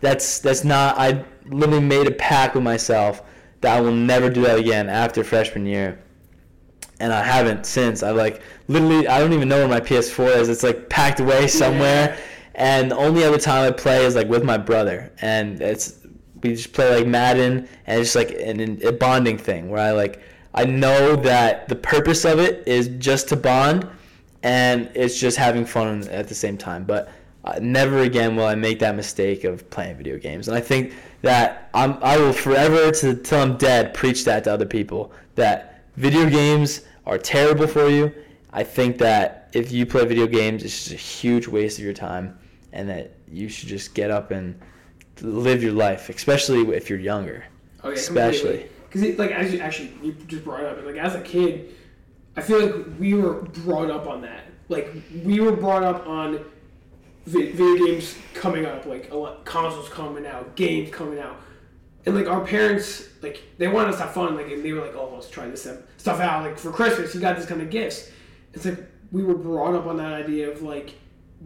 that's 0.00 0.38
that's 0.38 0.64
not. 0.64 0.98
I 0.98 1.22
literally 1.44 1.84
made 1.84 2.06
a 2.06 2.10
pact 2.12 2.54
with 2.54 2.64
myself 2.64 3.22
that 3.60 3.76
I 3.76 3.82
will 3.82 3.92
never 3.92 4.30
do 4.30 4.40
that 4.42 4.58
again 4.58 4.88
after 4.88 5.22
freshman 5.22 5.66
year, 5.66 5.98
and 7.00 7.12
I 7.12 7.22
haven't 7.22 7.66
since. 7.66 8.02
I 8.02 8.12
like 8.12 8.40
literally. 8.66 9.08
I 9.08 9.18
don't 9.18 9.34
even 9.34 9.46
know 9.46 9.58
where 9.58 9.68
my 9.68 9.80
PS4 9.80 10.36
is. 10.36 10.48
It's 10.48 10.62
like 10.62 10.88
packed 10.88 11.20
away 11.20 11.46
somewhere. 11.48 12.16
And 12.54 12.90
the 12.90 12.96
only 12.96 13.24
other 13.24 13.38
time 13.38 13.66
I 13.66 13.70
play 13.70 14.04
is 14.04 14.14
like 14.14 14.28
with 14.28 14.44
my 14.44 14.58
brother, 14.58 15.12
and 15.22 15.60
it's 15.60 15.98
we 16.42 16.54
just 16.54 16.72
play 16.72 16.96
like 16.96 17.06
Madden, 17.06 17.68
and 17.86 18.00
it's 18.00 18.12
just 18.12 18.16
like 18.16 18.30
an, 18.40 18.80
a 18.84 18.92
bonding 18.92 19.38
thing 19.38 19.70
where 19.70 19.80
I 19.80 19.92
like 19.92 20.22
I 20.54 20.64
know 20.64 21.16
that 21.16 21.68
the 21.68 21.76
purpose 21.76 22.24
of 22.24 22.38
it 22.38 22.66
is 22.66 22.88
just 22.98 23.28
to 23.28 23.36
bond, 23.36 23.88
and 24.42 24.90
it's 24.94 25.18
just 25.18 25.36
having 25.36 25.64
fun 25.64 26.08
at 26.08 26.28
the 26.28 26.34
same 26.34 26.58
time. 26.58 26.84
But 26.84 27.08
uh, 27.44 27.58
never 27.62 28.00
again 28.00 28.36
will 28.36 28.46
I 28.46 28.54
make 28.54 28.78
that 28.80 28.96
mistake 28.96 29.44
of 29.44 29.68
playing 29.70 29.96
video 29.96 30.18
games. 30.18 30.48
And 30.48 30.56
I 30.56 30.60
think 30.60 30.94
that 31.22 31.70
I'm, 31.72 31.98
I 32.02 32.18
will 32.18 32.32
forever, 32.32 32.90
to, 32.90 33.14
till 33.14 33.40
I'm 33.40 33.56
dead, 33.56 33.94
preach 33.94 34.24
that 34.24 34.44
to 34.44 34.52
other 34.52 34.66
people 34.66 35.12
that 35.36 35.84
video 35.96 36.28
games 36.28 36.82
are 37.06 37.16
terrible 37.18 37.66
for 37.66 37.88
you. 37.88 38.12
I 38.52 38.64
think 38.64 38.98
that 38.98 39.48
if 39.52 39.72
you 39.72 39.86
play 39.86 40.04
video 40.04 40.26
games, 40.26 40.64
it's 40.64 40.84
just 40.84 40.92
a 40.92 40.96
huge 40.96 41.46
waste 41.46 41.78
of 41.78 41.84
your 41.84 41.94
time, 41.94 42.38
and 42.72 42.88
that 42.88 43.12
you 43.30 43.48
should 43.48 43.68
just 43.68 43.94
get 43.94 44.10
up 44.10 44.30
and 44.30 44.60
live 45.20 45.62
your 45.62 45.72
life, 45.72 46.08
especially 46.08 46.62
if 46.74 46.88
you're 46.88 46.98
younger. 46.98 47.44
Oh, 47.82 47.88
yeah, 47.88 47.94
especially 47.94 48.68
because 48.88 49.18
like 49.18 49.30
as 49.30 49.52
you 49.52 49.60
actually 49.60 49.92
you 50.02 50.12
just 50.26 50.44
brought 50.44 50.64
up, 50.64 50.84
like 50.84 50.96
as 50.96 51.14
a 51.14 51.20
kid, 51.20 51.74
I 52.36 52.42
feel 52.42 52.66
like 52.66 52.86
we 52.98 53.14
were 53.14 53.42
brought 53.42 53.90
up 53.90 54.06
on 54.06 54.22
that. 54.22 54.44
Like 54.68 54.94
we 55.24 55.40
were 55.40 55.52
brought 55.52 55.82
up 55.82 56.06
on 56.06 56.44
video 57.26 57.76
games 57.86 58.16
coming 58.34 58.66
up, 58.66 58.86
like 58.86 59.10
consoles 59.44 59.88
coming 59.88 60.26
out, 60.26 60.54
games 60.56 60.90
coming 60.90 61.18
out, 61.18 61.40
and 62.06 62.14
like 62.14 62.26
our 62.26 62.44
parents, 62.44 63.08
like 63.22 63.42
they 63.58 63.68
wanted 63.68 63.90
us 63.90 63.96
to 63.96 64.04
have 64.04 64.14
fun, 64.14 64.36
like 64.36 64.50
and 64.50 64.64
they 64.64 64.72
were 64.72 64.80
like, 64.80 64.94
"Oh, 64.94 65.10
let's 65.14 65.28
try 65.28 65.46
this 65.48 65.66
stuff 65.96 66.20
out." 66.20 66.44
Like 66.44 66.58
for 66.58 66.70
Christmas, 66.70 67.14
you 67.14 67.20
got 67.20 67.36
this 67.36 67.46
kind 67.46 67.60
of 67.62 67.70
gifts. 67.70 68.10
It's 68.52 68.64
like 68.64 68.78
we 69.12 69.22
were 69.22 69.34
brought 69.34 69.74
up 69.74 69.86
on 69.86 69.96
that 69.98 70.12
idea 70.12 70.50
of 70.50 70.62
like 70.62 70.94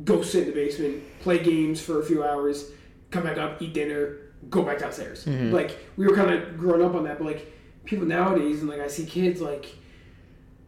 go 0.02 0.22
sit 0.22 0.48
in 0.48 0.48
the 0.48 0.54
basement, 0.54 1.02
play 1.20 1.38
games 1.38 1.80
for 1.80 2.00
a 2.00 2.04
few 2.04 2.24
hours, 2.24 2.70
come 3.10 3.22
back 3.22 3.38
up, 3.38 3.62
eat 3.62 3.74
dinner, 3.74 4.16
go 4.50 4.62
back 4.62 4.78
downstairs. 4.78 5.24
Mm-hmm. 5.24 5.52
Like 5.52 5.78
we 5.96 6.06
were 6.06 6.16
kind 6.16 6.30
of 6.30 6.58
growing 6.58 6.82
up 6.82 6.94
on 6.94 7.04
that, 7.04 7.18
but 7.18 7.26
like 7.26 7.52
people 7.84 8.06
nowadays, 8.06 8.60
and 8.60 8.68
like 8.68 8.80
I 8.80 8.88
see 8.88 9.06
kids 9.06 9.40
like 9.40 9.66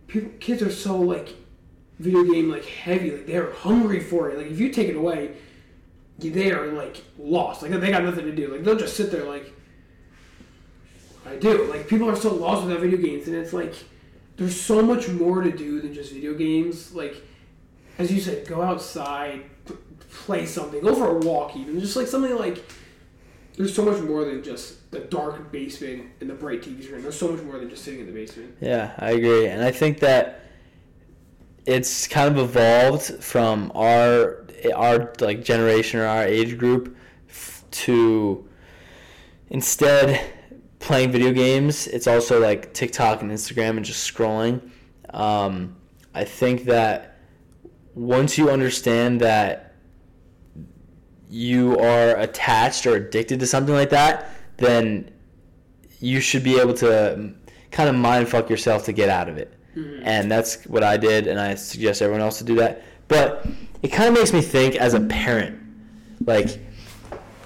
people, 0.07 0.31
kids 0.39 0.63
are 0.63 0.71
so 0.71 0.99
like 1.01 1.35
video 1.99 2.25
game 2.25 2.51
like 2.51 2.65
heavy, 2.65 3.11
like 3.11 3.27
they're 3.27 3.53
hungry 3.53 4.01
for 4.01 4.31
it. 4.31 4.39
Like 4.39 4.47
if 4.47 4.61
you 4.61 4.71
take 4.71 4.89
it 4.89 4.97
away, 4.97 5.33
they 6.19 6.53
are 6.53 6.69
like 6.69 7.03
lost. 7.19 7.63
Like 7.63 7.73
they 7.73 7.91
got 7.91 8.05
nothing 8.05 8.27
to 8.27 8.35
do. 8.35 8.49
Like 8.49 8.63
they'll 8.63 8.77
just 8.77 8.97
sit 8.97 9.11
there 9.11 9.25
like 9.25 9.53
I 11.27 11.37
do. 11.37 11.65
Like 11.65 11.89
people 11.89 12.09
are 12.09 12.17
so 12.17 12.33
lost 12.33 12.65
without 12.65 12.81
video 12.81 12.99
games, 12.99 13.27
and 13.27 13.37
it's 13.37 13.53
like 13.53 13.75
there's 14.37 14.59
so 14.59 14.83
much 14.83 15.09
more 15.09 15.43
to 15.43 15.51
do 15.51 15.81
than 15.81 15.93
just 15.93 16.13
video 16.13 16.35
games. 16.35 16.95
Like 16.95 17.17
as 17.99 18.13
you 18.13 18.21
said, 18.21 18.47
go 18.47 18.63
outside, 18.63 19.45
play 20.11 20.47
something, 20.47 20.81
go 20.81 20.95
for 20.95 21.17
a 21.17 21.19
walk, 21.19 21.57
even 21.57 21.81
just 21.81 21.97
like 21.97 22.07
something 22.07 22.37
like 22.37 22.65
there's 23.57 23.75
so 23.75 23.85
much 23.85 24.01
more 24.03 24.25
than 24.25 24.43
just 24.43 24.91
the 24.91 25.01
dark 25.01 25.51
basement 25.51 26.11
and 26.21 26.29
the 26.29 26.35
bright 26.35 26.63
TV 26.63 26.85
screen. 26.85 27.03
There's 27.03 27.19
so 27.19 27.29
much 27.29 27.43
more 27.43 27.59
than 27.59 27.71
just 27.71 27.85
sitting 27.85 28.01
in 28.01 28.07
the 28.07 28.13
basement. 28.13 28.57
Yeah, 28.61 28.93
I 28.99 29.13
agree, 29.13 29.47
and 29.47 29.63
I 29.63 29.71
think 29.71 30.01
that 30.01 30.41
it's 31.65 32.07
kind 32.07 32.37
of 32.37 32.39
evolved 32.39 33.23
from 33.25 33.73
our 33.75 34.45
our 34.75 35.13
like 35.21 35.45
generation 35.45 36.01
or 36.01 36.07
our 36.07 36.25
age 36.25 36.59
group 36.59 36.97
to 37.71 38.49
instead 39.51 40.21
playing 40.79 41.13
video 41.13 41.33
games. 41.33 41.87
It's 41.87 42.07
also 42.07 42.41
like 42.41 42.73
TikTok 42.73 43.23
and 43.23 43.31
Instagram 43.31 43.77
and 43.77 43.85
just 43.85 44.13
scrolling. 44.13 44.71
Um, 45.11 45.77
I 46.15 46.25
think 46.25 46.65
that 46.65 47.16
once 47.97 48.37
you 48.37 48.51
understand 48.51 49.21
that 49.23 49.75
you 51.29 51.77
are 51.79 52.15
attached 52.19 52.87
or 52.87 52.95
addicted 52.95 53.41
to 53.41 53.47
something 53.47 53.75
like 53.75 53.91
that, 53.91 54.31
then 54.59 55.11
you 55.99 56.21
should 56.21 56.45
be 56.45 56.61
able 56.61 56.75
to 56.75 57.33
kind 57.71 57.89
of 57.89 57.95
mind 57.95 58.29
fuck 58.29 58.49
yourself 58.51 58.85
to 58.85 58.93
get 58.93 59.09
out 59.09 59.29
of 59.29 59.39
it. 59.39 59.53
Mm-hmm. 59.75 60.03
And 60.05 60.31
that's 60.31 60.65
what 60.65 60.85
I 60.85 60.99
did, 60.99 61.27
and 61.27 61.41
I 61.41 61.55
suggest 61.55 62.03
everyone 62.03 62.21
else 62.21 62.39
to 62.39 62.45
do 62.45 62.55
that. 62.57 62.83
But 63.09 63.47
it 63.83 63.89
kind 63.89 64.09
of 64.09 64.15
makes 64.15 64.33
me 64.33 64.43
think 64.43 64.77
as 64.77 64.93
a 64.93 65.01
parent, 65.01 65.59
like, 66.25 66.61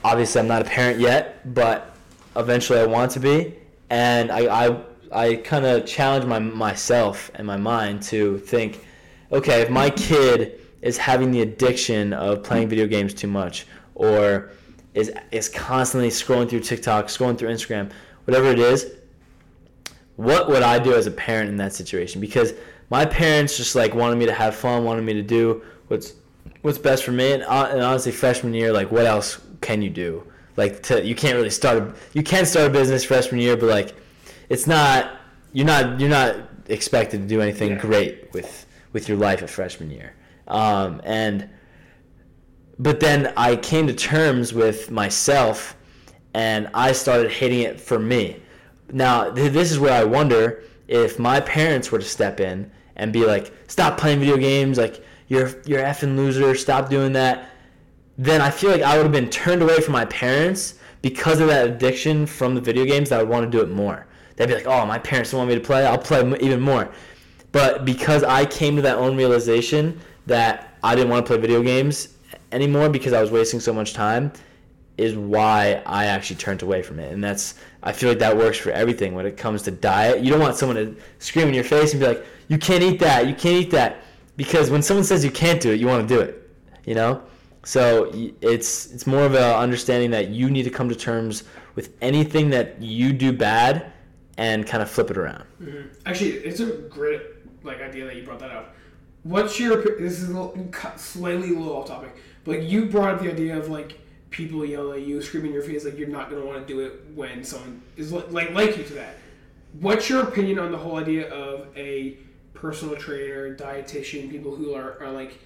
obviously 0.03 0.40
I'm 0.40 0.48
not 0.48 0.62
a 0.62 0.64
parent 0.64 0.98
yet, 0.98 1.55
but 1.55 1.94
eventually 2.36 2.80
I 2.80 2.86
want 2.86 3.12
to 3.12 3.20
be. 3.20 3.55
And 3.88 4.32
I, 4.32 4.66
I, 4.66 4.80
I 5.12 5.34
kind 5.36 5.64
of 5.64 5.86
challenge 5.86 6.24
my, 6.24 6.40
myself 6.40 7.30
and 7.36 7.46
my 7.46 7.57
mind 7.57 8.03
to 8.05 8.38
think, 8.38 8.84
okay, 9.33 9.62
if 9.62 9.70
my 9.70 9.91
kid 9.91 10.61
is 10.83 10.97
having 10.97 11.31
the 11.31 11.43
addiction 11.43 12.12
of 12.12 12.43
playing 12.43 12.68
video 12.68 12.87
games 12.87 13.14
too 13.14 13.26
much 13.26 13.66
or 13.95 14.51
is 14.95 15.12
is 15.31 15.49
constantly 15.49 16.09
scrolling 16.09 16.49
through 16.49 16.61
TikTok, 16.61 17.07
scrolling 17.07 17.39
through 17.39 17.51
Instagram, 17.51 17.91
whatever 18.24 18.47
it 18.51 18.59
is, 18.59 18.95
what 20.16 20.49
would 20.49 20.62
I 20.62 20.78
do 20.78 20.95
as 20.95 21.07
a 21.07 21.11
parent 21.11 21.49
in 21.49 21.57
that 21.57 21.72
situation? 21.72 22.20
Because 22.20 22.55
my 22.91 23.05
parents 23.05 23.57
just 23.57 23.74
like 23.74 23.95
wanted 23.95 24.16
me 24.16 24.26
to 24.26 24.33
have 24.33 24.55
fun, 24.55 24.85
wanted 24.85 25.03
me 25.03 25.14
to 25.14 25.22
do 25.22 25.62
what's 25.89 26.14
what's 26.62 26.78
best 26.78 27.05
for 27.05 27.12
me, 27.12 27.33
and, 27.33 27.43
uh, 27.45 27.68
and 27.70 27.81
honestly, 27.81 28.12
freshman 28.12 28.53
year, 28.53 28.72
like 28.72 28.91
what 28.91 29.07
else 29.07 29.41
can 29.61 29.81
you 29.83 29.91
do? 29.91 30.26
Like 30.57 30.83
to, 30.85 31.05
you 31.05 31.14
can't 31.14 31.37
really 31.37 31.51
start 31.51 31.78
a 31.78 31.95
you 32.12 32.22
can 32.22 32.45
start 32.45 32.66
a 32.66 32.70
business 32.70 33.05
freshman 33.05 33.41
year, 33.41 33.57
but 33.57 33.68
like 33.68 33.95
it's 34.49 34.66
not 34.66 35.12
you're 35.53 35.66
not 35.66 36.01
you're 36.01 36.11
not 36.11 36.37
expected 36.68 37.22
to 37.22 37.26
do 37.26 37.41
anything 37.41 37.70
yeah. 37.70 37.78
great 37.78 38.33
with 38.33 38.66
with 38.93 39.09
your 39.09 39.18
life 39.18 39.43
at 39.43 39.51
freshman 39.51 39.91
year. 39.91 40.14
Um, 40.49 41.01
and 41.05 41.49
but 42.78 42.99
then 42.99 43.32
I 43.36 43.57
came 43.57 43.86
to 43.88 43.93
terms 43.93 44.55
with 44.55 44.91
myself, 44.91 45.76
and 46.32 46.68
I 46.72 46.93
started 46.93 47.30
hating 47.30 47.61
it 47.61 47.80
for 47.80 47.99
me. 47.99 48.43
Now 48.93 49.30
this 49.30 49.70
is 49.70 49.78
where 49.78 49.93
I 49.93 50.05
wonder 50.05 50.64
if 50.88 51.18
my 51.18 51.41
parents 51.41 51.93
were 51.93 51.99
to 51.99 52.05
step 52.05 52.41
in 52.41 52.70
and 52.97 53.12
be 53.12 53.24
like, 53.24 53.53
"Stop 53.68 53.99
playing 53.99 54.20
video 54.20 54.36
games! 54.36 54.78
Like 54.78 55.05
you're 55.28 55.51
you're 55.66 55.82
effing 55.82 56.16
loser. 56.16 56.55
Stop 56.55 56.88
doing 56.88 57.12
that." 57.12 57.51
Then 58.18 58.41
I 58.41 58.51
feel 58.51 58.70
like 58.70 58.82
I 58.82 58.97
would 58.97 59.05
have 59.05 59.12
been 59.12 59.30
turned 59.30 59.62
away 59.62 59.80
from 59.80 59.93
my 59.93 60.05
parents 60.07 60.74
because 61.01 61.41
of 61.41 61.49
that 61.49 61.66
addiction 61.66 62.26
from 62.26 62.55
the 62.55 62.61
video 62.61 62.84
games. 62.84 63.11
That 63.11 63.20
I 63.20 63.22
would 63.22 63.30
want 63.30 63.51
to 63.51 63.57
do 63.57 63.62
it 63.62 63.70
more. 63.70 64.07
They'd 64.36 64.47
be 64.47 64.55
like, 64.55 64.66
"Oh, 64.66 64.86
my 64.86 64.99
parents 64.99 65.30
don't 65.30 65.38
want 65.38 65.51
me 65.51 65.55
to 65.55 65.61
play. 65.61 65.86
I'll 65.86 65.99
play 65.99 66.20
even 66.41 66.61
more." 66.61 66.91
But 67.53 67.84
because 67.84 68.22
I 68.22 68.44
came 68.46 68.76
to 68.76 68.82
that 68.82 68.96
own 68.96 69.16
realization 69.16 70.01
that 70.26 70.74
I 70.82 70.94
didn't 70.94 71.11
want 71.11 71.26
to 71.26 71.30
play 71.30 71.40
video 71.40 71.62
games 71.62 72.16
anymore 72.53 72.88
because 72.88 73.12
I 73.12 73.20
was 73.20 73.30
wasting 73.30 73.61
so 73.61 73.72
much 73.72 73.92
time 73.92 74.32
is 74.96 75.16
why 75.16 75.82
I 75.86 76.07
actually 76.07 76.36
turned 76.36 76.62
away 76.62 76.82
from 76.82 76.98
it. 77.01 77.12
And 77.12 77.24
that's 77.24 77.55
I 77.82 77.92
feel 77.92 78.11
like 78.11 78.18
that 78.18 78.36
works 78.36 78.59
for 78.59 78.70
everything 78.70 79.14
when 79.14 79.24
it 79.24 79.36
comes 79.36 79.62
to 79.62 79.70
diet. 79.70 80.22
You 80.22 80.30
don't 80.30 80.40
want 80.40 80.57
someone 80.57 80.76
to 80.76 80.94
scream 81.18 81.48
in 81.48 81.55
your 81.55 81.64
face 81.64 81.92
and 81.92 82.01
be 82.01 82.07
like, 82.07 82.24
"You 82.48 82.59
can't 82.59 82.82
eat 82.82 83.01
that. 83.01 83.26
You 83.26 83.34
can't 83.34 83.57
eat 83.64 83.70
that." 83.70 84.03
Because 84.36 84.70
when 84.70 84.82
someone 84.82 85.05
says 85.05 85.24
you 85.24 85.30
can't 85.30 85.61
do 85.61 85.72
it, 85.72 85.80
you 85.80 85.86
want 85.86 86.07
to 86.07 86.14
do 86.14 86.20
it. 86.20 86.51
You 86.84 86.94
know? 86.94 87.22
So 87.64 88.11
it's 88.40 88.92
it's 88.92 89.07
more 89.07 89.24
of 89.24 89.34
a 89.34 89.57
understanding 89.57 90.11
that 90.11 90.28
you 90.28 90.51
need 90.51 90.64
to 90.64 90.70
come 90.70 90.88
to 90.88 90.94
terms 90.94 91.44
with 91.74 91.94
anything 92.03 92.51
that 92.51 92.80
you 92.82 93.12
do 93.12 93.32
bad 93.32 93.92
and 94.36 94.66
kind 94.66 94.82
of 94.82 94.90
flip 94.90 95.11
it 95.11 95.16
around. 95.18 95.44
Mm-hmm. 95.62 95.88
Actually, 96.07 96.32
it's 96.32 96.61
a 96.61 96.66
great 96.66 97.39
like 97.62 97.80
idea 97.80 98.04
that 98.04 98.16
you 98.16 98.22
brought 98.22 98.38
that 98.38 98.50
up 98.50 98.74
what's 99.22 99.61
your 99.61 99.82
this 99.98 100.22
is 100.22 100.30
a 100.30 100.52
slightly 100.96 101.54
a 101.54 101.58
little 101.58 101.76
off 101.76 101.86
topic, 101.86 102.16
but 102.44 102.62
you 102.62 102.86
brought 102.86 103.14
up 103.14 103.22
the 103.22 103.30
idea 103.30 103.56
of 103.56 103.68
like 103.68 103.98
people 104.30 104.64
yelling 104.64 105.02
at 105.02 105.06
you, 105.06 105.20
screaming 105.20 105.48
in 105.48 105.54
your 105.54 105.62
face, 105.62 105.84
like 105.84 105.98
you're 105.98 106.08
not 106.08 106.30
gonna 106.30 106.44
want 106.44 106.66
to 106.66 106.72
do 106.72 106.80
it 106.80 107.02
when 107.14 107.44
someone 107.44 107.82
is 107.96 108.12
like 108.12 108.50
like 108.52 108.76
you 108.76 108.84
to 108.84 108.94
that. 108.94 109.16
What's 109.80 110.08
your 110.08 110.22
opinion 110.22 110.58
on 110.58 110.72
the 110.72 110.78
whole 110.78 110.96
idea 110.96 111.30
of 111.32 111.66
a 111.76 112.16
personal 112.54 112.96
trainer, 112.96 113.54
dietitian, 113.54 114.30
people 114.30 114.54
who 114.54 114.74
are, 114.74 115.00
are 115.00 115.12
like 115.12 115.38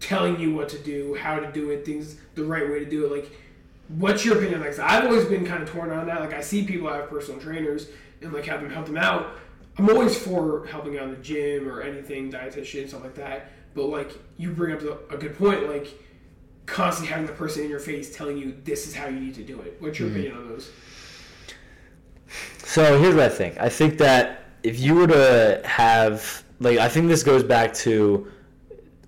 telling 0.00 0.38
you 0.38 0.54
what 0.54 0.68
to 0.68 0.78
do, 0.78 1.14
how 1.14 1.38
to 1.38 1.50
do 1.50 1.70
it, 1.70 1.86
things 1.86 2.16
the 2.34 2.44
right 2.44 2.68
way 2.68 2.78
to 2.78 2.84
do 2.84 3.06
it. 3.06 3.12
Like, 3.12 3.32
what's 3.88 4.22
your 4.24 4.36
opinion? 4.36 4.60
Like, 4.60 4.78
I've 4.78 5.04
always 5.04 5.24
been 5.24 5.46
kind 5.46 5.62
of 5.62 5.70
torn 5.70 5.90
on 5.90 6.06
that. 6.06 6.20
Like, 6.20 6.34
I 6.34 6.42
see 6.42 6.64
people 6.64 6.92
have 6.92 7.08
personal 7.08 7.40
trainers 7.40 7.88
and 8.20 8.32
like 8.32 8.44
have 8.44 8.60
them 8.60 8.70
help 8.70 8.86
them 8.86 8.98
out. 8.98 9.38
I'm 9.76 9.88
always 9.90 10.16
for 10.16 10.66
helping 10.66 10.98
out 10.98 11.04
in 11.04 11.10
the 11.10 11.16
gym 11.16 11.68
or 11.68 11.82
anything, 11.82 12.30
dietitian, 12.30 12.88
stuff 12.88 13.02
like 13.02 13.14
that. 13.16 13.50
But 13.74 13.86
like, 13.86 14.12
you 14.36 14.50
bring 14.50 14.74
up 14.74 15.12
a 15.12 15.16
good 15.16 15.36
point. 15.36 15.68
Like, 15.68 15.88
constantly 16.66 17.12
having 17.12 17.26
the 17.26 17.32
person 17.32 17.64
in 17.64 17.70
your 17.70 17.80
face 17.80 18.14
telling 18.14 18.38
you 18.38 18.56
this 18.64 18.86
is 18.86 18.94
how 18.94 19.06
you 19.06 19.20
need 19.20 19.34
to 19.34 19.42
do 19.42 19.60
it. 19.60 19.76
What's 19.80 19.98
your 19.98 20.08
mm-hmm. 20.08 20.18
opinion 20.18 20.38
on 20.38 20.48
those? 20.48 20.70
So 22.58 22.98
here's 22.98 23.14
what 23.14 23.24
I 23.24 23.28
think. 23.28 23.60
I 23.60 23.68
think 23.68 23.98
that 23.98 24.44
if 24.62 24.80
you 24.80 24.94
were 24.94 25.06
to 25.06 25.60
have 25.64 26.44
like 26.60 26.78
I 26.78 26.88
think 26.88 27.08
this 27.08 27.22
goes 27.22 27.42
back 27.42 27.74
to 27.74 28.30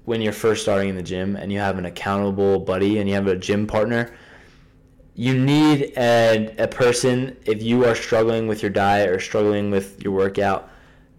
when 0.05 0.21
you're 0.21 0.33
first 0.33 0.63
starting 0.63 0.89
in 0.89 0.97
the 0.97 1.03
gym 1.03 1.37
and 1.37 1.53
you 1.53 1.59
have 1.59 1.79
an 1.79 1.87
accountable 1.87 2.61
buddy 2.61 2.99
and 2.99 3.09
you 3.09 3.15
have 3.15 3.27
a 3.27 3.37
gym 3.37 3.67
partner, 3.67 4.15
you 5.17 5.37
need 5.37 5.95
a, 5.97 6.55
a 6.59 6.69
person 6.69 7.37
if 7.47 7.63
you 7.63 7.85
are 7.87 7.95
struggling 7.95 8.47
with 8.47 8.63
your 8.63 8.71
diet 8.71 9.09
or 9.09 9.19
struggling 9.19 9.71
with 9.71 10.03
your 10.03 10.13
workout, 10.13 10.71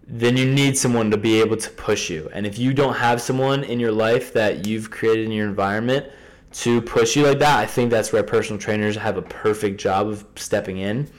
then 0.06 0.36
you 0.36 0.50
need 0.50 0.78
someone 0.78 1.10
to 1.10 1.16
be 1.16 1.40
able 1.40 1.56
to 1.56 1.68
push 1.70 2.08
you. 2.08 2.30
And 2.32 2.46
if 2.46 2.58
you 2.58 2.72
don't 2.72 2.94
have 2.94 3.20
someone 3.20 3.64
in 3.64 3.78
your 3.80 3.92
life 3.92 4.32
that 4.32 4.66
you've 4.66 4.90
created 4.90 5.26
in 5.26 5.32
your 5.32 5.48
environment 5.48 6.06
to 6.52 6.80
push 6.80 7.16
you 7.16 7.26
like 7.26 7.40
that, 7.40 7.58
I 7.58 7.66
think 7.66 7.90
that's 7.90 8.12
where 8.12 8.22
personal 8.22 8.58
trainers 8.58 8.96
have 8.96 9.16
a 9.16 9.22
perfect 9.22 9.80
job 9.80 10.06
of 10.06 10.24
stepping 10.36 10.78
in. 10.78 11.10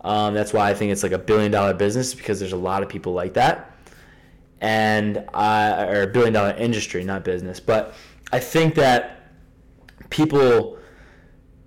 Um, 0.00 0.32
that's 0.32 0.52
why 0.52 0.70
I 0.70 0.74
think 0.74 0.90
it's 0.90 1.02
like 1.02 1.12
a 1.12 1.18
billion 1.18 1.52
dollar 1.52 1.74
business 1.74 2.14
because 2.14 2.40
there's 2.40 2.52
a 2.52 2.56
lot 2.56 2.82
of 2.82 2.88
people 2.88 3.12
like 3.12 3.34
that 3.34 3.78
and 4.60 5.24
I, 5.34 5.84
or 5.84 6.02
a 6.02 6.06
billion 6.06 6.32
dollar 6.32 6.52
industry, 6.52 7.04
not 7.04 7.24
business. 7.24 7.60
But 7.60 7.94
I 8.32 8.38
think 8.38 8.74
that 8.76 9.30
people, 10.10 10.77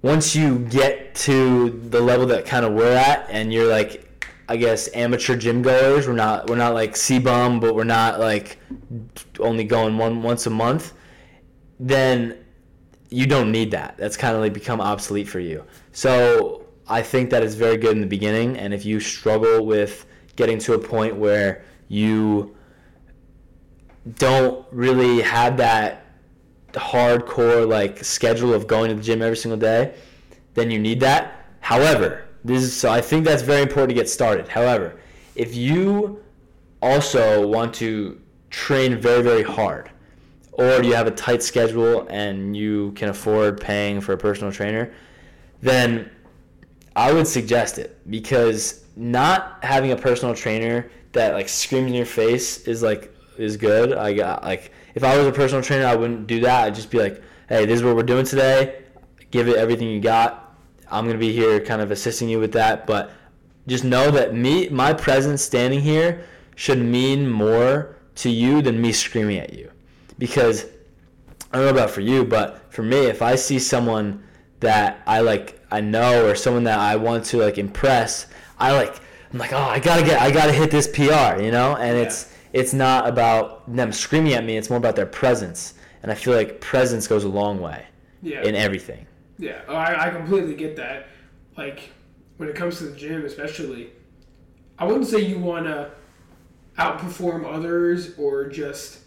once 0.02 0.36
you 0.36 0.60
get 0.60 1.14
to 1.14 1.70
the 1.70 2.02
level 2.02 2.26
that 2.28 2.46
kind 2.46 2.66
of 2.66 2.74
we're 2.74 2.94
at, 2.94 3.28
and 3.30 3.54
you're 3.54 3.70
like, 3.70 4.08
I 4.50 4.58
guess 4.58 4.90
amateur 4.94 5.36
gym 5.36 5.62
goers, 5.62 6.08
we're 6.08 6.14
not 6.14 6.50
we're 6.50 6.56
not 6.56 6.74
like 6.74 6.94
CBum, 6.94 7.62
but 7.62 7.76
we're 7.76 7.84
not 7.84 8.20
like 8.20 8.58
only 9.40 9.64
going 9.64 9.98
one 9.98 10.24
once 10.24 10.46
a 10.48 10.50
month. 10.50 10.94
Then 11.80 12.38
you 13.10 13.28
don't 13.28 13.52
need 13.52 13.72
that. 13.72 13.98
That's 13.98 14.18
kind 14.18 14.36
of 14.36 14.42
like 14.42 14.54
become 14.54 14.82
obsolete 14.82 15.28
for 15.28 15.40
you. 15.40 15.64
So 15.92 16.66
I 16.88 17.02
think 17.02 17.30
that 17.30 17.44
is 17.44 17.56
very 17.56 17.78
good 17.78 17.92
in 17.92 18.02
the 18.02 18.08
beginning, 18.08 18.58
and 18.58 18.74
if 18.74 18.86
you 18.86 19.00
struggle 19.00 19.66
with 19.66 20.06
getting 20.36 20.58
to 20.60 20.74
a 20.74 20.80
point 20.80 21.16
where 21.16 21.64
you 21.88 22.56
don't 24.16 24.66
really 24.72 25.22
have 25.22 25.58
that 25.58 26.01
hardcore 26.74 27.68
like 27.68 28.04
schedule 28.04 28.54
of 28.54 28.68
going 28.68 28.90
to 28.90 28.96
the 28.96 29.02
gym 29.02 29.22
every 29.22 29.38
single 29.38 29.60
day, 29.60 29.94
then 30.54 30.72
you 30.72 30.80
need 30.80 31.00
that. 31.00 31.46
However, 31.60 32.26
this 32.44 32.64
is 32.64 32.76
so 32.76 32.92
I 32.92 33.02
think 33.02 33.26
that's 33.26 33.44
very 33.44 33.62
important 33.62 33.90
to 33.90 33.96
get 33.96 34.10
started. 34.10 34.48
However, 34.48 35.00
if 35.36 35.56
you 35.56 36.22
also 36.82 37.46
want 37.48 37.74
to 37.76 38.20
train 38.50 38.98
very 39.00 39.22
very 39.22 39.44
hard 39.44 39.90
or 40.54 40.84
you 40.84 40.94
have 40.94 41.08
a 41.08 41.12
tight 41.12 41.42
schedule 41.42 42.06
and 42.10 42.56
you 42.56 42.92
can 42.94 43.10
afford 43.10 43.62
paying 43.62 44.02
for 44.02 44.14
a 44.14 44.18
personal 44.18 44.52
trainer, 44.52 44.92
then 45.62 46.10
I 46.96 47.14
would 47.14 47.28
suggest 47.28 47.78
it 47.78 47.98
because 48.10 48.84
not 48.96 49.64
having 49.64 49.92
a 49.92 49.96
personal 49.96 50.36
trainer 50.36 50.90
that 51.14 51.34
like 51.34 51.48
screams 51.48 51.88
in 51.88 51.94
your 51.94 52.06
face 52.06 52.68
is 52.68 52.84
like 52.84 53.14
is 53.38 53.58
good. 53.58 53.94
I 53.94 54.14
got 54.14 54.44
like 54.44 54.72
if 54.96 55.04
I 55.04 55.18
was 55.18 55.28
a 55.28 55.32
personal 55.32 55.64
trainer, 55.64 55.86
I 55.86 55.96
wouldn't 55.96 56.28
do 56.28 56.40
that. 56.42 56.66
I'd 56.66 56.76
just 56.76 56.92
be 56.92 57.00
like, 57.00 57.22
hey, 57.50 57.66
this 57.66 57.80
is 57.80 57.84
what 57.84 57.96
we're 57.96 58.04
doing 58.04 58.26
today. 58.26 58.84
Give 59.32 59.48
it 59.48 59.58
everything 59.58 59.90
you 59.90 60.00
got. 60.00 60.56
I'm 60.90 61.06
gonna 61.06 61.18
be 61.18 61.32
here, 61.32 61.60
kind 61.62 61.82
of 61.82 61.92
assisting 61.92 62.28
you 62.30 62.40
with 62.40 62.54
that. 62.54 62.86
But 62.86 63.12
just 63.68 63.84
know 63.84 64.12
that 64.12 64.36
me, 64.36 64.70
my 64.70 64.94
presence 64.94 65.42
standing 65.42 65.82
here, 65.82 66.26
should 66.56 66.80
mean 66.80 67.30
more 67.30 67.96
to 68.16 68.30
you 68.30 68.62
than 68.62 68.82
me 68.82 68.92
screaming 68.92 69.40
at 69.40 69.54
you, 69.54 69.72
because 70.18 70.66
I 71.52 71.58
don't 71.58 71.66
know 71.66 71.72
about 71.72 71.90
for 71.90 72.02
you, 72.02 72.26
but 72.26 72.72
for 72.72 72.84
me, 72.84 73.06
if 73.06 73.22
I 73.22 73.36
see 73.36 73.58
someone 73.58 74.24
that 74.60 75.02
I 75.08 75.22
like, 75.22 75.60
I 75.72 75.82
know, 75.82 76.26
or 76.26 76.36
someone 76.36 76.66
that 76.66 76.80
I 76.80 76.98
want 76.98 77.26
to 77.26 77.38
like 77.38 77.58
impress, 77.58 78.28
I 78.60 78.74
like. 78.74 79.00
I'm 79.34 79.40
like, 79.40 79.54
oh, 79.54 79.58
I 79.58 79.80
gotta 79.80 80.04
get, 80.04 80.22
I 80.22 80.30
gotta 80.30 80.52
hit 80.52 80.72
this 80.72 80.88
PR, 80.88 81.42
you 81.42 81.52
know, 81.52 81.78
and 81.78 81.98
yeah. 81.98 82.04
it's 82.04 82.31
it's 82.54 82.74
not 82.74 83.08
about 83.08 83.74
them 83.74 83.92
screaming 83.92 84.34
at 84.34 84.44
me. 84.44 84.58
It's 84.58 84.70
more 84.70 84.78
about 84.78 84.96
their 84.96 85.06
presence, 85.06 85.74
and 86.04 86.12
I 86.12 86.16
feel 86.16 86.34
like 86.34 86.60
presence 86.62 87.08
goes 87.08 87.24
a 87.24 87.30
long 87.30 87.60
way. 87.60 87.86
Yeah. 88.22 88.44
In 88.44 88.56
everything. 88.56 89.08
Yeah, 89.40 89.62
oh, 89.68 89.74
I, 89.74 90.08
I 90.08 90.10
completely 90.12 90.54
get 90.54 90.76
that. 90.76 91.08
Like 91.58 91.90
when 92.38 92.48
it 92.50 92.56
comes 92.56 92.78
to 92.78 92.86
the 92.86 92.96
gym, 92.96 93.26
especially, 93.26 93.90
I 94.78 94.86
wouldn't 94.86 95.08
say 95.08 95.20
you 95.20 95.40
want 95.40 95.66
to 95.66 95.92
outperform 96.78 97.52
others 97.52 98.18
or 98.20 98.48
just 98.48 99.00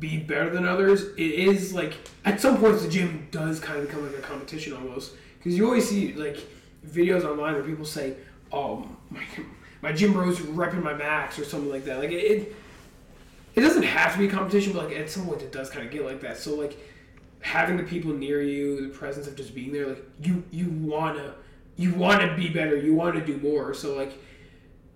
be 0.00 0.18
better 0.18 0.50
than 0.50 0.66
others. 0.66 1.02
It 1.16 1.34
is 1.34 1.72
like 1.72 1.94
at 2.24 2.40
some 2.40 2.58
points 2.58 2.82
the 2.82 2.88
gym 2.88 3.28
does 3.30 3.60
kind 3.60 3.78
of 3.78 3.86
become 3.86 4.04
like 4.04 4.18
a 4.18 4.22
competition 4.22 4.72
almost 4.72 5.12
because 5.38 5.56
you 5.56 5.64
always 5.64 5.88
see 5.88 6.12
like 6.14 6.38
videos 6.86 7.24
online 7.24 7.54
where 7.54 7.62
people 7.62 7.84
say, 7.84 8.16
"Oh 8.50 8.88
my." 9.10 9.22
My 9.80 9.92
gym 9.92 10.12
bros 10.12 10.40
repping 10.40 10.82
my 10.82 10.94
max 10.94 11.38
or 11.38 11.44
something 11.44 11.70
like 11.70 11.84
that. 11.84 11.98
Like 11.98 12.10
it, 12.10 12.14
it 12.14 12.56
it 13.58 13.62
doesn't 13.62 13.82
have 13.82 14.12
to 14.12 14.18
be 14.18 14.26
a 14.26 14.30
competition, 14.30 14.72
but 14.72 14.88
like 14.88 14.96
at 14.96 15.10
some 15.10 15.26
point 15.26 15.42
it 15.42 15.52
does 15.52 15.70
kind 15.70 15.84
of 15.84 15.92
get 15.92 16.04
like 16.04 16.20
that. 16.20 16.38
So 16.38 16.54
like 16.54 16.78
having 17.40 17.76
the 17.76 17.82
people 17.82 18.12
near 18.12 18.42
you, 18.42 18.88
the 18.88 18.94
presence 18.94 19.26
of 19.26 19.36
just 19.36 19.54
being 19.54 19.72
there, 19.72 19.86
like 19.86 20.04
you 20.22 20.44
you 20.50 20.70
wanna 20.70 21.34
you 21.76 21.94
wanna 21.94 22.36
be 22.36 22.48
better, 22.48 22.76
you 22.76 22.94
wanna 22.94 23.24
do 23.24 23.36
more. 23.38 23.74
So 23.74 23.96
like 23.96 24.18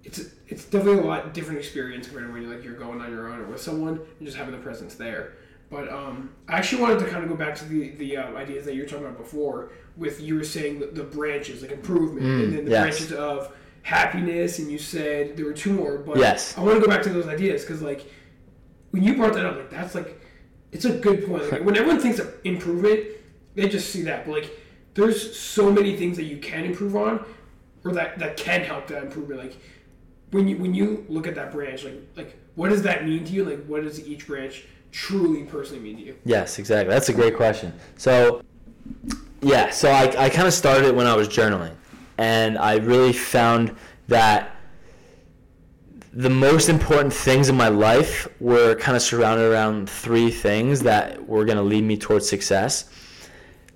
it's 0.04 0.20
it's 0.48 0.64
definitely 0.64 1.02
a 1.02 1.06
lot 1.06 1.34
different 1.34 1.58
experience 1.58 2.06
compared 2.06 2.28
to 2.28 2.32
when 2.32 2.42
you're 2.42 2.54
like 2.54 2.64
you're 2.64 2.74
going 2.74 3.00
on 3.00 3.10
your 3.10 3.28
own 3.28 3.40
or 3.40 3.46
with 3.46 3.60
someone 3.60 4.00
and 4.18 4.26
just 4.26 4.36
having 4.36 4.52
the 4.52 4.60
presence 4.60 4.94
there. 4.94 5.34
But 5.70 5.88
um, 5.90 6.30
I 6.48 6.58
actually 6.58 6.82
wanted 6.82 6.98
to 7.00 7.06
kind 7.06 7.24
of 7.24 7.30
go 7.30 7.36
back 7.36 7.54
to 7.56 7.64
the 7.64 7.90
the 7.90 8.18
uh, 8.18 8.34
ideas 8.34 8.66
that 8.66 8.74
you 8.74 8.82
were 8.82 8.88
talking 8.88 9.06
about 9.06 9.18
before. 9.18 9.72
With 9.96 10.20
you 10.20 10.36
were 10.36 10.44
saying 10.44 10.80
the, 10.80 10.86
the 10.86 11.04
branches, 11.04 11.62
like 11.62 11.70
improvement, 11.70 12.26
mm, 12.26 12.44
and 12.44 12.52
then 12.52 12.64
the 12.64 12.70
yes. 12.70 12.82
branches 12.82 13.12
of 13.12 13.54
happiness, 13.82 14.58
and 14.58 14.70
you 14.70 14.78
said 14.78 15.36
there 15.36 15.46
were 15.46 15.52
two 15.52 15.72
more. 15.72 15.98
But 15.98 16.18
yes. 16.18 16.56
I 16.56 16.60
want 16.60 16.74
to 16.74 16.80
go 16.80 16.86
back 16.86 17.02
to 17.02 17.08
those 17.10 17.26
ideas 17.26 17.62
because 17.62 17.82
like 17.82 18.06
when 18.93 19.03
you 19.03 19.16
brought 19.16 19.34
that 19.34 19.45
up, 19.45 19.57
like 19.57 19.70
that's 19.70 19.95
like 19.95 20.20
it's 20.70 20.84
a 20.84 20.93
good 20.93 21.26
point. 21.26 21.51
Like, 21.51 21.64
when 21.64 21.76
everyone 21.76 22.01
thinks 22.01 22.18
of 22.18 22.34
improvement, 22.45 23.05
they 23.55 23.68
just 23.68 23.90
see 23.90 24.03
that. 24.03 24.24
But 24.24 24.32
like 24.32 24.59
there's 24.95 25.36
so 25.36 25.72
many 25.72 25.97
things 25.97 26.16
that 26.16 26.24
you 26.24 26.38
can 26.38 26.64
improve 26.64 26.95
on 26.95 27.24
or 27.84 27.93
that, 27.93 28.18
that 28.18 28.36
can 28.36 28.62
help 28.62 28.86
that 28.88 29.03
improvement. 29.03 29.40
Like 29.40 29.57
when 30.30 30.47
you 30.47 30.57
when 30.59 30.74
you 30.74 31.05
look 31.09 31.26
at 31.26 31.34
that 31.34 31.53
branch, 31.53 31.84
like 31.84 32.01
like 32.16 32.38
what 32.55 32.68
does 32.68 32.82
that 32.82 33.05
mean 33.05 33.24
to 33.24 33.32
you? 33.32 33.45
Like 33.45 33.64
what 33.66 33.82
does 33.82 34.07
each 34.07 34.26
branch 34.26 34.64
truly 34.93 35.45
personally 35.45 35.82
mean 35.82 35.97
to 35.97 36.03
you? 36.03 36.16
Yes, 36.24 36.59
exactly. 36.59 36.93
That's 36.93 37.09
a 37.09 37.14
great 37.14 37.36
question. 37.36 37.72
So 37.97 38.43
yeah, 39.40 39.70
so 39.70 39.90
I, 39.90 40.24
I 40.24 40.28
kind 40.28 40.47
of 40.47 40.55
started 40.55 40.84
it 40.84 40.95
when 40.95 41.07
I 41.07 41.16
was 41.16 41.28
journaling 41.28 41.74
and 42.18 42.59
I 42.59 42.76
really 42.76 43.12
found 43.12 43.74
that 44.09 44.55
the 46.12 46.30
most 46.30 46.68
important 46.68 47.12
things 47.12 47.48
in 47.48 47.56
my 47.56 47.68
life 47.68 48.28
were 48.38 48.74
kind 48.74 48.96
of 48.96 49.02
surrounded 49.02 49.50
around 49.50 49.88
three 49.88 50.30
things 50.30 50.80
that 50.80 51.26
were 51.26 51.44
going 51.44 51.56
to 51.56 51.62
lead 51.62 51.84
me 51.84 51.96
towards 51.96 52.28
success. 52.28 52.90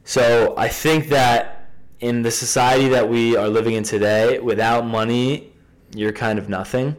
So 0.04 0.54
I 0.56 0.68
think 0.68 1.08
that 1.08 1.70
in 2.00 2.22
the 2.22 2.30
society 2.30 2.88
that 2.88 3.08
we 3.08 3.36
are 3.36 3.48
living 3.48 3.74
in 3.74 3.82
today, 3.82 4.38
without 4.38 4.86
money, 4.86 5.52
you're 5.94 6.12
kind 6.12 6.38
of 6.38 6.48
nothing. 6.50 6.94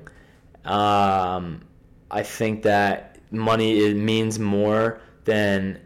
Um, 0.66 1.62
I 2.10 2.24
think 2.24 2.64
that 2.64 3.20
money 3.32 3.80
it 3.80 3.96
means 3.96 4.40
more 4.40 5.00
than 5.26 5.80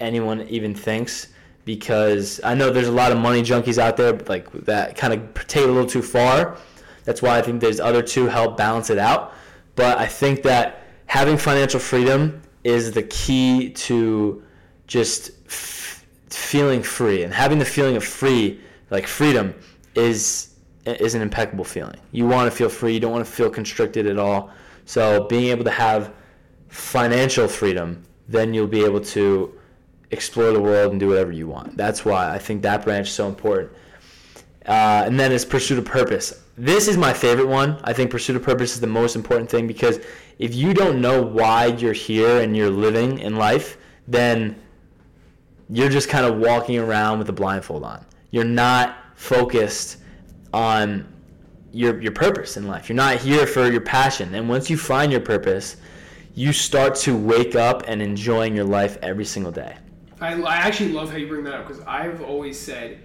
anyone 0.00 0.42
even 0.48 0.74
thinks 0.74 1.28
because 1.64 2.40
I 2.42 2.54
know 2.54 2.70
there's 2.70 2.88
a 2.88 2.92
lot 2.92 3.12
of 3.12 3.18
money 3.18 3.42
junkies 3.42 3.78
out 3.78 3.98
there 3.98 4.14
but 4.14 4.28
like 4.28 4.50
that 4.64 4.96
kind 4.96 5.12
of 5.12 5.46
take 5.46 5.64
a 5.64 5.68
little 5.68 5.86
too 5.86 6.00
far 6.00 6.56
that's 7.04 7.22
why 7.22 7.38
I 7.38 7.42
think 7.42 7.60
there's 7.60 7.80
other 7.80 8.02
two 8.02 8.26
help 8.26 8.56
balance 8.56 8.90
it 8.90 8.98
out. 8.98 9.34
But 9.76 9.98
I 9.98 10.06
think 10.06 10.42
that 10.42 10.82
having 11.06 11.36
financial 11.36 11.80
freedom 11.80 12.42
is 12.64 12.92
the 12.92 13.02
key 13.04 13.70
to 13.70 14.42
just 14.86 15.30
f- 15.46 16.04
feeling 16.28 16.82
free 16.82 17.22
and 17.22 17.32
having 17.32 17.58
the 17.58 17.64
feeling 17.64 17.96
of 17.96 18.04
free, 18.04 18.60
like 18.90 19.06
freedom, 19.06 19.54
is 19.94 20.50
is 20.86 21.14
an 21.14 21.22
impeccable 21.22 21.64
feeling. 21.64 22.00
You 22.10 22.26
want 22.26 22.50
to 22.50 22.56
feel 22.56 22.68
free. 22.68 22.94
You 22.94 23.00
don't 23.00 23.12
want 23.12 23.24
to 23.24 23.30
feel 23.30 23.50
constricted 23.50 24.06
at 24.06 24.18
all. 24.18 24.50
So 24.86 25.26
being 25.28 25.48
able 25.48 25.64
to 25.64 25.70
have 25.70 26.12
financial 26.68 27.46
freedom, 27.48 28.02
then 28.28 28.54
you'll 28.54 28.66
be 28.66 28.84
able 28.84 29.00
to 29.00 29.54
explore 30.10 30.52
the 30.52 30.60
world 30.60 30.92
and 30.92 31.00
do 31.00 31.08
whatever 31.08 31.32
you 31.32 31.46
want. 31.46 31.76
That's 31.76 32.04
why 32.04 32.32
I 32.32 32.38
think 32.38 32.62
that 32.62 32.84
branch 32.84 33.08
is 33.08 33.14
so 33.14 33.28
important. 33.28 33.72
Uh, 34.66 35.04
and 35.06 35.18
then 35.18 35.32
it's 35.32 35.44
pursuit 35.44 35.78
of 35.78 35.84
purpose. 35.84 36.42
This 36.60 36.88
is 36.88 36.98
my 36.98 37.14
favorite 37.14 37.46
one. 37.46 37.80
I 37.84 37.94
think 37.94 38.10
pursuit 38.10 38.36
of 38.36 38.42
purpose 38.42 38.74
is 38.74 38.80
the 38.80 38.86
most 38.86 39.16
important 39.16 39.48
thing 39.48 39.66
because 39.66 39.98
if 40.38 40.54
you 40.54 40.74
don't 40.74 41.00
know 41.00 41.22
why 41.22 41.64
you're 41.64 41.94
here 41.94 42.42
and 42.42 42.54
you're 42.54 42.68
living 42.68 43.18
in 43.20 43.36
life, 43.36 43.78
then 44.06 44.60
you're 45.70 45.88
just 45.88 46.10
kind 46.10 46.26
of 46.26 46.36
walking 46.36 46.78
around 46.78 47.18
with 47.18 47.30
a 47.30 47.32
blindfold 47.32 47.82
on. 47.82 48.04
You're 48.30 48.44
not 48.44 48.98
focused 49.14 50.02
on 50.52 51.10
your 51.72 51.98
your 52.02 52.12
purpose 52.12 52.58
in 52.58 52.66
life. 52.66 52.90
You're 52.90 52.96
not 52.96 53.16
here 53.16 53.46
for 53.46 53.70
your 53.70 53.80
passion. 53.80 54.34
And 54.34 54.46
once 54.46 54.68
you 54.68 54.76
find 54.76 55.10
your 55.10 55.22
purpose, 55.22 55.78
you 56.34 56.52
start 56.52 56.94
to 56.96 57.16
wake 57.16 57.56
up 57.56 57.84
and 57.86 58.02
enjoying 58.02 58.54
your 58.54 58.66
life 58.66 58.98
every 59.00 59.24
single 59.24 59.52
day. 59.52 59.78
I, 60.20 60.34
I 60.34 60.56
actually 60.56 60.92
love 60.92 61.10
how 61.10 61.16
you 61.16 61.26
bring 61.26 61.44
that 61.44 61.54
up 61.54 61.66
because 61.66 61.82
I've 61.86 62.20
always 62.20 62.60
said 62.60 63.00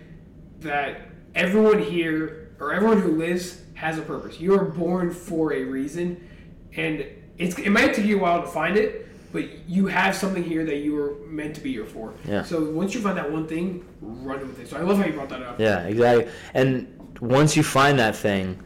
that 0.59 1.14
everyone 1.35 1.79
here 1.81 2.49
or 2.59 2.73
everyone 2.73 3.01
who 3.01 3.11
lives 3.11 3.61
has 3.75 3.97
a 3.97 4.01
purpose. 4.01 4.39
You 4.39 4.55
are 4.55 4.63
born 4.65 5.11
for 5.11 5.53
a 5.53 5.63
reason, 5.63 6.27
and 6.75 7.05
it's 7.37 7.57
it 7.59 7.69
might 7.69 7.93
take 7.93 8.05
you 8.05 8.17
a 8.17 8.21
while 8.21 8.41
to 8.41 8.47
find 8.47 8.77
it, 8.77 9.07
but 9.33 9.45
you 9.67 9.87
have 9.87 10.15
something 10.15 10.43
here 10.43 10.65
that 10.65 10.77
you 10.77 10.95
were 10.95 11.15
meant 11.27 11.55
to 11.55 11.61
be 11.61 11.73
here 11.73 11.85
for. 11.85 12.13
Yeah. 12.25 12.43
So 12.43 12.63
once 12.71 12.93
you 12.93 13.01
find 13.01 13.17
that 13.17 13.29
one 13.29 13.47
thing, 13.47 13.85
run 14.01 14.39
with 14.39 14.59
it. 14.59 14.69
So 14.69 14.77
I 14.77 14.81
love 14.81 14.97
how 14.97 15.05
you 15.05 15.13
brought 15.13 15.29
that 15.29 15.43
up. 15.43 15.59
Yeah, 15.59 15.83
exactly. 15.83 16.31
And 16.53 16.87
once 17.19 17.57
you 17.57 17.63
find 17.63 17.99
that 17.99 18.15
thing, 18.15 18.61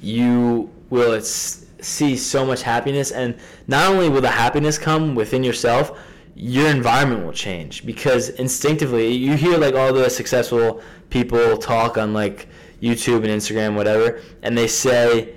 you 0.00 0.70
will 0.90 1.20
see 1.20 2.16
so 2.16 2.46
much 2.46 2.62
happiness, 2.62 3.10
and 3.10 3.36
not 3.66 3.92
only 3.92 4.08
will 4.08 4.20
the 4.20 4.30
happiness 4.30 4.78
come 4.78 5.16
within 5.16 5.42
yourself, 5.42 5.98
your 6.42 6.66
environment 6.66 7.24
will 7.24 7.32
change 7.32 7.86
because 7.86 8.30
instinctively 8.30 9.12
you 9.12 9.36
hear 9.36 9.56
like 9.58 9.76
all 9.76 9.92
the 9.92 10.10
successful 10.10 10.82
people 11.08 11.56
talk 11.56 11.96
on 11.96 12.12
like 12.12 12.48
YouTube 12.82 13.18
and 13.18 13.26
Instagram, 13.26 13.76
whatever, 13.76 14.20
and 14.42 14.58
they 14.58 14.66
say, 14.66 15.36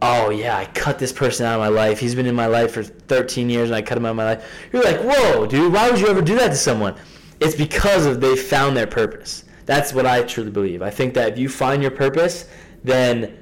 "Oh 0.00 0.30
yeah, 0.30 0.56
I 0.56 0.66
cut 0.66 1.00
this 1.00 1.12
person 1.12 1.44
out 1.44 1.54
of 1.54 1.58
my 1.58 1.66
life. 1.68 1.98
He's 1.98 2.14
been 2.14 2.26
in 2.26 2.36
my 2.36 2.46
life 2.46 2.70
for 2.70 2.84
13 2.84 3.50
years, 3.50 3.68
and 3.68 3.74
I 3.74 3.82
cut 3.82 3.98
him 3.98 4.06
out 4.06 4.10
of 4.10 4.16
my 4.16 4.26
life." 4.26 4.44
You're 4.72 4.84
like, 4.84 5.00
"Whoa, 5.00 5.44
dude! 5.46 5.72
Why 5.72 5.90
would 5.90 5.98
you 5.98 6.06
ever 6.06 6.22
do 6.22 6.36
that 6.36 6.50
to 6.50 6.56
someone?" 6.56 6.94
It's 7.40 7.56
because 7.56 8.06
of 8.06 8.20
they 8.20 8.36
found 8.36 8.76
their 8.76 8.86
purpose. 8.86 9.42
That's 9.66 9.92
what 9.92 10.06
I 10.06 10.22
truly 10.22 10.52
believe. 10.52 10.82
I 10.82 10.90
think 10.90 11.14
that 11.14 11.32
if 11.32 11.38
you 11.38 11.48
find 11.48 11.82
your 11.82 11.90
purpose, 11.90 12.46
then 12.84 13.38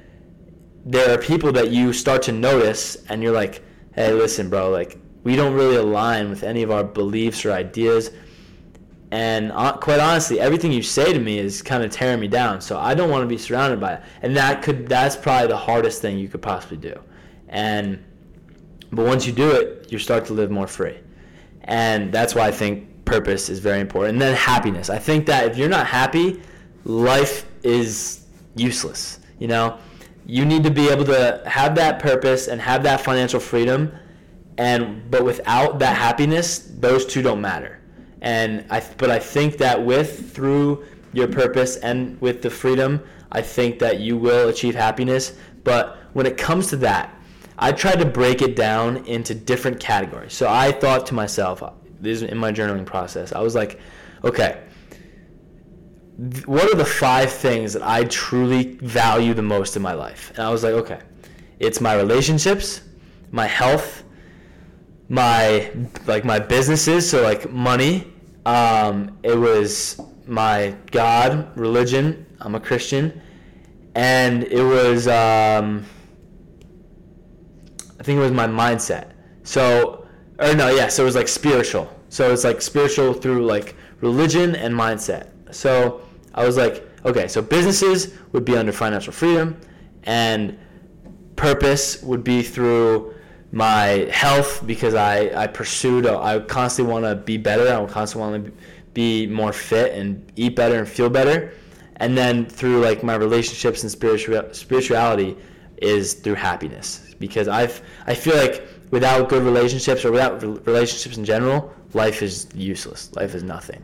there 0.83 1.13
are 1.13 1.17
people 1.19 1.51
that 1.51 1.69
you 1.69 1.93
start 1.93 2.23
to 2.23 2.31
notice, 2.31 2.97
and 3.07 3.21
you're 3.21 3.33
like, 3.33 3.61
"Hey, 3.93 4.13
listen, 4.13 4.49
bro. 4.49 4.71
Like, 4.71 4.97
we 5.29 5.35
don't 5.35 5.53
really 5.53 5.75
align 5.75 6.29
with 6.29 6.41
any 6.43 6.63
of 6.63 6.71
our 6.71 6.83
beliefs 6.83 7.45
or 7.45 7.51
ideas." 7.51 8.11
And 9.11 9.51
uh, 9.51 9.73
quite 9.77 9.99
honestly, 9.99 10.39
everything 10.39 10.71
you 10.71 10.83
say 10.83 11.13
to 11.13 11.19
me 11.19 11.39
is 11.39 11.61
kind 11.61 11.83
of 11.83 11.91
tearing 11.91 12.19
me 12.19 12.27
down. 12.27 12.61
So 12.61 12.77
I 12.77 12.93
don't 12.93 13.09
want 13.09 13.23
to 13.23 13.27
be 13.27 13.37
surrounded 13.37 13.79
by 13.79 13.93
it. 13.93 14.03
And 14.21 14.37
that 14.37 14.61
could 14.61 14.87
that's 14.87 15.15
probably 15.15 15.47
the 15.47 15.57
hardest 15.57 16.01
thing 16.01 16.19
you 16.19 16.29
could 16.29 16.41
possibly 16.41 16.77
do. 16.77 16.95
And 17.47 18.03
but 18.91 19.05
once 19.05 19.25
you 19.25 19.33
do 19.33 19.51
it, 19.51 19.91
you 19.91 19.99
start 19.99 20.25
to 20.25 20.33
live 20.33 20.51
more 20.51 20.67
free. 20.67 20.97
And 21.63 22.11
that's 22.11 22.35
why 22.35 22.47
I 22.47 22.51
think 22.51 23.05
purpose 23.05 23.49
is 23.49 23.59
very 23.59 23.79
important. 23.79 24.13
And 24.13 24.21
then 24.21 24.35
happiness. 24.35 24.89
I 24.89 24.99
think 24.99 25.25
that 25.27 25.45
if 25.45 25.57
you're 25.57 25.69
not 25.69 25.87
happy, 25.87 26.41
life 26.85 27.45
is 27.63 28.25
useless. 28.55 29.19
You 29.39 29.47
know, 29.47 29.77
you 30.25 30.45
need 30.45 30.63
to 30.63 30.71
be 30.71 30.89
able 30.89 31.05
to 31.05 31.41
have 31.45 31.75
that 31.75 31.99
purpose 31.99 32.47
and 32.47 32.61
have 32.61 32.83
that 32.83 33.01
financial 33.01 33.39
freedom. 33.39 33.91
And 34.59 35.09
but 35.09 35.23
without 35.23 35.79
that 35.79 35.95
happiness, 35.95 36.69
those 36.79 37.05
two 37.05 37.21
don't 37.21 37.39
matter. 37.39 37.79
And 38.21 38.65
I, 38.69 38.83
but 38.97 39.09
I 39.09 39.17
think 39.17 39.57
that 39.59 39.83
with 39.83 40.33
through 40.33 40.83
your 41.13 41.29
purpose 41.29 41.77
and 41.77 42.19
with 42.19 42.41
the 42.41 42.49
freedom, 42.49 43.01
I 43.31 43.41
think 43.41 43.79
that 43.79 44.01
you 44.01 44.17
will 44.17 44.49
achieve 44.49 44.75
happiness. 44.75 45.37
But 45.63 45.97
when 46.11 46.25
it 46.25 46.37
comes 46.37 46.67
to 46.67 46.75
that, 46.77 47.15
I 47.57 47.71
tried 47.71 47.99
to 47.99 48.05
break 48.05 48.41
it 48.41 48.57
down 48.57 48.97
into 49.05 49.33
different 49.33 49.79
categories. 49.79 50.33
So 50.33 50.49
I 50.49 50.73
thought 50.73 51.05
to 51.07 51.13
myself, 51.13 51.63
this 52.01 52.21
is 52.21 52.23
in 52.23 52.37
my 52.37 52.51
journaling 52.51 52.85
process. 52.85 53.31
I 53.31 53.39
was 53.39 53.55
like, 53.55 53.79
okay, 54.25 54.61
what 56.45 56.69
are 56.69 56.75
the 56.75 56.83
five 56.83 57.31
things 57.31 57.71
that 57.71 57.83
I 57.83 58.03
truly 58.03 58.73
value 58.81 59.33
the 59.33 59.41
most 59.41 59.77
in 59.77 59.81
my 59.81 59.93
life? 59.93 60.31
And 60.31 60.39
I 60.39 60.49
was 60.49 60.63
like, 60.63 60.73
okay, 60.73 60.99
it's 61.59 61.79
my 61.79 61.95
relationships, 61.95 62.81
my 63.31 63.47
health, 63.47 64.03
my 65.09 65.71
like 66.05 66.23
my 66.23 66.39
businesses, 66.39 67.09
so 67.09 67.21
like 67.21 67.51
money. 67.51 68.07
Um, 68.45 69.17
it 69.23 69.37
was 69.37 69.99
my 70.25 70.75
God, 70.91 71.57
religion. 71.57 72.25
I'm 72.39 72.55
a 72.55 72.59
Christian, 72.59 73.21
and 73.95 74.43
it 74.43 74.63
was 74.63 75.07
um, 75.07 75.85
I 77.99 78.03
think 78.03 78.17
it 78.17 78.21
was 78.21 78.31
my 78.31 78.47
mindset. 78.47 79.11
So 79.43 80.07
or 80.39 80.53
no, 80.55 80.69
yeah, 80.69 80.87
so 80.87 81.03
it 81.03 81.05
was 81.05 81.15
like 81.15 81.27
spiritual. 81.27 81.93
So 82.09 82.31
it's 82.31 82.43
like 82.43 82.61
spiritual 82.61 83.13
through 83.13 83.45
like 83.45 83.75
religion 84.01 84.55
and 84.55 84.73
mindset. 84.73 85.29
So 85.51 86.01
I 86.33 86.45
was 86.45 86.55
like, 86.55 86.87
okay, 87.03 87.27
so 87.27 87.41
businesses 87.41 88.13
would 88.31 88.45
be 88.45 88.55
under 88.55 88.71
financial 88.71 89.11
freedom, 89.11 89.59
and 90.03 90.57
purpose 91.35 92.01
would 92.03 92.23
be 92.23 92.43
through 92.43 93.15
my 93.51 94.07
health 94.11 94.65
because 94.65 94.93
I, 94.93 95.31
I 95.35 95.47
pursued, 95.47 96.05
I 96.05 96.39
constantly 96.39 96.91
want 96.91 97.05
to 97.05 97.15
be 97.15 97.37
better. 97.37 97.67
I 97.67 97.85
constantly 97.85 98.29
want 98.29 98.45
to 98.45 98.51
be 98.93 99.27
more 99.27 99.53
fit 99.53 99.93
and 99.93 100.31
eat 100.35 100.55
better 100.55 100.77
and 100.79 100.87
feel 100.87 101.09
better. 101.09 101.53
And 101.97 102.17
then 102.17 102.45
through 102.45 102.81
like 102.81 103.03
my 103.03 103.15
relationships 103.15 103.83
and 103.83 103.91
spiritual, 103.91 104.53
spirituality 104.53 105.35
is 105.77 106.13
through 106.13 106.35
happiness 106.35 107.15
because 107.19 107.47
I've, 107.47 107.81
I 108.07 108.13
feel 108.13 108.35
like 108.37 108.67
without 108.91 109.29
good 109.29 109.43
relationships 109.43 110.05
or 110.05 110.11
without 110.11 110.41
relationships 110.65 111.17
in 111.17 111.25
general, 111.25 111.73
life 111.93 112.21
is 112.21 112.47
useless. 112.53 113.13
Life 113.15 113.35
is 113.35 113.43
nothing. 113.43 113.83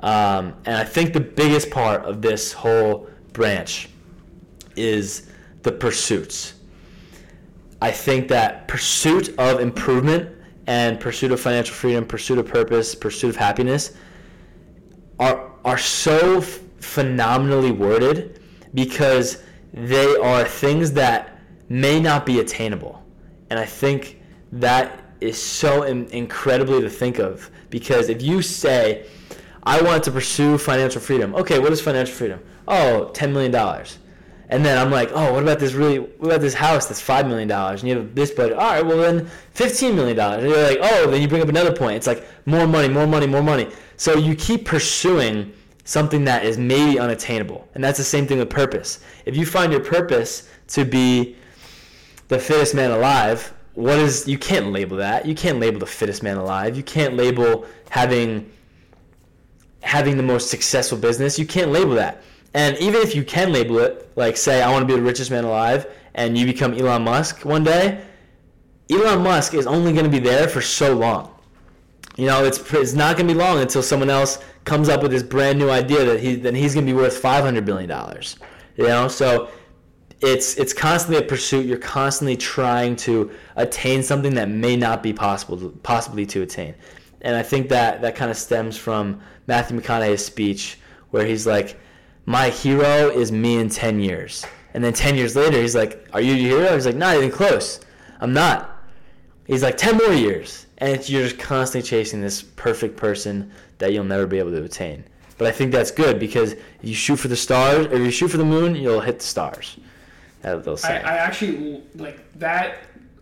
Um, 0.00 0.54
and 0.66 0.76
I 0.76 0.84
think 0.84 1.12
the 1.12 1.20
biggest 1.20 1.70
part 1.70 2.04
of 2.04 2.22
this 2.22 2.52
whole 2.52 3.08
branch 3.32 3.88
is 4.74 5.30
the 5.62 5.72
pursuits. 5.72 6.54
I 7.80 7.90
think 7.90 8.28
that 8.28 8.68
pursuit 8.68 9.34
of 9.38 9.60
improvement 9.60 10.34
and 10.66 10.98
pursuit 10.98 11.30
of 11.30 11.40
financial 11.40 11.74
freedom, 11.74 12.04
pursuit 12.04 12.38
of 12.38 12.46
purpose, 12.46 12.94
pursuit 12.94 13.30
of 13.30 13.36
happiness 13.36 13.94
are 15.18 15.52
are 15.64 15.78
so 15.78 16.38
f- 16.38 16.60
phenomenally 16.78 17.72
worded 17.72 18.40
because 18.74 19.42
they 19.72 20.16
are 20.16 20.44
things 20.44 20.92
that 20.92 21.40
may 21.68 21.98
not 22.00 22.24
be 22.24 22.40
attainable. 22.40 23.04
And 23.50 23.58
I 23.58 23.64
think 23.64 24.20
that 24.52 25.02
is 25.20 25.40
so 25.40 25.82
in- 25.82 26.06
incredibly 26.08 26.80
to 26.82 26.90
think 26.90 27.18
of 27.18 27.50
because 27.70 28.08
if 28.08 28.22
you 28.22 28.42
say 28.42 29.06
I 29.66 29.82
want 29.82 30.04
to 30.04 30.12
pursue 30.12 30.58
financial 30.58 31.00
freedom. 31.00 31.34
Okay, 31.34 31.58
what 31.58 31.72
is 31.72 31.80
financial 31.80 32.14
freedom? 32.14 32.40
Oh, 32.68 33.10
$10 33.12 33.32
million. 33.32 33.52
And 34.48 34.64
then 34.64 34.78
I'm 34.78 34.92
like, 34.92 35.10
oh, 35.12 35.32
what 35.32 35.42
about 35.42 35.58
this 35.58 35.72
really? 35.72 35.98
What 35.98 36.28
about 36.28 36.40
this 36.40 36.54
house 36.54 36.86
that's 36.86 37.00
five 37.00 37.26
million 37.26 37.48
dollars? 37.48 37.82
And 37.82 37.88
you 37.88 37.96
have 37.96 38.14
this 38.14 38.30
budget. 38.30 38.56
All 38.56 38.70
right, 38.70 38.84
well 38.84 38.98
then 38.98 39.26
fifteen 39.52 39.96
million 39.96 40.16
dollars. 40.16 40.44
And 40.44 40.52
you're 40.52 40.62
like, 40.62 40.78
oh, 40.80 41.10
then 41.10 41.20
you 41.20 41.28
bring 41.28 41.42
up 41.42 41.48
another 41.48 41.74
point. 41.74 41.96
It's 41.96 42.06
like 42.06 42.24
more 42.46 42.66
money, 42.66 42.88
more 42.88 43.06
money, 43.06 43.26
more 43.26 43.42
money. 43.42 43.68
So 43.96 44.16
you 44.16 44.36
keep 44.36 44.64
pursuing 44.64 45.52
something 45.84 46.24
that 46.24 46.44
is 46.44 46.58
maybe 46.58 46.98
unattainable, 46.98 47.68
and 47.74 47.82
that's 47.82 47.98
the 47.98 48.04
same 48.04 48.26
thing 48.26 48.38
with 48.38 48.50
purpose. 48.50 49.00
If 49.24 49.36
you 49.36 49.46
find 49.46 49.72
your 49.72 49.82
purpose 49.82 50.48
to 50.68 50.84
be 50.84 51.36
the 52.28 52.38
fittest 52.38 52.74
man 52.74 52.90
alive, 52.92 53.52
what 53.74 53.98
is? 53.98 54.28
You 54.28 54.38
can't 54.38 54.72
label 54.72 54.96
that. 54.98 55.26
You 55.26 55.34
can't 55.34 55.58
label 55.58 55.80
the 55.80 55.86
fittest 55.86 56.22
man 56.22 56.36
alive. 56.36 56.76
You 56.76 56.82
can't 56.82 57.14
label 57.14 57.66
having 57.90 58.50
having 59.80 60.16
the 60.16 60.22
most 60.22 60.50
successful 60.50 60.98
business. 60.98 61.38
You 61.38 61.46
can't 61.46 61.70
label 61.72 61.94
that. 61.94 62.22
And 62.56 62.78
even 62.78 63.02
if 63.02 63.14
you 63.14 63.22
can 63.22 63.52
label 63.52 63.78
it, 63.80 64.10
like 64.16 64.38
say, 64.38 64.62
I 64.62 64.72
want 64.72 64.80
to 64.80 64.86
be 64.86 64.98
the 64.98 65.06
richest 65.06 65.30
man 65.30 65.44
alive, 65.44 65.86
and 66.14 66.38
you 66.38 66.46
become 66.46 66.72
Elon 66.72 67.02
Musk 67.02 67.44
one 67.44 67.62
day, 67.62 68.02
Elon 68.90 69.22
Musk 69.22 69.52
is 69.52 69.66
only 69.66 69.92
going 69.92 70.06
to 70.06 70.10
be 70.10 70.18
there 70.18 70.48
for 70.48 70.62
so 70.62 70.96
long. 70.96 71.34
You 72.16 72.24
know, 72.24 72.46
it's 72.46 72.58
it's 72.72 72.94
not 72.94 73.18
going 73.18 73.28
to 73.28 73.34
be 73.34 73.38
long 73.38 73.58
until 73.58 73.82
someone 73.82 74.08
else 74.08 74.38
comes 74.64 74.88
up 74.88 75.02
with 75.02 75.10
this 75.10 75.22
brand 75.22 75.58
new 75.58 75.68
idea 75.68 76.06
that 76.06 76.20
he 76.20 76.34
then 76.34 76.54
he's 76.54 76.72
going 76.72 76.86
to 76.86 76.90
be 76.90 76.96
worth 76.96 77.18
500 77.18 77.66
billion 77.66 77.90
dollars. 77.90 78.38
You 78.76 78.84
know, 78.86 79.06
so 79.06 79.50
it's 80.22 80.56
it's 80.56 80.72
constantly 80.72 81.22
a 81.22 81.28
pursuit. 81.28 81.66
You're 81.66 81.76
constantly 81.76 82.38
trying 82.38 82.96
to 82.96 83.30
attain 83.56 84.02
something 84.02 84.34
that 84.34 84.48
may 84.48 84.76
not 84.76 85.02
be 85.02 85.12
possible 85.12 85.58
to, 85.58 85.78
possibly 85.82 86.24
to 86.24 86.40
attain. 86.40 86.74
And 87.20 87.36
I 87.36 87.42
think 87.42 87.68
that 87.68 88.00
that 88.00 88.16
kind 88.16 88.30
of 88.30 88.38
stems 88.38 88.78
from 88.78 89.20
Matthew 89.46 89.78
McConaughey's 89.78 90.24
speech 90.24 90.78
where 91.10 91.26
he's 91.26 91.46
like, 91.46 91.78
"My 92.26 92.50
hero 92.50 93.10
is 93.10 93.32
me 93.32 93.56
in 93.58 93.70
10 93.70 94.00
years." 94.00 94.44
And 94.74 94.84
then 94.84 94.92
10 94.92 95.16
years 95.16 95.34
later, 95.34 95.60
he's 95.60 95.74
like, 95.74 96.06
"Are 96.12 96.20
you 96.20 96.34
your 96.34 96.60
hero?" 96.60 96.74
He's 96.74 96.84
like, 96.84 96.96
"Not 96.96 97.16
even 97.16 97.30
close. 97.30 97.80
I'm 98.20 98.34
not." 98.34 98.76
He's 99.46 99.62
like 99.62 99.76
ten 99.76 99.96
more 99.96 100.12
years, 100.12 100.66
and 100.78 100.90
it's, 100.90 101.08
you're 101.08 101.22
just 101.22 101.38
constantly 101.38 101.88
chasing 101.88 102.20
this 102.20 102.42
perfect 102.42 102.96
person 102.96 103.52
that 103.78 103.92
you'll 103.92 104.04
never 104.04 104.26
be 104.26 104.38
able 104.38 104.50
to 104.50 104.64
attain. 104.64 105.04
But 105.38 105.46
I 105.46 105.52
think 105.52 105.70
that's 105.70 105.90
good 105.90 106.18
because 106.18 106.52
if 106.52 106.60
you 106.82 106.94
shoot 106.94 107.16
for 107.16 107.28
the 107.28 107.36
stars, 107.36 107.86
or 107.86 107.94
if 107.94 108.00
you 108.00 108.10
shoot 108.10 108.28
for 108.28 108.38
the 108.38 108.44
moon, 108.44 108.74
you'll 108.74 109.00
hit 109.00 109.20
the 109.20 109.24
stars. 109.24 109.78
That 110.42 110.64
they'll 110.64 110.78
I. 110.82 110.94
I 110.94 111.16
actually 111.16 111.82
like 111.94 112.18
that 112.38 112.78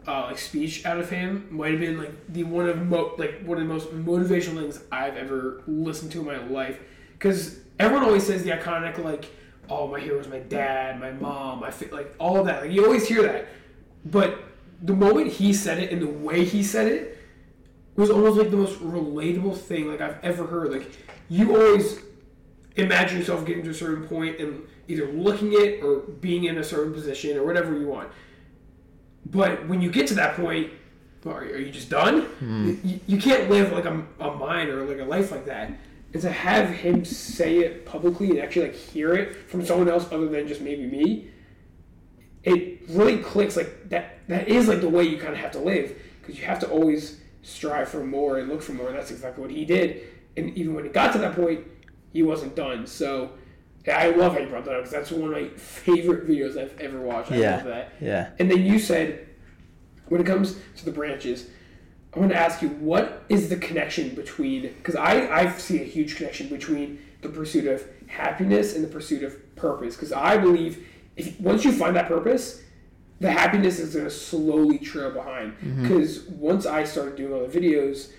uh, 0.07 0.27
like 0.29 0.39
speech 0.39 0.87
out 0.87 0.99
of 0.99 1.11
him 1.11 1.47
might 1.51 1.73
have 1.73 1.81
been 1.81 1.99
like 1.99 2.13
the 2.29 2.45
one 2.45 2.69
of 2.69 2.81
mo- 2.87 3.15
like 3.19 3.43
one 3.43 3.59
of 3.59 3.67
the 3.67 3.73
most 3.73 3.89
motivational 3.89 4.61
things 4.61 4.81
I've 4.91 5.17
ever 5.17 5.63
listened 5.67 6.13
to 6.13 6.21
in 6.21 6.27
my 6.27 6.39
life. 6.47 6.81
Because 7.13 7.61
everyone 7.79 8.05
always 8.05 8.27
says 8.27 8.43
the 8.43 8.51
iconic 8.51 8.99
like, 9.03 9.27
"Oh, 9.69 9.89
my 9.89 10.01
hero 10.01 10.19
is 10.19 10.29
my 10.29 10.41
dad, 10.41 11.01
my 11.01 11.13
mom, 11.13 11.61
my 11.61 11.71
fi-, 11.71 11.91
like 11.91 12.15
all 12.19 12.39
of 12.39 12.47
that." 12.47 12.63
Like 12.63 12.73
you 12.73 12.85
always 12.85 13.07
hear 13.07 13.23
that, 13.23 13.47
but 14.05 14.39
the 14.83 14.95
moment 14.95 15.29
he 15.29 15.53
said 15.53 15.79
it 15.79 15.93
and 15.93 16.03
the 16.03 16.07
way 16.07 16.45
he 16.45 16.63
said 16.63 16.87
it 16.87 17.19
was 17.97 18.11
almost 18.11 18.37
like 18.37 18.51
the 18.51 18.57
most 18.57 18.81
relatable 18.81 19.57
thing 19.57 19.89
like 19.89 20.01
I've 20.01 20.23
ever 20.23 20.47
heard. 20.47 20.73
Like 20.73 20.91
you 21.29 21.57
always 21.57 22.01
imagine 22.77 23.19
yourself 23.19 23.47
getting 23.47 23.65
to 23.65 23.71
a 23.71 23.75
certain 23.75 24.07
point 24.07 24.41
and 24.41 24.67
either 24.89 25.07
looking 25.07 25.53
it 25.53 25.83
or 25.83 26.01
being 26.01 26.45
in 26.45 26.59
a 26.59 26.65
certain 26.65 26.93
position 26.93 27.37
or 27.37 27.45
whatever 27.45 27.79
you 27.79 27.87
want. 27.87 28.11
But 29.27 29.67
when 29.69 29.81
you 29.81 29.91
get 29.91 30.07
to 30.09 30.15
that 30.15 30.37
point, 30.37 30.71
are, 31.27 31.45
you 31.45 31.71
just 31.71 31.89
done? 31.89 32.23
Hmm. 32.23 32.75
You, 32.85 33.01
you 33.07 33.19
can't 33.19 33.49
live 33.49 33.73
like 33.73 33.87
a, 33.87 34.05
a 34.21 34.35
mind 34.35 34.69
or 34.69 34.85
like 34.85 34.99
a 34.99 35.05
life 35.05 35.31
like 35.31 35.47
that. 35.47 35.73
And 36.15 36.23
to 36.23 36.31
have 36.31 36.71
him 36.71 37.05
say 37.05 37.59
it 37.59 37.85
publicly 37.85 38.31
and 38.31 38.39
actually 38.39 38.67
like 38.69 38.77
hear 38.77 39.13
it 39.15 39.51
from 39.51 39.67
someone 39.67 39.89
else 39.89 40.07
other 40.13 40.29
than 40.29 40.47
just 40.49 40.61
maybe 40.61 40.87
me, 40.87 41.29
it 42.45 42.83
really 42.89 43.19
clicks 43.19 43.57
like 43.57 43.89
that. 43.91 44.19
That 44.29 44.49
is 44.49 44.69
like 44.69 44.81
the 44.81 44.89
way 44.89 45.03
you 45.05 45.19
kind 45.19 45.33
of 45.33 45.39
have 45.41 45.51
to 45.53 45.59
live 45.59 45.97
because 46.21 46.39
you 46.39 46.47
have 46.47 46.61
to 46.61 46.71
always 46.71 47.21
strive 47.43 47.89
for 47.89 48.05
more 48.05 48.39
and 48.39 48.49
look 48.49 48.63
for 48.63 48.73
more. 48.73 48.89
And 48.89 48.97
that's 48.97 49.11
exactly 49.11 49.43
what 49.43 49.51
he 49.51 49.65
did. 49.65 50.03
And 50.37 50.57
even 50.57 50.75
when 50.75 50.85
he 50.85 50.91
got 50.91 51.13
to 51.13 51.19
that 51.19 51.35
point, 51.35 51.65
he 52.13 52.23
wasn't 52.23 52.55
done. 52.55 52.87
So 52.87 53.33
yeah, 53.85 53.99
I 53.99 54.11
love 54.11 54.35
how 54.35 54.39
you 54.39 54.47
brought 54.47 54.65
that 54.67 54.75
up 54.75 54.85
because 54.85 54.93
that's 54.93 55.11
one 55.11 55.35
of 55.35 55.43
my 55.43 55.49
favorite 55.57 56.29
videos 56.29 56.57
I've 56.57 56.79
ever 56.79 57.01
watched. 57.01 57.33
I 57.33 57.37
Yeah. 57.39 57.57
love 57.57 57.65
that. 57.65 57.93
yeah. 58.01 58.31
And 58.39 58.49
then 58.51 58.65
you 58.65 58.79
said, 58.79 59.27
when 60.09 60.21
it 60.21 60.27
comes 60.27 60.57
to 60.77 60.85
the 60.85 60.93
branches, 60.93 61.49
I 62.15 62.19
want 62.19 62.31
to 62.31 62.39
ask 62.39 62.63
you, 62.63 62.69
what 62.69 63.25
is 63.29 63.49
the 63.49 63.57
connection 63.57 64.15
between? 64.15 64.63
Because 64.63 64.95
I 64.95 65.29
I 65.29 65.51
see 65.53 65.81
a 65.81 65.85
huge 65.85 66.17
connection 66.17 66.49
between 66.49 67.01
the 67.23 67.29
pursuit 67.29 67.67
of 67.67 67.85
happiness 68.07 68.75
and 68.75 68.85
the 68.85 68.89
pursuit 68.89 69.23
of 69.23 69.57
purpose. 69.57 69.97
Because 69.97 70.13
I 70.13 70.37
believe 70.37 70.87
if 71.17 71.39
once 71.41 71.65
you 71.65 71.73
find 71.73 71.97
that 71.97 72.07
purpose, 72.07 72.63
the 73.21 73.31
happiness 73.31 73.79
is 73.79 73.95
going 73.95 74.05
to 74.05 74.11
slowly 74.11 74.79
trail 74.79 75.11
behind. 75.11 75.53
Mm-hmm. 75.59 75.83
Because 75.83 76.23
once 76.25 76.67
I 76.67 76.85
started 76.85 77.17
doing 77.17 77.33
all 77.33 77.47
the 77.47 77.61
videos, 77.61 78.13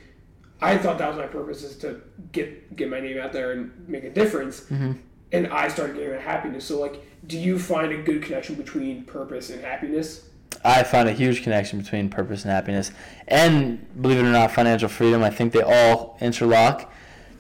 I 0.62 0.78
thought 0.78 0.98
that 0.98 1.10
was 1.10 1.18
my 1.18 1.28
purpose 1.28 1.64
is 1.64 1.78
to 1.80 2.02
get 2.32 2.76
get 2.76 2.89
my 2.89 3.00
name 3.00 3.18
out 3.18 3.34
there 3.34 3.54
and 3.54 3.88
make 3.88 4.04
a 4.04 4.10
difference. 4.10 4.62
Mm-hmm. 4.62 4.93
And 5.32 5.48
I 5.48 5.68
started 5.68 5.96
getting 5.96 6.12
that 6.12 6.22
happiness. 6.22 6.66
So, 6.66 6.80
like, 6.80 7.04
do 7.28 7.38
you 7.38 7.60
find 7.60 7.91
a 7.91 7.98
good 7.98 8.24
connection 8.24 8.56
between 8.56 9.04
purpose 9.04 9.50
and 9.50 9.64
happiness? 9.64 10.30
I 10.64 10.84
find 10.84 11.10
a 11.10 11.12
huge 11.12 11.43
connection 11.43 11.80
between 11.80 12.10
purpose 12.10 12.43
and 12.43 12.51
happiness, 12.51 12.91
and 13.28 13.86
believe 14.01 14.20
it 14.20 14.24
or 14.24 14.32
not, 14.32 14.51
financial 14.51 14.89
freedom. 14.89 15.24
I 15.24 15.30
think 15.30 15.53
they 15.53 15.62
all 15.62 16.18
interlock. 16.22 16.91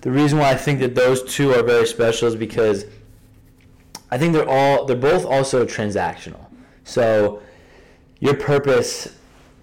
The 0.01 0.11
reason 0.11 0.39
why 0.39 0.51
I 0.51 0.55
think 0.55 0.79
that 0.81 0.95
those 0.95 1.23
two 1.23 1.53
are 1.53 1.63
very 1.63 1.87
special 1.87 2.27
is 2.27 2.35
because 2.35 2.85
I 4.11 4.17
think 4.17 4.33
they're 4.33 4.47
all 4.47 4.85
they're 4.85 4.95
both 4.95 5.25
also 5.25 5.65
transactional. 5.65 6.45
So 6.83 7.41
your 8.19 8.35
purpose 8.35 9.17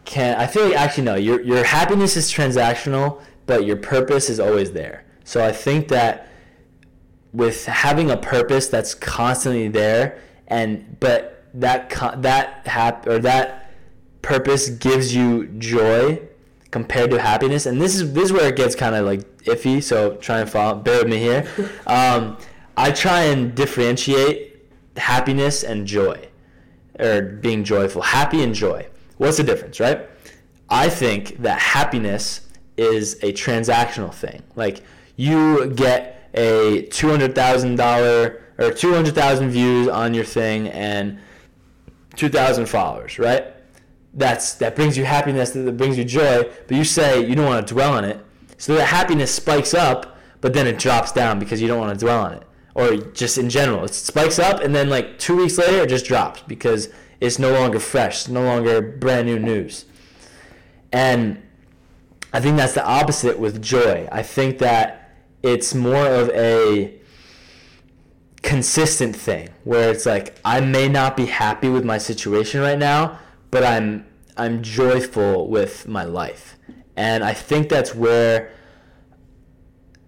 can 0.04 0.36
I 0.38 0.46
feel 0.46 0.64
like 0.64 0.76
actually 0.76 1.04
no, 1.04 1.14
your 1.14 1.40
your 1.42 1.64
happiness 1.64 2.16
is 2.16 2.30
transactional, 2.30 3.22
but 3.46 3.64
your 3.64 3.76
purpose 3.76 4.28
is 4.28 4.40
always 4.40 4.72
there. 4.72 5.04
So 5.24 5.44
I 5.44 5.52
think 5.52 5.88
that 5.88 6.28
with 7.32 7.66
having 7.66 8.10
a 8.10 8.16
purpose 8.16 8.68
that's 8.68 8.94
constantly 8.94 9.68
there 9.68 10.18
and 10.48 10.98
but 11.00 11.41
that 11.54 11.90
that 12.22 12.66
hap 12.66 13.06
or 13.06 13.18
that 13.18 13.70
purpose 14.22 14.68
gives 14.68 15.14
you 15.14 15.46
joy 15.58 16.20
compared 16.70 17.10
to 17.10 17.20
happiness. 17.20 17.66
And 17.66 17.80
this 17.80 17.94
is 17.94 18.12
this 18.12 18.24
is 18.24 18.32
where 18.32 18.48
it 18.48 18.56
gets 18.56 18.74
kind 18.74 18.94
of 18.94 19.04
like 19.04 19.20
iffy 19.44 19.82
so 19.82 20.16
try 20.16 20.40
and 20.40 20.50
follow 20.50 20.78
bear 20.78 21.00
with 21.00 21.08
me 21.08 21.18
here. 21.18 21.46
Um, 21.86 22.38
i 22.74 22.90
try 22.90 23.24
and 23.24 23.54
differentiate 23.54 24.56
happiness 24.96 25.62
and 25.62 25.86
joy 25.86 26.26
or 26.98 27.20
being 27.20 27.64
joyful 27.64 28.02
happy 28.02 28.42
and 28.42 28.54
joy. 28.54 28.86
What's 29.18 29.36
the 29.36 29.42
difference 29.42 29.78
right? 29.78 30.08
I 30.70 30.88
think 30.88 31.42
that 31.42 31.58
happiness 31.58 32.48
is 32.78 33.14
a 33.22 33.32
transactional 33.32 34.12
thing. 34.14 34.42
Like 34.56 34.82
you 35.16 35.66
get 35.66 36.30
a 36.34 36.86
$200000 36.90 38.40
or 38.58 38.72
200000 38.72 39.50
views 39.50 39.88
on 39.88 40.14
your 40.14 40.24
thing 40.24 40.68
and 40.68 41.18
2000 42.16 42.66
followers 42.66 43.18
right? 43.18 43.46
That's 44.14 44.54
that 44.54 44.76
brings 44.76 44.96
you 44.96 45.04
happiness 45.04 45.50
that 45.50 45.76
brings 45.76 45.96
you 45.96 46.04
joy 46.04 46.44
but 46.68 46.76
you 46.76 46.84
say 46.84 47.26
you 47.26 47.34
don't 47.34 47.46
want 47.46 47.66
to 47.66 47.74
dwell 47.74 47.94
on 47.94 48.04
it. 48.04 48.24
So 48.58 48.74
that 48.74 48.86
happiness 48.86 49.34
spikes 49.34 49.74
up 49.74 50.18
but 50.40 50.52
then 50.52 50.66
it 50.66 50.78
drops 50.78 51.12
down 51.12 51.38
because 51.38 51.60
you 51.62 51.68
don't 51.68 51.80
want 51.80 51.98
to 51.98 52.04
dwell 52.04 52.20
on 52.20 52.34
it. 52.34 52.42
Or 52.74 52.96
just 52.96 53.38
in 53.38 53.50
general 53.50 53.84
it 53.84 53.94
spikes 53.94 54.38
up 54.38 54.60
and 54.60 54.74
then 54.74 54.88
like 54.88 55.18
two 55.18 55.36
weeks 55.36 55.58
later 55.58 55.82
it 55.82 55.88
just 55.88 56.06
drops 56.06 56.42
because 56.42 56.88
it's 57.20 57.38
no 57.38 57.52
longer 57.52 57.78
fresh 57.78 58.22
it's 58.22 58.28
no 58.28 58.42
longer 58.42 58.80
brand 58.80 59.26
new 59.26 59.38
news. 59.38 59.86
And 60.92 61.42
i 62.34 62.40
think 62.40 62.56
that's 62.56 62.74
the 62.74 62.84
opposite 62.84 63.38
with 63.38 63.62
joy. 63.62 64.08
I 64.12 64.22
think 64.22 64.58
that 64.58 65.02
it's 65.42 65.74
more 65.74 66.06
of 66.06 66.30
a 66.30 67.00
consistent 68.42 69.14
thing 69.14 69.48
where 69.64 69.90
it's 69.90 70.04
like 70.04 70.38
I 70.44 70.60
may 70.60 70.88
not 70.88 71.16
be 71.16 71.26
happy 71.26 71.68
with 71.68 71.84
my 71.84 71.98
situation 71.98 72.60
right 72.60 72.78
now, 72.78 73.18
but 73.50 73.64
I'm 73.64 74.06
I'm 74.36 74.62
joyful 74.62 75.48
with 75.48 75.86
my 75.86 76.04
life. 76.04 76.56
And 76.96 77.24
I 77.24 77.32
think 77.32 77.68
that's 77.68 77.94
where 77.94 78.52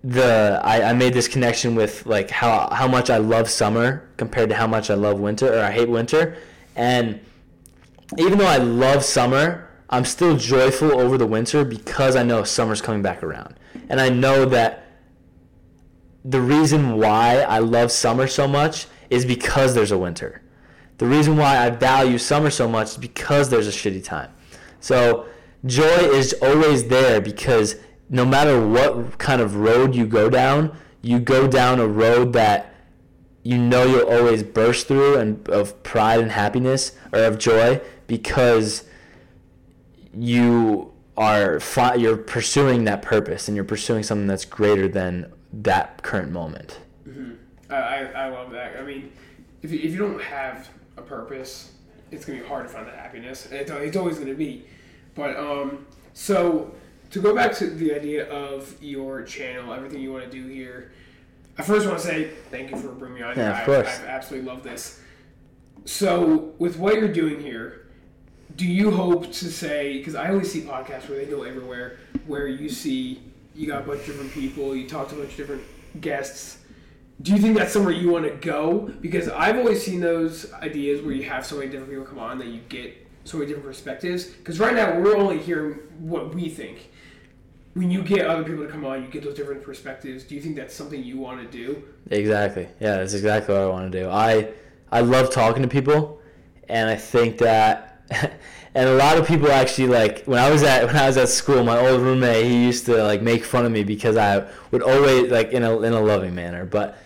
the 0.02 0.60
I, 0.62 0.90
I 0.90 0.92
made 0.92 1.14
this 1.14 1.28
connection 1.28 1.74
with 1.74 2.04
like 2.06 2.30
how 2.30 2.68
how 2.72 2.88
much 2.88 3.08
I 3.08 3.18
love 3.18 3.48
summer 3.48 4.08
compared 4.16 4.50
to 4.50 4.56
how 4.56 4.66
much 4.66 4.90
I 4.90 4.94
love 4.94 5.18
winter 5.18 5.54
or 5.54 5.60
I 5.60 5.70
hate 5.70 5.88
winter. 5.88 6.36
And 6.76 7.20
even 8.18 8.38
though 8.38 8.46
I 8.46 8.58
love 8.58 9.04
summer, 9.04 9.70
I'm 9.88 10.04
still 10.04 10.36
joyful 10.36 11.00
over 11.00 11.16
the 11.16 11.26
winter 11.26 11.64
because 11.64 12.16
I 12.16 12.22
know 12.22 12.44
summer's 12.44 12.82
coming 12.82 13.02
back 13.02 13.22
around. 13.22 13.54
And 13.88 14.00
I 14.00 14.08
know 14.08 14.44
that 14.46 14.83
the 16.24 16.40
reason 16.40 16.96
why 16.96 17.40
I 17.40 17.58
love 17.58 17.92
summer 17.92 18.26
so 18.26 18.48
much 18.48 18.86
is 19.10 19.24
because 19.26 19.74
there's 19.74 19.92
a 19.92 19.98
winter. 19.98 20.42
The 20.98 21.06
reason 21.06 21.36
why 21.36 21.58
I 21.58 21.70
value 21.70 22.18
summer 22.18 22.50
so 22.50 22.66
much 22.68 22.90
is 22.92 22.96
because 22.96 23.50
there's 23.50 23.68
a 23.68 23.70
shitty 23.70 24.02
time. 24.02 24.30
So 24.80 25.26
joy 25.66 25.84
is 25.84 26.34
always 26.40 26.88
there 26.88 27.20
because 27.20 27.76
no 28.08 28.24
matter 28.24 28.66
what 28.66 29.18
kind 29.18 29.42
of 29.42 29.56
road 29.56 29.94
you 29.94 30.06
go 30.06 30.30
down, 30.30 30.76
you 31.02 31.18
go 31.18 31.46
down 31.46 31.78
a 31.78 31.86
road 31.86 32.32
that 32.32 32.74
you 33.42 33.58
know 33.58 33.84
you'll 33.84 34.10
always 34.10 34.42
burst 34.42 34.88
through 34.88 35.18
and 35.18 35.46
of 35.50 35.82
pride 35.82 36.20
and 36.20 36.32
happiness 36.32 36.92
or 37.12 37.22
of 37.24 37.38
joy 37.38 37.80
because 38.06 38.84
you 40.14 40.92
are 41.16 41.60
you're 41.96 42.16
pursuing 42.16 42.84
that 42.84 43.02
purpose 43.02 43.46
and 43.46 43.54
you're 43.54 43.64
pursuing 43.64 44.02
something 44.02 44.26
that's 44.26 44.46
greater 44.46 44.88
than 44.88 45.30
that 45.62 46.02
current 46.02 46.32
moment. 46.32 46.80
I, 47.70 47.74
I, 47.74 47.98
I 48.04 48.28
love 48.28 48.50
that. 48.52 48.76
I 48.78 48.82
mean, 48.82 49.12
if 49.62 49.70
you, 49.70 49.78
if 49.78 49.92
you 49.92 49.98
don't 49.98 50.20
have 50.22 50.68
a 50.96 51.02
purpose, 51.02 51.72
it's 52.10 52.24
gonna 52.24 52.40
be 52.40 52.46
hard 52.46 52.66
to 52.66 52.72
find 52.72 52.86
that 52.86 52.96
happiness. 52.96 53.46
And 53.46 53.54
it's, 53.54 53.70
it's 53.70 53.96
always 53.96 54.18
gonna 54.18 54.34
be. 54.34 54.64
But 55.14 55.36
um, 55.36 55.86
so 56.12 56.74
to 57.10 57.20
go 57.20 57.34
back 57.34 57.52
to 57.54 57.68
the 57.70 57.94
idea 57.94 58.28
of 58.30 58.74
your 58.82 59.22
channel, 59.22 59.72
everything 59.72 60.00
you 60.00 60.12
want 60.12 60.24
to 60.24 60.30
do 60.30 60.46
here. 60.48 60.92
I 61.56 61.62
first 61.62 61.86
want 61.86 61.98
to 62.00 62.04
say 62.04 62.30
thank 62.50 62.70
you 62.72 62.76
for 62.76 62.88
bringing 62.88 63.18
me 63.18 63.22
on. 63.22 63.36
Yeah, 63.36 63.50
of 63.52 63.56
I- 63.62 63.64
course. 63.64 63.88
I've 64.00 64.04
absolutely 64.06 64.48
love 64.48 64.62
this. 64.62 65.00
So 65.84 66.54
with 66.58 66.76
what 66.78 66.94
you're 66.94 67.12
doing 67.12 67.40
here, 67.40 67.86
do 68.56 68.66
you 68.66 68.90
hope 68.90 69.26
to 69.32 69.50
say? 69.50 69.98
Because 69.98 70.14
I 70.14 70.30
always 70.30 70.50
see 70.50 70.62
podcasts 70.62 71.08
where 71.08 71.18
they 71.18 71.26
go 71.26 71.42
everywhere, 71.42 71.98
where 72.26 72.46
you 72.48 72.68
see 72.68 73.22
you 73.54 73.66
got 73.66 73.82
a 73.82 73.86
bunch 73.86 74.00
of 74.00 74.06
different 74.06 74.32
people, 74.32 74.74
you 74.74 74.88
talk 74.88 75.08
to 75.08 75.14
a 75.14 75.18
bunch 75.18 75.32
of 75.32 75.36
different 75.36 75.62
guests 76.00 76.58
do 77.22 77.32
you 77.32 77.38
think 77.38 77.56
that's 77.56 77.72
somewhere 77.72 77.92
you 77.92 78.10
want 78.10 78.24
to 78.24 78.32
go? 78.32 78.92
Because 79.00 79.28
I've 79.28 79.56
always 79.56 79.82
seen 79.82 80.00
those 80.00 80.52
ideas 80.54 81.00
where 81.00 81.14
you 81.14 81.22
have 81.24 81.46
so 81.46 81.56
many 81.56 81.70
different 81.70 81.90
people 81.90 82.04
come 82.04 82.18
on 82.18 82.38
that 82.38 82.48
you 82.48 82.60
get 82.68 83.06
so 83.24 83.38
many 83.38 83.48
different 83.48 83.66
perspectives. 83.66 84.26
Because 84.26 84.58
right 84.58 84.74
now 84.74 84.98
we're 84.98 85.16
only 85.16 85.38
hearing 85.38 85.74
what 86.00 86.34
we 86.34 86.48
think. 86.48 86.90
When 87.74 87.90
you 87.90 88.02
get 88.02 88.26
other 88.26 88.44
people 88.44 88.64
to 88.64 88.70
come 88.70 88.84
on, 88.84 89.02
you 89.02 89.08
get 89.08 89.24
those 89.24 89.34
different 89.34 89.62
perspectives. 89.62 90.24
Do 90.24 90.34
you 90.34 90.40
think 90.40 90.56
that's 90.56 90.74
something 90.74 91.02
you 91.02 91.18
want 91.18 91.40
to 91.40 91.56
do? 91.56 91.82
Exactly. 92.10 92.68
Yeah, 92.80 92.96
that's 92.96 93.14
exactly 93.14 93.54
what 93.54 93.62
I 93.62 93.66
want 93.66 93.90
to 93.90 94.00
do. 94.00 94.08
I 94.08 94.52
I 94.92 95.00
love 95.00 95.32
talking 95.32 95.62
to 95.62 95.68
people, 95.68 96.20
and 96.68 96.88
I 96.88 96.94
think 96.94 97.38
that 97.38 98.02
and 98.74 98.88
a 98.88 98.94
lot 98.94 99.16
of 99.16 99.26
people 99.26 99.50
actually 99.50 99.86
like 99.86 100.24
when 100.24 100.38
I 100.38 100.50
was 100.50 100.62
at 100.62 100.86
when 100.86 100.96
I 100.96 101.06
was 101.06 101.16
at 101.16 101.28
school, 101.28 101.62
my 101.64 101.78
old 101.78 102.00
roommate 102.00 102.46
he 102.46 102.64
used 102.64 102.86
to 102.86 103.02
like 103.04 103.22
make 103.22 103.44
fun 103.44 103.64
of 103.64 103.72
me 103.72 103.84
because 103.84 104.16
I 104.16 104.46
would 104.70 104.82
always 104.82 105.30
like 105.30 105.52
in 105.52 105.62
a 105.62 105.80
in 105.80 105.92
a 105.92 106.00
loving 106.00 106.34
manner, 106.34 106.64
but 106.64 106.98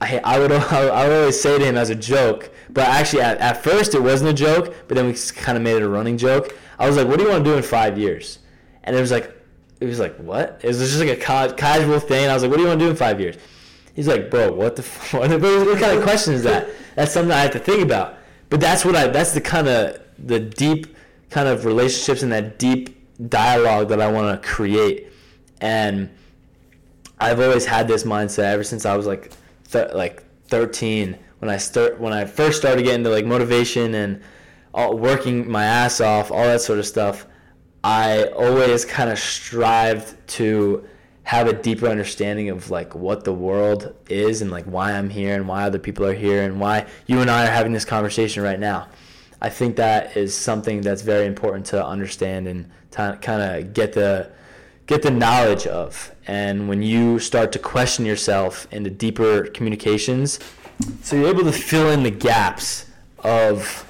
I 0.00 0.20
I 0.24 0.38
would 0.38 0.52
I 0.52 1.06
would 1.08 1.16
always 1.18 1.40
say 1.40 1.58
to 1.58 1.64
him 1.64 1.76
as 1.76 1.90
a 1.90 1.94
joke, 1.94 2.50
but 2.70 2.86
actually 2.86 3.22
at, 3.22 3.38
at 3.38 3.62
first 3.62 3.94
it 3.94 4.02
wasn't 4.02 4.30
a 4.30 4.34
joke, 4.34 4.74
but 4.88 4.94
then 4.94 5.06
we 5.06 5.14
kind 5.34 5.56
of 5.56 5.62
made 5.62 5.76
it 5.76 5.82
a 5.82 5.88
running 5.88 6.16
joke. 6.16 6.56
I 6.78 6.86
was 6.86 6.96
like, 6.96 7.06
"What 7.08 7.18
do 7.18 7.24
you 7.24 7.30
want 7.30 7.44
to 7.44 7.50
do 7.50 7.56
in 7.56 7.62
five 7.62 7.98
years?" 7.98 8.38
And 8.84 8.96
it 8.96 9.00
was 9.00 9.10
like, 9.10 9.36
it 9.80 9.86
was 9.86 9.98
like, 9.98 10.16
"What?" 10.16 10.60
It 10.62 10.68
was 10.68 10.78
just 10.78 10.98
like 10.98 11.10
a 11.10 11.54
casual 11.54 12.00
thing. 12.00 12.30
I 12.30 12.34
was 12.34 12.42
like, 12.42 12.50
"What 12.50 12.56
do 12.56 12.62
you 12.62 12.68
want 12.68 12.80
to 12.80 12.86
do 12.86 12.90
in 12.90 12.96
five 12.96 13.20
years?" 13.20 13.36
He's 13.94 14.08
like, 14.08 14.30
"Bro, 14.30 14.52
what 14.52 14.76
the 14.76 14.82
f- 14.82 15.12
what, 15.12 15.28
kind 15.28 15.98
of 15.98 16.02
question 16.02 16.32
is 16.32 16.44
that?" 16.44 16.68
That's 16.94 17.12
something 17.12 17.32
I 17.32 17.40
have 17.40 17.52
to 17.52 17.58
think 17.58 17.82
about. 17.82 18.16
But 18.48 18.60
that's 18.60 18.84
what 18.84 18.96
I 18.96 19.08
that's 19.08 19.32
the 19.32 19.40
kind 19.40 19.68
of 19.68 20.00
the 20.18 20.40
deep 20.40 20.96
kind 21.30 21.48
of 21.48 21.64
relationships 21.64 22.22
and 22.22 22.32
that 22.32 22.58
deep 22.58 22.96
dialogue 23.28 23.88
that 23.88 24.00
I 24.00 24.10
want 24.10 24.40
to 24.40 24.48
create. 24.48 25.12
And 25.60 26.10
I've 27.18 27.40
always 27.40 27.66
had 27.66 27.88
this 27.88 28.04
mindset 28.04 28.44
ever 28.44 28.64
since 28.64 28.86
I 28.86 28.96
was 28.96 29.06
like 29.06 29.32
th- 29.70 29.92
like 29.92 30.24
13 30.46 31.18
when 31.40 31.50
I 31.50 31.56
start 31.56 32.00
when 32.00 32.12
I 32.12 32.24
first 32.24 32.58
started 32.58 32.82
getting 32.82 33.00
into 33.00 33.10
like 33.10 33.24
motivation 33.24 33.94
and 33.94 34.22
all, 34.74 34.96
working 34.96 35.50
my 35.50 35.64
ass 35.64 36.00
off, 36.00 36.30
all 36.30 36.44
that 36.44 36.60
sort 36.60 36.78
of 36.78 36.86
stuff. 36.86 37.26
I 37.84 38.24
always 38.28 38.84
kind 38.84 39.08
of 39.10 39.18
strived 39.18 40.14
to 40.28 40.86
have 41.22 41.46
a 41.46 41.52
deeper 41.52 41.86
understanding 41.86 42.48
of 42.48 42.70
like 42.70 42.94
what 42.94 43.24
the 43.24 43.32
world 43.32 43.94
is 44.08 44.40
and 44.40 44.50
like 44.50 44.64
why 44.64 44.92
I'm 44.92 45.10
here 45.10 45.34
and 45.34 45.46
why 45.46 45.64
other 45.64 45.78
people 45.78 46.06
are 46.06 46.14
here 46.14 46.42
and 46.42 46.58
why 46.58 46.86
you 47.06 47.20
and 47.20 47.30
I 47.30 47.46
are 47.46 47.50
having 47.50 47.72
this 47.72 47.84
conversation 47.84 48.42
right 48.42 48.58
now. 48.58 48.88
I 49.40 49.48
think 49.48 49.76
that 49.76 50.16
is 50.16 50.34
something 50.34 50.80
that's 50.80 51.02
very 51.02 51.26
important 51.26 51.66
to 51.66 51.84
understand 51.84 52.48
and 52.48 52.70
kind 52.90 53.42
of 53.42 53.72
get 53.72 53.92
the 53.92 54.30
get 54.86 55.02
the 55.02 55.10
knowledge 55.10 55.66
of. 55.66 56.12
And 56.26 56.68
when 56.68 56.82
you 56.82 57.18
start 57.18 57.52
to 57.52 57.58
question 57.58 58.04
yourself 58.06 58.66
into 58.72 58.90
deeper 58.90 59.44
communications, 59.48 60.40
so 61.02 61.16
you're 61.16 61.28
able 61.28 61.44
to 61.44 61.52
fill 61.52 61.90
in 61.90 62.02
the 62.02 62.10
gaps 62.10 62.86
of 63.20 63.84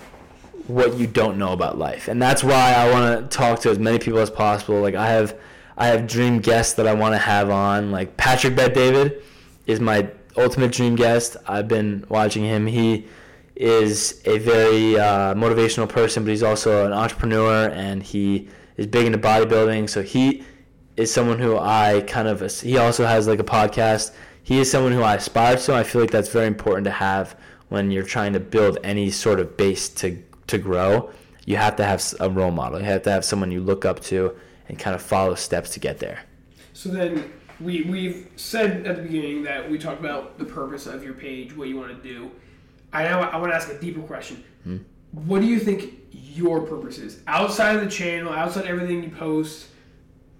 what 0.66 0.98
you 0.98 1.06
don't 1.06 1.38
know 1.38 1.52
about 1.52 1.78
life. 1.78 2.08
And 2.08 2.20
that's 2.20 2.44
why 2.44 2.74
I 2.74 2.90
want 2.90 3.30
to 3.30 3.36
talk 3.36 3.60
to 3.60 3.70
as 3.70 3.78
many 3.78 3.98
people 3.98 4.18
as 4.18 4.30
possible. 4.30 4.80
Like 4.80 4.94
I 4.94 5.08
have 5.08 5.38
I 5.76 5.86
have 5.86 6.06
dream 6.06 6.40
guests 6.40 6.74
that 6.74 6.86
I 6.86 6.94
want 6.94 7.14
to 7.14 7.18
have 7.18 7.50
on. 7.50 7.90
Like 7.90 8.16
Patrick 8.16 8.54
Bet 8.54 8.74
David 8.74 9.22
is 9.66 9.80
my 9.80 10.08
ultimate 10.36 10.72
dream 10.72 10.94
guest. 10.94 11.36
I've 11.46 11.68
been 11.68 12.04
watching 12.08 12.44
him. 12.44 12.66
He 12.66 13.06
is 13.58 14.22
a 14.24 14.38
very 14.38 14.96
uh, 14.96 15.34
motivational 15.34 15.88
person, 15.88 16.22
but 16.22 16.30
he's 16.30 16.44
also 16.44 16.86
an 16.86 16.92
entrepreneur 16.92 17.68
and 17.70 18.04
he 18.04 18.48
is 18.76 18.86
big 18.86 19.04
into 19.04 19.18
bodybuilding. 19.18 19.90
So 19.90 20.00
he 20.00 20.44
is 20.96 21.12
someone 21.12 21.40
who 21.40 21.58
I 21.58 22.04
kind 22.06 22.28
of 22.28 22.40
he 22.60 22.78
also 22.78 23.04
has 23.04 23.26
like 23.26 23.40
a 23.40 23.44
podcast. 23.44 24.12
He 24.44 24.60
is 24.60 24.70
someone 24.70 24.92
who 24.92 25.02
I 25.02 25.16
aspire 25.16 25.56
to. 25.56 25.74
I 25.74 25.82
feel 25.82 26.00
like 26.00 26.12
that's 26.12 26.28
very 26.28 26.46
important 26.46 26.84
to 26.84 26.92
have 26.92 27.36
when 27.68 27.90
you're 27.90 28.04
trying 28.04 28.32
to 28.34 28.40
build 28.40 28.78
any 28.84 29.10
sort 29.10 29.40
of 29.40 29.56
base 29.56 29.88
to 29.90 30.22
to 30.46 30.58
grow. 30.58 31.10
You 31.44 31.56
have 31.56 31.74
to 31.76 31.84
have 31.84 32.02
a 32.20 32.30
role 32.30 32.52
model. 32.52 32.78
You 32.78 32.84
have 32.84 33.02
to 33.02 33.10
have 33.10 33.24
someone 33.24 33.50
you 33.50 33.60
look 33.60 33.84
up 33.84 33.98
to 34.04 34.36
and 34.68 34.78
kind 34.78 34.94
of 34.94 35.02
follow 35.02 35.34
steps 35.34 35.70
to 35.70 35.80
get 35.80 35.98
there. 35.98 36.20
So 36.74 36.90
then 36.90 37.32
we 37.58 37.82
we've 37.82 38.28
said 38.36 38.86
at 38.86 38.94
the 38.94 39.02
beginning 39.02 39.42
that 39.42 39.68
we 39.68 39.78
talked 39.78 39.98
about 39.98 40.38
the 40.38 40.44
purpose 40.44 40.86
of 40.86 41.02
your 41.02 41.14
page, 41.14 41.56
what 41.56 41.66
you 41.66 41.76
want 41.76 42.00
to 42.00 42.08
do. 42.08 42.30
I 43.06 43.20
I 43.20 43.36
want 43.36 43.52
to 43.52 43.56
ask 43.56 43.70
a 43.70 43.78
deeper 43.78 44.00
question. 44.00 44.44
Hmm. 44.64 44.78
What 45.12 45.40
do 45.40 45.46
you 45.46 45.58
think 45.58 45.94
your 46.12 46.60
purpose 46.60 46.98
is 46.98 47.20
outside 47.26 47.76
of 47.76 47.82
the 47.82 47.90
channel, 47.90 48.32
outside 48.32 48.66
everything 48.66 49.02
you 49.02 49.10
post? 49.10 49.68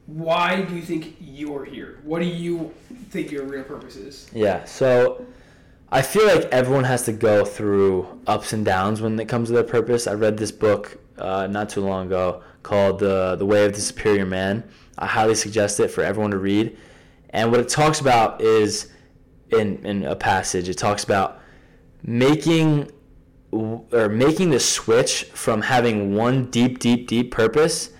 Why 0.07 0.63
do 0.63 0.75
you 0.75 0.83
think 0.83 1.17
you're 1.21 1.65
here? 1.65 2.01
What 2.03 2.21
do 2.21 2.27
you 2.27 2.73
think 3.11 3.31
your 3.31 3.45
real 3.45 3.65
purpose 3.65 3.97
is? 3.97 4.31
Yeah, 4.33 4.65
so 4.65 5.27
I 5.91 6.03
feel 6.03 6.27
like 6.27 6.45
everyone 6.47 6.85
has 6.85 7.05
to 7.05 7.13
go 7.13 7.45
through 7.45 8.21
ups 8.27 8.53
and 8.53 8.65
downs 8.65 9.01
when 9.01 9.19
it 9.21 9.29
comes 9.29 9.49
to 9.49 9.55
their 9.55 9.65
purpose. 9.65 10.07
I 10.07 10.15
read 10.15 10.39
this 10.39 10.53
book 10.53 10.99
uh, 11.19 11.47
not 11.47 11.69
too 11.69 11.81
long 11.81 12.07
ago 12.07 12.43
called 12.63 13.01
the 13.01 13.37
the 13.37 13.47
Way 13.47 13.65
of 13.67 13.75
the 13.75 13.81
Superior 13.81 14.27
Man. 14.27 14.65
I 14.99 15.07
highly 15.07 15.35
suggest 15.35 15.79
it 15.81 15.89
for 15.91 16.03
everyone 16.03 16.31
to 16.33 16.39
read. 16.39 16.77
And 17.31 17.51
what 17.51 17.61
it 17.61 17.69
talks 17.69 18.01
about 18.01 18.41
is 18.41 18.91
in 19.51 19.85
in 19.85 20.05
a 20.05 20.17
passage. 20.17 20.69
It 20.69 20.79
talks 20.79 21.05
about 21.05 21.38
making 22.03 22.91
or 23.51 24.09
making 24.09 24.51
the 24.51 24.61
switch 24.61 25.25
from 25.33 25.63
having 25.63 26.15
one 26.15 26.51
deep, 26.51 26.79
deep, 26.79 27.09
deep 27.09 27.31
purpose 27.31 27.91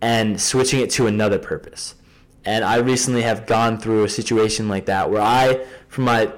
and 0.00 0.40
switching 0.40 0.80
it 0.80 0.90
to 0.90 1.06
another 1.06 1.38
purpose. 1.38 1.94
And 2.44 2.64
I 2.64 2.76
recently 2.76 3.22
have 3.22 3.46
gone 3.46 3.78
through 3.78 4.04
a 4.04 4.08
situation 4.08 4.68
like 4.68 4.86
that 4.86 5.10
where 5.10 5.22
I, 5.22 5.64
from 5.88 6.04
my 6.04 6.32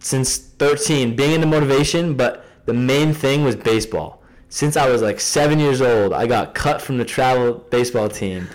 since 0.00 0.38
13, 0.38 1.16
being 1.16 1.32
into 1.32 1.46
motivation, 1.46 2.14
but 2.14 2.44
the 2.64 2.72
main 2.72 3.12
thing 3.12 3.44
was 3.44 3.56
baseball 3.56 4.22
since 4.52 4.76
I 4.76 4.90
was 4.90 5.00
like 5.00 5.18
seven 5.18 5.58
years 5.58 5.80
old, 5.80 6.12
I 6.12 6.26
got 6.26 6.54
cut 6.54 6.82
from 6.82 6.98
the 6.98 7.06
travel 7.06 7.54
baseball 7.70 8.10
team. 8.10 8.48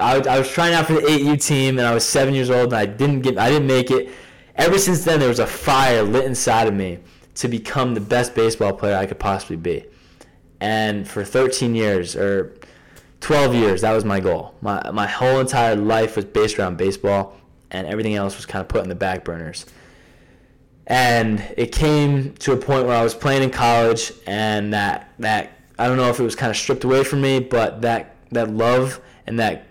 I, 0.00 0.16
I 0.20 0.38
was 0.38 0.48
trying 0.48 0.72
out 0.72 0.86
for 0.86 0.94
the 0.94 1.02
8U 1.02 1.44
team, 1.44 1.78
and 1.78 1.86
I 1.86 1.92
was 1.92 2.06
seven 2.06 2.32
years 2.32 2.48
old, 2.48 2.72
and 2.72 2.76
I 2.76 2.86
didn't 2.86 3.20
get, 3.20 3.36
I 3.36 3.50
didn't 3.50 3.66
make 3.66 3.90
it. 3.90 4.14
Ever 4.54 4.78
since 4.78 5.04
then, 5.04 5.20
there 5.20 5.28
was 5.28 5.38
a 5.38 5.46
fire 5.46 6.02
lit 6.02 6.24
inside 6.24 6.68
of 6.68 6.72
me 6.72 7.00
to 7.36 7.48
become 7.48 7.94
the 7.94 8.00
best 8.00 8.34
baseball 8.34 8.72
player 8.72 8.96
I 8.96 9.06
could 9.06 9.18
possibly 9.18 9.56
be. 9.56 9.84
And 10.60 11.08
for 11.08 11.24
13 11.24 11.74
years 11.74 12.16
or 12.16 12.54
12 13.20 13.54
years, 13.54 13.80
that 13.82 13.92
was 13.92 14.04
my 14.04 14.20
goal. 14.20 14.54
My 14.60 14.90
my 14.90 15.06
whole 15.06 15.40
entire 15.40 15.76
life 15.76 16.16
was 16.16 16.24
based 16.24 16.58
around 16.58 16.76
baseball, 16.76 17.36
and 17.70 17.86
everything 17.86 18.14
else 18.14 18.36
was 18.36 18.46
kind 18.46 18.62
of 18.62 18.68
put 18.68 18.82
in 18.82 18.88
the 18.88 18.94
back 18.94 19.24
burners. 19.24 19.66
And 20.86 21.40
it 21.56 21.72
came 21.72 22.34
to 22.34 22.52
a 22.52 22.56
point 22.56 22.86
where 22.86 22.96
I 22.96 23.02
was 23.02 23.14
playing 23.14 23.42
in 23.42 23.50
college, 23.50 24.12
and 24.26 24.72
that 24.72 25.10
that 25.18 25.52
I 25.78 25.88
don't 25.88 25.96
know 25.96 26.08
if 26.08 26.18
it 26.18 26.24
was 26.24 26.34
kind 26.34 26.50
of 26.50 26.56
stripped 26.56 26.84
away 26.84 27.04
from 27.04 27.20
me, 27.20 27.40
but 27.40 27.82
that 27.82 28.16
that 28.30 28.50
love 28.50 29.00
and 29.26 29.38
that 29.38 29.66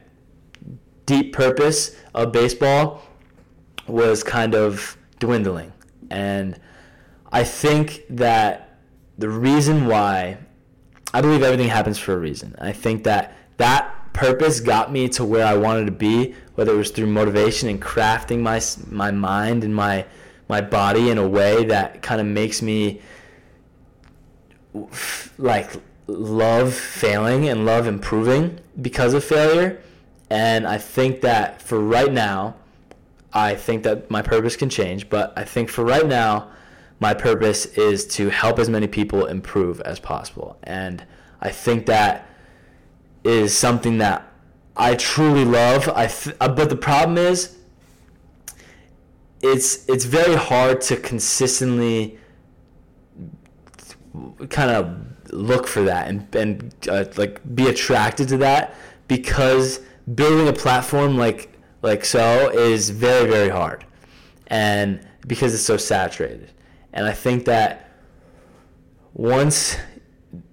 deep 1.06 1.34
purpose 1.34 1.96
of 2.14 2.32
baseball 2.32 3.02
was 3.88 4.24
kind 4.24 4.54
of 4.56 4.98
dwindling. 5.20 5.72
And 6.10 6.60
I 7.32 7.44
think 7.44 8.04
that 8.10 8.80
the 9.18 9.30
reason 9.30 9.88
why 9.88 10.38
I 11.14 11.22
believe 11.22 11.44
everything 11.44 11.70
happens 11.70 11.98
for 11.98 12.14
a 12.14 12.18
reason. 12.18 12.56
I 12.60 12.74
think 12.74 13.06
that 13.06 13.34
that 13.58 14.14
purpose 14.14 14.60
got 14.60 14.92
me 14.92 15.08
to 15.10 15.24
where 15.24 15.46
I 15.46 15.56
wanted 15.56 15.86
to 15.86 15.92
be, 15.92 16.36
whether 16.56 16.74
it 16.74 16.78
was 16.78 16.92
through 16.92 17.08
motivation 17.08 17.70
and 17.70 17.82
crafting 17.82 18.42
my 18.42 18.62
my 18.90 19.12
mind 19.12 19.64
and 19.64 19.74
my 19.74 20.06
my 20.50 20.62
body 20.62 21.10
in 21.10 21.18
a 21.18 21.28
way 21.28 21.66
that 21.66 22.02
kind 22.02 22.20
of 22.20 22.28
makes 22.28 22.62
me 22.62 23.02
like 25.38 25.72
love 26.08 26.74
failing 26.74 27.48
and 27.48 27.66
love 27.66 27.88
improving 27.88 28.60
because 28.82 29.14
of 29.14 29.24
failure. 29.24 29.82
And 30.30 30.68
I 30.68 30.78
think 30.78 31.22
that 31.22 31.62
for 31.62 31.80
right 31.80 32.12
now, 32.12 32.56
I 33.34 33.56
think 33.56 33.84
that 33.84 34.10
my 34.10 34.22
purpose 34.22 34.56
can 34.56 34.70
change, 34.70 35.10
but 35.10 35.34
I 35.38 35.44
think 35.44 35.70
for 35.70 35.84
right 35.84 36.06
now, 36.06 36.50
my 37.00 37.14
purpose 37.14 37.66
is 37.66 38.06
to 38.08 38.30
help 38.30 38.60
as 38.60 38.70
many 38.70 38.88
people 38.88 39.26
improve 39.26 39.82
as 39.82 40.00
possible. 40.00 40.58
And 40.64 41.04
I 41.42 41.50
think 41.52 41.86
that 41.88 42.28
is 43.24 43.56
something 43.58 43.98
that 43.98 44.32
I 44.78 44.96
truly 44.96 45.46
love. 45.46 45.90
I 45.90 46.08
th- 46.08 46.36
uh, 46.40 46.50
but 46.50 46.70
the 46.70 46.76
problem 46.76 47.18
is 47.18 47.58
it's 49.42 49.88
it's 49.90 50.06
very 50.06 50.36
hard 50.36 50.82
to 50.82 50.98
consistently 50.98 52.18
kind 54.50 54.72
of 54.72 55.34
look 55.34 55.68
for 55.68 55.84
that 55.84 56.08
and 56.08 56.34
and 56.36 56.74
uh, 56.90 57.06
like 57.18 57.42
be 57.56 57.68
attracted 57.68 58.28
to 58.30 58.38
that 58.38 58.74
because 59.08 59.82
building 60.14 60.48
a 60.48 60.54
platform 60.54 61.18
like 61.18 61.52
like 61.82 62.06
so 62.06 62.50
is 62.50 62.90
very 62.90 63.30
very 63.30 63.50
hard 63.50 63.86
and 64.48 65.06
because 65.28 65.54
it's 65.54 65.64
so 65.64 65.78
saturated 65.78 66.52
and 66.96 67.06
i 67.06 67.12
think 67.14 67.46
that 67.46 67.92
once 69.14 69.78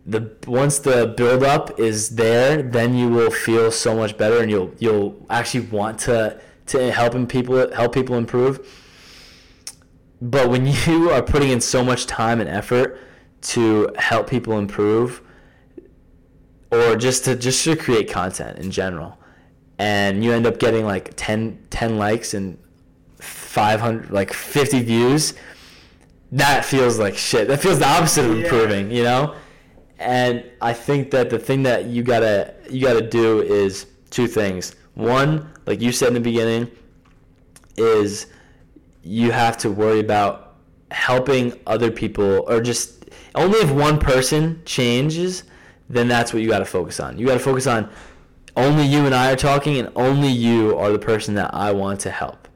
the 0.04 0.36
once 0.46 0.78
the 0.80 1.14
build 1.16 1.42
up 1.42 1.78
is 1.78 2.16
there 2.16 2.62
then 2.62 2.94
you 2.94 3.08
will 3.08 3.30
feel 3.30 3.70
so 3.70 3.96
much 3.96 4.18
better 4.18 4.40
and 4.42 4.50
you'll 4.50 4.72
you'll 4.78 5.26
actually 5.30 5.64
want 5.66 5.98
to 5.98 6.38
to 6.66 6.90
helping 6.90 7.26
people 7.26 7.72
help 7.74 7.94
people 7.94 8.16
improve. 8.16 8.66
But 10.20 10.48
when 10.50 10.66
you 10.86 11.10
are 11.10 11.22
putting 11.22 11.50
in 11.50 11.60
so 11.60 11.84
much 11.84 12.06
time 12.06 12.40
and 12.40 12.48
effort 12.48 12.98
to 13.42 13.90
help 13.96 14.28
people 14.28 14.58
improve 14.58 15.20
or 16.70 16.96
just 16.96 17.24
to 17.24 17.34
just 17.36 17.64
to 17.64 17.76
create 17.76 18.08
content 18.10 18.58
in 18.58 18.70
general 18.70 19.18
and 19.78 20.22
you 20.22 20.32
end 20.32 20.46
up 20.46 20.58
getting 20.58 20.84
like 20.84 21.12
10, 21.16 21.66
10 21.70 21.98
likes 21.98 22.34
and 22.34 22.56
500 23.18 24.12
like 24.12 24.32
50 24.32 24.82
views 24.82 25.34
that 26.32 26.64
feels 26.64 26.98
like 26.98 27.16
shit 27.16 27.46
that 27.46 27.60
feels 27.60 27.78
the 27.78 27.86
opposite 27.86 28.24
of 28.24 28.36
improving 28.36 28.90
yeah. 28.90 28.96
you 28.96 29.02
know 29.04 29.34
and 30.02 30.44
I 30.60 30.72
think 30.72 31.10
that 31.12 31.30
the 31.30 31.38
thing 31.38 31.62
that 31.62 31.86
you 31.86 32.02
gotta 32.02 32.54
you 32.68 32.84
gotta 32.84 33.06
do 33.06 33.40
is 33.40 33.86
two 34.10 34.26
things. 34.26 34.74
One, 34.94 35.50
like 35.64 35.80
you 35.80 35.92
said 35.92 36.08
in 36.08 36.14
the 36.14 36.20
beginning, 36.20 36.70
is 37.76 38.26
you 39.02 39.30
have 39.30 39.56
to 39.58 39.70
worry 39.70 40.00
about 40.00 40.54
helping 40.90 41.58
other 41.66 41.90
people 41.90 42.44
or 42.48 42.60
just 42.60 43.06
only 43.34 43.58
if 43.60 43.70
one 43.70 43.98
person 43.98 44.60
changes, 44.64 45.44
then 45.88 46.08
that's 46.08 46.32
what 46.32 46.42
you 46.42 46.48
got 46.48 46.58
to 46.58 46.64
focus 46.64 47.00
on. 47.00 47.18
You 47.18 47.26
got 47.26 47.34
to 47.34 47.40
focus 47.40 47.66
on 47.66 47.88
only 48.56 48.84
you 48.84 49.06
and 49.06 49.14
I 49.14 49.32
are 49.32 49.36
talking 49.36 49.78
and 49.78 49.90
only 49.96 50.28
you 50.28 50.76
are 50.76 50.92
the 50.92 50.98
person 50.98 51.34
that 51.36 51.54
I 51.54 51.72
want 51.72 52.00
to 52.00 52.10
help. 52.10 52.46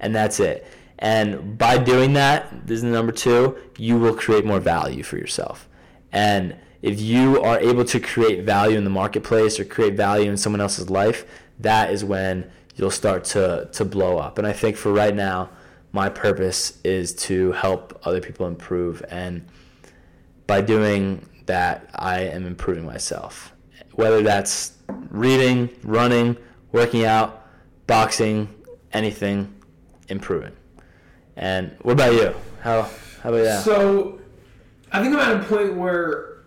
And 0.00 0.14
that's 0.14 0.40
it. 0.40 0.66
And 0.98 1.58
by 1.58 1.78
doing 1.78 2.14
that, 2.14 2.66
this 2.66 2.78
is 2.78 2.84
number 2.84 3.12
2, 3.12 3.56
you 3.78 3.98
will 3.98 4.14
create 4.14 4.44
more 4.44 4.60
value 4.60 5.02
for 5.02 5.18
yourself. 5.18 5.68
And 6.12 6.56
if 6.80 7.00
you 7.00 7.42
are 7.42 7.58
able 7.58 7.84
to 7.84 8.00
create 8.00 8.44
value 8.44 8.78
in 8.78 8.84
the 8.84 8.90
marketplace 8.90 9.60
or 9.60 9.64
create 9.64 9.94
value 9.94 10.30
in 10.30 10.36
someone 10.36 10.60
else's 10.60 10.88
life, 10.88 11.26
that 11.60 11.90
is 11.90 12.04
when 12.04 12.50
you'll 12.76 12.90
start 12.90 13.24
to 13.24 13.68
to 13.72 13.84
blow 13.84 14.18
up. 14.18 14.38
And 14.38 14.46
I 14.46 14.52
think 14.52 14.76
for 14.76 14.92
right 14.92 15.14
now, 15.14 15.50
my 15.92 16.08
purpose 16.08 16.78
is 16.84 17.14
to 17.14 17.52
help 17.52 17.98
other 18.04 18.20
people 18.20 18.46
improve 18.46 19.04
and 19.10 19.46
by 20.46 20.60
doing 20.60 21.28
that, 21.46 21.90
I 21.94 22.20
am 22.20 22.46
improving 22.46 22.84
myself. 22.84 23.52
Whether 23.92 24.22
that's 24.22 24.74
reading, 25.10 25.70
running, 25.82 26.36
working 26.72 27.04
out, 27.04 27.46
boxing, 27.86 28.48
anything, 28.92 29.52
improving. 30.08 30.52
And 31.36 31.76
what 31.82 31.92
about 31.92 32.14
you? 32.14 32.34
How 32.62 32.82
how 33.22 33.30
about 33.30 33.42
that? 33.44 33.64
So, 33.64 34.20
I 34.92 35.02
think 35.02 35.14
I'm 35.14 35.20
at 35.20 35.44
a 35.44 35.44
point 35.44 35.74
where 35.74 36.38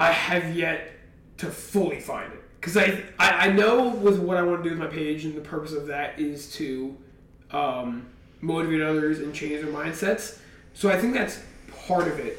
I 0.00 0.10
have 0.10 0.56
yet 0.56 0.90
to 1.38 1.46
fully 1.46 2.00
find 2.00 2.32
it 2.32 2.42
because 2.60 2.76
I, 2.76 3.02
I 3.18 3.48
I 3.48 3.52
know 3.52 3.88
with 3.88 4.18
what 4.18 4.36
I 4.36 4.42
want 4.42 4.62
to 4.62 4.70
do 4.70 4.76
with 4.76 4.78
my 4.78 4.92
page 4.92 5.24
and 5.24 5.34
the 5.34 5.40
purpose 5.40 5.72
of 5.72 5.86
that 5.88 6.18
is 6.18 6.52
to 6.54 6.96
um, 7.50 8.06
motivate 8.40 8.80
others 8.80 9.20
and 9.20 9.34
change 9.34 9.62
their 9.62 9.72
mindsets. 9.72 10.38
So 10.72 10.90
I 10.90 10.98
think 10.98 11.14
that's 11.14 11.40
part 11.86 12.08
of 12.08 12.18
it. 12.18 12.38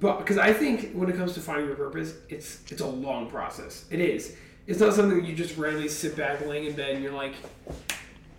But 0.00 0.18
because 0.18 0.38
I 0.38 0.52
think 0.52 0.92
when 0.92 1.10
it 1.10 1.16
comes 1.16 1.34
to 1.34 1.40
finding 1.40 1.66
your 1.66 1.76
purpose, 1.76 2.14
it's 2.28 2.60
it's 2.70 2.80
a 2.80 2.86
long 2.86 3.28
process. 3.28 3.84
It 3.90 4.00
is. 4.00 4.36
It's 4.66 4.80
not 4.80 4.94
something 4.94 5.24
you 5.24 5.34
just 5.34 5.56
randomly 5.56 5.88
sit 5.88 6.14
back, 6.14 6.44
laying 6.46 6.66
in 6.66 6.74
bed, 6.74 6.94
and 6.94 7.02
you're 7.02 7.12
like, 7.12 7.32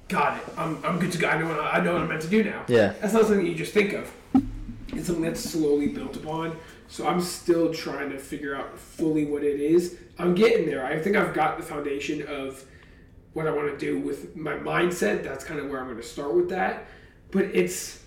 "Got 0.09 0.37
it. 0.37 0.43
I'm, 0.57 0.83
I'm 0.83 0.99
good 0.99 1.11
to 1.13 1.17
go. 1.17 1.29
I 1.29 1.39
know 1.39 1.47
what 1.47 1.59
I, 1.59 1.79
know 1.81 1.93
what 1.93 2.01
I'm 2.01 2.09
meant 2.09 2.21
to 2.23 2.27
do 2.27 2.43
now." 2.43 2.65
Yeah. 2.67 2.93
That's 2.99 3.13
not 3.13 3.25
something 3.25 3.45
you 3.45 3.55
just 3.55 3.73
think 3.73 3.93
of. 3.93 4.11
It's 4.89 5.07
something 5.07 5.23
that's 5.23 5.41
slowly 5.41 5.87
built 5.87 6.17
upon. 6.17 6.57
So 6.87 7.07
I'm 7.07 7.21
still 7.21 7.71
trying 7.71 8.09
to 8.09 8.17
figure 8.17 8.55
out 8.55 8.77
fully 8.77 9.25
what 9.25 9.43
it 9.43 9.59
is. 9.59 9.97
I'm 10.17 10.33
getting 10.33 10.65
there. 10.65 10.83
I 10.83 10.99
think 10.99 11.15
I've 11.15 11.33
got 11.33 11.57
the 11.57 11.63
foundation 11.63 12.25
of 12.27 12.65
what 13.33 13.47
I 13.47 13.51
want 13.51 13.71
to 13.71 13.77
do 13.77 13.99
with 13.99 14.35
my 14.35 14.53
mindset. 14.53 15.23
That's 15.23 15.43
kind 15.43 15.59
of 15.59 15.69
where 15.69 15.79
I'm 15.79 15.85
going 15.85 15.97
to 15.97 16.03
start 16.03 16.33
with 16.33 16.49
that. 16.49 16.87
But 17.31 17.45
it's 17.53 18.03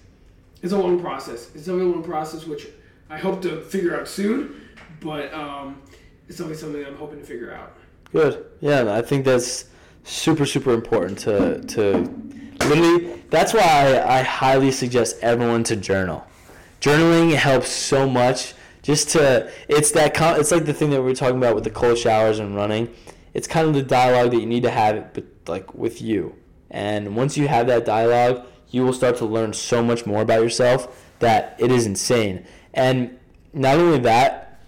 it's 0.63 0.73
a 0.73 0.79
long 0.79 1.01
process. 1.01 1.51
It's 1.55 1.69
a 1.69 1.73
long 1.73 2.03
process, 2.03 2.47
which 2.47 2.67
I 3.09 3.19
hope 3.19 3.41
to 3.43 3.61
figure 3.61 3.99
out 3.99 4.09
soon. 4.09 4.69
But 5.01 5.33
um, 5.33 5.81
it's 6.29 6.41
always 6.41 6.61
something 6.61 6.85
I'm 6.85 6.97
hoping 6.97 7.21
to 7.21 7.25
figure 7.25 7.53
out. 7.55 7.77
Good. 8.13 8.45
Yeah, 8.61 8.95
I 8.95 9.03
think 9.03 9.25
that's 9.25 9.67
super 10.05 10.47
super 10.47 10.73
important 10.73 11.19
to 11.21 11.61
to 11.63 12.09
literally. 12.67 13.19
That's 13.31 13.55
why 13.55 13.61
I, 13.61 14.19
I 14.19 14.23
highly 14.23 14.71
suggest 14.71 15.17
everyone 15.23 15.65
to 15.65 15.77
journal. 15.77 16.27
Journaling 16.81 17.35
helps 17.35 17.71
so 17.71 18.09
much. 18.09 18.55
Just 18.83 19.11
to 19.11 19.51
it's 19.69 19.93
that 19.93 20.17
it's 20.39 20.51
like 20.51 20.65
the 20.65 20.75
thing 20.75 20.91
that 20.91 21.01
we 21.01 21.09
were 21.09 21.15
talking 21.15 21.39
about 21.39 21.55
with 21.55 21.65
the 21.65 21.71
cold 21.71 21.99
showers 21.99 22.39
and 22.41 22.55
running. 22.55 22.93
It's 23.35 23.47
kind 23.47 23.67
of 23.67 23.75
the 23.75 23.83
dialogue 23.83 24.33
that 24.33 24.41
you 24.41 24.47
need 24.47 24.65
to 24.65 24.71
have, 24.71 25.15
but 25.15 25.25
like 25.47 25.75
with 25.75 26.03
you. 26.03 26.35
And 26.71 27.17
once 27.17 27.37
you 27.37 27.49
have 27.49 27.67
that 27.69 27.85
dialogue, 27.85 28.47
you 28.71 28.83
will 28.85 28.93
start 28.93 29.17
to 29.19 29.25
learn 29.25 29.53
so 29.53 29.83
much 29.83 30.05
more 30.05 30.23
about 30.23 30.43
yourself 30.43 31.11
that 31.21 31.57
it 31.59 31.71
is 31.71 31.87
insane. 31.87 32.45
And 32.75 33.19
not 33.53 33.79
only 33.79 33.99
that, 34.01 34.61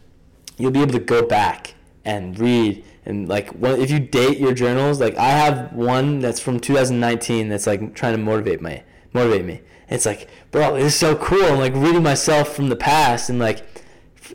you'll 0.57 0.71
be 0.71 0.81
able 0.81 0.93
to 0.93 1.01
go 1.01 1.27
back 1.27 1.75
and 2.05 2.39
read 2.39 2.85
and 3.07 3.29
like 3.29 3.51
if 3.63 3.91
you 3.91 4.01
date 4.01 4.39
your 4.39 4.55
journals 4.55 5.01
like 5.01 5.17
i 5.17 5.29
have 5.29 5.73
one 5.73 6.21
that's 6.21 6.41
from 6.41 6.59
2019 6.59 7.49
that's 7.49 7.67
like 7.67 7.95
trying 7.95 8.13
to 8.13 8.23
motivate 8.23 8.63
me 8.63 8.83
motivate 9.15 9.45
me. 9.45 9.61
It's 9.89 10.05
like 10.05 10.29
bro 10.51 10.75
it's 10.75 10.95
so 10.95 11.17
cool. 11.17 11.45
I'm 11.45 11.59
like 11.59 11.75
reading 11.75 12.03
myself 12.03 12.55
from 12.55 12.69
the 12.69 12.77
past 12.77 13.31
and 13.31 13.39
like 13.39 13.65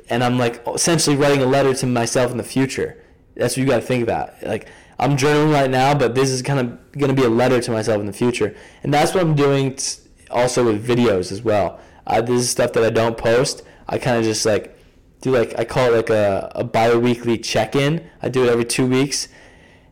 and 0.10 0.24
i'm 0.24 0.38
like 0.38 0.66
essentially 0.68 1.16
writing 1.16 1.42
a 1.42 1.46
letter 1.46 1.74
to 1.74 1.86
myself 1.86 2.32
in 2.32 2.38
the 2.38 2.44
future. 2.44 3.04
That's 3.36 3.56
what 3.56 3.62
you 3.62 3.68
got 3.68 3.82
to 3.82 3.86
think 3.86 4.02
about. 4.02 4.42
Like 4.42 4.68
i'm 4.98 5.16
journaling 5.16 5.54
right 5.54 5.70
now 5.70 5.94
but 5.94 6.16
this 6.16 6.30
is 6.30 6.42
kind 6.42 6.60
of 6.60 6.92
going 6.94 7.14
to 7.14 7.22
be 7.22 7.26
a 7.26 7.30
letter 7.30 7.62
to 7.62 7.72
myself 7.72 8.00
in 8.00 8.08
the 8.08 8.14
future. 8.14 8.56
And 8.84 8.94
that's 8.94 9.14
what 9.14 9.22
i'm 9.22 9.36
doing 9.36 9.76
t- 9.76 10.00
also 10.32 10.66
with 10.66 10.86
videos 10.88 11.32
as 11.32 11.42
well. 11.42 11.80
Uh, 12.08 12.22
this 12.22 12.42
is 12.42 12.50
stuff 12.50 12.74
that 12.74 12.84
i 12.84 12.90
don't 12.90 13.18
post. 13.18 13.64
I 13.88 13.98
kind 13.98 14.18
of 14.18 14.24
just 14.24 14.46
like 14.46 14.79
do 15.22 15.32
like 15.32 15.58
I 15.58 15.66
call 15.66 15.94
it 15.94 15.96
like 15.96 16.10
a, 16.10 16.52
a 16.56 16.64
bi-weekly 16.64 17.38
check-in. 17.38 18.10
I 18.22 18.30
do 18.30 18.46
it 18.46 18.50
every 18.50 18.66
two 18.66 18.88
weeks, 18.88 19.28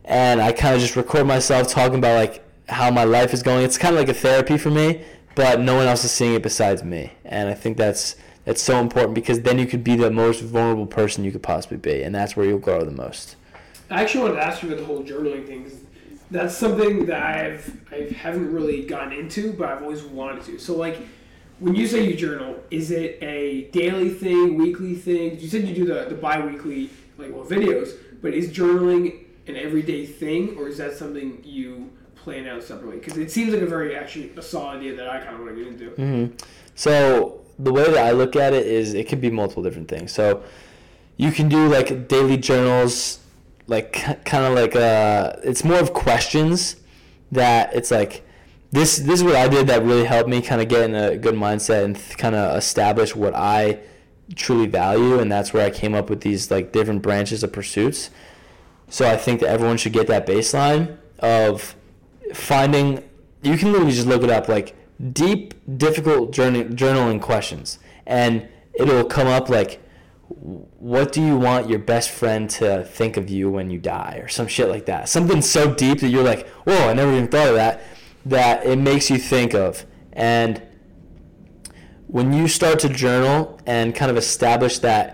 and 0.05 0.41
I 0.41 0.51
kind 0.51 0.75
of 0.75 0.81
just 0.81 0.95
record 0.95 1.27
myself 1.27 1.67
talking 1.67 1.99
about 1.99 2.15
like 2.15 2.43
how 2.69 2.91
my 2.91 3.03
life 3.03 3.33
is 3.33 3.43
going. 3.43 3.63
It's 3.63 3.77
kind 3.77 3.95
of 3.95 3.99
like 3.99 4.09
a 4.09 4.13
therapy 4.13 4.57
for 4.57 4.69
me, 4.69 5.03
but 5.35 5.59
no 5.59 5.75
one 5.75 5.87
else 5.87 6.03
is 6.03 6.11
seeing 6.11 6.33
it 6.33 6.43
besides 6.43 6.83
me, 6.83 7.13
and 7.25 7.49
I 7.49 7.53
think 7.53 7.77
that's 7.77 8.15
that's 8.45 8.61
so 8.61 8.79
important 8.79 9.13
because 9.13 9.41
then 9.41 9.59
you 9.59 9.65
could 9.65 9.83
be 9.83 9.97
the 9.97 10.09
most 10.09 10.41
vulnerable 10.41 10.87
person 10.87 11.25
you 11.25 11.31
could 11.31 11.43
possibly 11.43 11.77
be, 11.77 12.03
and 12.03 12.15
that's 12.15 12.37
where 12.37 12.45
you'll 12.45 12.59
grow 12.59 12.83
the 12.85 12.91
most. 12.91 13.35
I 13.89 14.01
actually 14.01 14.21
wanted 14.21 14.35
to 14.35 14.45
ask 14.45 14.63
you 14.63 14.69
about 14.69 14.79
the 14.79 14.85
whole 14.85 15.03
journaling 15.03 15.45
thing. 15.45 15.69
That's 16.31 16.55
something 16.55 17.05
that 17.05 17.21
I've 17.21 17.77
I 17.91 18.13
haven't 18.13 18.53
really 18.53 18.85
gotten 18.85 19.13
into, 19.13 19.53
but 19.53 19.69
I've 19.69 19.83
always 19.83 20.03
wanted 20.03 20.43
to. 20.45 20.59
So 20.59 20.75
like, 20.75 20.97
when 21.59 21.75
you 21.75 21.87
say 21.87 22.05
you 22.05 22.15
journal, 22.15 22.55
is 22.69 22.91
it 22.91 23.17
a 23.21 23.69
daily 23.71 24.09
thing, 24.09 24.55
weekly 24.57 24.95
thing? 24.95 25.39
You 25.39 25.47
said 25.47 25.67
you 25.67 25.73
do 25.73 25.85
the 25.85 26.05
the 26.09 26.15
bi-weekly 26.15 26.89
like 27.17 27.33
well 27.33 27.45
videos, 27.45 27.95
but 28.21 28.33
is 28.33 28.49
journaling 28.49 29.25
an 29.47 29.55
everyday 29.55 30.05
thing, 30.05 30.57
or 30.57 30.67
is 30.67 30.77
that 30.77 30.93
something 30.95 31.41
you 31.43 31.91
plan 32.15 32.47
out 32.47 32.63
separately? 32.63 32.97
Because 32.97 33.17
it 33.17 33.31
seems 33.31 33.53
like 33.53 33.61
a 33.61 33.65
very 33.65 33.95
actually 33.95 34.31
a 34.35 34.41
solid 34.41 34.77
idea 34.77 34.95
that 34.95 35.09
I 35.09 35.19
kind 35.19 35.35
of 35.35 35.39
want 35.41 35.55
to 35.55 35.63
get 35.63 35.67
into. 35.67 35.89
hmm 35.91 36.35
So 36.75 37.41
the 37.57 37.73
way 37.73 37.85
that 37.85 37.97
I 37.97 38.11
look 38.11 38.35
at 38.35 38.53
it 38.53 38.67
is 38.67 38.93
it 38.93 39.07
could 39.07 39.21
be 39.21 39.31
multiple 39.31 39.63
different 39.63 39.87
things. 39.87 40.11
So 40.11 40.43
you 41.15 41.31
can 41.31 41.49
do 41.49 41.67
like 41.67 42.07
daily 42.07 42.37
journals, 42.37 43.19
like 43.65 43.93
kind 44.25 44.45
of 44.45 44.53
like 44.53 44.75
uh, 44.75 45.37
it's 45.43 45.63
more 45.63 45.79
of 45.79 45.93
questions 45.93 46.75
that 47.31 47.73
it's 47.73 47.89
like 47.89 48.23
this 48.71 48.97
this 48.97 49.19
is 49.19 49.23
what 49.23 49.35
I 49.35 49.47
did 49.47 49.67
that 49.67 49.83
really 49.83 50.03
helped 50.03 50.29
me 50.29 50.41
kind 50.41 50.61
of 50.61 50.67
get 50.67 50.89
in 50.89 50.95
a 50.95 51.17
good 51.17 51.35
mindset 51.35 51.83
and 51.85 52.17
kind 52.17 52.35
of 52.35 52.57
establish 52.57 53.15
what 53.15 53.33
I 53.33 53.79
truly 54.35 54.67
value 54.67 55.19
and 55.19 55.31
that's 55.31 55.53
where 55.53 55.65
I 55.65 55.69
came 55.69 55.93
up 55.93 56.09
with 56.09 56.21
these 56.21 56.51
like 56.51 56.71
different 56.71 57.01
branches 57.01 57.43
of 57.43 57.53
pursuits. 57.53 58.09
So 58.89 59.09
I 59.09 59.17
think 59.17 59.39
that 59.39 59.49
everyone 59.49 59.77
should 59.77 59.93
get 59.93 60.07
that 60.07 60.27
baseline 60.27 60.97
of 61.19 61.75
finding 62.33 63.03
you 63.41 63.57
can 63.57 63.71
literally 63.71 63.93
just 63.93 64.07
look 64.07 64.23
it 64.23 64.29
up 64.29 64.47
like 64.49 64.75
deep 65.13 65.53
difficult 65.77 66.31
journey, 66.31 66.65
journaling 66.65 67.21
questions. 67.21 67.79
And 68.05 68.47
it'll 68.73 69.05
come 69.05 69.27
up 69.27 69.49
like 69.49 69.81
what 70.29 71.13
do 71.13 71.25
you 71.25 71.37
want 71.37 71.69
your 71.69 71.79
best 71.79 72.09
friend 72.09 72.49
to 72.49 72.83
think 72.83 73.15
of 73.15 73.29
you 73.29 73.49
when 73.49 73.69
you 73.69 73.79
die? 73.79 74.19
or 74.21 74.27
some 74.27 74.47
shit 74.47 74.67
like 74.67 74.85
that. 74.87 75.07
Something 75.07 75.41
so 75.41 75.73
deep 75.73 76.01
that 76.01 76.09
you're 76.09 76.23
like 76.23 76.47
whoa 76.65 76.89
i 76.89 76.93
never 76.93 77.13
even 77.13 77.29
thought 77.29 77.47
of 77.47 77.55
that 77.55 77.81
that 78.25 78.65
it 78.65 78.77
makes 78.77 79.09
you 79.09 79.17
think 79.17 79.53
of. 79.53 79.85
And 80.13 80.61
when 82.07 82.33
you 82.33 82.47
start 82.47 82.79
to 82.79 82.89
journal 82.89 83.59
and 83.65 83.93
kind 83.95 84.11
of 84.11 84.17
establish 84.17 84.79
that 84.79 85.13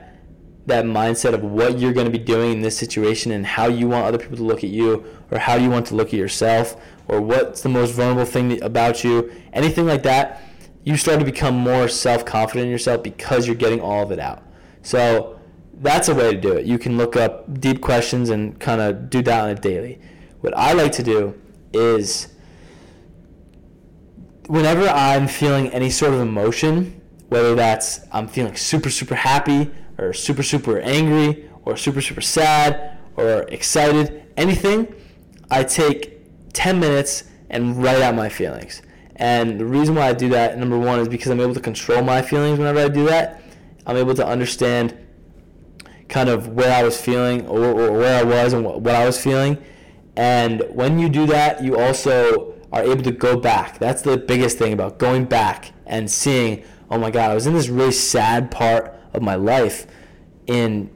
that 0.65 0.85
mindset 0.85 1.33
of 1.33 1.43
what 1.43 1.77
you're 1.77 1.91
going 1.91 2.05
to 2.05 2.11
be 2.11 2.23
doing 2.23 2.53
in 2.53 2.61
this 2.61 2.77
situation 2.77 3.33
and 3.33 3.45
how 3.45 3.67
you 3.67 3.89
want 3.89 4.05
other 4.05 4.17
people 4.17 4.37
to 4.37 4.43
look 4.43 4.63
at 4.63 4.69
you 4.69 5.03
or 5.29 5.37
how 5.37 5.55
you 5.55 5.69
want 5.69 5.85
to 5.85 5.93
look 5.93 6.07
at 6.07 6.13
yourself 6.13 6.81
or 7.09 7.19
what's 7.19 7.59
the 7.63 7.67
most 7.67 7.91
vulnerable 7.91 8.23
thing 8.23 8.63
about 8.63 9.03
you 9.03 9.29
anything 9.51 9.85
like 9.85 10.03
that 10.03 10.41
you 10.83 10.97
start 10.97 11.19
to 11.19 11.25
become 11.25 11.55
more 11.55 11.87
self-confident 11.87 12.65
in 12.65 12.71
yourself 12.71 13.03
because 13.03 13.47
you're 13.47 13.55
getting 13.55 13.79
all 13.79 14.03
of 14.03 14.11
it 14.11 14.19
out. 14.19 14.43
So 14.81 15.39
that's 15.75 16.09
a 16.09 16.15
way 16.15 16.33
to 16.33 16.39
do 16.39 16.53
it. 16.53 16.65
You 16.65 16.77
can 16.77 16.97
look 16.97 17.15
up 17.15 17.59
deep 17.59 17.81
questions 17.81 18.29
and 18.29 18.59
kind 18.59 18.81
of 18.81 19.09
do 19.09 19.21
that 19.21 19.43
on 19.43 19.49
a 19.49 19.55
daily. 19.55 19.99
What 20.41 20.55
i 20.57 20.73
like 20.73 20.91
to 20.93 21.03
do 21.03 21.39
is 21.71 22.32
whenever 24.47 24.87
i'm 24.89 25.27
feeling 25.27 25.67
any 25.69 25.89
sort 25.89 26.13
of 26.13 26.19
emotion 26.19 26.99
whether 27.29 27.55
that's 27.55 28.01
i'm 28.11 28.27
feeling 28.27 28.55
super 28.55 28.89
super 28.89 29.15
happy 29.15 29.69
or 29.97 30.13
super 30.13 30.43
super 30.43 30.79
angry 30.79 31.49
or 31.65 31.77
super 31.77 32.01
super 32.01 32.21
sad 32.21 32.97
or 33.15 33.43
excited 33.43 34.23
anything 34.37 34.93
i 35.51 35.63
take 35.63 36.19
10 36.53 36.79
minutes 36.79 37.25
and 37.49 37.81
write 37.81 38.01
out 38.01 38.15
my 38.15 38.29
feelings 38.29 38.81
and 39.15 39.59
the 39.59 39.65
reason 39.65 39.95
why 39.95 40.09
i 40.09 40.13
do 40.13 40.29
that 40.29 40.57
number 40.57 40.77
one 40.77 40.99
is 40.99 41.07
because 41.07 41.31
i'm 41.31 41.39
able 41.39 41.53
to 41.53 41.59
control 41.59 42.01
my 42.03 42.21
feelings 42.21 42.59
whenever 42.59 42.79
i 42.79 42.87
do 42.87 43.05
that 43.05 43.41
i'm 43.85 43.95
able 43.95 44.13
to 44.13 44.25
understand 44.25 44.97
kind 46.13 46.29
of 46.29 46.49
where 46.49 46.71
I 46.71 46.83
was 46.83 47.01
feeling 47.01 47.47
or, 47.47 47.65
or 47.65 47.91
where 47.91 48.19
I 48.19 48.23
was 48.23 48.53
and 48.53 48.63
what, 48.63 48.81
what 48.81 48.93
I 48.95 49.05
was 49.05 49.21
feeling. 49.21 49.57
And 50.15 50.63
when 50.69 50.99
you 50.99 51.09
do 51.09 51.25
that, 51.25 51.63
you 51.63 51.77
also 51.77 52.52
are 52.73 52.83
able 52.83 53.03
to 53.03 53.11
go 53.11 53.37
back. 53.37 53.77
That's 53.77 54.01
the 54.01 54.17
biggest 54.17 54.57
thing 54.57 54.73
about 54.73 54.97
going 54.97 55.25
back 55.25 55.71
and 55.85 56.09
seeing, 56.09 56.63
oh 56.89 56.97
my 56.97 57.11
God, 57.11 57.29
I 57.29 57.35
was 57.35 57.45
in 57.45 57.53
this 57.53 57.69
really 57.69 57.91
sad 57.91 58.49
part 58.49 58.99
of 59.13 59.21
my 59.21 59.35
life 59.35 59.85
in, 60.47 60.89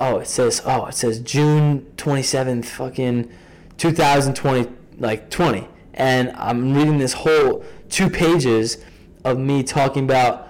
oh, 0.00 0.18
it 0.18 0.28
says, 0.28 0.62
oh, 0.64 0.86
it 0.86 0.94
says 0.94 1.18
June 1.18 1.92
27th, 1.96 2.66
fucking 2.66 3.30
2020, 3.78 4.70
like 4.98 5.28
20. 5.28 5.66
And 5.94 6.30
I'm 6.36 6.72
reading 6.72 6.98
this 6.98 7.12
whole 7.12 7.64
two 7.88 8.08
pages 8.08 8.78
of 9.24 9.36
me 9.36 9.64
talking 9.64 10.04
about 10.04 10.48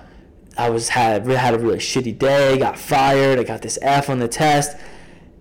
I 0.57 0.69
was 0.69 0.91
had 0.91 1.27
had 1.27 1.55
a 1.55 1.59
really 1.59 1.79
shitty 1.79 2.19
day, 2.19 2.59
got 2.59 2.79
fired, 2.79 3.39
I 3.39 3.43
got 3.43 3.63
this 3.63 3.79
F 3.81 4.11
on 4.11 4.19
the 4.19 4.29
test, 4.29 4.77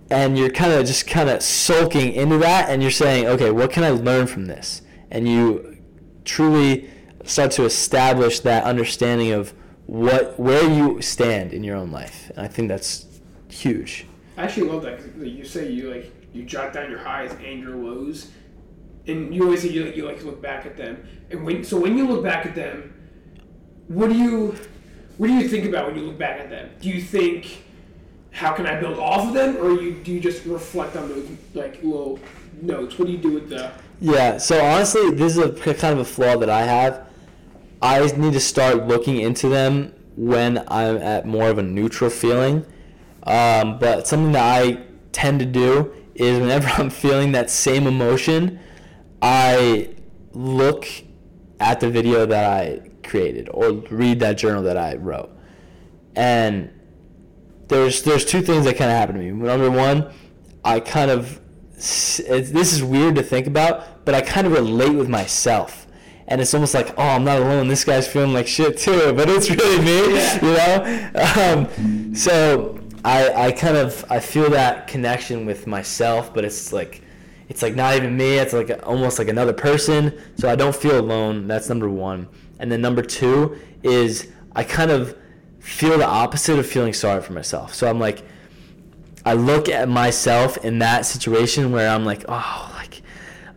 and 0.10 0.38
you're 0.38 0.50
kind 0.50 0.72
of 0.72 0.86
just 0.86 1.06
kind 1.06 1.30
of 1.30 1.44
sulking 1.44 2.14
into 2.14 2.38
that, 2.38 2.70
and 2.70 2.82
you're 2.82 2.92
saying, 2.92 3.28
okay, 3.28 3.52
what 3.52 3.72
can 3.72 3.84
I 3.84 3.90
learn 3.90 4.26
from 4.26 4.46
this? 4.46 4.83
And 5.14 5.28
you 5.28 5.78
truly 6.26 6.90
start 7.24 7.52
to 7.52 7.66
establish 7.66 8.42
that 8.42 8.64
understanding 8.64 9.32
of 9.32 9.54
what 9.86 10.40
where 10.40 10.70
you 10.70 11.02
stand 11.02 11.54
in 11.54 11.64
your 11.64 11.76
own 11.76 11.92
life, 11.92 12.32
and 12.36 12.46
I 12.46 12.48
think 12.48 12.68
that's 12.68 13.06
huge. 13.50 14.06
I 14.38 14.44
actually 14.44 14.70
love 14.70 14.82
that 14.84 14.98
because 14.98 15.28
you 15.28 15.46
say 15.46 15.70
you 15.70 15.94
like 15.94 16.12
you 16.34 16.44
jot 16.44 16.74
down 16.74 16.90
your 16.90 17.00
highs 17.00 17.32
and 17.32 17.60
your 17.60 17.76
lows, 17.76 18.32
and 19.08 19.34
you 19.34 19.44
always 19.44 19.62
say 19.62 19.70
you, 19.70 19.86
you 19.86 20.06
like 20.06 20.20
to 20.20 20.26
look 20.26 20.42
back 20.42 20.66
at 20.66 20.78
them. 20.78 21.06
And 21.30 21.46
when 21.46 21.64
so 21.64 21.80
when 21.80 21.98
you 21.98 22.08
look 22.08 22.24
back 22.24 22.46
at 22.46 22.56
them, 22.56 22.94
what 23.88 24.10
do 24.10 24.16
you 24.16 24.56
what 25.18 25.28
do 25.28 25.34
you 25.34 25.48
think 25.48 25.66
about 25.66 25.88
when 25.88 25.98
you 25.98 26.06
look 26.06 26.18
back 26.18 26.40
at 26.40 26.50
them? 26.50 26.70
Do 26.82 26.90
you 26.90 27.02
think 27.02 27.64
how 28.32 28.54
can 28.54 28.66
I 28.66 28.80
build 28.80 28.98
off 28.98 29.28
of 29.28 29.34
them, 29.34 29.58
or 29.58 29.80
you 29.80 29.94
do 30.04 30.12
you 30.12 30.20
just 30.20 30.46
reflect 30.46 30.96
on 30.96 31.10
those 31.10 31.30
like 31.54 31.84
little 31.84 32.20
notes? 32.62 32.98
What 32.98 33.06
do 33.06 33.12
you 33.12 33.20
do 33.20 33.34
with 33.34 33.50
the? 33.50 33.72
Yeah. 34.04 34.38
So 34.38 34.62
honestly, 34.62 35.12
this 35.12 35.38
is 35.38 35.38
a 35.38 35.74
kind 35.76 35.94
of 35.94 36.00
a 36.00 36.06
flaw 36.06 36.36
that 36.36 36.50
I 36.50 36.64
have. 36.64 37.08
I 37.82 38.06
need 38.18 38.34
to 38.34 38.40
start 38.42 38.86
looking 38.86 39.22
into 39.22 39.48
them 39.48 39.94
when 40.18 40.62
I'm 40.68 40.98
at 40.98 41.26
more 41.26 41.48
of 41.48 41.58
a 41.58 41.64
neutral 41.64 42.10
feeling. 42.10 42.66
Um, 43.26 43.80
but 43.80 44.06
something 44.06 44.34
that 44.34 44.44
I 44.44 44.84
tend 45.14 45.40
to 45.40 45.46
do 45.46 45.94
is 46.16 46.38
whenever 46.38 46.68
I'm 46.78 46.90
feeling 46.90 47.32
that 47.32 47.50
same 47.50 47.88
emotion, 47.88 48.60
I 49.22 49.96
look 50.34 50.86
at 51.62 51.80
the 51.80 51.90
video 51.90 52.26
that 52.26 52.62
I 52.62 52.82
created 53.08 53.48
or 53.54 53.72
read 53.72 54.20
that 54.20 54.38
journal 54.38 54.64
that 54.64 54.76
I 54.76 54.96
wrote. 54.96 55.32
And 56.14 56.78
there's 57.70 58.02
there's 58.02 58.26
two 58.26 58.42
things 58.42 58.66
that 58.66 58.76
kind 58.76 58.92
of 58.92 58.98
happen 58.98 59.16
to 59.16 59.22
me. 59.22 59.32
Number 59.32 59.72
one, 59.72 60.12
I 60.66 60.82
kind 60.82 61.10
of 61.10 61.40
this 61.76 62.74
is 62.74 62.84
weird 62.84 63.16
to 63.16 63.24
think 63.24 63.48
about, 63.48 63.93
but 64.06 64.16
I 64.16 64.22
kind 64.22 64.48
of 64.48 64.54
relate 64.54 64.96
with 64.96 65.10
myself. 65.10 65.88
And 66.28 66.40
it's 66.40 66.54
almost 66.54 66.74
like, 66.74 66.94
oh, 66.98 67.04
I'm 67.04 67.24
not 67.24 67.40
alone. 67.40 67.68
This 67.68 67.84
guy's 67.84 68.08
feeling 68.08 68.34
like 68.34 68.48
shit 68.48 68.78
too, 68.78 69.14
but 69.16 69.30
it's 69.30 69.50
really 69.50 69.84
me, 69.84 70.16
yeah. 70.16 70.46
you 70.46 71.14
know. 71.14 71.68
Um, 71.70 72.16
so 72.16 72.80
I, 73.04 73.48
I 73.48 73.52
kind 73.52 73.78
of 73.78 74.06
I 74.10 74.20
feel 74.20 74.50
that 74.52 74.88
connection 74.88 75.46
with 75.46 75.68
myself, 75.68 76.34
but 76.34 76.46
it's 76.46 76.72
like 76.72 77.02
it's 77.50 77.62
like 77.62 77.76
not 77.76 77.96
even 77.96 78.16
me. 78.16 78.38
It's 78.38 78.54
like 78.54 78.72
almost 78.84 79.20
like 79.20 79.28
another 79.28 79.54
person. 79.54 80.18
So 80.38 80.50
I 80.50 80.56
don't 80.56 80.76
feel 80.76 81.00
alone. 81.00 81.48
That's 81.48 81.68
number 81.70 81.90
one. 81.90 82.30
And 82.60 82.72
then 82.72 82.82
number 82.82 83.02
two 83.02 83.58
is 83.84 84.32
I 84.56 84.64
kind 84.64 84.92
of 84.92 85.18
feel 85.60 85.98
the 85.98 86.08
opposite 86.08 86.58
of 86.58 86.66
feeling 86.66 86.94
sorry 86.94 87.22
for 87.22 87.34
myself. 87.34 87.74
So 87.74 87.90
I'm 87.90 88.00
like, 88.00 88.24
I 89.26 89.34
look 89.34 89.70
at 89.70 89.88
myself 89.88 90.58
in 90.58 90.80
that 90.80 91.06
situation 91.06 91.72
where 91.72 91.90
I'm 91.90 92.06
like, 92.06 92.26
oh, 92.28 92.73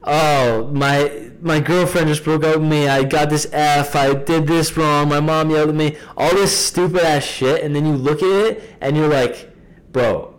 oh, 0.07 0.71
my 0.73 1.31
my 1.41 1.61
girlfriend 1.61 2.09
just 2.09 2.25
broke 2.25 2.45
up 2.45 2.57
with 2.57 2.69
me. 2.69 2.89
I 2.89 3.05
got 3.05 3.31
this 3.31 3.47
F. 3.53 3.95
I 3.95 4.15
did 4.15 4.47
this 4.47 4.77
wrong. 4.77 5.09
My 5.09 5.21
mom 5.21 5.51
yelled 5.51 5.69
at 5.69 5.75
me. 5.75 5.97
All 6.17 6.31
this 6.31 6.57
stupid 6.57 7.03
ass 7.03 7.25
shit. 7.25 7.63
And 7.63 7.75
then 7.75 7.87
you 7.87 7.93
look 7.93 8.23
at 8.23 8.47
it 8.47 8.77
and 8.81 8.97
you're 8.97 9.09
like, 9.09 9.55
bro, 9.93 10.35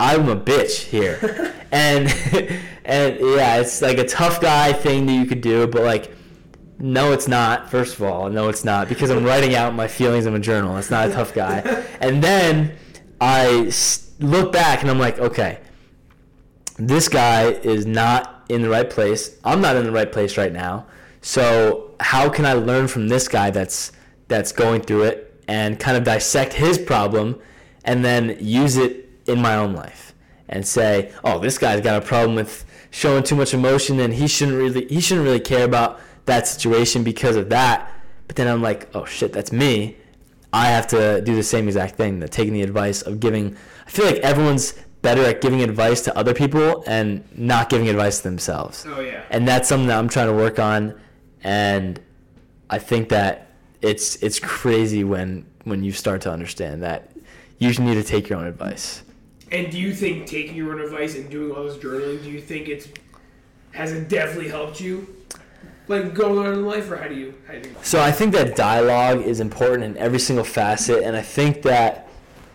I'm 0.00 0.28
a 0.28 0.36
bitch 0.36 0.84
here. 0.84 1.54
and 1.72 2.08
and 2.84 3.18
yeah, 3.20 3.60
it's 3.60 3.80
like 3.80 3.98
a 3.98 4.06
tough 4.06 4.40
guy 4.40 4.72
thing 4.72 5.06
that 5.06 5.12
you 5.12 5.26
could 5.26 5.40
do, 5.40 5.66
but 5.66 5.82
like 5.82 6.12
no, 6.78 7.12
it's 7.12 7.28
not. 7.28 7.70
First 7.70 7.94
of 7.94 8.02
all, 8.02 8.28
no, 8.28 8.48
it's 8.48 8.64
not 8.64 8.88
because 8.88 9.08
I'm 9.10 9.24
writing 9.24 9.54
out 9.54 9.72
my 9.72 9.86
feelings 9.86 10.26
in 10.26 10.34
a 10.34 10.40
journal. 10.40 10.76
It's 10.78 10.90
not 10.90 11.08
a 11.08 11.12
tough 11.12 11.32
guy. 11.32 11.60
And 12.00 12.22
then 12.22 12.76
I 13.20 13.70
look 14.18 14.52
back 14.52 14.82
and 14.82 14.90
I'm 14.90 14.98
like, 14.98 15.20
okay, 15.20 15.60
this 16.76 17.08
guy 17.08 17.52
is 17.52 17.86
not 17.86 18.41
in 18.52 18.62
the 18.62 18.68
right 18.68 18.88
place. 18.88 19.38
I'm 19.44 19.60
not 19.60 19.76
in 19.76 19.84
the 19.84 19.90
right 19.90 20.12
place 20.12 20.36
right 20.36 20.52
now. 20.52 20.86
So 21.22 21.94
how 22.00 22.28
can 22.28 22.44
I 22.44 22.52
learn 22.52 22.86
from 22.86 23.08
this 23.08 23.28
guy 23.28 23.50
that's 23.50 23.92
that's 24.28 24.52
going 24.52 24.82
through 24.82 25.04
it 25.04 25.42
and 25.48 25.78
kind 25.78 25.96
of 25.96 26.04
dissect 26.04 26.52
his 26.52 26.78
problem 26.78 27.40
and 27.84 28.04
then 28.04 28.36
use 28.40 28.76
it 28.76 29.08
in 29.26 29.40
my 29.40 29.56
own 29.56 29.74
life 29.74 30.14
and 30.48 30.66
say, 30.66 31.12
oh, 31.24 31.38
this 31.38 31.58
guy's 31.58 31.80
got 31.80 32.02
a 32.02 32.04
problem 32.04 32.34
with 32.34 32.64
showing 32.90 33.22
too 33.22 33.36
much 33.36 33.54
emotion 33.54 34.00
and 34.00 34.14
he 34.14 34.26
shouldn't 34.26 34.58
really 34.58 34.86
he 34.86 35.00
shouldn't 35.00 35.24
really 35.24 35.40
care 35.40 35.64
about 35.64 36.00
that 36.26 36.46
situation 36.46 37.02
because 37.02 37.36
of 37.36 37.48
that. 37.48 37.90
But 38.26 38.36
then 38.36 38.48
I'm 38.48 38.62
like, 38.62 38.94
oh 38.94 39.06
shit, 39.06 39.32
that's 39.32 39.52
me. 39.52 39.96
I 40.52 40.66
have 40.66 40.86
to 40.88 41.22
do 41.22 41.34
the 41.34 41.42
same 41.42 41.66
exact 41.68 41.94
thing. 41.94 42.20
That 42.20 42.30
taking 42.30 42.52
the 42.52 42.62
advice 42.62 43.00
of 43.00 43.20
giving. 43.20 43.56
I 43.86 43.90
feel 43.90 44.04
like 44.04 44.16
everyone's 44.16 44.74
better 45.02 45.22
at 45.24 45.40
giving 45.40 45.62
advice 45.62 46.00
to 46.02 46.16
other 46.16 46.32
people 46.32 46.84
and 46.86 47.24
not 47.36 47.68
giving 47.68 47.88
advice 47.88 48.18
to 48.18 48.22
themselves. 48.24 48.86
Oh 48.88 49.00
yeah. 49.00 49.22
And 49.30 49.46
that's 49.46 49.68
something 49.68 49.88
that 49.88 49.98
I'm 49.98 50.08
trying 50.08 50.28
to 50.28 50.32
work 50.32 50.58
on, 50.58 50.98
and 51.42 52.00
I 52.70 52.78
think 52.78 53.08
that 53.10 53.48
it's 53.82 54.16
it's 54.22 54.38
crazy 54.38 55.04
when 55.04 55.44
when 55.64 55.82
you 55.82 55.92
start 55.92 56.22
to 56.22 56.32
understand 56.32 56.82
that 56.82 57.10
you 57.58 57.68
just 57.68 57.80
need 57.80 57.94
to 57.94 58.04
take 58.04 58.28
your 58.28 58.38
own 58.38 58.46
advice. 58.46 59.02
And 59.50 59.70
do 59.70 59.78
you 59.78 59.92
think 59.92 60.26
taking 60.26 60.56
your 60.56 60.72
own 60.72 60.80
advice 60.80 61.14
and 61.14 61.28
doing 61.28 61.54
all 61.54 61.64
this 61.64 61.76
journaling, 61.76 62.22
do 62.22 62.30
you 62.30 62.40
think 62.40 62.68
it's 62.68 62.88
has 63.72 63.92
it 63.92 64.08
definitely 64.08 64.48
helped 64.48 64.80
you 64.80 65.06
like 65.88 66.14
going 66.14 66.38
on 66.38 66.52
in 66.54 66.64
life, 66.64 66.90
or 66.90 66.96
how 66.96 67.08
do 67.08 67.14
you? 67.14 67.34
How 67.46 67.54
do 67.54 67.68
you 67.68 67.74
so 67.82 68.00
I 68.00 68.12
think 68.12 68.32
that 68.34 68.54
dialogue 68.54 69.22
is 69.22 69.40
important 69.40 69.84
in 69.84 69.96
every 69.96 70.20
single 70.20 70.44
facet, 70.44 71.02
and 71.02 71.16
I 71.16 71.22
think 71.22 71.62
that 71.62 72.08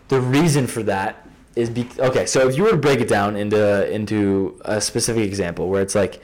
the 0.08 0.22
reason 0.22 0.66
for 0.66 0.84
that 0.84 1.27
is 1.58 1.70
be 1.70 1.88
okay. 2.00 2.26
So 2.26 2.48
if 2.48 2.56
you 2.56 2.64
were 2.64 2.72
to 2.72 2.78
break 2.78 3.00
it 3.00 3.08
down 3.08 3.36
into 3.36 3.92
into 3.92 4.60
a 4.66 4.80
specific 4.80 5.24
example 5.24 5.70
where 5.70 5.82
it's 5.82 5.96
like, 5.96 6.22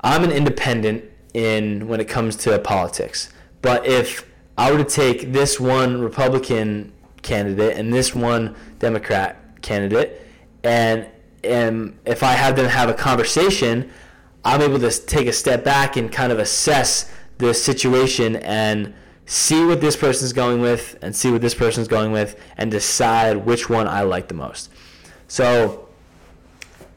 I'm 0.00 0.24
an 0.24 0.32
independent 0.32 1.04
in 1.34 1.88
when 1.88 2.00
it 2.00 2.08
comes 2.08 2.36
to 2.36 2.58
politics, 2.58 3.32
but 3.62 3.86
if 3.86 4.28
I 4.58 4.70
were 4.70 4.78
to 4.78 4.84
take 4.84 5.32
this 5.32 5.58
one 5.58 6.00
Republican 6.00 6.92
candidate 7.22 7.76
and 7.78 7.92
this 7.92 8.14
one 8.14 8.54
Democrat 8.78 9.62
candidate, 9.62 10.20
and 10.62 11.06
and 11.44 11.98
if 12.04 12.22
I 12.22 12.32
had 12.32 12.56
them 12.56 12.66
have 12.66 12.88
a 12.88 12.94
conversation 12.94 13.90
I'm 14.44 14.60
able 14.60 14.78
to 14.80 14.90
take 14.90 15.28
a 15.28 15.32
step 15.32 15.64
back 15.64 15.96
and 15.96 16.10
kind 16.10 16.32
of 16.32 16.38
assess 16.38 17.10
the 17.38 17.54
situation 17.54 18.36
and 18.36 18.94
see 19.26 19.64
what 19.64 19.80
this 19.80 19.96
person's 19.96 20.32
going 20.32 20.60
with 20.60 20.98
and 21.02 21.14
see 21.14 21.30
what 21.30 21.40
this 21.40 21.54
person's 21.54 21.88
going 21.88 22.12
with 22.12 22.38
and 22.56 22.70
decide 22.70 23.46
which 23.46 23.70
one 23.70 23.86
I 23.86 24.02
like 24.02 24.28
the 24.28 24.34
most. 24.34 24.70
So 25.28 25.88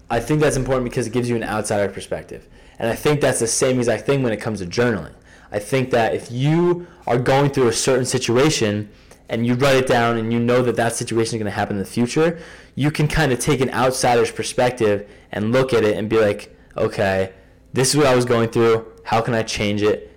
I 0.09 0.19
think 0.19 0.41
that's 0.41 0.57
important 0.57 0.85
because 0.85 1.07
it 1.07 1.13
gives 1.13 1.29
you 1.29 1.35
an 1.35 1.43
outsider 1.43 1.91
perspective. 1.91 2.47
And 2.77 2.89
I 2.89 2.95
think 2.95 3.21
that's 3.21 3.39
the 3.39 3.47
same 3.47 3.77
exact 3.79 4.05
thing 4.05 4.23
when 4.23 4.33
it 4.33 4.37
comes 4.37 4.59
to 4.59 4.65
journaling. 4.65 5.13
I 5.51 5.59
think 5.59 5.91
that 5.91 6.13
if 6.13 6.31
you 6.31 6.87
are 7.07 7.17
going 7.17 7.51
through 7.51 7.67
a 7.67 7.73
certain 7.73 8.05
situation 8.05 8.89
and 9.29 9.47
you 9.47 9.55
write 9.55 9.77
it 9.77 9.87
down 9.87 10.17
and 10.17 10.33
you 10.33 10.39
know 10.39 10.61
that 10.61 10.75
that 10.75 10.95
situation 10.95 11.35
is 11.35 11.39
going 11.39 11.45
to 11.45 11.51
happen 11.51 11.77
in 11.77 11.83
the 11.83 11.89
future, 11.89 12.39
you 12.75 12.91
can 12.91 13.07
kind 13.07 13.31
of 13.31 13.39
take 13.39 13.61
an 13.61 13.69
outsider's 13.69 14.31
perspective 14.31 15.09
and 15.31 15.51
look 15.51 15.73
at 15.73 15.83
it 15.83 15.97
and 15.97 16.09
be 16.09 16.19
like, 16.19 16.55
okay, 16.75 17.31
this 17.73 17.89
is 17.89 17.97
what 17.97 18.07
I 18.07 18.15
was 18.15 18.25
going 18.25 18.49
through. 18.49 18.85
How 19.05 19.21
can 19.21 19.33
I 19.33 19.43
change 19.43 19.81
it 19.81 20.14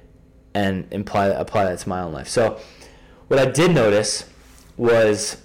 and 0.59 0.93
apply 0.93 1.27
apply 1.27 1.65
that 1.65 1.79
to 1.79 1.89
my 1.89 2.01
own 2.01 2.13
life? 2.13 2.29
So, 2.29 2.61
what 3.29 3.39
I 3.39 3.47
did 3.47 3.71
notice 3.73 4.25
was 4.77 5.39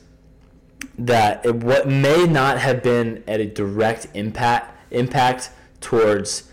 that 0.98 1.46
it, 1.46 1.56
what 1.56 1.88
may 1.88 2.26
not 2.26 2.58
have 2.60 2.84
been 2.84 3.24
at 3.28 3.40
a 3.40 3.46
direct 3.46 4.08
impact 4.14 4.72
impact 4.92 5.52
towards 5.82 6.50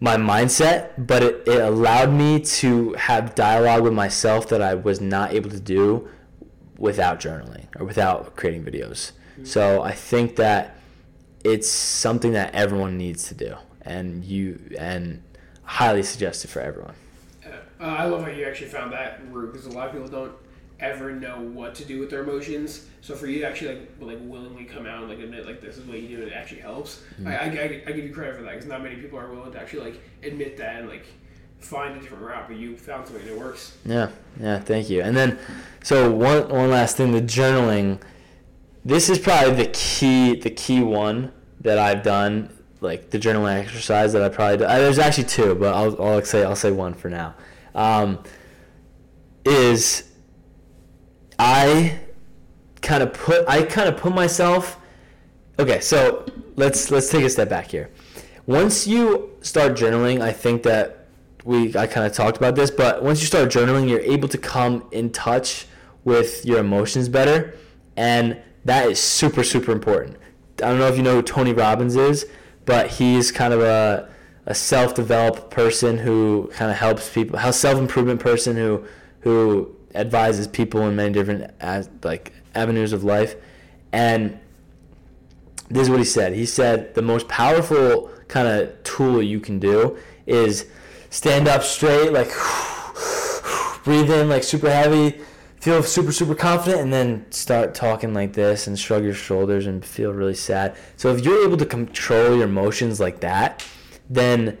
my 0.00 0.16
mindset, 0.16 0.90
but 0.98 1.22
it, 1.22 1.46
it 1.46 1.60
allowed 1.60 2.12
me 2.12 2.40
to 2.40 2.92
have 2.94 3.34
dialogue 3.34 3.82
with 3.82 3.92
myself 3.92 4.48
that 4.48 4.60
I 4.60 4.74
was 4.74 5.00
not 5.00 5.32
able 5.32 5.50
to 5.50 5.60
do 5.60 6.08
without 6.76 7.20
journaling 7.20 7.66
or 7.78 7.86
without 7.86 8.34
creating 8.34 8.64
videos. 8.64 9.12
Mm-hmm. 9.12 9.44
So 9.44 9.82
I 9.82 9.92
think 9.92 10.36
that 10.36 10.76
it's 11.44 11.68
something 11.70 12.32
that 12.32 12.52
everyone 12.54 12.98
needs 12.98 13.28
to 13.28 13.34
do 13.34 13.54
and 13.82 14.24
you 14.24 14.74
and 14.78 15.22
highly 15.62 16.02
suggested 16.02 16.50
for 16.50 16.60
everyone. 16.60 16.94
Uh, 17.82 17.86
I 17.86 18.04
love 18.04 18.22
how 18.22 18.30
you 18.30 18.44
actually 18.46 18.68
found 18.68 18.92
that 18.92 19.20
route 19.30 19.52
because 19.52 19.66
a 19.66 19.70
lot 19.70 19.88
of 19.88 19.92
people 19.92 20.08
don't. 20.08 20.32
ever 20.80 21.12
know 21.12 21.40
what 21.40 21.76
to 21.76 21.84
do 21.84 22.00
with 22.00 22.10
their 22.10 22.22
emotions. 22.24 22.86
So 23.02 23.14
for 23.14 23.28
you 23.28 23.38
to 23.40 23.46
actually 23.46 23.74
like 23.74 23.88
like 24.00 24.18
willingly 24.22 24.64
come 24.64 24.84
out 24.84 25.00
and 25.02 25.08
like 25.08 25.20
admit 25.20 25.46
like 25.46 25.60
this 25.60 25.76
is 25.78 25.84
what 25.86 26.00
you 26.00 26.08
do, 26.08 26.22
and 26.22 26.32
it 26.32 26.34
actually 26.34 26.60
helps. 26.60 27.02
Mm-hmm. 27.20 27.28
I, 27.28 27.36
I, 27.36 27.44
I, 27.44 27.82
I 27.86 27.92
give 27.92 28.04
you 28.04 28.12
credit 28.12 28.36
for 28.36 28.42
that 28.42 28.52
because 28.52 28.66
not 28.66 28.82
many 28.82 28.96
people 28.96 29.16
are 29.18 29.30
willing 29.30 29.52
to 29.52 29.60
actually 29.60 29.92
like 29.92 30.00
admit 30.24 30.56
that 30.56 30.80
and 30.80 30.88
like 30.88 31.06
find 31.60 31.96
a 31.96 32.00
different 32.00 32.24
route. 32.24 32.48
But 32.48 32.56
you 32.56 32.76
found 32.76 33.06
something 33.06 33.24
that 33.26 33.38
works. 33.38 33.76
Yeah, 33.84 34.10
yeah, 34.40 34.58
thank 34.58 34.90
you. 34.90 35.02
And 35.02 35.16
then, 35.16 35.38
so 35.84 36.10
one 36.10 36.48
one 36.48 36.70
last 36.70 36.96
thing, 36.96 37.12
the 37.12 37.22
journaling. 37.22 38.00
This 38.84 39.08
is 39.08 39.20
probably 39.20 39.54
the 39.54 39.70
key, 39.72 40.34
the 40.34 40.50
key 40.50 40.82
one 40.82 41.30
that 41.60 41.78
I've 41.78 42.02
done, 42.02 42.50
like 42.80 43.10
the 43.10 43.18
journaling 43.20 43.60
exercise 43.60 44.12
that 44.14 44.22
I 44.22 44.28
probably 44.28 44.56
do. 44.56 44.64
Uh, 44.64 44.78
there's 44.78 44.98
actually 44.98 45.28
two, 45.28 45.54
but 45.54 45.72
I'll, 45.72 46.02
I'll 46.02 46.24
say 46.24 46.42
I'll 46.42 46.56
say 46.56 46.72
one 46.72 46.94
for 46.94 47.08
now. 47.08 47.34
Um, 47.74 48.18
is 49.44 50.10
I 51.38 51.98
kind 52.80 53.02
of 53.02 53.12
put 53.12 53.48
I 53.48 53.62
kind 53.62 53.88
of 53.88 53.96
put 53.96 54.14
myself. 54.14 54.78
Okay, 55.58 55.80
so 55.80 56.26
let's 56.56 56.90
let's 56.90 57.10
take 57.10 57.24
a 57.24 57.30
step 57.30 57.48
back 57.48 57.70
here. 57.70 57.90
Once 58.46 58.86
you 58.86 59.30
start 59.40 59.72
journaling, 59.72 60.20
I 60.20 60.32
think 60.32 60.62
that 60.64 61.08
we 61.44 61.76
I 61.76 61.86
kind 61.86 62.06
of 62.06 62.12
talked 62.12 62.36
about 62.36 62.54
this, 62.54 62.70
but 62.70 63.02
once 63.02 63.20
you 63.20 63.26
start 63.26 63.50
journaling, 63.50 63.88
you're 63.88 64.00
able 64.00 64.28
to 64.28 64.38
come 64.38 64.86
in 64.92 65.10
touch 65.10 65.66
with 66.04 66.44
your 66.44 66.58
emotions 66.58 67.08
better, 67.08 67.54
and 67.96 68.40
that 68.64 68.88
is 68.90 69.00
super 69.00 69.42
super 69.42 69.72
important. 69.72 70.16
I 70.58 70.68
don't 70.68 70.78
know 70.78 70.88
if 70.88 70.96
you 70.96 71.02
know 71.02 71.16
who 71.16 71.22
Tony 71.22 71.52
Robbins 71.52 71.96
is, 71.96 72.26
but 72.64 72.88
he's 72.88 73.32
kind 73.32 73.52
of 73.52 73.60
a 73.60 74.11
a 74.46 74.54
self-developed 74.54 75.50
person 75.50 75.98
who 75.98 76.50
kind 76.54 76.70
of 76.70 76.76
helps 76.76 77.12
people, 77.12 77.38
a 77.38 77.52
self-improvement 77.52 78.20
person 78.20 78.56
who 78.56 78.84
who 79.20 79.76
advises 79.94 80.48
people 80.48 80.80
in 80.88 80.96
many 80.96 81.12
different 81.12 81.52
as, 81.60 81.88
like 82.02 82.32
avenues 82.54 82.92
of 82.92 83.04
life, 83.04 83.36
and 83.92 84.38
this 85.68 85.82
is 85.82 85.90
what 85.90 85.98
he 85.98 86.04
said. 86.04 86.32
He 86.32 86.44
said 86.44 86.94
the 86.94 87.02
most 87.02 87.28
powerful 87.28 88.10
kind 88.28 88.48
of 88.48 88.82
tool 88.82 89.22
you 89.22 89.38
can 89.40 89.58
do 89.58 89.96
is 90.26 90.66
stand 91.10 91.46
up 91.46 91.62
straight, 91.62 92.12
like 92.12 92.30
breathe 93.84 94.10
in 94.10 94.28
like 94.28 94.42
super 94.42 94.70
heavy, 94.70 95.20
feel 95.60 95.84
super 95.84 96.10
super 96.10 96.34
confident, 96.34 96.82
and 96.82 96.92
then 96.92 97.30
start 97.30 97.76
talking 97.76 98.12
like 98.12 98.32
this 98.32 98.66
and 98.66 98.76
shrug 98.76 99.04
your 99.04 99.14
shoulders 99.14 99.66
and 99.66 99.84
feel 99.84 100.12
really 100.12 100.34
sad. 100.34 100.74
So 100.96 101.14
if 101.14 101.24
you're 101.24 101.44
able 101.44 101.58
to 101.58 101.66
control 101.66 102.34
your 102.34 102.44
emotions 102.44 102.98
like 102.98 103.20
that, 103.20 103.64
then 104.12 104.58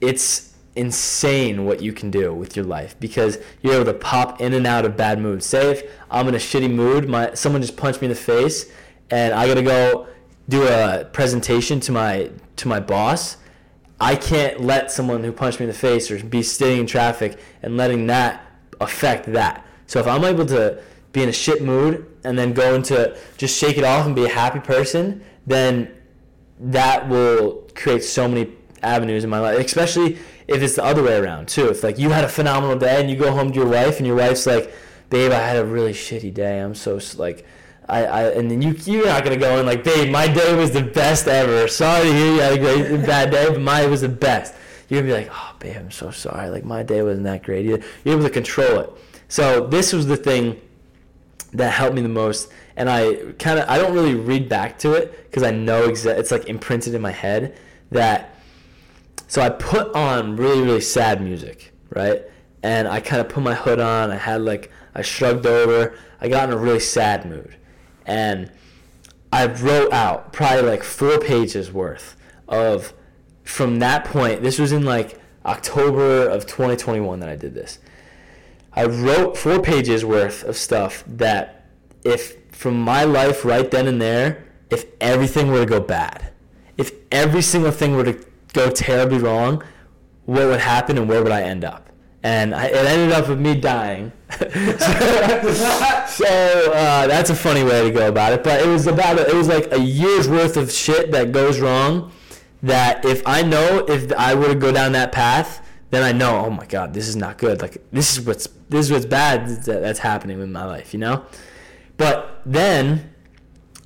it's 0.00 0.54
insane 0.74 1.64
what 1.64 1.82
you 1.82 1.92
can 1.92 2.10
do 2.10 2.32
with 2.32 2.54
your 2.54 2.64
life 2.64 2.94
because 3.00 3.38
you're 3.62 3.74
able 3.74 3.84
to 3.84 3.94
pop 3.94 4.40
in 4.40 4.52
and 4.54 4.66
out 4.66 4.84
of 4.84 4.96
bad 4.96 5.18
moods. 5.18 5.46
Say 5.46 5.72
if 5.72 5.90
I'm 6.10 6.28
in 6.28 6.34
a 6.34 6.38
shitty 6.38 6.72
mood, 6.72 7.08
my 7.08 7.34
someone 7.34 7.62
just 7.62 7.76
punched 7.76 8.00
me 8.00 8.06
in 8.06 8.10
the 8.10 8.14
face, 8.14 8.70
and 9.10 9.32
I 9.34 9.46
gotta 9.46 9.62
go 9.62 10.08
do 10.48 10.66
a 10.66 11.04
presentation 11.12 11.80
to 11.80 11.92
my 11.92 12.30
to 12.56 12.68
my 12.68 12.80
boss. 12.80 13.36
I 14.00 14.14
can't 14.14 14.60
let 14.60 14.90
someone 14.90 15.24
who 15.24 15.32
punched 15.32 15.58
me 15.58 15.64
in 15.64 15.68
the 15.68 15.78
face 15.78 16.10
or 16.10 16.22
be 16.22 16.42
sitting 16.42 16.80
in 16.80 16.86
traffic 16.86 17.38
and 17.62 17.76
letting 17.76 18.06
that 18.06 18.44
affect 18.80 19.32
that. 19.32 19.66
So 19.86 19.98
if 19.98 20.06
I'm 20.06 20.24
able 20.24 20.46
to 20.46 20.80
be 21.12 21.22
in 21.22 21.28
a 21.28 21.32
shit 21.32 21.62
mood 21.62 22.06
and 22.22 22.38
then 22.38 22.52
go 22.52 22.74
into 22.74 23.16
just 23.36 23.58
shake 23.58 23.78
it 23.78 23.84
off 23.84 24.06
and 24.06 24.14
be 24.14 24.24
a 24.24 24.28
happy 24.28 24.60
person, 24.60 25.24
then 25.46 25.92
that 26.60 27.08
will 27.08 27.67
create 27.78 28.04
so 28.04 28.28
many 28.28 28.52
avenues 28.82 29.24
in 29.24 29.30
my 29.30 29.40
life, 29.40 29.58
especially 29.64 30.18
if 30.46 30.62
it's 30.62 30.76
the 30.76 30.84
other 30.84 31.02
way 31.02 31.16
around 31.18 31.48
too. 31.48 31.68
If 31.68 31.82
like 31.82 31.98
you 31.98 32.10
had 32.10 32.24
a 32.24 32.28
phenomenal 32.28 32.76
day 32.76 33.00
and 33.00 33.10
you 33.10 33.16
go 33.16 33.32
home 33.32 33.52
to 33.52 33.58
your 33.58 33.68
wife 33.68 33.98
and 33.98 34.06
your 34.06 34.16
wife's 34.16 34.46
like, 34.46 34.72
"Babe, 35.10 35.32
I 35.32 35.38
had 35.40 35.56
a 35.56 35.64
really 35.64 35.92
shitty 35.92 36.32
day. 36.34 36.60
I'm 36.60 36.74
so 36.74 37.00
like." 37.16 37.46
I, 37.90 38.04
I 38.04 38.22
and 38.32 38.50
then 38.50 38.60
you 38.60 38.72
you're 38.84 39.06
not 39.06 39.24
gonna 39.24 39.38
go 39.38 39.58
in 39.58 39.64
like, 39.64 39.82
babe, 39.82 40.10
my 40.10 40.28
day 40.28 40.54
was 40.54 40.72
the 40.72 40.82
best 40.82 41.26
ever. 41.26 41.66
Sorry 41.68 42.04
to 42.04 42.12
hear 42.12 42.34
you 42.34 42.40
had 42.40 42.52
a 42.52 42.58
great 42.58 43.06
bad 43.06 43.30
day, 43.30 43.48
but 43.48 43.62
mine 43.62 43.90
was 43.90 44.02
the 44.02 44.10
best. 44.10 44.52
You're 44.88 45.00
gonna 45.00 45.14
be 45.14 45.24
like, 45.24 45.32
oh, 45.32 45.56
babe, 45.58 45.76
I'm 45.78 45.90
so 45.90 46.10
sorry. 46.10 46.50
Like 46.50 46.66
my 46.66 46.82
day 46.82 47.02
wasn't 47.02 47.24
that 47.24 47.42
great. 47.42 47.64
You're 47.64 47.80
able 48.04 48.24
to 48.24 48.30
control 48.30 48.80
it. 48.80 48.90
So 49.28 49.66
this 49.66 49.94
was 49.94 50.06
the 50.06 50.18
thing 50.18 50.60
that 51.54 51.70
helped 51.72 51.94
me 51.94 52.02
the 52.02 52.10
most, 52.10 52.52
and 52.76 52.90
I 52.90 53.14
kind 53.38 53.58
of 53.58 53.66
I 53.70 53.78
don't 53.78 53.94
really 53.94 54.14
read 54.14 54.50
back 54.50 54.78
to 54.80 54.92
it 54.92 55.24
because 55.24 55.42
I 55.42 55.50
know 55.50 55.88
exa- 55.88 56.18
it's 56.18 56.30
like 56.30 56.44
imprinted 56.44 56.92
in 56.92 57.00
my 57.00 57.12
head 57.12 57.56
that. 57.90 58.34
So 59.26 59.42
I 59.42 59.50
put 59.50 59.94
on 59.94 60.36
really 60.36 60.62
really 60.62 60.80
sad 60.80 61.22
music, 61.22 61.72
right? 61.90 62.22
And 62.62 62.88
I 62.88 63.00
kind 63.00 63.20
of 63.20 63.28
put 63.28 63.42
my 63.42 63.54
hood 63.54 63.80
on. 63.80 64.10
I 64.10 64.16
had 64.16 64.42
like 64.42 64.70
I 64.94 65.02
shrugged 65.02 65.46
over. 65.46 65.96
I 66.20 66.28
got 66.28 66.48
in 66.48 66.54
a 66.54 66.58
really 66.58 66.80
sad 66.80 67.24
mood 67.24 67.56
and 68.08 68.50
I 69.32 69.46
wrote 69.46 69.92
out 69.92 70.32
probably 70.32 70.62
like 70.62 70.82
four 70.82 71.20
pages 71.20 71.70
worth 71.70 72.16
of 72.48 72.94
from 73.44 73.78
that 73.80 74.06
point. 74.06 74.42
This 74.42 74.58
was 74.58 74.72
in 74.72 74.84
like 74.84 75.20
October 75.44 76.28
of 76.28 76.46
2021 76.46 77.20
that 77.20 77.28
I 77.28 77.36
did 77.36 77.54
this. 77.54 77.78
I 78.72 78.86
wrote 78.86 79.36
four 79.36 79.60
pages 79.60 80.04
worth 80.04 80.42
of 80.44 80.56
stuff 80.56 81.04
that 81.06 81.66
if 82.04 82.36
from 82.50 82.80
my 82.80 83.04
life 83.04 83.44
right 83.44 83.70
then 83.70 83.86
and 83.86 84.00
there, 84.00 84.46
if 84.70 84.86
everything 85.00 85.48
were 85.48 85.60
to 85.60 85.66
go 85.66 85.80
bad, 85.80 86.32
if 86.78 86.92
every 87.12 87.42
single 87.42 87.72
thing 87.72 87.94
were 87.94 88.04
to 88.04 88.24
go 88.54 88.70
terribly 88.70 89.18
wrong, 89.18 89.62
what 90.24 90.46
would 90.46 90.60
happen 90.60 90.96
and 90.96 91.08
where 91.08 91.22
would 91.22 91.32
I 91.32 91.42
end 91.42 91.64
up? 91.64 91.90
And 92.22 92.54
I, 92.54 92.66
it 92.66 92.86
ended 92.86 93.12
up 93.12 93.28
with 93.28 93.40
me 93.40 93.60
dying. 93.60 94.12
so 94.30 94.44
uh, 96.72 97.06
that's 97.06 97.30
a 97.30 97.34
funny 97.34 97.62
way 97.62 97.84
to 97.84 97.90
go 97.90 98.08
about 98.08 98.32
it. 98.32 98.44
But 98.44 98.60
it 98.60 98.66
was 98.66 98.86
about 98.86 99.18
it 99.18 99.34
was 99.34 99.48
like 99.48 99.72
a 99.72 99.78
year's 99.78 100.28
worth 100.28 100.56
of 100.56 100.70
shit 100.70 101.12
that 101.12 101.32
goes 101.32 101.60
wrong. 101.60 102.12
That 102.62 103.04
if 103.04 103.22
I 103.24 103.42
know 103.42 103.84
if 103.88 104.12
I 104.12 104.34
were 104.34 104.48
to 104.48 104.54
go 104.54 104.72
down 104.72 104.92
that 104.92 105.12
path, 105.12 105.64
then 105.90 106.02
I 106.02 106.12
know, 106.12 106.44
oh 106.44 106.50
my 106.50 106.66
god, 106.66 106.92
this 106.92 107.08
is 107.08 107.16
not 107.16 107.38
good. 107.38 107.62
Like 107.62 107.82
this 107.92 108.16
is 108.16 108.26
what's 108.26 108.48
this 108.68 108.86
is 108.86 108.92
what's 108.92 109.06
bad 109.06 109.48
that, 109.64 109.80
that's 109.80 110.00
happening 110.00 110.40
in 110.40 110.52
my 110.52 110.64
life, 110.64 110.92
you 110.92 110.98
know. 110.98 111.24
But 111.96 112.42
then 112.44 113.07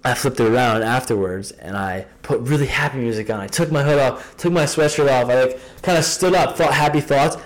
I 0.05 0.15
flipped 0.15 0.41
it 0.41 0.47
around 0.47 0.83
afterwards 0.83 1.53
and 1.53 1.77
I 1.77 2.07
put 2.23 2.41
really 2.41 2.67
happy 2.67 2.99
music 2.99 3.31
on. 3.31 3.41
I 3.41 3.47
took 3.47 3.71
my 3.71 3.83
hood 3.83 3.99
off, 3.99 4.37
took 4.37 4.53
my 4.53 4.65
sweatshirt 4.65 5.09
off. 5.09 5.31
I 5.31 5.45
like 5.45 5.83
kind 5.83 5.97
of 5.97 6.05
stood 6.05 6.35
up, 6.35 6.57
thought 6.57 6.75
happy 6.75 7.01
thoughts, 7.01 7.37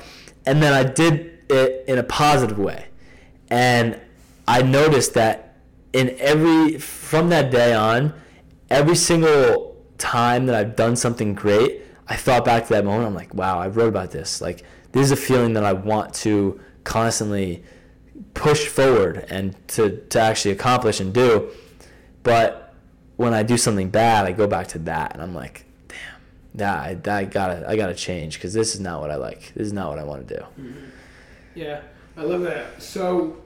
and 0.46 0.62
then 0.62 0.72
I 0.72 0.82
did 0.82 1.38
it 1.50 1.84
in 1.86 1.98
a 1.98 2.02
positive 2.02 2.58
way. 2.58 2.86
And 3.50 4.00
I 4.48 4.62
noticed 4.62 5.14
that 5.14 5.56
in 5.92 6.16
every 6.18 6.78
from 6.78 7.28
that 7.28 7.50
day 7.50 7.74
on, 7.74 8.14
every 8.70 8.96
single 8.96 9.76
time 9.98 10.46
that 10.46 10.54
I've 10.54 10.76
done 10.76 10.96
something 10.96 11.34
great, 11.34 11.82
I 12.08 12.16
thought 12.16 12.44
back 12.44 12.64
to 12.64 12.72
that 12.74 12.84
moment. 12.84 13.06
I'm 13.06 13.14
like, 13.14 13.34
wow, 13.34 13.58
I 13.58 13.68
wrote 13.68 13.88
about 13.88 14.12
this. 14.12 14.40
Like 14.40 14.64
this 14.92 15.04
is 15.04 15.10
a 15.12 15.16
feeling 15.16 15.52
that 15.54 15.64
I 15.64 15.74
want 15.74 16.14
to 16.14 16.58
constantly 16.84 17.64
push 18.32 18.66
forward 18.66 19.26
and 19.28 19.54
to, 19.68 20.00
to 20.06 20.20
actually 20.20 20.52
accomplish 20.52 21.00
and 21.00 21.12
do. 21.12 21.50
But 22.26 22.74
when 23.14 23.32
I 23.32 23.44
do 23.44 23.56
something 23.56 23.88
bad, 23.88 24.26
I 24.26 24.32
go 24.32 24.48
back 24.48 24.66
to 24.68 24.80
that 24.80 25.12
and 25.12 25.22
I'm 25.22 25.32
like, 25.32 25.64
damn, 25.86 25.96
that 26.56 27.08
I, 27.08 27.18
I 27.18 27.24
gotta 27.24 27.64
I 27.68 27.76
gotta 27.76 27.94
change 27.94 28.34
because 28.34 28.52
this 28.52 28.74
is 28.74 28.80
not 28.80 29.00
what 29.00 29.12
I 29.12 29.14
like. 29.14 29.52
This 29.54 29.68
is 29.68 29.72
not 29.72 29.90
what 29.90 30.00
I 30.00 30.02
want 30.02 30.26
to 30.26 30.34
do. 30.34 30.40
Mm-hmm. 30.60 30.84
Yeah, 31.54 31.82
I 32.16 32.22
love 32.24 32.42
that. 32.42 32.82
So 32.82 33.36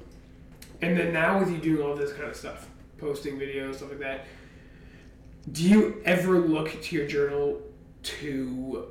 and 0.81 0.99
then 0.99 1.13
now 1.13 1.39
with 1.39 1.51
you 1.51 1.59
doing 1.59 1.87
all 1.87 1.95
this 1.95 2.15
kind 2.15 2.31
of 2.31 2.35
stuff, 2.35 2.69
posting 2.97 3.39
videos, 3.39 3.77
stuff 3.77 3.91
like 3.91 3.99
that, 3.99 4.25
do 5.53 5.69
you 5.69 6.01
ever 6.07 6.39
look 6.39 6.81
to 6.83 6.97
your 6.97 7.07
journal 7.07 7.61
to 8.03 8.87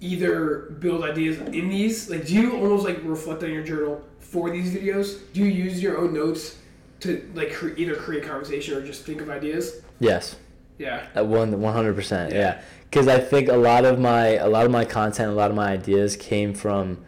either 0.00 0.76
build 0.78 1.04
ideas 1.04 1.36
in 1.36 1.68
these? 1.68 2.08
Like, 2.08 2.26
do 2.26 2.34
you 2.34 2.56
almost 2.56 2.86
like 2.86 3.00
reflect 3.02 3.42
on 3.42 3.52
your 3.52 3.64
journal 3.64 4.02
for 4.18 4.48
these 4.48 4.74
videos? 4.74 5.18
Do 5.34 5.44
you 5.44 5.50
use 5.50 5.82
your 5.82 5.98
own 5.98 6.14
notes 6.14 6.56
to 7.00 7.30
like 7.34 7.52
cre- 7.52 7.74
either 7.76 7.94
create 7.94 8.24
conversation 8.24 8.74
or 8.74 8.84
just 8.84 9.04
think 9.04 9.20
of 9.20 9.30
ideas? 9.30 9.82
Yes. 10.00 10.36
Yeah. 10.78 11.06
At 11.14 11.26
one 11.26 11.60
one 11.60 11.74
hundred 11.74 11.94
percent. 11.94 12.32
Yeah. 12.32 12.60
Because 12.84 13.08
I 13.08 13.18
think 13.18 13.48
a 13.48 13.56
lot 13.56 13.84
of 13.84 13.98
my 13.98 14.28
a 14.36 14.48
lot 14.48 14.64
of 14.64 14.70
my 14.72 14.84
content, 14.84 15.30
a 15.30 15.34
lot 15.34 15.50
of 15.50 15.56
my 15.56 15.72
ideas 15.72 16.16
came 16.16 16.54
from 16.54 17.04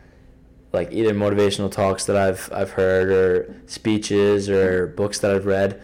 like 0.72 0.92
either 0.92 1.12
motivational 1.12 1.70
talks 1.70 2.04
that 2.06 2.16
I've 2.16 2.50
I've 2.52 2.70
heard 2.72 3.10
or 3.10 3.54
speeches 3.66 4.48
or 4.48 4.86
books 4.88 5.18
that 5.20 5.34
I've 5.34 5.46
read. 5.46 5.80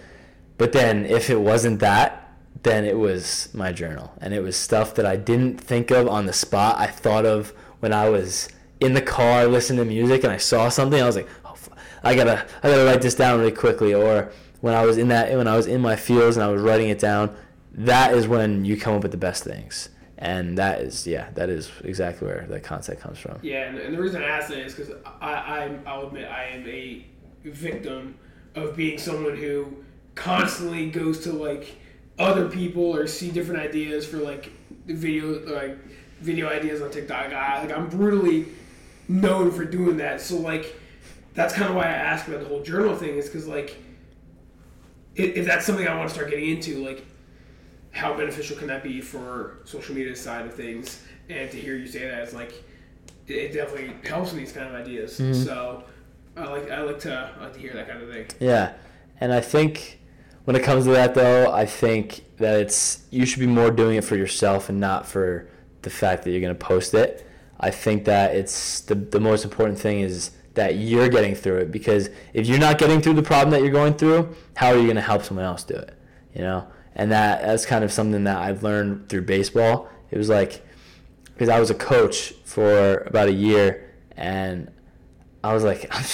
But 0.59 0.73
then 0.73 1.05
if 1.05 1.29
it 1.31 1.41
wasn't 1.41 1.81
that, 1.81 2.33
then 2.63 2.85
it 2.85 2.99
was 2.99 3.49
my 3.53 3.73
journal 3.73 4.13
and 4.21 4.35
it 4.35 4.43
was 4.43 4.57
stuff 4.57 4.95
that 4.95 5.07
I 5.07 5.17
didn't 5.17 5.61
think 5.61 5.91
of 5.91 6.09
on 6.09 6.27
the 6.27 6.33
spot. 6.33 6.77
I 6.79 6.87
thought 6.87 7.27
of 7.27 7.53
when 7.81 7.93
I 7.93 8.09
was 8.09 8.49
in 8.81 8.95
the 8.95 9.03
car 9.03 9.47
listening 9.47 9.79
to 9.79 9.85
music 9.85 10.25
and 10.25 10.33
I 10.33 10.37
saw 10.39 10.69
something. 10.69 11.01
I 11.01 11.07
was 11.07 11.17
like, 11.17 11.29
I 12.03 12.15
gotta 12.15 12.47
I 12.63 12.69
gotta 12.69 12.85
write 12.85 13.03
this 13.03 13.15
down 13.15 13.39
really 13.41 13.53
quickly. 13.53 13.95
Or 13.95 14.33
when 14.61 14.75
I 14.75 14.85
was 14.85 14.99
in 14.99 15.09
that 15.09 15.37
when 15.37 15.49
I 15.49 15.57
was 15.57 15.67
in 15.67 15.81
my 15.81 15.97
fields 15.97 16.37
and 16.37 16.45
I 16.45 16.49
was 16.49 16.63
writing 16.63 16.89
it 16.89 16.99
down, 16.99 17.37
that 17.73 18.15
is 18.15 18.27
when 18.27 18.65
you 18.65 18.77
come 18.77 18.95
up 18.95 19.03
with 19.03 19.13
the 19.13 19.19
best 19.19 19.45
things 19.45 19.91
and 20.19 20.57
that 20.57 20.81
is 20.81 21.07
yeah 21.07 21.29
that 21.35 21.51
is 21.51 21.71
exactly 21.85 22.27
where 22.27 22.47
the 22.49 22.59
concept 22.59 23.03
comes 23.03 23.19
from 23.19 23.39
yeah 23.43 23.69
and, 23.69 23.77
and 23.77 23.95
the 23.95 24.01
reason 24.01 24.23
i 24.23 24.27
ask 24.27 24.49
that 24.49 24.61
is 24.61 24.75
because 24.75 24.95
I, 25.21 25.31
I 25.31 25.79
i'll 25.85 26.07
admit 26.07 26.27
i 26.27 26.45
am 26.45 26.67
a 26.67 27.05
victim 27.45 28.17
of 28.55 28.75
being 28.77 28.97
someone 28.99 29.37
who 29.37 29.85
constantly 30.15 30.91
goes 30.91 31.21
to 31.25 31.33
like 31.33 31.77
other 32.19 32.49
people 32.49 32.83
or 32.83 33.07
see 33.07 33.31
different 33.31 33.61
ideas 33.61 34.07
for 34.07 34.17
like 34.17 34.51
video 34.87 35.39
like 35.55 35.79
video 36.21 36.49
ideas 36.49 36.81
on 36.81 36.91
TikTok. 36.91 37.33
I, 37.33 37.63
like 37.63 37.77
I'm 37.77 37.89
brutally 37.89 38.47
known 39.09 39.51
for 39.51 39.65
doing 39.65 39.99
that. 39.99 40.21
So 40.21 40.37
like 40.37 40.75
that's 41.37 41.55
kind 41.55 41.69
of 41.69 41.77
why 41.77 41.85
I 41.85 41.93
asked 41.93 42.27
about 42.27 42.41
the 42.41 42.47
whole 42.47 42.63
journal 42.63 42.97
thing 42.97 43.17
is 43.17 43.27
because 43.27 43.47
like 43.47 43.77
if, 45.15 45.37
if 45.37 45.47
that's 45.47 45.67
something 45.67 45.87
I 45.87 45.95
want 45.97 46.09
to 46.09 46.15
start 46.15 46.31
getting 46.31 46.51
into, 46.51 46.85
like 46.85 47.07
how 47.93 48.17
beneficial 48.17 48.57
can 48.57 48.67
that 48.69 48.83
be 48.83 49.01
for 49.01 49.59
social 49.65 49.95
media 49.95 50.17
side 50.17 50.47
of 50.47 50.55
things? 50.55 51.03
And 51.29 51.51
to 51.51 51.57
hear 51.57 51.77
you 51.77 51.87
say 51.87 52.09
that 52.09 52.23
is 52.23 52.35
like 52.35 52.65
it 53.29 53.53
definitely 53.53 53.93
helps 54.09 54.33
in 54.33 54.39
these 54.39 54.53
kind 54.53 54.69
of 54.69 54.75
ideas. 54.75 55.19
Mm-hmm. 55.19 55.33
So 55.45 55.85
I 56.37 56.45
like 56.45 56.71
I 56.71 56.83
like 56.83 56.99
to 57.01 57.35
I 57.39 57.45
like 57.45 57.53
to 57.53 57.61
hear 57.61 57.75
that 57.75 57.89
kind 57.89 58.03
of 58.03 58.11
thing. 58.11 58.27
Yeah, 58.41 58.73
and 59.21 59.33
I 59.33 59.41
think 59.41 60.01
when 60.45 60.57
it 60.57 60.63
comes 60.63 60.85
to 60.85 60.91
that 60.93 61.15
though, 61.15 61.53
I 61.53 61.67
think 61.67 62.25
that 62.39 62.61
it's 62.61 63.05
you 63.11 63.27
should 63.27 63.41
be 63.41 63.47
more 63.47 63.71
doing 63.71 63.97
it 63.97 64.05
for 64.05 64.17
yourself 64.17 64.69
and 64.71 64.81
not 64.81 65.07
for 65.07 65.49
the 65.83 65.91
fact 65.91 66.25
that 66.25 66.31
you're 66.31 66.41
going 66.41 66.57
to 66.57 66.65
post 66.65 66.95
it. 66.95 67.27
I 67.59 67.71
think 67.71 68.05
that 68.07 68.35
it's 68.35 68.81
the 68.81 68.95
the 68.95 69.21
most 69.21 69.45
important 69.45 69.79
thing 69.79 70.01
is 70.01 70.31
that 70.57 70.77
you're 70.77 71.09
getting 71.09 71.35
through 71.35 71.59
it 71.59 71.71
because 71.71 72.11
if 72.35 72.47
you're 72.47 72.59
not 72.59 72.79
getting 72.79 73.01
through 73.01 73.15
the 73.15 73.23
problem 73.23 73.51
that 73.51 73.63
you're 73.63 73.73
going 73.73 73.95
through, 73.95 74.35
how 74.57 74.69
are 74.69 74.77
you 74.77 74.85
going 74.85 74.97
to 74.97 75.03
help 75.03 75.23
someone 75.23 75.47
else 75.47 75.63
do 75.63 75.75
it? 75.75 75.97
You 76.35 76.43
know? 76.43 76.67
And 76.95 77.13
that 77.13 77.43
that's 77.43 77.65
kind 77.65 77.85
of 77.85 77.93
something 77.93 78.25
that 78.25 78.39
I've 78.39 78.63
learned 78.63 79.09
through 79.09 79.23
baseball. 79.23 79.89
It 80.11 80.19
was 80.19 80.29
like 80.29 80.67
because 81.27 81.49
I 81.49 81.61
was 81.61 81.71
a 81.71 81.75
coach 81.75 82.33
for 82.45 82.99
about 83.07 83.29
a 83.29 83.33
year 83.33 83.93
and 84.17 84.71
I 85.45 85.53
was 85.53 85.63
like, 85.63 85.87
I'm, 85.91 86.05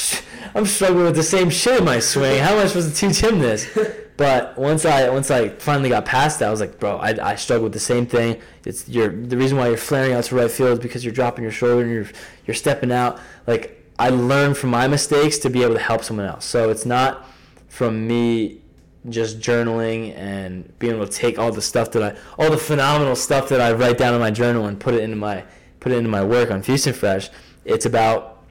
I'm 0.57 0.67
struggling 0.67 1.05
with 1.05 1.17
the 1.17 1.23
same 1.23 1.51
shit 1.51 1.79
in 1.79 1.85
my 1.85 2.01
swing. 2.01 2.43
How 2.43 2.55
am 2.55 2.65
I 2.65 2.67
supposed 2.67 2.95
to 2.95 3.09
teach 3.09 3.21
him 3.21 3.39
this? 3.39 3.67
But 4.15 4.59
once 4.59 4.85
I 4.85 5.09
once 5.09 5.31
I 5.31 5.49
finally 5.49 5.89
got 5.89 6.05
past 6.05 6.39
that, 6.39 6.49
I 6.49 6.51
was 6.51 6.61
like, 6.61 6.79
bro, 6.79 6.99
I, 6.99 7.31
I 7.31 7.35
struggle 7.35 7.65
with 7.65 7.73
the 7.73 7.81
same 7.81 8.07
thing. 8.07 8.41
It's 8.65 8.89
you're 8.89 9.09
the 9.09 9.37
reason 9.37 9.57
why 9.57 9.69
you're 9.69 9.79
flaring 9.79 10.13
out 10.13 10.25
to 10.25 10.37
right 10.37 10.51
field 10.51 10.73
is 10.75 10.79
because 10.79 11.05
you're 11.05 11.15
dropping 11.15 11.43
your 11.43 11.51
shoulder 11.51 11.83
and 11.83 11.91
you're 11.91 12.07
you're 12.47 12.55
stepping 12.55 12.93
out. 12.93 13.19
Like 13.47 13.82
I 13.99 14.11
learned 14.11 14.57
from 14.57 14.71
my 14.71 14.89
mistakes 14.89 15.39
to 15.39 15.51
be 15.51 15.63
able 15.63 15.75
to 15.75 15.81
help 15.81 16.05
someone 16.05 16.27
else. 16.27 16.45
So 16.45 16.71
it's 16.71 16.87
not 16.87 17.27
from 17.69 18.07
me 18.07 18.61
just 19.09 19.41
journaling 19.41 20.17
and 20.17 20.79
being 20.79 20.95
able 20.95 21.07
to 21.07 21.13
take 21.13 21.39
all 21.39 21.51
the 21.51 21.63
stuff 21.63 21.91
that 21.93 22.03
I 22.03 22.17
all 22.39 22.51
the 22.51 22.59
phenomenal 22.59 23.17
stuff 23.17 23.49
that 23.49 23.61
I 23.61 23.73
write 23.73 23.99
down 23.99 24.15
in 24.15 24.21
my 24.21 24.31
journal 24.31 24.67
and 24.67 24.79
put 24.79 24.95
it 24.95 25.03
into 25.03 25.17
my 25.17 25.45
put 25.81 25.93
it 25.93 25.97
into 25.97 26.11
my 26.11 26.23
work 26.23 26.51
on 26.51 26.63
Fusion 26.63 26.93
Fresh. 26.93 27.31
It's 27.65 27.87
about 27.87 28.43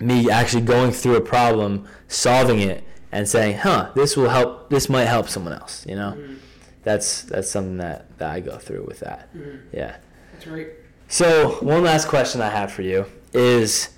me 0.00 0.30
actually 0.30 0.62
going 0.62 0.90
through 0.90 1.16
a 1.16 1.20
problem, 1.20 1.86
solving 2.08 2.60
it, 2.60 2.84
and 3.12 3.28
saying, 3.28 3.58
"Huh, 3.58 3.90
this 3.94 4.16
will 4.16 4.28
help. 4.28 4.70
This 4.70 4.88
might 4.88 5.06
help 5.06 5.28
someone 5.28 5.52
else." 5.52 5.86
You 5.86 5.96
know, 5.96 6.14
mm-hmm. 6.16 6.34
that's 6.82 7.22
that's 7.22 7.50
something 7.50 7.78
that, 7.78 8.18
that 8.18 8.30
I 8.30 8.40
go 8.40 8.58
through 8.58 8.84
with 8.84 9.00
that. 9.00 9.34
Mm-hmm. 9.34 9.76
Yeah. 9.76 9.96
That's 10.32 10.46
right. 10.46 10.68
So 11.08 11.50
one 11.60 11.84
last 11.84 12.08
question 12.08 12.40
I 12.40 12.50
have 12.50 12.72
for 12.72 12.82
you 12.82 13.06
is, 13.32 13.90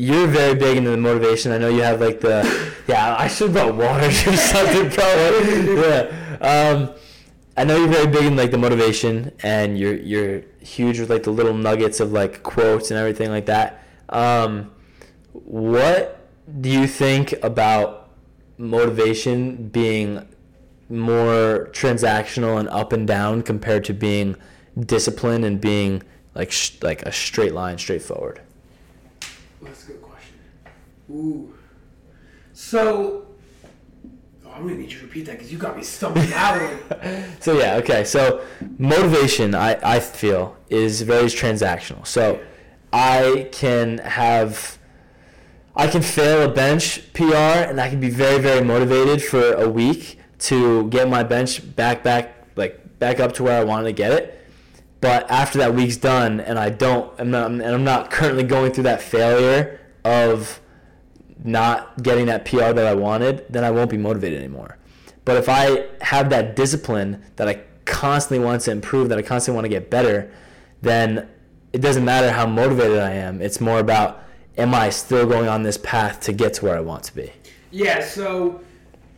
you're 0.00 0.26
very 0.26 0.54
big 0.54 0.78
into 0.78 0.90
the 0.90 0.96
motivation. 0.96 1.52
I 1.52 1.58
know 1.58 1.68
you 1.68 1.82
have 1.82 2.00
like 2.00 2.20
the, 2.20 2.72
yeah. 2.88 3.14
I 3.18 3.28
should 3.28 3.52
brought 3.52 3.74
water 3.74 4.06
or 4.06 4.10
something, 4.10 4.90
probably. 4.90 5.74
yeah. 5.80 6.38
Um, 6.40 6.94
I 7.54 7.64
know 7.64 7.76
you're 7.76 7.88
very 7.88 8.06
big 8.06 8.24
in 8.24 8.34
like 8.34 8.50
the 8.50 8.56
motivation, 8.56 9.32
and 9.42 9.78
you're 9.78 9.96
you're 9.96 10.42
huge 10.60 11.00
with 11.00 11.10
like 11.10 11.24
the 11.24 11.30
little 11.32 11.52
nuggets 11.52 12.00
of 12.00 12.12
like 12.12 12.42
quotes 12.42 12.90
and 12.90 12.98
everything 12.98 13.28
like 13.28 13.44
that. 13.46 13.84
Um, 14.08 14.70
what 15.32 16.26
do 16.62 16.70
you 16.70 16.86
think 16.86 17.34
about 17.42 18.08
motivation 18.56 19.68
being 19.68 20.26
more 20.88 21.68
transactional 21.72 22.58
and 22.58 22.70
up 22.70 22.94
and 22.94 23.06
down 23.06 23.42
compared 23.42 23.84
to 23.84 23.92
being 23.92 24.36
disciplined 24.78 25.44
and 25.44 25.60
being 25.60 26.02
like 26.34 26.50
sh- 26.50 26.78
like 26.80 27.02
a 27.02 27.12
straight 27.12 27.52
line, 27.52 27.76
straightforward? 27.76 28.40
That's 29.62 29.84
a 29.84 29.86
good 29.88 30.02
question. 30.02 30.34
Ooh. 31.10 31.54
So, 32.52 33.26
oh, 34.44 34.50
I'm 34.50 34.62
gonna 34.62 34.76
need 34.76 34.92
you 34.92 34.98
to 34.98 35.04
repeat 35.04 35.26
that 35.26 35.32
because 35.32 35.52
you 35.52 35.58
got 35.58 35.76
me 35.76 35.82
stumped 35.82 36.32
out. 36.32 36.80
so 37.40 37.58
yeah, 37.58 37.76
okay. 37.76 38.04
So 38.04 38.44
motivation, 38.78 39.54
I 39.54 39.78
I 39.82 40.00
feel 40.00 40.56
is 40.68 41.02
very 41.02 41.26
transactional. 41.26 42.06
So 42.06 42.40
I 42.92 43.48
can 43.52 43.98
have 43.98 44.78
I 45.76 45.86
can 45.86 46.02
fail 46.02 46.42
a 46.42 46.48
bench 46.52 47.12
PR 47.12 47.34
and 47.34 47.80
I 47.80 47.88
can 47.88 48.00
be 48.00 48.10
very, 48.10 48.38
very 48.40 48.62
motivated 48.62 49.22
for 49.22 49.54
a 49.54 49.68
week 49.68 50.18
to 50.40 50.88
get 50.88 51.08
my 51.08 51.22
bench 51.22 51.74
back, 51.76 52.02
back, 52.02 52.48
like 52.56 52.98
back 52.98 53.20
up 53.20 53.32
to 53.34 53.44
where 53.44 53.58
I 53.58 53.64
wanted 53.64 53.84
to 53.84 53.92
get 53.92 54.12
it. 54.12 54.36
But 55.00 55.30
after 55.30 55.58
that 55.58 55.74
week's 55.74 55.96
done 55.96 56.40
and 56.40 56.58
I 56.58 56.70
don't, 56.70 57.12
I'm 57.18 57.30
not, 57.30 57.50
and 57.50 57.62
I'm 57.62 57.84
not 57.84 58.10
currently 58.10 58.42
going 58.42 58.72
through 58.72 58.84
that 58.84 59.00
failure 59.00 59.80
of 60.04 60.60
not 61.44 62.02
getting 62.02 62.26
that 62.26 62.44
PR 62.44 62.72
that 62.72 62.86
I 62.86 62.94
wanted, 62.94 63.46
then 63.48 63.64
I 63.64 63.70
won't 63.70 63.90
be 63.90 63.96
motivated 63.96 64.38
anymore. 64.38 64.78
But 65.24 65.36
if 65.36 65.48
I 65.48 65.86
have 66.00 66.30
that 66.30 66.56
discipline 66.56 67.22
that 67.36 67.48
I 67.48 67.62
constantly 67.84 68.44
want 68.44 68.62
to 68.62 68.70
improve, 68.70 69.08
that 69.08 69.18
I 69.18 69.22
constantly 69.22 69.56
want 69.56 69.64
to 69.66 69.68
get 69.68 69.90
better, 69.90 70.32
then 70.82 71.28
it 71.72 71.80
doesn't 71.80 72.04
matter 72.04 72.30
how 72.30 72.46
motivated 72.46 72.98
I 72.98 73.12
am. 73.12 73.40
It's 73.40 73.60
more 73.60 73.78
about 73.78 74.24
am 74.58 74.74
I 74.74 74.90
still 74.90 75.26
going 75.26 75.48
on 75.48 75.62
this 75.62 75.78
path 75.78 76.20
to 76.20 76.32
get 76.32 76.54
to 76.54 76.66
where 76.66 76.76
I 76.76 76.80
want 76.80 77.04
to 77.04 77.14
be? 77.14 77.32
Yeah, 77.70 78.04
so 78.04 78.60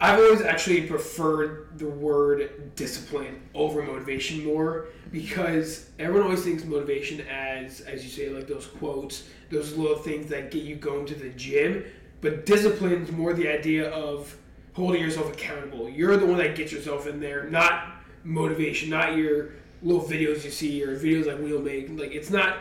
I've 0.01 0.19
always 0.19 0.43
actually 0.43 0.82
preferred 0.82 1.78
the 1.78 1.86
word 1.86 2.74
discipline 2.77 3.40
over 3.55 3.82
motivation 3.82 4.44
more 4.44 4.86
because 5.11 5.90
everyone 5.99 6.24
always 6.24 6.43
thinks 6.44 6.65
motivation 6.65 7.20
as, 7.23 7.81
as 7.82 8.03
you 8.05 8.11
say, 8.11 8.28
like 8.28 8.47
those 8.47 8.66
quotes, 8.66 9.28
those 9.51 9.77
little 9.77 9.97
things 9.97 10.28
that 10.31 10.51
get 10.51 10.65
you 10.65 10.77
going 10.77 11.07
to 11.07 11.15
the 11.15 11.28
gym. 11.31 11.85
But 12.23 12.47
discipline 12.47 13.03
is 13.03 13.12
more 13.12 13.35
the 13.35 13.49
idea 13.49 13.90
of 13.90 14.35
holding 14.73 15.03
yourself 15.03 15.31
accountable. 15.31 15.90
You're 15.90 16.16
the 16.16 16.24
one 16.24 16.39
that 16.39 16.57
gets 16.57 16.73
yourself 16.73 17.07
in 17.07 17.20
there, 17.20 17.44
not 17.51 17.97
motivation, 18.24 18.89
not 18.89 19.16
your 19.16 19.51
little 19.82 20.03
videos 20.03 20.44
you 20.44 20.51
see 20.51 20.82
or 20.82 20.99
videos 20.99 21.27
like 21.27 21.39
we'll 21.39 21.61
make. 21.61 21.90
Like 21.90 22.12
it's 22.12 22.31
not, 22.31 22.57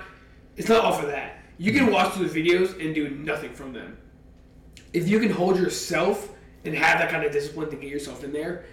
it's 0.58 0.68
not 0.68 0.84
all 0.84 0.92
for 0.92 1.06
that 1.06 1.38
you 1.62 1.72
can 1.72 1.84
mm-hmm. 1.84 1.94
watch 1.94 2.16
the 2.16 2.26
videos 2.26 2.84
and 2.84 2.96
do 2.96 3.08
nothing 3.08 3.54
from 3.54 3.72
them. 3.72 3.96
If 4.94 5.08
you 5.08 5.20
can 5.20 5.30
hold 5.30 5.58
yourself 5.58 6.32
and 6.66 6.74
have 6.74 6.98
that 6.98 7.12
kind 7.12 7.24
of 7.24 7.32
discipline 7.32 7.70
to 7.70 7.76
get 7.76 7.88
yourself 7.88 8.24
in 8.24 8.34
there, 8.34 8.66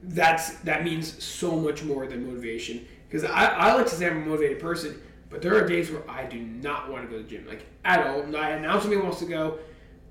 that's 0.00 0.54
that 0.60 0.84
means 0.84 1.22
so 1.22 1.58
much 1.58 1.82
more 1.82 2.06
than 2.06 2.24
motivation. 2.24 2.86
Because 3.08 3.24
I, 3.24 3.46
I 3.46 3.74
like 3.74 3.86
to 3.86 3.96
say 3.96 4.06
I'm 4.06 4.22
a 4.22 4.26
motivated 4.26 4.60
person, 4.60 5.02
but 5.28 5.42
there 5.42 5.56
are 5.56 5.66
days 5.66 5.90
where 5.90 6.08
I 6.08 6.24
do 6.24 6.38
not 6.38 6.88
want 6.88 7.02
to 7.02 7.10
go 7.10 7.16
to 7.16 7.24
the 7.24 7.28
gym, 7.28 7.48
like 7.48 7.66
at 7.84 8.06
all. 8.06 8.24
Now, 8.24 8.56
now 8.60 8.78
somebody 8.78 9.02
wants 9.02 9.18
to 9.18 9.26
go, 9.26 9.58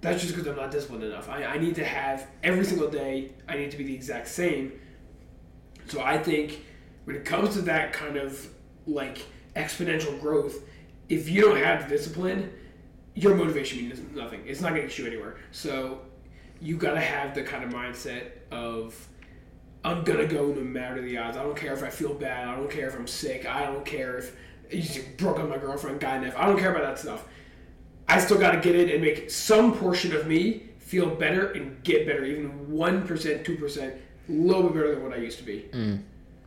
that's 0.01 0.21
just 0.21 0.35
because 0.35 0.47
I'm 0.47 0.55
not 0.55 0.71
disciplined 0.71 1.03
enough. 1.03 1.29
I, 1.29 1.43
I 1.45 1.57
need 1.57 1.75
to 1.75 1.85
have 1.85 2.27
every 2.43 2.65
single 2.65 2.89
day, 2.89 3.31
I 3.47 3.57
need 3.57 3.71
to 3.71 3.77
be 3.77 3.83
the 3.83 3.93
exact 3.93 4.27
same. 4.27 4.73
So 5.87 6.01
I 6.01 6.17
think 6.17 6.63
when 7.05 7.15
it 7.15 7.25
comes 7.25 7.53
to 7.55 7.61
that 7.63 7.93
kind 7.93 8.17
of 8.17 8.47
like 8.87 9.19
exponential 9.55 10.19
growth, 10.19 10.63
if 11.09 11.29
you 11.29 11.41
don't 11.41 11.57
have 11.57 11.83
the 11.83 11.95
discipline, 11.95 12.51
your 13.13 13.35
motivation 13.35 13.79
means 13.79 13.99
nothing. 14.13 14.41
It's 14.45 14.61
not 14.61 14.69
going 14.69 14.81
to 14.81 14.87
get 14.87 14.97
you 14.97 15.05
anywhere. 15.05 15.37
So 15.51 16.01
you 16.61 16.77
got 16.77 16.93
to 16.93 16.99
have 16.99 17.33
the 17.33 17.43
kind 17.43 17.63
of 17.63 17.71
mindset 17.71 18.31
of 18.51 19.07
I'm 19.85 20.03
gonna 20.03 20.25
go 20.25 20.47
no 20.47 20.61
matter 20.61 20.99
the 20.99 21.19
odds. 21.19 21.37
I 21.37 21.43
don't 21.43 21.55
care 21.55 21.71
if 21.71 21.83
I 21.83 21.91
feel 21.91 22.15
bad. 22.15 22.47
I 22.47 22.55
don't 22.55 22.71
care 22.71 22.87
if 22.87 22.95
I'm 22.95 23.05
sick. 23.05 23.45
I 23.45 23.67
don't 23.67 23.85
care 23.85 24.17
if 24.17 24.35
you 24.71 25.03
broke 25.17 25.39
up 25.39 25.47
my 25.47 25.59
girlfriend, 25.59 25.99
guy 25.99 26.17
enough. 26.17 26.33
I 26.35 26.47
don't 26.47 26.57
care 26.57 26.71
about 26.71 26.81
that 26.81 26.97
stuff. 26.97 27.23
I 28.07 28.19
still 28.19 28.37
got 28.37 28.51
to 28.51 28.59
get 28.59 28.75
in 28.75 28.89
and 28.89 29.01
make 29.01 29.29
some 29.29 29.73
portion 29.75 30.15
of 30.15 30.27
me 30.27 30.63
feel 30.79 31.09
better 31.09 31.51
and 31.51 31.83
get 31.83 32.05
better, 32.05 32.23
even 32.23 32.71
one 32.71 33.07
percent, 33.07 33.45
two 33.45 33.57
percent, 33.57 33.95
a 34.29 34.31
little 34.31 34.63
bit 34.63 34.73
better 34.73 34.95
than 34.95 35.03
what 35.03 35.13
I 35.13 35.17
used 35.17 35.37
to 35.39 35.43
be. 35.43 35.65
Mm. 35.73 36.01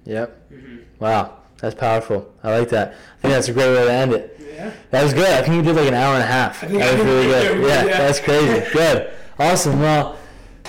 Yep. 0.05 0.51
Mm-hmm. 0.53 0.77
Wow, 1.01 1.39
that's 1.59 1.75
powerful. 1.75 2.33
I 2.43 2.59
like 2.59 2.69
that. 2.71 2.93
I 2.93 3.21
think 3.21 3.35
that's 3.35 3.49
a 3.49 3.53
great 3.53 3.69
way 3.69 3.85
to 3.85 3.93
end 3.93 4.13
it. 4.13 4.41
Yeah. 4.59 4.73
That 4.91 5.03
was 5.05 5.13
good. 5.15 5.29
I 5.29 5.43
think 5.43 5.57
you 5.57 5.63
did 5.63 5.77
like 5.77 5.89
an 5.89 5.95
hour 5.95 6.15
and 6.15 6.23
a 6.23 6.27
half. 6.27 6.61
That 6.63 6.71
was 6.71 6.81
really 7.07 7.27
good. 7.27 7.61
Yeah, 7.63 7.85
yeah, 7.85 7.99
that's 7.99 8.19
crazy. 8.21 8.69
Good. 8.73 9.13
Awesome. 9.39 9.79
Well, 9.79 10.19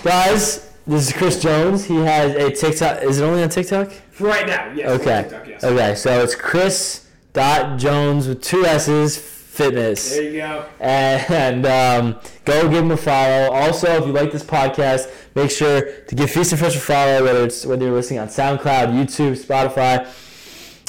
guys, 0.03 0.71
this 0.85 1.07
is 1.07 1.13
Chris 1.13 1.41
Jones. 1.41 1.85
He 1.85 1.95
has 1.95 2.35
a 2.35 2.51
TikTok. 2.51 3.01
Is 3.01 3.19
it 3.19 3.23
only 3.23 3.41
on 3.41 3.49
TikTok? 3.49 3.91
For 4.11 4.27
Right 4.27 4.45
now, 4.45 4.71
yes. 4.73 4.89
Okay. 4.99 5.21
TikTok, 5.23 5.47
yes. 5.47 5.63
Okay, 5.63 5.95
so 5.95 6.21
it's 6.23 6.35
Chris 6.35 7.07
dot 7.33 7.79
Jones 7.79 8.27
with 8.27 8.43
two 8.43 8.63
S's 8.65 9.17
fitness. 9.59 10.15
There 10.15 10.23
you 10.23 10.37
go. 10.37 10.65
And 10.79 11.65
um, 11.65 12.19
go 12.45 12.63
give 12.63 12.83
them 12.83 12.91
a 12.91 12.97
follow. 12.97 13.51
Also, 13.51 13.87
if 13.99 14.05
you 14.07 14.13
like 14.13 14.31
this 14.31 14.43
podcast, 14.43 15.11
make 15.35 15.51
sure 15.51 16.01
to 16.07 16.15
give 16.15 16.31
Feast 16.31 16.51
and 16.53 16.59
Fresh 16.59 16.75
a 16.75 16.79
follow, 16.79 17.23
whether 17.23 17.43
it's 17.43 17.65
whether 17.65 17.85
you're 17.85 17.93
listening 17.93 18.19
on 18.19 18.27
SoundCloud, 18.27 18.87
YouTube, 18.93 19.37
Spotify. 19.37 20.07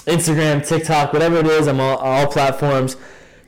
Instagram, 0.06 0.66
TikTok, 0.66 1.12
whatever 1.12 1.38
it 1.38 1.46
is. 1.46 1.68
I'm 1.68 1.78
all, 1.78 1.98
all 1.98 2.26
platforms. 2.26 2.96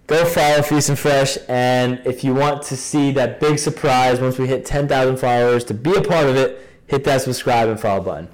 go 0.07 0.24
follow 0.24 0.62
Feast 0.62 0.90
and 0.90 0.99
Fresh. 0.99 1.39
And 1.49 2.01
if 2.05 2.23
you 2.23 2.35
want 2.35 2.62
to 2.65 2.77
see 2.77 3.11
that 3.12 3.40
big 3.40 3.59
surprise 3.59 4.20
once 4.20 4.39
we 4.39 4.47
hit 4.47 4.66
10,000 4.66 5.16
followers 5.16 5.65
to 5.65 5.74
be 5.74 5.94
a 5.94 6.03
part 6.03 6.27
of 6.27 6.36
it, 6.36 6.69
hit 6.86 7.05
that 7.05 7.23
subscribe 7.23 7.69
and 7.69 7.81
follow 7.81 8.03
button. 8.03 8.28